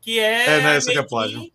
Que 0.00 0.18
é. 0.18 0.58
É, 0.58 0.62
né? 0.62 0.76
Essa 0.76 0.92
que 0.92 0.98
é 0.98 1.02
plágio 1.02 1.50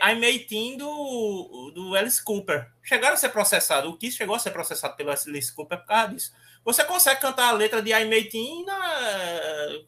a 0.00 0.14
Meitin 0.14 0.76
do, 0.76 1.72
do 1.74 1.94
Alice 1.96 2.22
Cooper. 2.22 2.70
Chegaram 2.82 3.14
a 3.14 3.16
ser 3.16 3.30
processados. 3.30 3.90
O 3.90 3.96
Kiss 3.96 4.16
chegou 4.16 4.34
a 4.34 4.38
ser 4.38 4.50
processado 4.50 4.96
pelo 4.96 5.10
Alice 5.10 5.54
Cooper 5.54 5.78
por 5.78 5.86
causa 5.86 6.08
disso. 6.08 6.32
Você 6.64 6.84
consegue 6.84 7.20
cantar 7.20 7.48
a 7.48 7.52
letra 7.52 7.80
de 7.80 7.90
I 7.90 8.04
Meitin 8.04 8.66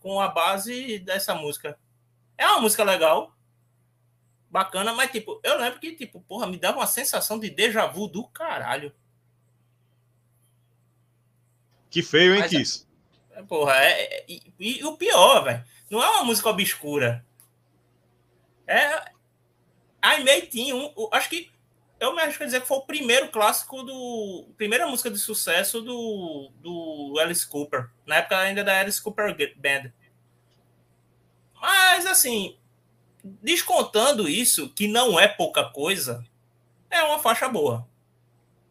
com 0.01 0.21
a 0.21 0.29
base 0.29 0.99
dessa 1.01 1.35
música. 1.35 1.79
É 2.39 2.47
uma 2.47 2.63
música 2.63 2.83
legal. 2.83 3.37
Bacana, 4.51 4.95
mas 4.95 5.11
tipo, 5.11 5.39
eu 5.43 5.59
lembro 5.59 5.81
que, 5.81 5.93
tipo, 5.93 6.21
porra, 6.23 6.47
me 6.47 6.57
dava 6.57 6.79
uma 6.79 6.87
sensação 6.87 7.39
de 7.39 7.51
déjà 7.51 7.87
vu 7.87 8.09
do 8.09 8.27
caralho. 8.29 8.93
Que 11.91 12.03
feio, 12.03 12.35
hein, 12.35 12.41
mas, 12.41 12.51
Kiss? 12.51 12.87
Porra, 13.43 13.75
é, 13.77 14.03
é 14.03 14.25
e, 14.29 14.53
e 14.59 14.85
o 14.85 14.97
pior, 14.97 15.45
velho, 15.45 15.65
não 15.91 16.03
é 16.03 16.09
uma 16.11 16.25
música 16.25 16.49
obscura. 16.49 17.25
É, 18.67 19.13
a 20.01 20.21
EMEI 20.21 20.43
tinha 20.43 20.75
um. 20.75 20.93
Acho 21.13 21.29
que. 21.31 21.51
eu 21.99 22.15
me 22.15 22.23
acho 22.23 22.39
que 22.39 22.45
dizer 22.45 22.61
que 22.61 22.69
foi 22.69 22.79
o 22.79 22.87
primeiro 22.87 23.29
clássico 23.29 23.83
do. 23.83 24.49
Primeira 24.57 24.87
música 24.87 25.11
de 25.11 25.19
sucesso 25.19 25.81
do, 25.81 26.51
do 26.61 27.19
Alice 27.19 27.47
Cooper. 27.47 27.89
Na 28.07 28.17
época 28.17 28.39
ainda 28.39 28.63
da 28.63 28.81
Alice 28.81 29.03
Cooper 29.03 29.35
Band. 29.57 29.93
Mas, 31.61 32.05
assim, 32.05 32.59
descontando 33.23 34.29
isso, 34.29 34.69
que 34.69 34.87
não 34.87 35.19
é 35.19 35.27
pouca 35.27 35.65
coisa, 35.65 36.23
é 36.91 37.03
uma 37.03 37.19
faixa 37.19 37.49
boa. 37.49 37.89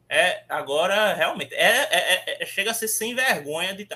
É, 0.07 0.43
agora, 0.47 1.15
realmente, 1.15 1.55
é, 1.55 1.87
é, 1.89 2.13
é, 2.29 2.43
é 2.43 2.45
chega 2.45 2.69
a 2.69 2.73
ser 2.75 2.87
sem 2.87 3.15
vergonha 3.15 3.73
de, 3.73 3.87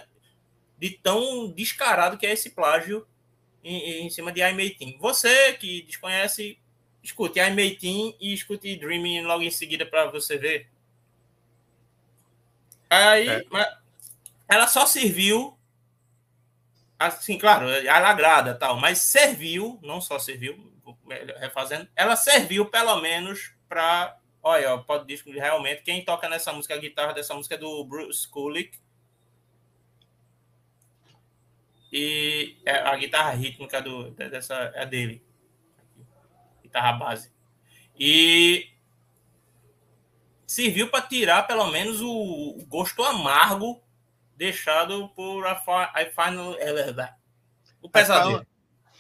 de 0.78 0.92
tão 0.92 1.52
descarado 1.52 2.18
que 2.18 2.26
é 2.26 2.34
esse 2.34 2.52
plágio 2.52 3.08
em, 3.64 4.06
em 4.06 4.10
cima 4.10 4.32
de 4.32 4.42
I'm 4.42 4.58
18. 4.58 5.00
Você 5.00 5.54
que 5.54 5.82
desconhece, 5.84 6.60
escute 7.04 7.40
I'm 7.40 7.56
18 7.56 8.18
e 8.20 8.34
escute 8.34 8.76
Dreaming 8.76 9.22
logo 9.24 9.44
em 9.44 9.52
seguida 9.52 9.86
para 9.86 10.10
você 10.12 10.38
ver. 10.38 10.70
Aí, 12.90 13.28
é. 13.28 13.44
ela 14.48 14.68
só 14.68 14.86
serviu 14.86 15.58
assim, 17.00 17.38
claro, 17.38 17.70
ela 17.70 18.10
agrada 18.10 18.56
tal, 18.56 18.78
mas 18.78 19.00
serviu, 19.00 19.80
não 19.84 20.02
só 20.02 20.18
serviu, 20.18 20.72
refazendo, 21.40 21.88
ela 21.96 22.16
serviu 22.16 22.66
pelo 22.66 23.00
menos 23.02 23.52
para, 23.70 24.18
olha, 24.42 24.78
pode 24.80 25.06
dizer 25.06 25.30
realmente 25.40 25.84
quem 25.84 26.04
toca 26.04 26.28
nessa 26.28 26.52
música, 26.52 26.74
a 26.74 26.80
guitarra 26.80 27.14
dessa 27.14 27.34
música 27.34 27.56
é 27.56 27.58
do 27.58 27.84
Bruce 27.86 28.28
Kulick. 28.28 28.80
E 31.92 32.58
é, 32.66 32.80
a 32.80 32.96
guitarra 32.98 33.32
rítmica 33.32 33.82
do, 33.82 34.12
dessa 34.12 34.72
é 34.76 34.86
dele. 34.86 35.24
Guitarra 36.62 36.94
base. 36.94 37.32
E 37.98 38.70
serviu 40.46 40.90
para 40.90 41.08
tirar 41.08 41.48
pelo 41.48 41.68
menos 41.72 42.02
o 42.02 42.66
gosto 42.68 43.04
amargo 43.04 43.82
deixado 44.36 45.10
por 45.10 45.46
a 45.46 45.54
I 45.96 46.12
finally 46.12 46.58
o 47.82 47.90
pesadelo. 47.90 48.46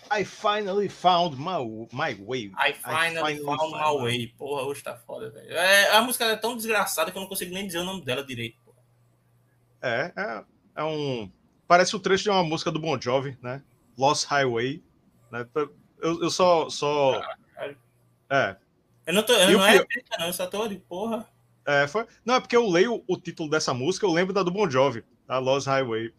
I 0.09 0.23
finally 0.23 0.87
found 0.87 1.37
my, 1.37 1.87
my 1.91 2.13
way. 2.15 2.51
I 2.57 2.73
finally, 2.73 3.33
I 3.33 3.37
finally 3.37 3.57
found, 3.57 3.71
my 3.71 3.91
way. 3.91 4.03
way. 4.03 4.27
Porra, 4.37 4.63
hoje 4.63 4.81
tá 4.81 4.95
foda, 4.95 5.29
velho. 5.29 5.53
É, 5.53 5.91
a 5.91 6.01
música 6.01 6.25
é 6.25 6.35
tão 6.35 6.55
desgraçada 6.55 7.11
que 7.11 7.17
eu 7.17 7.21
não 7.21 7.27
consigo 7.27 7.53
nem 7.53 7.67
dizer 7.67 7.79
o 7.79 7.83
nome 7.83 8.05
dela 8.05 8.23
direito. 8.23 8.57
Porra. 8.63 8.77
É, 9.81 10.13
é, 10.15 10.43
é 10.77 10.83
um. 10.83 11.31
Parece 11.67 11.95
o 11.95 11.99
trecho 11.99 12.23
de 12.23 12.29
uma 12.29 12.43
música 12.43 12.71
do 12.71 12.79
Bon 12.79 12.99
Jovi, 12.99 13.37
né? 13.41 13.61
Lost 13.97 14.25
Highway. 14.25 14.83
Né? 15.31 15.47
Eu, 16.01 16.23
eu 16.23 16.29
só. 16.29 16.69
só... 16.69 17.21
É. 18.29 18.55
Eu 19.05 19.13
não 19.13 19.23
tô. 19.23 19.33
Eu 19.33 19.51
não 19.51 19.65
é 19.65 19.85
não, 20.19 20.27
eu 20.27 20.33
só 20.33 20.47
tô 20.47 20.67
de 20.67 20.77
porra. 20.77 21.27
É, 21.65 21.87
foi... 21.87 22.05
Não, 22.25 22.35
é 22.35 22.39
porque 22.39 22.55
eu 22.55 22.67
leio 22.67 23.03
o 23.07 23.17
título 23.17 23.49
dessa 23.49 23.73
música, 23.73 24.05
eu 24.05 24.11
lembro 24.11 24.33
da 24.33 24.43
do 24.43 24.51
Bon 24.51 24.69
Jovi 24.69 25.03
a 25.27 25.37
Lost 25.37 25.67
Highway, 25.67 26.13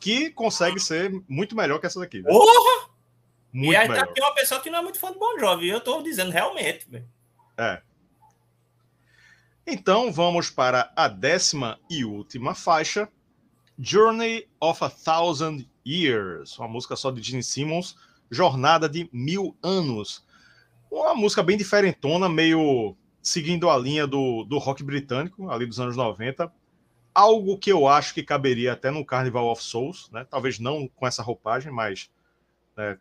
que 0.00 0.30
consegue 0.30 0.78
ser 0.78 1.10
muito 1.28 1.56
melhor 1.56 1.80
que 1.80 1.86
essa 1.86 1.98
daqui. 1.98 2.22
Né? 2.22 2.30
Porra! 2.30 2.90
Muito 3.52 3.72
e 3.72 3.76
aí 3.76 3.86
tá 3.86 3.92
melhor. 3.92 4.12
tem 4.12 4.24
uma 4.24 4.34
pessoa 4.34 4.60
que 4.60 4.70
não 4.70 4.78
é 4.78 4.82
muito 4.82 4.98
fã 4.98 5.12
do 5.12 5.18
Bon 5.18 5.38
Jovi, 5.38 5.68
eu 5.68 5.80
tô 5.80 6.00
dizendo 6.02 6.30
realmente. 6.30 6.88
Véio. 6.88 7.06
É. 7.58 7.82
Então 9.66 10.12
vamos 10.12 10.50
para 10.50 10.92
a 10.96 11.08
décima 11.08 11.78
e 11.90 12.04
última 12.04 12.54
faixa, 12.54 13.08
Journey 13.78 14.46
of 14.60 14.82
a 14.84 14.90
Thousand 14.90 15.66
Years, 15.86 16.58
uma 16.58 16.68
música 16.68 16.96
só 16.96 17.10
de 17.10 17.22
Gene 17.22 17.42
Simmons, 17.42 17.96
Jornada 18.30 18.88
de 18.88 19.08
Mil 19.12 19.56
Anos. 19.62 20.24
Uma 20.90 21.14
música 21.14 21.42
bem 21.42 21.56
diferentona, 21.56 22.28
meio 22.28 22.96
seguindo 23.22 23.70
a 23.70 23.78
linha 23.78 24.06
do, 24.06 24.44
do 24.44 24.58
rock 24.58 24.82
britânico, 24.82 25.50
ali 25.50 25.64
dos 25.64 25.78
anos 25.78 25.96
90, 25.96 26.52
algo 27.14 27.56
que 27.56 27.70
eu 27.70 27.86
acho 27.86 28.14
que 28.14 28.22
caberia 28.22 28.72
até 28.72 28.90
no 28.90 29.04
Carnival 29.04 29.50
of 29.50 29.62
Souls, 29.62 30.10
né? 30.10 30.26
Talvez 30.28 30.58
não 30.58 30.88
com 30.88 31.06
essa 31.06 31.22
roupagem, 31.22 31.70
mas 31.70 32.10
né, 32.76 32.98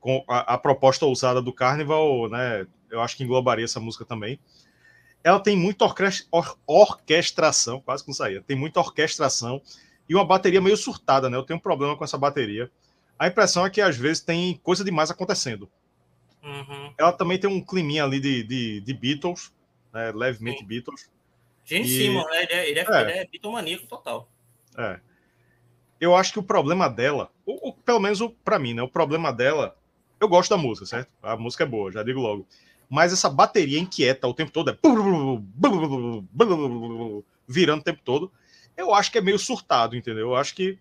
com 0.00 0.24
a, 0.28 0.54
a, 0.54 0.58
proposta 0.58 1.06
ousada 1.06 1.40
do 1.40 1.52
Carnival, 1.52 2.28
né? 2.28 2.66
Eu 2.90 3.00
acho 3.00 3.16
que 3.16 3.24
englobaria 3.24 3.64
essa 3.64 3.80
música 3.80 4.04
também. 4.04 4.38
Ela 5.22 5.40
tem 5.40 5.56
muita 5.56 5.84
or 6.30 6.58
orquestração, 6.66 7.80
quase 7.80 8.04
que 8.04 8.10
não 8.10 8.14
saía. 8.14 8.42
Tem 8.42 8.56
muita 8.56 8.80
orquestração 8.80 9.60
e 10.08 10.14
uma 10.14 10.24
bateria 10.24 10.60
meio 10.60 10.76
surtada, 10.76 11.28
né? 11.28 11.36
Eu 11.36 11.42
tenho 11.42 11.58
um 11.58 11.62
problema 11.62 11.96
com 11.96 12.04
essa 12.04 12.18
bateria. 12.18 12.70
A 13.18 13.26
impressão 13.26 13.64
é 13.64 13.70
que 13.70 13.80
às 13.80 13.96
vezes 13.96 14.22
tem 14.22 14.60
coisa 14.62 14.84
demais 14.84 15.10
acontecendo. 15.10 15.70
Uhum. 16.42 16.92
Ela 16.96 17.12
também 17.12 17.38
tem 17.38 17.50
um 17.50 17.60
climinha 17.60 18.04
ali 18.04 18.20
de, 18.20 18.44
de, 18.44 18.80
de 18.80 18.94
Beatles, 18.94 19.52
né? 19.92 20.12
levemente 20.12 20.60
Sim. 20.60 20.66
Beatles. 20.66 21.10
Gente, 21.64 21.88
e... 21.88 21.96
Simon, 21.96 22.24
né? 22.24 22.42
ele 22.44 22.52
é, 22.52 22.70
ele 22.70 22.78
é, 22.78 22.86
é. 22.88 23.00
Ele 23.00 23.12
é 23.12 23.26
bitomaníaco 23.26 23.86
total. 23.86 24.30
É. 24.78 25.00
Eu 26.00 26.14
acho 26.14 26.32
que 26.32 26.38
o 26.38 26.42
problema 26.42 26.88
dela, 26.88 27.30
ou, 27.44 27.58
ou 27.62 27.72
pelo 27.72 27.98
menos 27.98 28.20
para 28.44 28.58
mim, 28.58 28.74
né? 28.74 28.82
O 28.82 28.88
problema 28.88 29.32
dela, 29.32 29.76
eu 30.20 30.28
gosto 30.28 30.50
da 30.50 30.56
música, 30.56 30.86
certo? 30.86 31.10
A 31.22 31.36
música 31.36 31.64
é 31.64 31.66
boa, 31.66 31.90
já 31.90 32.02
digo 32.02 32.20
logo. 32.20 32.46
Mas 32.88 33.12
essa 33.12 33.28
bateria 33.28 33.80
inquieta 33.80 34.28
o 34.28 34.34
tempo 34.34 34.52
todo, 34.52 34.70
é 34.70 34.78
virando 37.48 37.80
o 37.80 37.84
tempo 37.84 38.00
todo. 38.04 38.30
Eu 38.76 38.94
acho 38.94 39.10
que 39.10 39.18
é 39.18 39.20
meio 39.20 39.38
surtado, 39.38 39.96
entendeu? 39.96 40.28
Eu 40.28 40.36
acho 40.36 40.54
que 40.54 40.78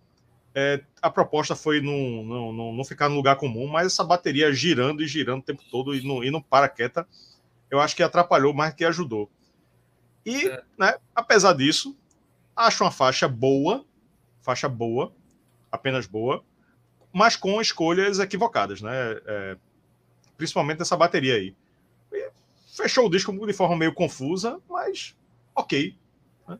é, 0.53 0.81
a 1.01 1.09
proposta 1.09 1.55
foi 1.55 1.81
não, 1.81 2.23
não, 2.23 2.53
não, 2.53 2.73
não, 2.73 2.83
ficar 2.85 3.09
no 3.09 3.15
lugar 3.15 3.35
comum, 3.35 3.67
mas 3.67 3.87
essa 3.87 4.03
bateria 4.03 4.53
girando 4.53 5.03
e 5.03 5.07
girando 5.07 5.39
o 5.39 5.45
tempo 5.45 5.63
todo 5.69 5.95
e 5.95 6.05
não, 6.05 6.23
e 6.23 6.31
não 6.31 6.41
para 6.41 6.69
quieta, 6.69 7.07
eu 7.69 7.79
acho 7.79 7.95
que 7.95 8.03
atrapalhou 8.03 8.53
mais 8.53 8.73
que 8.73 8.85
ajudou. 8.85 9.29
E, 10.25 10.47
é. 10.47 10.63
né, 10.77 10.95
apesar 11.13 11.53
disso, 11.53 11.95
acho 12.55 12.83
uma 12.83 12.91
faixa 12.91 13.27
boa, 13.27 13.85
faixa 14.41 14.69
boa, 14.69 15.13
apenas 15.71 16.07
boa, 16.07 16.43
mas 17.11 17.35
com 17.35 17.61
escolhas 17.61 18.19
equivocadas, 18.19 18.81
né? 18.81 18.91
É, 19.25 19.57
principalmente 20.37 20.81
essa 20.81 20.97
bateria 20.97 21.35
aí. 21.35 21.55
E 22.11 22.31
fechou 22.75 23.07
o 23.07 23.09
disco 23.09 23.31
de 23.45 23.53
forma 23.53 23.77
meio 23.77 23.93
confusa, 23.93 24.59
mas 24.69 25.15
ok. 25.55 25.97
Né? 26.47 26.59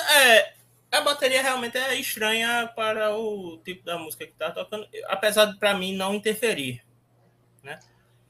É, 0.00 0.52
a 0.90 1.00
bateria 1.00 1.42
realmente 1.42 1.76
é 1.76 1.94
estranha 1.96 2.70
para 2.74 3.16
o 3.16 3.58
tipo 3.64 3.84
da 3.84 3.98
música 3.98 4.26
que 4.26 4.32
tá 4.32 4.50
tocando, 4.50 4.86
apesar 5.06 5.46
de 5.46 5.58
para 5.58 5.74
mim 5.74 5.96
não 5.96 6.14
interferir, 6.14 6.82
né? 7.62 7.78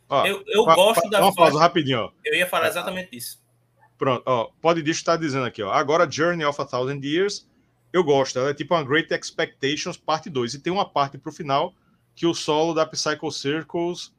Ó, 0.08 0.26
eu 0.26 0.44
eu 0.46 0.64
pa, 0.64 0.74
gosto 0.74 1.02
pa, 1.02 1.08
da. 1.08 1.22
Uma 1.22 1.34
pausa 1.34 1.58
rapidinho, 1.58 2.00
ó. 2.00 2.12
Eu 2.24 2.34
ia 2.34 2.46
falar 2.46 2.68
exatamente 2.68 3.16
isso. 3.16 3.42
Pronto, 3.96 4.22
ó. 4.26 4.50
Pode 4.60 4.82
disso 4.82 5.00
estar 5.00 5.16
dizendo 5.16 5.46
aqui, 5.46 5.62
ó. 5.62 5.72
Agora, 5.72 6.10
Journey 6.10 6.44
of 6.44 6.60
a 6.60 6.64
Thousand 6.64 7.00
Years, 7.02 7.48
eu 7.92 8.04
gosto. 8.04 8.38
Ela 8.38 8.50
é 8.50 8.54
tipo 8.54 8.74
uma 8.74 8.84
Great 8.84 9.12
Expectations, 9.12 9.96
parte 9.96 10.28
2. 10.28 10.54
E 10.54 10.58
tem 10.60 10.72
uma 10.72 10.88
parte 10.88 11.16
pro 11.16 11.32
final 11.32 11.74
que 12.14 12.26
o 12.26 12.34
solo 12.34 12.74
da 12.74 12.84
Psycho 12.84 13.30
Circles 13.30 14.14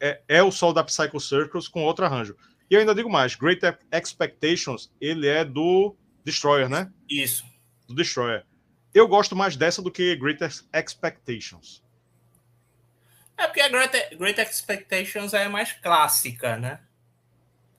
é, 0.00 0.20
é 0.28 0.42
o 0.42 0.50
solo 0.50 0.72
da 0.72 0.82
Psycho 0.82 1.20
Circles 1.20 1.68
com 1.68 1.84
outro 1.84 2.04
arranjo. 2.04 2.36
E 2.68 2.74
eu 2.74 2.80
ainda 2.80 2.94
digo 2.94 3.08
mais: 3.08 3.34
Great 3.34 3.62
Expectations, 3.92 4.90
ele 5.00 5.28
é 5.28 5.44
do 5.44 5.94
Destroyer, 6.24 6.68
né? 6.68 6.92
Isso. 7.08 7.44
Do 7.86 7.94
Destroyer. 7.94 8.44
Eu 8.94 9.08
gosto 9.08 9.34
mais 9.34 9.56
dessa 9.56 9.80
do 9.80 9.90
que 9.90 10.16
Great 10.16 10.40
Expectations. 10.72 11.82
É 13.36 13.46
porque 13.46 13.60
a 13.60 13.68
Great, 13.68 14.16
Great 14.16 14.40
Expectations 14.40 15.32
é 15.34 15.48
mais 15.48 15.72
clássica, 15.72 16.56
né? 16.56 16.80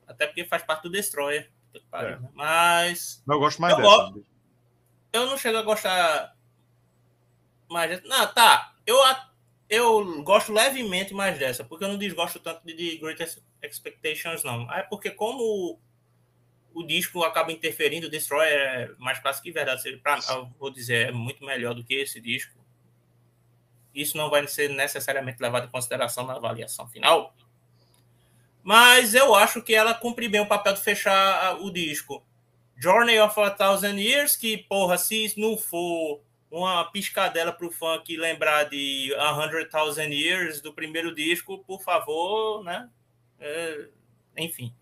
Até 0.08 0.28
porque 0.28 0.46
faz 0.46 0.64
parte 0.64 0.84
do 0.84 0.90
Destroyer. 0.92 1.50
É. 1.94 2.16
Né? 2.18 2.30
Mas. 2.34 3.24
Eu 3.28 3.40
gosto 3.40 3.62
mais 3.62 3.78
eu 3.78 3.82
dessa. 3.82 4.14
Eu 5.14 5.28
não 5.28 5.38
chego 5.38 5.58
a 5.58 5.62
gostar 5.62 6.36
mais 7.70 8.04
Não, 8.04 8.34
tá. 8.34 8.76
Eu, 8.86 8.98
eu 9.70 10.24
gosto 10.24 10.52
levemente 10.52 11.14
mais 11.14 11.38
dessa, 11.38 11.64
porque 11.64 11.84
eu 11.84 11.90
não 11.90 11.98
desgosto 11.98 12.40
tanto 12.40 12.66
de, 12.66 12.76
de 12.76 12.98
Great 12.98 13.24
Expectations, 13.62 14.44
não. 14.44 14.72
É 14.72 14.84
porque, 14.84 15.10
como 15.10 15.80
o, 16.74 16.84
disco 16.84 17.24
acaba 17.24 17.52
interferindo, 17.52 18.08
o 18.08 18.10
Destroyer 18.10 18.60
é 18.60 18.92
mais 18.98 19.20
clássico 19.20 19.46
que 19.46 19.52
verdade. 19.52 19.98
Pra, 19.98 20.20
eu 20.30 20.50
vou 20.60 20.70
dizer, 20.70 21.10
é 21.10 21.12
muito 21.12 21.46
melhor 21.46 21.74
do 21.74 21.84
que 21.84 21.96
esse 21.96 22.20
disco 22.20 22.64
isso 23.94 24.18
não 24.18 24.30
vai 24.30 24.46
ser 24.48 24.70
necessariamente 24.70 25.42
levado 25.42 25.68
em 25.68 25.72
consideração 25.72 26.26
na 26.26 26.34
avaliação 26.34 26.88
final. 26.88 27.36
Mas 28.64 29.14
eu 29.14 29.36
acho 29.36 29.62
que 29.62 29.76
ela 29.76 29.94
cumpre 29.94 30.28
bem 30.28 30.42
o 30.42 30.48
papel 30.48 30.74
de 30.74 30.82
fechar 30.82 31.62
o 31.62 31.70
disco. 31.70 32.26
Journey 32.78 33.20
of 33.20 33.40
a 33.40 33.52
Thousand 33.52 34.00
Years, 34.00 34.36
que, 34.36 34.58
porra, 34.58 34.98
se 34.98 35.34
não 35.38 35.58
for 35.58 36.22
uma 36.50 36.84
piscadela 36.86 37.52
para 37.52 37.68
o 37.68 37.72
funk 37.72 38.16
lembrar 38.16 38.66
de 38.66 39.14
A 39.18 39.34
Hundred 39.34 39.70
Thousand 39.70 40.10
Years 40.10 40.62
do 40.62 40.74
primeiro 40.74 41.14
disco, 41.14 41.60
por 41.60 41.82
favor, 41.82 42.64
né? 42.64 42.90
É, 43.40 43.88
enfim. 44.38 44.74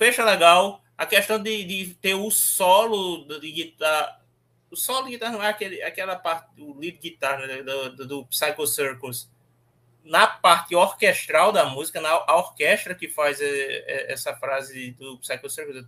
Fecha 0.00 0.24
legal. 0.24 0.82
A 0.96 1.04
questão 1.04 1.38
de, 1.38 1.62
de 1.62 1.94
ter 1.96 2.14
o 2.14 2.30
solo 2.30 3.26
de 3.38 3.52
guitarra 3.52 4.18
o 4.70 4.76
solo 4.76 5.04
de 5.04 5.10
guitarra 5.10 5.32
não 5.32 5.42
é 5.42 5.48
aquele, 5.48 5.82
aquela 5.82 6.16
parte 6.16 6.54
do 6.56 6.78
lead 6.78 6.96
guitar 6.96 7.38
né, 7.46 7.62
do, 7.62 7.96
do, 7.96 8.06
do, 8.06 8.26
Psycho 8.26 8.66
Circus. 8.66 9.28
na 10.02 10.26
parte 10.26 10.74
orquestral 10.74 11.52
da 11.52 11.66
música, 11.66 12.00
na 12.00 12.08
a 12.08 12.36
orquestra 12.36 12.94
que 12.94 13.08
faz 13.08 13.42
é, 13.42 13.44
é, 13.46 14.12
essa 14.12 14.34
frase 14.36 14.92
do 14.92 15.18
Psycho 15.18 15.50
Circus, 15.50 15.84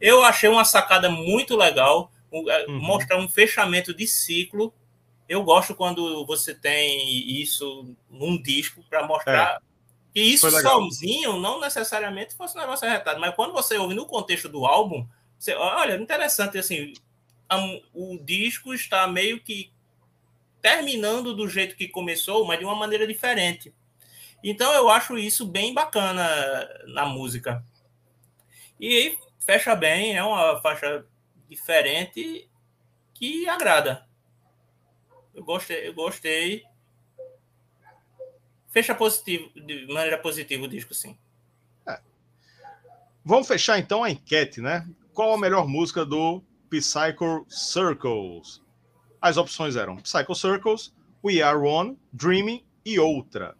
eu 0.00 0.22
achei 0.22 0.48
uma 0.48 0.64
sacada 0.64 1.10
muito 1.10 1.56
legal, 1.56 2.12
uhum. 2.30 2.78
mostrar 2.78 3.16
um 3.16 3.28
fechamento 3.28 3.92
de 3.92 4.06
ciclo. 4.06 4.72
Eu 5.28 5.42
gosto 5.42 5.74
quando 5.74 6.24
você 6.26 6.54
tem 6.54 7.40
isso 7.42 7.92
num 8.08 8.40
disco 8.40 8.84
para 8.88 9.04
mostrar 9.04 9.56
é. 9.56 9.66
Que 10.16 10.22
isso 10.22 10.50
sozinho 10.50 11.38
não 11.38 11.60
necessariamente 11.60 12.34
fosse 12.34 12.56
um 12.56 12.60
negócio 12.62 12.88
arretado, 12.88 13.20
mas 13.20 13.34
quando 13.34 13.52
você 13.52 13.76
ouve 13.76 13.94
no 13.94 14.06
contexto 14.06 14.48
do 14.48 14.64
álbum, 14.64 15.06
você, 15.38 15.54
olha, 15.54 15.94
interessante 15.96 16.56
assim, 16.56 16.94
o 17.92 18.18
disco 18.24 18.72
está 18.72 19.06
meio 19.06 19.38
que 19.38 19.70
terminando 20.62 21.36
do 21.36 21.46
jeito 21.46 21.76
que 21.76 21.86
começou, 21.86 22.46
mas 22.46 22.58
de 22.58 22.64
uma 22.64 22.74
maneira 22.74 23.06
diferente. 23.06 23.74
Então 24.42 24.72
eu 24.72 24.88
acho 24.88 25.18
isso 25.18 25.44
bem 25.44 25.74
bacana 25.74 26.26
na 26.86 27.04
música. 27.04 27.62
E 28.80 29.18
fecha 29.38 29.76
bem, 29.76 30.16
é 30.16 30.24
uma 30.24 30.62
faixa 30.62 31.04
diferente 31.46 32.48
que 33.12 33.46
agrada. 33.46 34.08
Eu 35.34 35.44
gostei, 35.44 35.86
eu 35.86 35.92
gostei. 35.92 36.64
Fecha 38.76 38.94
positivo, 38.94 39.50
de 39.58 39.86
maneira 39.86 40.18
positiva 40.18 40.62
o 40.62 40.68
disco, 40.68 40.92
sim. 40.92 41.16
É. 41.88 41.98
Vamos 43.24 43.48
fechar 43.48 43.78
então 43.78 44.04
a 44.04 44.10
enquete, 44.10 44.60
né? 44.60 44.86
Qual 45.14 45.32
a 45.32 45.38
melhor 45.38 45.66
música 45.66 46.04
do 46.04 46.42
Psycho 46.68 47.46
Circles? 47.48 48.60
As 49.18 49.38
opções 49.38 49.76
eram 49.76 49.96
Psycho 49.96 50.34
Circles, 50.34 50.92
We 51.24 51.40
Are 51.40 51.56
One, 51.56 51.98
Dreaming 52.12 52.66
e 52.84 52.98
outra. 52.98 53.56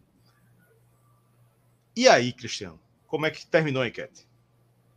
E 1.97 2.07
aí, 2.07 2.31
Cristiano, 2.31 2.79
como 3.07 3.25
é 3.25 3.31
que 3.31 3.47
terminou 3.47 3.81
a 3.81 3.89
enquete? 3.89 4.29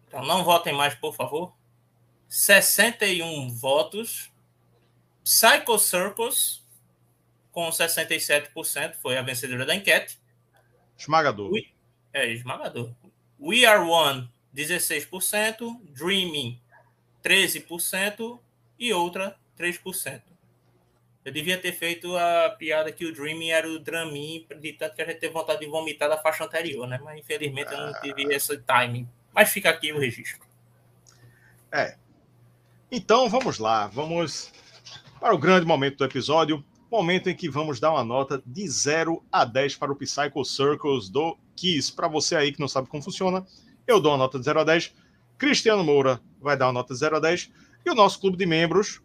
Então 0.05 0.25
não 0.25 0.43
votem 0.43 0.75
mais, 0.75 0.93
por 0.95 1.15
favor. 1.15 1.53
61 2.27 3.55
votos. 3.55 4.29
Psycho 5.23 5.79
Circles, 5.79 6.58
com 7.51 7.69
67%, 7.69 8.95
foi 9.01 9.17
a 9.17 9.21
vencedora 9.21 9.65
da 9.65 9.75
enquete. 9.75 10.19
Esmagador. 10.97 11.51
We, 11.51 11.67
é, 12.13 12.31
esmagador. 12.31 12.91
We 13.39 13.65
Are 13.65 13.83
One, 13.83 14.29
16%. 14.55 15.79
Dreaming, 15.93 16.59
13%. 17.23 18.39
E 18.77 18.93
outra, 18.93 19.37
3%. 19.57 20.21
Eu 21.25 21.33
devia 21.33 21.57
ter 21.57 21.73
feito 21.73 22.15
a 22.15 22.49
piada 22.57 22.91
que 22.91 23.05
o 23.05 23.13
Dreaming 23.13 23.49
era 23.49 23.69
o 23.69 23.77
Dramin, 23.77 24.47
de 24.59 24.73
tanto 24.73 24.95
que 24.95 25.01
a 25.01 25.05
gente 25.05 25.19
teve 25.19 25.33
vontade 25.33 25.59
de 25.59 25.67
vomitar 25.67 26.07
da 26.09 26.17
faixa 26.17 26.45
anterior, 26.45 26.87
né? 26.87 26.99
Mas 27.03 27.19
infelizmente 27.19 27.71
eu 27.71 27.77
não 27.77 27.93
tive 28.01 28.23
esse 28.33 28.57
timing. 28.59 29.07
Mas 29.33 29.49
fica 29.49 29.69
aqui 29.69 29.91
o 29.91 29.99
registro. 29.99 30.39
É. 31.71 31.97
Então 32.89 33.29
vamos 33.29 33.59
lá, 33.59 33.87
vamos 33.87 34.51
para 35.19 35.35
o 35.35 35.37
grande 35.37 35.65
momento 35.65 35.97
do 35.97 36.05
episódio. 36.05 36.65
Momento 36.91 37.29
em 37.29 37.35
que 37.35 37.49
vamos 37.49 37.79
dar 37.79 37.91
uma 37.91 38.03
nota 38.03 38.41
de 38.45 38.67
0 38.67 39.23
a 39.31 39.45
10 39.45 39.75
para 39.75 39.91
o 39.91 39.95
Psycho 39.95 40.43
Circles 40.43 41.07
do 41.09 41.37
Kiss. 41.55 41.91
Para 41.91 42.07
você 42.07 42.35
aí 42.35 42.51
que 42.51 42.59
não 42.59 42.67
sabe 42.67 42.87
como 42.87 43.03
funciona, 43.03 43.45
eu 43.85 43.99
dou 43.99 44.11
uma 44.11 44.17
nota 44.17 44.39
de 44.39 44.45
0 44.45 44.61
a 44.61 44.63
10. 44.63 44.93
Cristiano 45.37 45.83
Moura 45.83 46.19
vai 46.41 46.57
dar 46.57 46.67
uma 46.67 46.73
nota 46.73 46.93
de 46.93 46.99
0 46.99 47.17
a 47.17 47.19
10. 47.19 47.51
E 47.85 47.91
o 47.91 47.95
nosso 47.95 48.19
clube 48.19 48.37
de 48.37 48.45
membros 48.45 49.01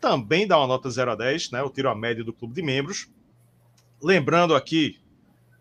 também 0.00 0.46
dá 0.46 0.58
uma 0.58 0.66
nota 0.66 0.90
0 0.90 1.12
a 1.12 1.14
10, 1.14 1.50
né? 1.50 1.60
Eu 1.60 1.70
tiro 1.70 1.88
a 1.88 1.94
média 1.94 2.22
do 2.22 2.32
clube 2.32 2.54
de 2.54 2.62
membros. 2.62 3.08
Lembrando 4.00 4.54
aqui 4.54 5.00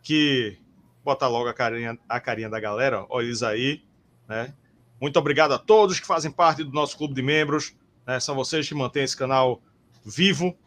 que 0.03 0.57
bota 1.03 1.27
logo 1.27 1.47
a 1.47 1.53
carinha, 1.53 1.97
a 2.07 2.19
carinha 2.19 2.49
da 2.49 2.59
galera, 2.59 3.05
olha 3.09 3.27
isso 3.27 3.45
aí, 3.45 3.83
né? 4.27 4.53
Muito 4.99 5.17
obrigado 5.17 5.53
a 5.53 5.57
todos 5.57 5.99
que 5.99 6.07
fazem 6.07 6.31
parte 6.31 6.63
do 6.63 6.71
nosso 6.71 6.97
clube 6.97 7.13
de 7.13 7.21
membros, 7.21 7.75
né? 8.05 8.19
São 8.19 8.35
vocês 8.35 8.67
que 8.67 8.75
mantêm 8.75 9.03
esse 9.03 9.15
canal 9.15 9.61
vivo, 10.05 10.57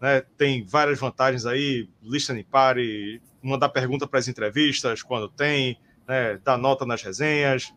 né? 0.00 0.22
Tem 0.36 0.64
várias 0.64 0.98
vantagens 0.98 1.46
aí, 1.46 1.88
listening 2.02 2.44
party, 2.44 3.20
mandar 3.42 3.68
pergunta 3.68 4.06
para 4.06 4.18
as 4.18 4.28
entrevistas 4.28 5.02
quando 5.02 5.28
tem, 5.28 5.78
né? 6.06 6.38
Dar 6.44 6.56
nota 6.56 6.84
nas 6.86 7.02
resenhas, 7.02 7.72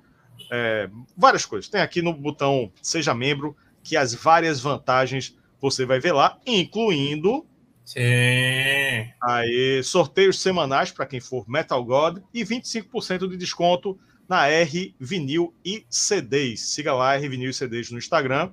é, 0.51 0.89
várias 1.17 1.45
coisas. 1.45 1.69
Tem 1.69 1.81
aqui 1.81 2.01
no 2.01 2.13
botão 2.13 2.71
Seja 2.81 3.13
Membro 3.13 3.55
que 3.83 3.97
as 3.97 4.13
várias 4.13 4.59
vantagens 4.59 5.37
você 5.59 5.85
vai 5.85 5.99
ver 5.99 6.11
lá, 6.11 6.39
incluindo 6.45 7.45
Sim. 7.83 9.11
Aí, 9.21 9.81
sorteios 9.83 10.39
semanais 10.39 10.91
para 10.91 11.05
quem 11.05 11.19
for 11.19 11.49
Metal 11.49 11.83
God 11.83 12.19
e 12.33 12.43
25% 12.43 13.27
de 13.27 13.35
desconto 13.35 13.99
na 14.29 14.47
R 14.47 14.95
Vinil 14.97 15.53
e 15.65 15.85
CDs. 15.89 16.69
Siga 16.73 16.93
lá 16.93 17.15
R 17.15 17.27
Vinil 17.27 17.49
e 17.49 17.53
CDs 17.53 17.91
no 17.91 17.97
Instagram. 17.97 18.51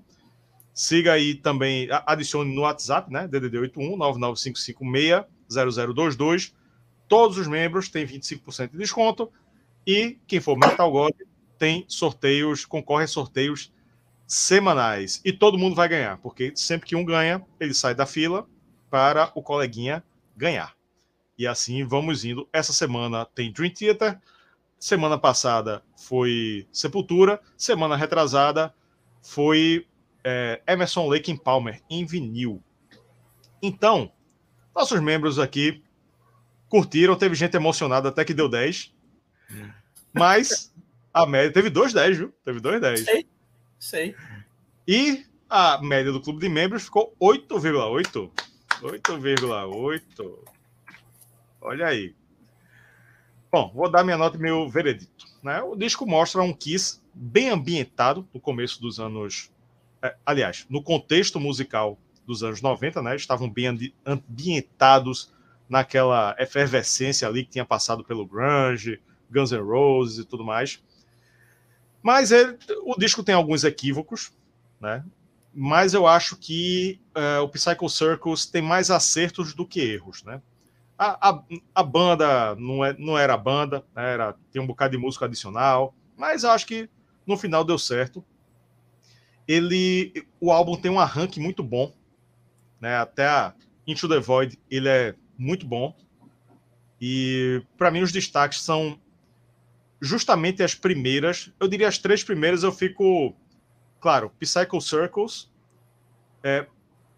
Siga 0.79 1.15
aí 1.15 1.35
também, 1.35 1.89
adicione 2.07 2.55
no 2.55 2.61
WhatsApp, 2.61 3.13
né? 3.13 3.27
DDD 3.27 3.59
81 3.59 3.97
99556 3.97 5.25
0022. 5.51 6.55
Todos 7.09 7.37
os 7.37 7.49
membros 7.49 7.89
têm 7.89 8.07
25% 8.07 8.71
de 8.71 8.79
desconto 8.79 9.29
e 9.85 10.21
quem 10.25 10.39
for 10.39 10.57
Metal 10.57 10.89
God 10.89 11.13
tem 11.59 11.85
sorteios, 11.89 12.65
concorre 12.65 13.07
a 13.07 13.09
sorteios 13.09 13.73
semanais. 14.25 15.21
E 15.25 15.33
todo 15.33 15.59
mundo 15.59 15.75
vai 15.75 15.89
ganhar, 15.89 16.17
porque 16.19 16.53
sempre 16.55 16.87
que 16.87 16.95
um 16.95 17.05
ganha, 17.05 17.45
ele 17.59 17.75
sai 17.75 17.93
da 17.93 18.07
fila 18.07 18.47
para 18.89 19.33
o 19.35 19.43
coleguinha 19.43 20.05
ganhar. 20.37 20.77
E 21.37 21.45
assim 21.45 21.85
vamos 21.85 22.25
indo. 22.25 22.49
Essa 22.53 22.73
semana 22.73 23.25
tem 23.25 23.53
Dream 23.53 23.73
Theater. 23.73 24.17
Semana 24.79 25.19
passada 25.19 25.83
foi 25.97 26.69
Sepultura. 26.71 27.41
Semana 27.57 27.97
retrasada 27.97 28.73
foi 29.21 29.85
é, 30.29 30.61
Emerson 30.67 31.09
Lake 31.09 31.35
Palmer 31.39 31.81
em 31.89 32.05
vinil. 32.05 32.63
Então, 33.63 34.13
nossos 34.75 35.01
membros 35.01 35.39
aqui 35.39 35.83
curtiram. 36.69 37.17
Teve 37.17 37.35
gente 37.35 37.57
emocionada 37.57 38.11
até 38.11 38.25
que 38.25 38.35
deu 38.35 38.49
10. 38.49 38.95
Mas 40.13 40.73
a 41.13 41.25
média 41.25 41.51
teve 41.51 41.71
dois 41.71 41.95
10, 41.95 42.19
viu? 42.19 42.35
Teve 42.45 42.61
dois 42.61 42.79
10. 42.81 43.05
Sei. 43.05 43.27
Sei. 43.79 44.17
E 44.87 45.25
a 45.49 45.81
média 45.81 46.13
do 46.13 46.21
clube 46.21 46.41
de 46.41 46.49
membros 46.49 46.85
ficou 46.85 47.17
8,8. 47.21 48.31
8,8. 48.83 50.39
Olha 51.61 51.87
aí. 51.87 52.15
Bom, 53.51 53.73
vou 53.75 53.91
dar 53.91 54.05
minha 54.05 54.19
nota 54.19 54.37
e 54.37 54.41
meu 54.41 54.69
veredito. 54.69 55.25
Né? 55.43 55.63
O 55.63 55.75
disco 55.75 56.07
mostra 56.07 56.43
um 56.43 56.53
Kiss 56.53 57.01
bem 57.15 57.49
ambientado 57.49 58.29
no 58.33 58.39
começo 58.41 58.81
dos 58.81 59.01
anos. 59.01 59.51
É, 60.03 60.15
aliás, 60.25 60.67
no 60.69 60.83
contexto 60.83 61.41
musical 61.41 61.99
dos 62.27 62.43
anos 62.43 62.61
90, 62.61 63.03
né? 63.03 63.17
Estavam 63.17 63.51
bem 63.51 63.95
ambientados 64.05 65.33
naquela 65.69 66.37
efervescência 66.39 67.27
ali 67.27 67.45
que 67.45 67.51
tinha 67.51 67.65
passado 67.65 68.05
pelo 68.05 68.27
Grunge, 68.27 69.01
Guns 69.31 69.51
N' 69.51 69.61
Roses 69.61 70.19
e 70.19 70.25
tudo 70.25 70.45
mais. 70.45 70.83
Mas 72.03 72.31
ele, 72.31 72.57
o 72.85 72.99
disco 72.99 73.23
tem 73.23 73.35
alguns 73.35 73.65
equívocos, 73.65 74.33
né? 74.81 75.05
Mas 75.53 75.95
eu 75.95 76.07
acho 76.07 76.37
que 76.37 77.01
uh, 77.17 77.43
o 77.43 77.49
Psycho 77.49 77.89
Circles 77.89 78.47
tem 78.47 78.63
mais 78.63 78.91
acertos 78.91 79.55
do 79.55 79.67
que 79.67 79.81
erros, 79.81 80.23
né? 80.23 80.41
A, 80.97 81.31
a, 81.31 81.43
a 81.75 81.83
banda 81.83 82.55
não, 82.57 82.85
é, 82.85 82.95
não 82.99 83.17
era 83.17 83.37
banda, 83.37 83.85
né? 83.95 84.13
era, 84.13 84.35
tem 84.53 84.61
um 84.61 84.67
bocado 84.67 84.97
de 84.97 84.99
música 85.03 85.25
adicional, 85.25 85.95
mas 86.17 86.43
eu 86.43 86.51
acho 86.51 86.67
que 86.67 86.89
no 87.27 87.37
final 87.37 87.65
deu 87.65 87.79
certo. 87.79 88.25
Ele, 89.49 90.13
o 90.39 90.53
álbum 90.53 90.77
tem 90.77 90.91
um 90.91 91.01
arranque 91.01 91.41
muito 91.41 91.63
bom, 91.63 91.97
né? 92.79 92.97
Até 92.97 93.55
Into 93.87 94.07
the 94.07 94.21
Void 94.21 94.59
ele 94.71 94.89
é 94.89 95.15
muito 95.39 95.67
bom. 95.67 95.97
E 97.01 97.63
para 97.79 97.91
mim 97.91 98.03
os 98.03 98.13
destaques 98.13 98.61
são 98.61 99.01
justamente 100.01 100.63
as 100.63 100.75
primeiras, 100.75 101.51
eu 101.59 101.67
diria 101.67 101.89
as 101.89 101.99
três 101.99 102.23
primeiras, 102.23 102.63
eu 102.63 102.71
fico, 102.71 103.35
claro, 104.01 104.31
Psycho 104.39 104.81
Circles 104.81 105.51
é, 106.43 106.67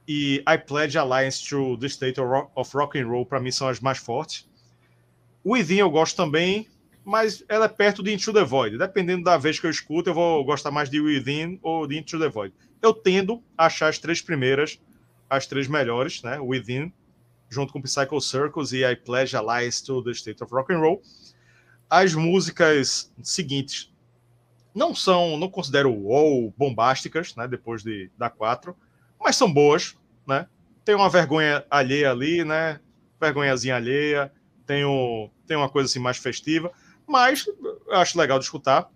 e 0.06 0.42
I 0.48 0.58
Pledge 0.58 0.96
Alliance 0.96 1.46
to 1.46 1.76
the 1.78 1.86
State 1.86 2.20
of 2.20 2.76
Rock 2.76 2.98
and 2.98 3.06
Roll, 3.06 3.26
para 3.26 3.40
mim 3.40 3.50
são 3.50 3.68
as 3.68 3.80
mais 3.80 3.98
fortes. 3.98 4.48
O 5.42 5.52
Within 5.52 5.76
eu 5.78 5.90
gosto 5.90 6.16
também, 6.16 6.68
mas 7.10 7.44
ela 7.48 7.66
é 7.66 7.68
perto 7.68 8.02
de 8.02 8.12
Into 8.12 8.32
the 8.32 8.44
Void. 8.44 8.78
Dependendo 8.78 9.24
da 9.24 9.36
vez 9.36 9.58
que 9.58 9.66
eu 9.66 9.70
escuto, 9.70 10.10
eu 10.10 10.14
vou 10.14 10.44
gostar 10.44 10.70
mais 10.70 10.88
de 10.88 11.00
Within 11.00 11.58
ou 11.62 11.86
de 11.86 11.98
Into 11.98 12.18
the 12.18 12.28
Void. 12.28 12.54
Eu 12.80 12.94
tendo 12.94 13.42
a 13.58 13.66
achar 13.66 13.88
as 13.88 13.98
três 13.98 14.22
primeiras 14.22 14.80
as 15.28 15.46
três 15.46 15.68
melhores, 15.68 16.22
né? 16.24 16.40
Within, 16.40 16.92
junto 17.48 17.72
com 17.72 17.80
Psycho 17.80 18.20
Circles 18.20 18.72
e 18.72 18.84
I 18.84 18.96
Pledge 18.96 19.36
Alliance 19.36 19.84
to 19.84 20.02
the 20.02 20.10
State 20.10 20.42
of 20.42 20.52
Rock 20.52 20.72
and 20.72 20.78
Roll 20.78 21.00
as 21.90 22.14
músicas 22.14 23.12
seguintes 23.20 23.92
não 24.72 24.94
são, 24.94 25.36
não 25.36 25.50
considero 25.50 25.92
wow, 25.92 26.54
bombásticas, 26.56 27.34
né, 27.34 27.48
depois 27.48 27.82
de 27.82 28.08
da 28.16 28.30
4, 28.30 28.76
mas 29.18 29.34
são 29.34 29.52
boas, 29.52 29.96
né? 30.24 30.46
tem 30.84 30.94
uma 30.94 31.10
vergonha 31.10 31.64
alheia 31.68 32.12
ali, 32.12 32.44
né? 32.44 32.80
Vergonhazinha 33.20 33.74
alheia, 33.74 34.32
tem, 34.64 34.84
um, 34.84 35.28
tem 35.46 35.56
uma 35.56 35.68
coisa 35.68 35.88
assim 35.88 35.98
mais 35.98 36.16
festiva, 36.16 36.72
mas 37.10 37.46
eu 37.46 37.96
acho 37.96 38.18
legal 38.18 38.38
de 38.38 38.44
escutar, 38.44 38.88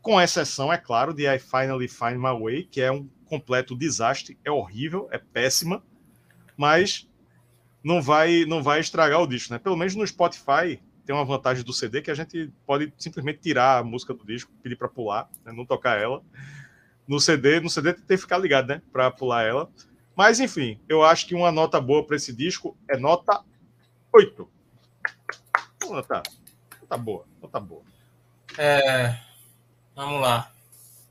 com 0.00 0.20
exceção, 0.20 0.72
é 0.72 0.78
claro, 0.78 1.12
de 1.12 1.26
I 1.26 1.38
Finally 1.38 1.88
Find 1.88 2.16
My 2.16 2.40
Way, 2.40 2.68
que 2.70 2.80
é 2.80 2.92
um 2.92 3.08
completo 3.24 3.76
desastre, 3.76 4.38
é 4.44 4.50
horrível, 4.50 5.08
é 5.10 5.18
péssima, 5.18 5.82
mas 6.56 7.08
não 7.82 8.00
vai 8.00 8.44
não 8.44 8.62
vai 8.62 8.78
estragar 8.78 9.20
o 9.20 9.26
disco, 9.26 9.52
né? 9.52 9.58
Pelo 9.58 9.76
menos 9.76 9.96
no 9.96 10.06
Spotify 10.06 10.80
tem 11.04 11.14
uma 11.14 11.24
vantagem 11.24 11.64
do 11.64 11.72
CD 11.72 12.02
que 12.02 12.10
a 12.10 12.14
gente 12.14 12.52
pode 12.64 12.92
simplesmente 12.98 13.40
tirar 13.40 13.78
a 13.78 13.84
música 13.84 14.14
do 14.14 14.24
disco, 14.24 14.52
pedir 14.62 14.76
para 14.76 14.88
pular, 14.88 15.28
né? 15.44 15.52
não 15.52 15.66
tocar 15.66 16.00
ela. 16.00 16.22
No 17.06 17.20
CD, 17.20 17.60
no 17.60 17.70
CD 17.70 17.92
tem 17.92 18.04
que 18.04 18.16
ficar 18.16 18.38
ligado, 18.38 18.68
né, 18.68 18.82
para 18.92 19.10
pular 19.10 19.44
ela. 19.44 19.70
Mas 20.16 20.40
enfim, 20.40 20.80
eu 20.88 21.04
acho 21.04 21.26
que 21.26 21.34
uma 21.34 21.52
nota 21.52 21.80
boa 21.80 22.04
para 22.04 22.16
esse 22.16 22.32
disco 22.32 22.76
é 22.88 22.96
nota 22.96 23.44
8. 24.12 24.48
Nota, 25.88 26.22
nota 26.88 26.96
boa, 26.96 27.26
nota 27.42 27.60
boa. 27.60 27.82
É, 28.56 29.18
vamos 29.94 30.20
lá. 30.20 30.52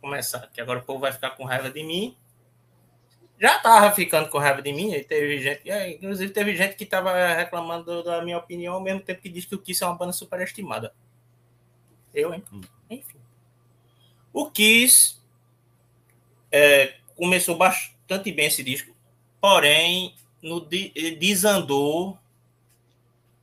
Começar, 0.02 0.48
que 0.54 0.62
agora 0.62 0.80
o 0.80 0.84
povo 0.84 1.00
vai 1.00 1.12
ficar 1.12 1.32
com 1.32 1.44
raiva 1.44 1.70
de 1.70 1.84
mim 1.84 2.16
já 3.40 3.60
tava 3.60 3.94
ficando 3.94 4.30
com 4.30 4.38
raiva 4.38 4.62
de 4.62 4.72
mim, 4.72 4.94
e 4.94 5.04
teve 5.04 5.42
gente, 5.42 5.70
é, 5.70 5.92
inclusive 5.92 6.32
teve 6.32 6.56
gente 6.56 6.76
que 6.76 6.86
tava 6.86 7.34
reclamando 7.34 8.04
da 8.04 8.24
minha 8.24 8.38
opinião 8.38 8.76
ao 8.76 8.82
mesmo 8.82 9.02
tempo 9.02 9.22
que 9.22 9.30
disse 9.30 9.48
que 9.48 9.56
o 9.56 9.62
Kiss 9.62 9.84
é 9.84 9.88
uma 9.88 9.96
banda 9.96 10.14
superestimada. 10.14 10.94
Eu, 12.14 12.34
hein? 12.34 12.44
Hum. 12.52 12.62
Enfim. 12.90 13.20
O 14.32 14.50
Kiss 14.50 15.22
é, 16.52 16.96
começou 17.16 17.58
bastante 17.58 18.32
bem 18.32 18.48
esse 18.48 18.64
disco, 18.64 18.96
porém 19.42 20.16
no 20.42 20.62
desandou 20.62 22.18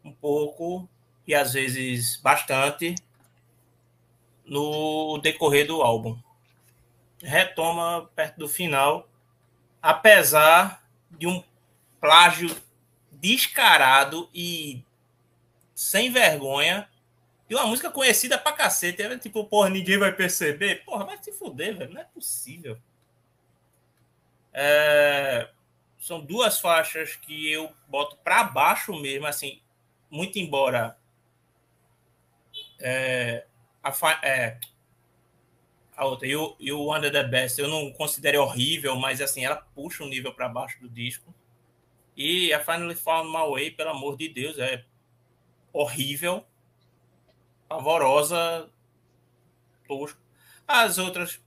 um 0.03 0.13
pouco 0.13 0.89
e 1.33 1.35
às 1.35 1.55
vezes 1.55 2.17
bastante 2.17 2.95
no 4.45 5.19
decorrer 5.19 5.67
do 5.67 5.81
álbum. 5.81 6.19
Retoma 7.23 8.11
perto 8.15 8.39
do 8.39 8.49
final 8.49 9.09
apesar 9.81 10.87
de 11.11 11.27
um 11.27 11.43
plágio 12.01 12.55
descarado 13.11 14.29
e 14.35 14.85
sem 15.75 16.13
vergonha 16.13 16.89
de 17.49 17.55
uma 17.55 17.67
música 17.67 17.91
conhecida 17.91 18.39
pra 18.39 18.53
cacete. 18.53 19.03
É 19.03 19.19
tipo, 19.19 19.45
porra, 19.47 19.71
ninguém 19.71 19.99
vai 19.99 20.13
perceber. 20.13 20.85
Porra, 20.85 21.07
vai 21.07 21.23
se 21.23 21.33
fuder, 21.33 21.77
velho. 21.79 21.95
Não 21.95 22.01
é 22.01 22.05
possível. 22.05 22.79
É... 24.53 25.49
São 25.99 26.21
duas 26.21 26.61
faixas 26.61 27.17
que 27.17 27.51
eu 27.51 27.73
boto 27.89 28.17
para 28.19 28.45
baixo 28.45 28.93
mesmo, 28.95 29.27
assim, 29.27 29.63
muito 30.11 30.39
embora 30.39 30.97
é, 32.83 33.47
a 33.83 33.93
é, 34.27 34.59
a 35.97 36.05
outra. 36.05 36.27
E 36.27 36.37
o, 36.37 36.57
o 36.59 36.95
Under 36.95 37.11
the 37.11 37.23
Best 37.25 37.59
eu 37.59 37.69
não 37.69 37.93
considero 37.93 38.43
horrível, 38.43 38.97
mas 38.97 39.21
assim, 39.21 39.45
ela 39.45 39.57
puxa 39.57 40.03
um 40.03 40.09
nível 40.09 40.35
para 40.35 40.49
baixo 40.49 40.81
do 40.81 40.89
disco. 40.89 41.35
E 42.17 42.53
a 42.53 42.61
Finally 42.61 42.97
Found 42.97 43.31
My 43.31 43.49
Way, 43.51 43.71
pelo 43.71 43.91
amor 43.91 44.17
de 44.17 44.29
Deus, 44.29 44.59
é 44.59 44.85
horrível, 45.73 46.45
pavorosa, 47.69 48.69
tosco. 49.89 50.21
As 50.67 50.99
outras 50.99 51.41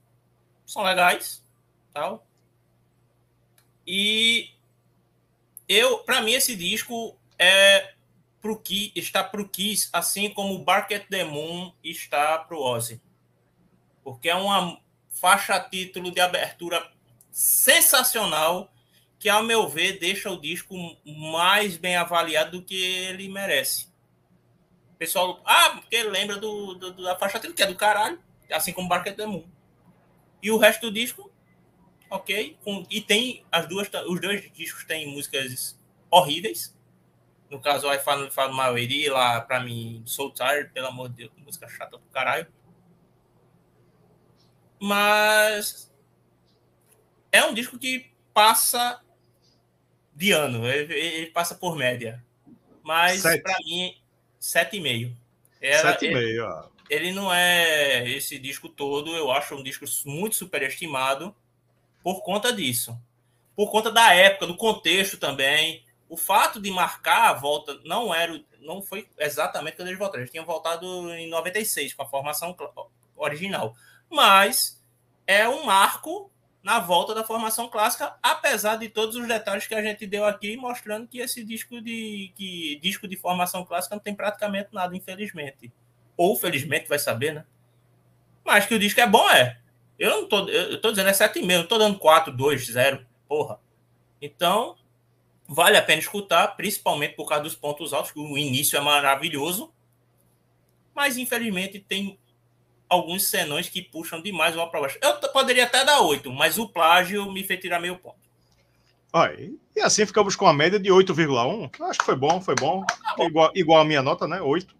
são 0.64 0.82
legais, 0.82 1.44
tal. 1.92 2.26
E 3.86 4.50
eu, 5.68 5.98
para 5.98 6.20
mim, 6.20 6.32
esse 6.32 6.56
disco 6.56 7.16
é 7.38 7.94
pro 8.40 8.58
que 8.58 8.92
está 8.94 9.24
pro 9.24 9.48
Kiss, 9.48 9.88
assim 9.92 10.30
como 10.30 10.54
o 10.54 10.64
Bark 10.64 10.92
at 10.92 11.06
Moon 11.24 11.72
está 11.82 12.38
pro 12.38 12.60
Ozzy 12.60 13.00
porque 14.06 14.28
é 14.28 14.36
uma 14.36 14.80
faixa 15.10 15.58
título 15.58 16.12
de 16.12 16.20
abertura 16.20 16.88
sensacional 17.28 18.72
que, 19.18 19.28
ao 19.28 19.42
meu 19.42 19.68
ver, 19.68 19.98
deixa 19.98 20.30
o 20.30 20.40
disco 20.40 20.76
mais 21.04 21.76
bem 21.76 21.96
avaliado 21.96 22.60
do 22.60 22.64
que 22.64 22.80
ele 22.80 23.28
merece. 23.28 23.88
Pessoal, 24.96 25.40
ah, 25.44 25.70
porque 25.70 26.04
lembra 26.04 26.36
do, 26.36 26.74
do, 26.74 27.02
da 27.02 27.16
faixa 27.16 27.40
título, 27.40 27.56
que 27.56 27.64
é 27.64 27.66
do 27.66 27.74
caralho, 27.74 28.16
assim 28.48 28.72
como 28.72 28.88
Barket 28.88 29.16
the 29.16 29.26
Moon. 29.26 29.44
E 30.40 30.52
o 30.52 30.56
resto 30.56 30.82
do 30.82 30.92
disco, 30.92 31.28
ok. 32.08 32.56
Com, 32.62 32.86
e 32.88 33.00
tem 33.00 33.44
as 33.50 33.66
duas, 33.68 33.90
os 34.06 34.20
dois 34.20 34.52
discos 34.52 34.84
têm 34.84 35.08
músicas 35.08 35.76
horríveis. 36.08 36.75
No 37.50 37.60
caso, 37.60 37.92
I 37.92 37.98
Found 37.98 38.32
My 38.54 38.72
Way, 38.72 39.08
lá, 39.08 39.40
pra 39.40 39.60
mim, 39.60 40.02
Soul 40.04 40.32
Tired, 40.32 40.70
pelo 40.72 40.88
amor 40.88 41.08
de 41.08 41.16
Deus, 41.16 41.32
música 41.36 41.68
chata 41.68 41.96
do 41.96 42.04
caralho. 42.06 42.46
Mas 44.80 45.92
é 47.30 47.44
um 47.44 47.54
disco 47.54 47.78
que 47.78 48.10
passa 48.34 49.00
de 50.14 50.32
ano, 50.32 50.66
ele, 50.66 50.92
ele 50.94 51.26
passa 51.26 51.54
por 51.54 51.76
média. 51.76 52.24
Mas 52.82 53.22
para 53.22 53.58
mim, 53.64 53.96
7,5. 54.40 55.16
7,5, 55.62 56.44
ó. 56.44 56.68
Ele 56.88 57.12
não 57.12 57.32
é 57.32 58.08
esse 58.08 58.38
disco 58.38 58.68
todo, 58.68 59.16
eu 59.16 59.30
acho 59.30 59.54
um 59.54 59.62
disco 59.62 59.84
muito 60.04 60.36
superestimado 60.36 61.34
por 62.02 62.22
conta 62.22 62.52
disso. 62.52 62.96
Por 63.56 63.70
conta 63.70 63.90
da 63.90 64.14
época, 64.14 64.46
do 64.46 64.56
contexto 64.56 65.16
também. 65.16 65.84
O 66.08 66.16
fato 66.16 66.60
de 66.60 66.70
marcar 66.70 67.30
a 67.30 67.32
volta 67.32 67.80
não 67.84 68.14
era 68.14 68.40
não 68.60 68.82
foi 68.82 69.08
exatamente 69.18 69.76
quando 69.76 69.88
eles 69.88 69.98
voltaram. 69.98 70.22
Eles 70.22 70.30
tinham 70.30 70.44
voltado 70.44 70.86
em 71.14 71.28
96 71.28 71.94
com 71.94 72.02
a 72.02 72.06
formação 72.06 72.56
original 73.16 73.74
mas 74.10 74.82
é 75.26 75.48
um 75.48 75.64
marco 75.64 76.30
na 76.62 76.80
volta 76.80 77.14
da 77.14 77.22
formação 77.22 77.68
clássica, 77.68 78.16
apesar 78.20 78.76
de 78.76 78.88
todos 78.88 79.14
os 79.14 79.28
detalhes 79.28 79.66
que 79.66 79.74
a 79.74 79.82
gente 79.82 80.04
deu 80.06 80.24
aqui, 80.24 80.56
mostrando 80.56 81.06
que 81.06 81.20
esse 81.20 81.44
disco 81.44 81.80
de 81.80 82.32
que 82.34 82.78
disco 82.82 83.06
de 83.06 83.16
formação 83.16 83.64
clássica 83.64 83.94
não 83.94 84.02
tem 84.02 84.14
praticamente 84.14 84.70
nada, 84.72 84.96
infelizmente. 84.96 85.72
Ou 86.16 86.36
felizmente, 86.36 86.88
vai 86.88 86.98
saber, 86.98 87.34
né? 87.34 87.44
Mas 88.44 88.66
que 88.66 88.74
o 88.74 88.78
disco 88.78 89.00
é 89.00 89.06
bom, 89.06 89.28
é. 89.30 89.60
Eu 89.98 90.10
não 90.10 90.28
tô, 90.28 90.48
eu 90.48 90.80
tô 90.80 90.90
dizendo 90.90 91.08
é 91.08 91.12
7,5, 91.12 91.46
não 91.46 91.66
tô 91.66 91.78
dando 91.78 91.98
4, 91.98 92.32
2, 92.32 92.66
0, 92.66 93.06
porra. 93.28 93.60
Então, 94.20 94.76
vale 95.48 95.76
a 95.76 95.82
pena 95.82 96.00
escutar, 96.00 96.48
principalmente 96.56 97.14
por 97.14 97.28
causa 97.28 97.44
dos 97.44 97.54
pontos 97.54 97.92
altos, 97.92 98.10
que 98.12 98.18
o 98.18 98.38
início 98.38 98.76
é 98.76 98.80
maravilhoso. 98.80 99.72
Mas, 100.94 101.16
infelizmente, 101.16 101.78
tem 101.78 102.18
alguns 102.88 103.26
senões 103.26 103.68
que 103.68 103.82
puxam 103.82 104.22
demais 104.22 104.54
uma 104.54 104.70
baixo. 104.70 104.98
Eu 105.02 105.14
poderia 105.30 105.64
até 105.64 105.84
dar 105.84 106.00
8, 106.00 106.32
mas 106.32 106.58
o 106.58 106.68
plágio 106.68 107.30
me 107.32 107.44
fez 107.44 107.60
tirar 107.60 107.80
meio 107.80 107.96
ponto. 107.98 108.16
Olha, 109.12 109.50
e 109.74 109.80
assim 109.80 110.04
ficamos 110.04 110.36
com 110.36 110.46
a 110.46 110.52
média 110.52 110.78
de 110.78 110.90
8,1. 110.90 111.70
Eu 111.78 111.86
acho 111.86 111.98
que 111.98 112.04
foi 112.04 112.16
bom, 112.16 112.40
foi 112.40 112.54
bom. 112.54 112.84
Ah, 113.04 113.14
bom. 113.16 113.26
Igual, 113.26 113.52
igual 113.54 113.80
a 113.80 113.84
minha 113.84 114.02
nota, 114.02 114.26
né? 114.26 114.40
8. 114.40 114.74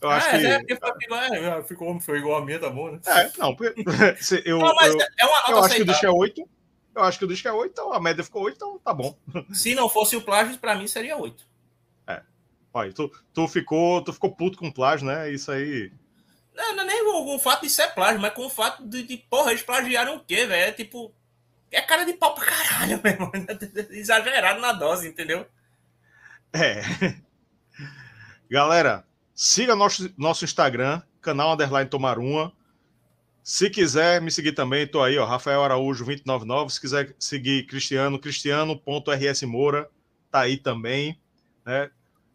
Eu 0.00 0.10
acho 0.10 0.28
é, 0.28 0.62
que. 0.64 0.72
É, 0.72 0.76
foi, 0.76 0.90
igual, 1.00 1.20
é, 1.22 1.62
ficou, 1.64 2.00
foi 2.00 2.18
igual 2.18 2.42
a 2.42 2.44
minha, 2.44 2.58
tá 2.58 2.70
bom, 2.70 2.90
né? 2.90 3.00
É, 3.06 3.30
não, 3.38 3.56
eu, 4.44 4.58
não, 4.58 4.74
mas 4.74 4.94
eu, 4.94 5.00
é 5.18 5.24
uma 5.24 5.40
nota 5.40 5.50
eu 5.50 5.58
acho 5.64 5.74
que 5.76 5.82
o 5.82 5.86
disco 5.86 6.06
é 6.06 6.10
8. 6.10 6.48
Eu 6.98 7.04
acho 7.04 7.16
que 7.16 7.24
o 7.24 7.28
disco 7.28 7.46
é 7.46 7.52
8, 7.52 7.70
então 7.70 7.92
a 7.92 8.00
média 8.00 8.24
ficou 8.24 8.42
8, 8.42 8.56
então 8.56 8.78
tá 8.80 8.92
bom. 8.92 9.16
Se 9.54 9.72
não 9.72 9.88
fosse 9.88 10.16
o 10.16 10.20
plágio, 10.20 10.58
para 10.58 10.74
mim 10.74 10.88
seria 10.88 11.16
8. 11.16 11.46
É. 12.08 12.22
Olha, 12.74 12.92
tu, 12.92 13.08
tu, 13.32 13.46
ficou, 13.46 14.02
tu 14.02 14.12
ficou 14.12 14.34
puto 14.34 14.58
com 14.58 14.68
plágio, 14.68 15.06
né? 15.06 15.30
Isso 15.30 15.52
aí. 15.52 15.92
Não, 16.52 16.74
não 16.74 16.82
é 16.82 16.86
nem 16.86 17.02
o, 17.04 17.36
o, 17.36 17.38
fato 17.38 17.62
de 17.62 17.70
ser 17.70 17.94
plágio, 17.94 18.20
mas 18.20 18.34
com 18.34 18.46
o 18.46 18.50
fato 18.50 18.84
de, 18.84 19.04
de 19.04 19.16
porra, 19.16 19.52
eles 19.52 19.62
plagiaram 19.62 20.16
o 20.16 20.24
quê, 20.24 20.44
velho? 20.44 20.70
É 20.70 20.72
tipo. 20.72 21.14
É 21.70 21.80
cara 21.80 22.04
de 22.04 22.14
pau 22.14 22.34
pra 22.34 22.46
caralho, 22.46 22.98
meu 23.04 23.12
irmão. 23.12 23.30
Exagerado 23.90 24.60
na 24.60 24.72
dose, 24.72 25.06
entendeu? 25.06 25.46
É. 26.52 26.82
Galera, 28.50 29.06
siga 29.36 29.76
nosso, 29.76 30.12
nosso 30.18 30.44
Instagram, 30.44 31.00
canal 31.20 31.52
Underline 31.52 31.88
Tomaruma. 31.88 32.52
Se 33.48 33.70
quiser 33.70 34.20
me 34.20 34.30
seguir 34.30 34.52
também, 34.52 34.86
tô 34.86 35.02
aí, 35.02 35.16
ó, 35.16 35.24
Rafael 35.24 35.64
Araújo 35.64 36.04
299. 36.04 36.70
Se 36.70 36.78
quiser 36.78 37.16
seguir 37.18 37.66
Cristiano, 37.66 38.18
cristiano.rs 38.18 39.42
Moura, 39.44 39.88
tá 40.30 40.40
aí 40.40 40.58
também. 40.58 41.18
Né? 41.64 41.90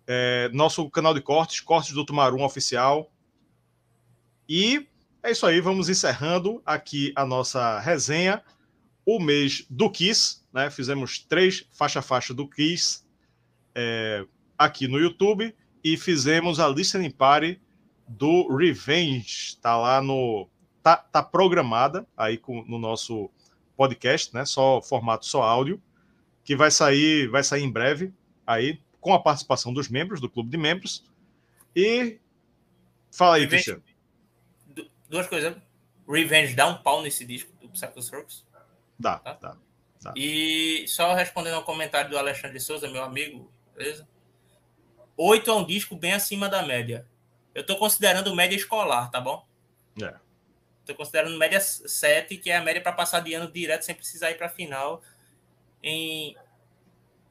É, 0.07 0.49
nosso 0.51 0.89
canal 0.89 1.13
de 1.13 1.21
cortes, 1.21 1.59
Cortes 1.59 1.93
do 1.93 2.03
Tomarum 2.03 2.43
Oficial. 2.43 3.11
E 4.49 4.87
é 5.21 5.29
isso 5.29 5.45
aí, 5.45 5.61
vamos 5.61 5.87
encerrando 5.87 6.63
aqui 6.65 7.13
a 7.15 7.23
nossa 7.23 7.77
resenha. 7.77 8.41
O 9.05 9.19
mês 9.19 9.67
do 9.69 9.91
Kiss, 9.91 10.41
né? 10.51 10.71
Fizemos 10.71 11.19
três 11.19 11.63
faixa-faixa 11.73 12.33
do 12.33 12.49
Kiss 12.49 13.03
é, 13.75 14.25
aqui 14.57 14.87
no 14.87 14.97
YouTube 14.97 15.55
e 15.83 15.95
fizemos 15.95 16.59
a 16.59 16.67
listening 16.67 17.11
party 17.11 17.61
do 18.07 18.47
Revenge. 18.47 19.57
Tá 19.61 19.77
lá 19.77 20.01
no. 20.01 20.49
Tá, 20.83 20.97
tá 20.97 21.23
programada 21.23 22.05
aí 22.15 22.37
com, 22.37 22.61
no 22.65 22.77
nosso 22.77 23.31
podcast, 23.77 24.33
né? 24.33 24.43
Só 24.43 24.81
formato, 24.81 25.25
só 25.25 25.41
áudio. 25.41 25.81
que 26.43 26.55
vai 26.55 26.69
sair, 26.69 27.29
vai 27.29 27.41
sair 27.41 27.63
em 27.63 27.71
breve 27.71 28.13
aí 28.45 28.81
com 28.99 29.13
a 29.13 29.19
participação 29.19 29.73
dos 29.73 29.87
membros 29.87 30.19
do 30.19 30.29
clube 30.29 30.49
de 30.49 30.57
membros. 30.57 31.03
E 31.73 32.19
fala 33.11 33.37
aí, 33.37 33.43
Revenge, 33.43 33.63
Cristiano. 33.63 34.89
Duas 35.09 35.27
coisas. 35.27 35.55
Revenge 36.07 36.53
dá 36.53 36.67
um 36.67 36.77
pau 36.81 37.01
nesse 37.01 37.25
disco 37.25 37.51
do 37.61 37.69
Psycho 37.69 38.01
Circus. 38.01 38.45
Dá, 38.99 39.19
tá? 39.19 39.37
dá, 39.41 39.57
dá. 40.01 40.13
E 40.15 40.85
só 40.87 41.13
respondendo 41.13 41.53
ao 41.53 41.63
comentário 41.63 42.09
do 42.09 42.17
Alexandre 42.17 42.59
Souza, 42.59 42.89
meu 42.89 43.03
amigo, 43.03 43.51
beleza? 43.75 44.07
Oito 45.15 45.49
é 45.49 45.53
um 45.53 45.65
disco 45.65 45.95
bem 45.95 46.13
acima 46.13 46.49
da 46.49 46.63
média. 46.63 47.07
Eu 47.53 47.65
tô 47.65 47.77
considerando 47.77 48.35
média 48.35 48.55
escolar, 48.55 49.09
tá 49.11 49.21
bom? 49.21 49.45
É. 50.01 50.15
Tô 50.85 50.93
considerando 50.95 51.37
média 51.37 51.59
7, 51.59 52.37
que 52.37 52.49
é 52.49 52.57
a 52.57 52.61
média 52.61 52.81
para 52.81 52.91
passar 52.91 53.21
de 53.21 53.33
ano 53.33 53.51
direto 53.51 53.83
sem 53.83 53.95
precisar 53.95 54.31
ir 54.31 54.37
para 54.37 54.49
final 54.49 55.01
em 55.81 56.35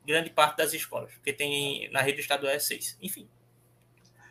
grande 0.06 0.30
parte 0.30 0.56
das 0.56 0.72
escolas, 0.72 1.12
porque 1.12 1.32
tem 1.32 1.90
na 1.90 2.00
rede 2.00 2.20
estadual 2.20 2.52
é 2.52 2.58
6. 2.58 2.98
Enfim. 3.00 3.28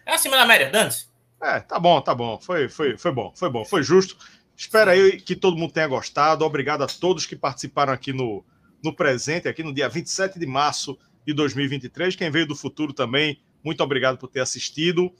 É 0.05 0.13
acima 0.13 0.35
da 0.35 0.45
média, 0.45 0.69
Dantes. 0.69 1.09
É, 1.41 1.59
tá 1.59 1.79
bom, 1.79 1.99
tá 2.01 2.13
bom. 2.13 2.39
Foi, 2.39 2.69
foi, 2.69 2.97
foi 2.97 3.11
bom, 3.11 3.31
foi 3.35 3.49
bom, 3.49 3.65
foi 3.65 3.83
justo. 3.83 4.17
Espero 4.55 4.91
aí 4.91 5.19
que 5.19 5.35
todo 5.35 5.57
mundo 5.57 5.73
tenha 5.73 5.87
gostado. 5.87 6.45
Obrigado 6.45 6.83
a 6.83 6.87
todos 6.87 7.25
que 7.25 7.35
participaram 7.35 7.93
aqui 7.93 8.13
no, 8.13 8.45
no 8.83 8.95
presente, 8.95 9.47
aqui 9.47 9.63
no 9.63 9.73
dia 9.73 9.89
27 9.89 10.37
de 10.37 10.45
março 10.45 10.97
de 11.25 11.33
2023. 11.33 12.15
Quem 12.15 12.29
veio 12.29 12.47
do 12.47 12.55
futuro 12.55 12.93
também, 12.93 13.41
muito 13.63 13.81
obrigado 13.83 14.17
por 14.17 14.27
ter 14.27 14.41
assistido. 14.41 15.11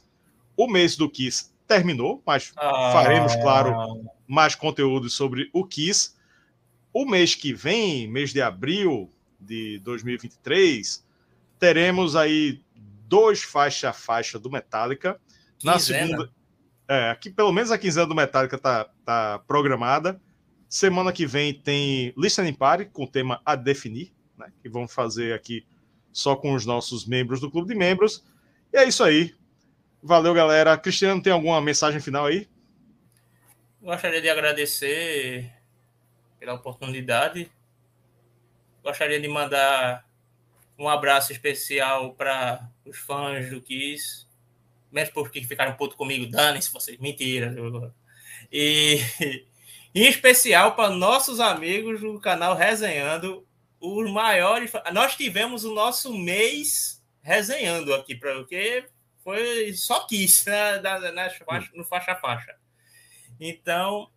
O 0.56 0.68
mês 0.68 0.96
do 0.96 1.10
Kiss 1.10 1.52
terminou, 1.72 2.22
mas 2.26 2.52
ah. 2.58 2.92
faremos, 2.92 3.34
claro, 3.36 4.04
mais 4.28 4.56
conteúdo 4.56 5.10
sobre 5.10 5.50
o 5.54 5.66
Kiss. 5.66 6.16
O 6.92 7.06
mês 7.06 7.34
que 7.34 7.54
vem, 7.54 8.10
mês 8.10 8.34
de 8.34 8.42
abril 8.42 9.10
de 9.40 9.80
2023, 9.80 11.06
teremos 11.58 12.18
aí 12.18 12.62
dois 13.08 13.42
faixa 13.42 13.92
a 13.92 13.94
faixa 13.94 14.38
do 14.38 14.52
Metallica. 14.52 15.18
Quinzena. 15.58 15.74
Na 15.74 15.80
segunda. 15.80 16.32
É, 16.90 17.10
aqui, 17.10 17.30
pelo 17.30 17.54
menos 17.54 17.72
a 17.72 17.78
quinzena 17.78 18.06
do 18.06 18.16
Metallica 18.16 18.58
tá, 18.58 18.90
tá 19.06 19.40
programada. 19.48 20.20
Semana 20.68 21.14
que 21.14 21.26
vem 21.26 21.54
tem 21.54 22.14
Listening 22.18 22.54
Party 22.54 22.86
com 22.86 23.06
o 23.06 23.08
tema 23.08 23.42
a 23.46 23.56
definir, 23.56 24.14
né? 24.38 24.52
Que 24.62 24.68
vamos 24.68 24.94
fazer 24.94 25.34
aqui 25.34 25.66
só 26.12 26.36
com 26.36 26.54
os 26.54 26.66
nossos 26.66 27.06
membros 27.06 27.40
do 27.40 27.50
clube 27.50 27.70
de 27.70 27.76
membros. 27.76 28.26
E 28.74 28.78
é 28.78 28.86
isso 28.86 29.06
aí. 29.06 29.34
Valeu, 30.04 30.34
galera. 30.34 30.78
Cristiano, 30.78 31.22
tem 31.22 31.32
alguma 31.32 31.62
mensagem 31.62 32.02
final 32.02 32.26
aí? 32.26 32.50
Gostaria 33.80 34.22
de 34.22 34.30
agradecer 34.30 35.52
pela 36.40 36.54
oportunidade. 36.54 37.52
Gostaria 38.84 39.20
de 39.20 39.28
mandar 39.28 40.04
um 40.78 40.90
abraço 40.90 41.32
especial 41.32 42.14
para 42.16 42.68
os 42.84 42.98
fãs 42.98 43.52
do 43.52 43.62
Kiss, 43.62 44.26
mesmo 44.92 45.14
porque 45.14 45.44
ficaram 45.44 45.74
puto 45.74 45.96
comigo, 45.96 46.26
dane-se 46.26 46.74
vocês, 46.74 46.98
mentira. 46.98 47.56
E 48.52 49.00
em 49.94 50.08
especial 50.08 50.76
para 50.76 50.90
nossos 50.90 51.40
amigos 51.40 52.02
do 52.02 52.20
canal 52.20 52.56
Resenhando, 52.56 53.46
os 53.80 54.12
maiores. 54.12 54.72
Nós 54.92 55.16
tivemos 55.16 55.64
o 55.64 55.76
nosso 55.76 56.12
mês 56.18 57.04
resenhando 57.22 57.94
aqui, 57.94 58.16
porque 58.16 58.86
foi 59.24 59.74
só 59.74 60.06
Kiss 60.08 60.50
né, 60.50 60.80
da, 60.80 61.12
na, 61.12 61.30
no 61.74 61.84
faixa-faixa. 61.84 62.56
Então, 63.40 64.10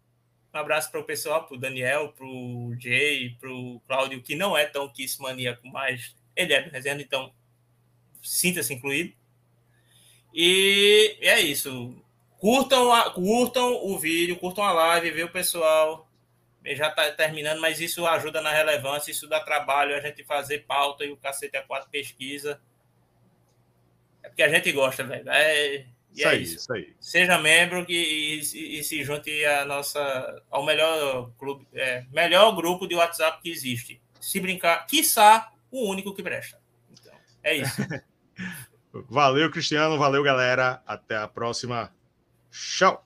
um 0.52 0.58
abraço 0.58 0.90
para 0.90 1.00
o 1.00 1.04
pessoal, 1.04 1.46
para 1.46 1.56
o 1.56 1.60
Daniel, 1.60 2.12
para 2.12 2.26
o 2.26 2.74
Jay, 2.78 3.36
para 3.40 3.50
o 3.50 3.80
Cláudio, 3.86 4.22
que 4.22 4.34
não 4.34 4.56
é 4.56 4.66
tão 4.66 4.88
Kiss 4.88 5.20
maníaco, 5.20 5.66
mas 5.66 6.14
ele 6.36 6.52
é 6.52 6.62
do 6.62 6.70
Resenha, 6.70 7.00
então 7.00 7.32
sinta-se 8.22 8.72
incluído. 8.72 9.14
E 10.32 11.16
é 11.20 11.40
isso. 11.40 11.94
Curtam, 12.38 12.92
a, 12.92 13.10
curtam 13.10 13.84
o 13.84 13.98
vídeo, 13.98 14.36
curtam 14.36 14.64
a 14.64 14.72
live, 14.72 15.10
vê 15.10 15.22
o 15.22 15.32
pessoal. 15.32 16.08
Já 16.64 16.88
está 16.88 17.10
terminando, 17.12 17.60
mas 17.60 17.80
isso 17.80 18.06
ajuda 18.06 18.40
na 18.40 18.50
relevância, 18.50 19.10
isso 19.10 19.28
dá 19.28 19.38
trabalho 19.38 19.94
a 19.94 20.00
gente 20.00 20.24
fazer 20.24 20.60
pauta 20.60 21.04
e 21.04 21.12
o 21.12 21.16
cacete 21.16 21.56
a 21.56 21.62
quatro 21.62 21.90
pesquisa. 21.90 22.60
Porque 24.34 24.42
a 24.42 24.48
gente 24.48 24.72
gosta, 24.72 25.04
velho. 25.04 25.30
É, 25.30 25.76
e 25.76 25.86
isso 26.12 26.26
é 26.26 26.30
aí, 26.30 26.42
isso. 26.42 26.56
isso 26.56 26.72
aí. 26.72 26.96
Seja 26.98 27.38
membro 27.38 27.86
e, 27.88 28.40
e, 28.40 28.78
e, 28.80 28.82
se 28.82 29.04
junte 29.04 29.44
a 29.44 29.64
nossa, 29.64 30.42
ao 30.50 30.66
melhor 30.66 31.30
clube, 31.38 31.68
é, 31.72 32.04
melhor 32.12 32.52
grupo 32.56 32.88
de 32.88 32.96
WhatsApp 32.96 33.40
que 33.40 33.48
existe. 33.48 34.02
Se 34.20 34.40
brincar, 34.40 34.86
quiçá 34.86 35.52
o 35.70 35.88
único 35.88 36.12
que 36.12 36.22
presta. 36.22 36.60
Então, 36.90 37.14
é 37.44 37.54
isso. 37.58 37.80
valeu, 39.08 39.48
Cristiano. 39.52 39.96
Valeu, 39.96 40.24
galera. 40.24 40.82
Até 40.84 41.16
a 41.16 41.28
próxima. 41.28 41.94
Tchau. 42.50 43.04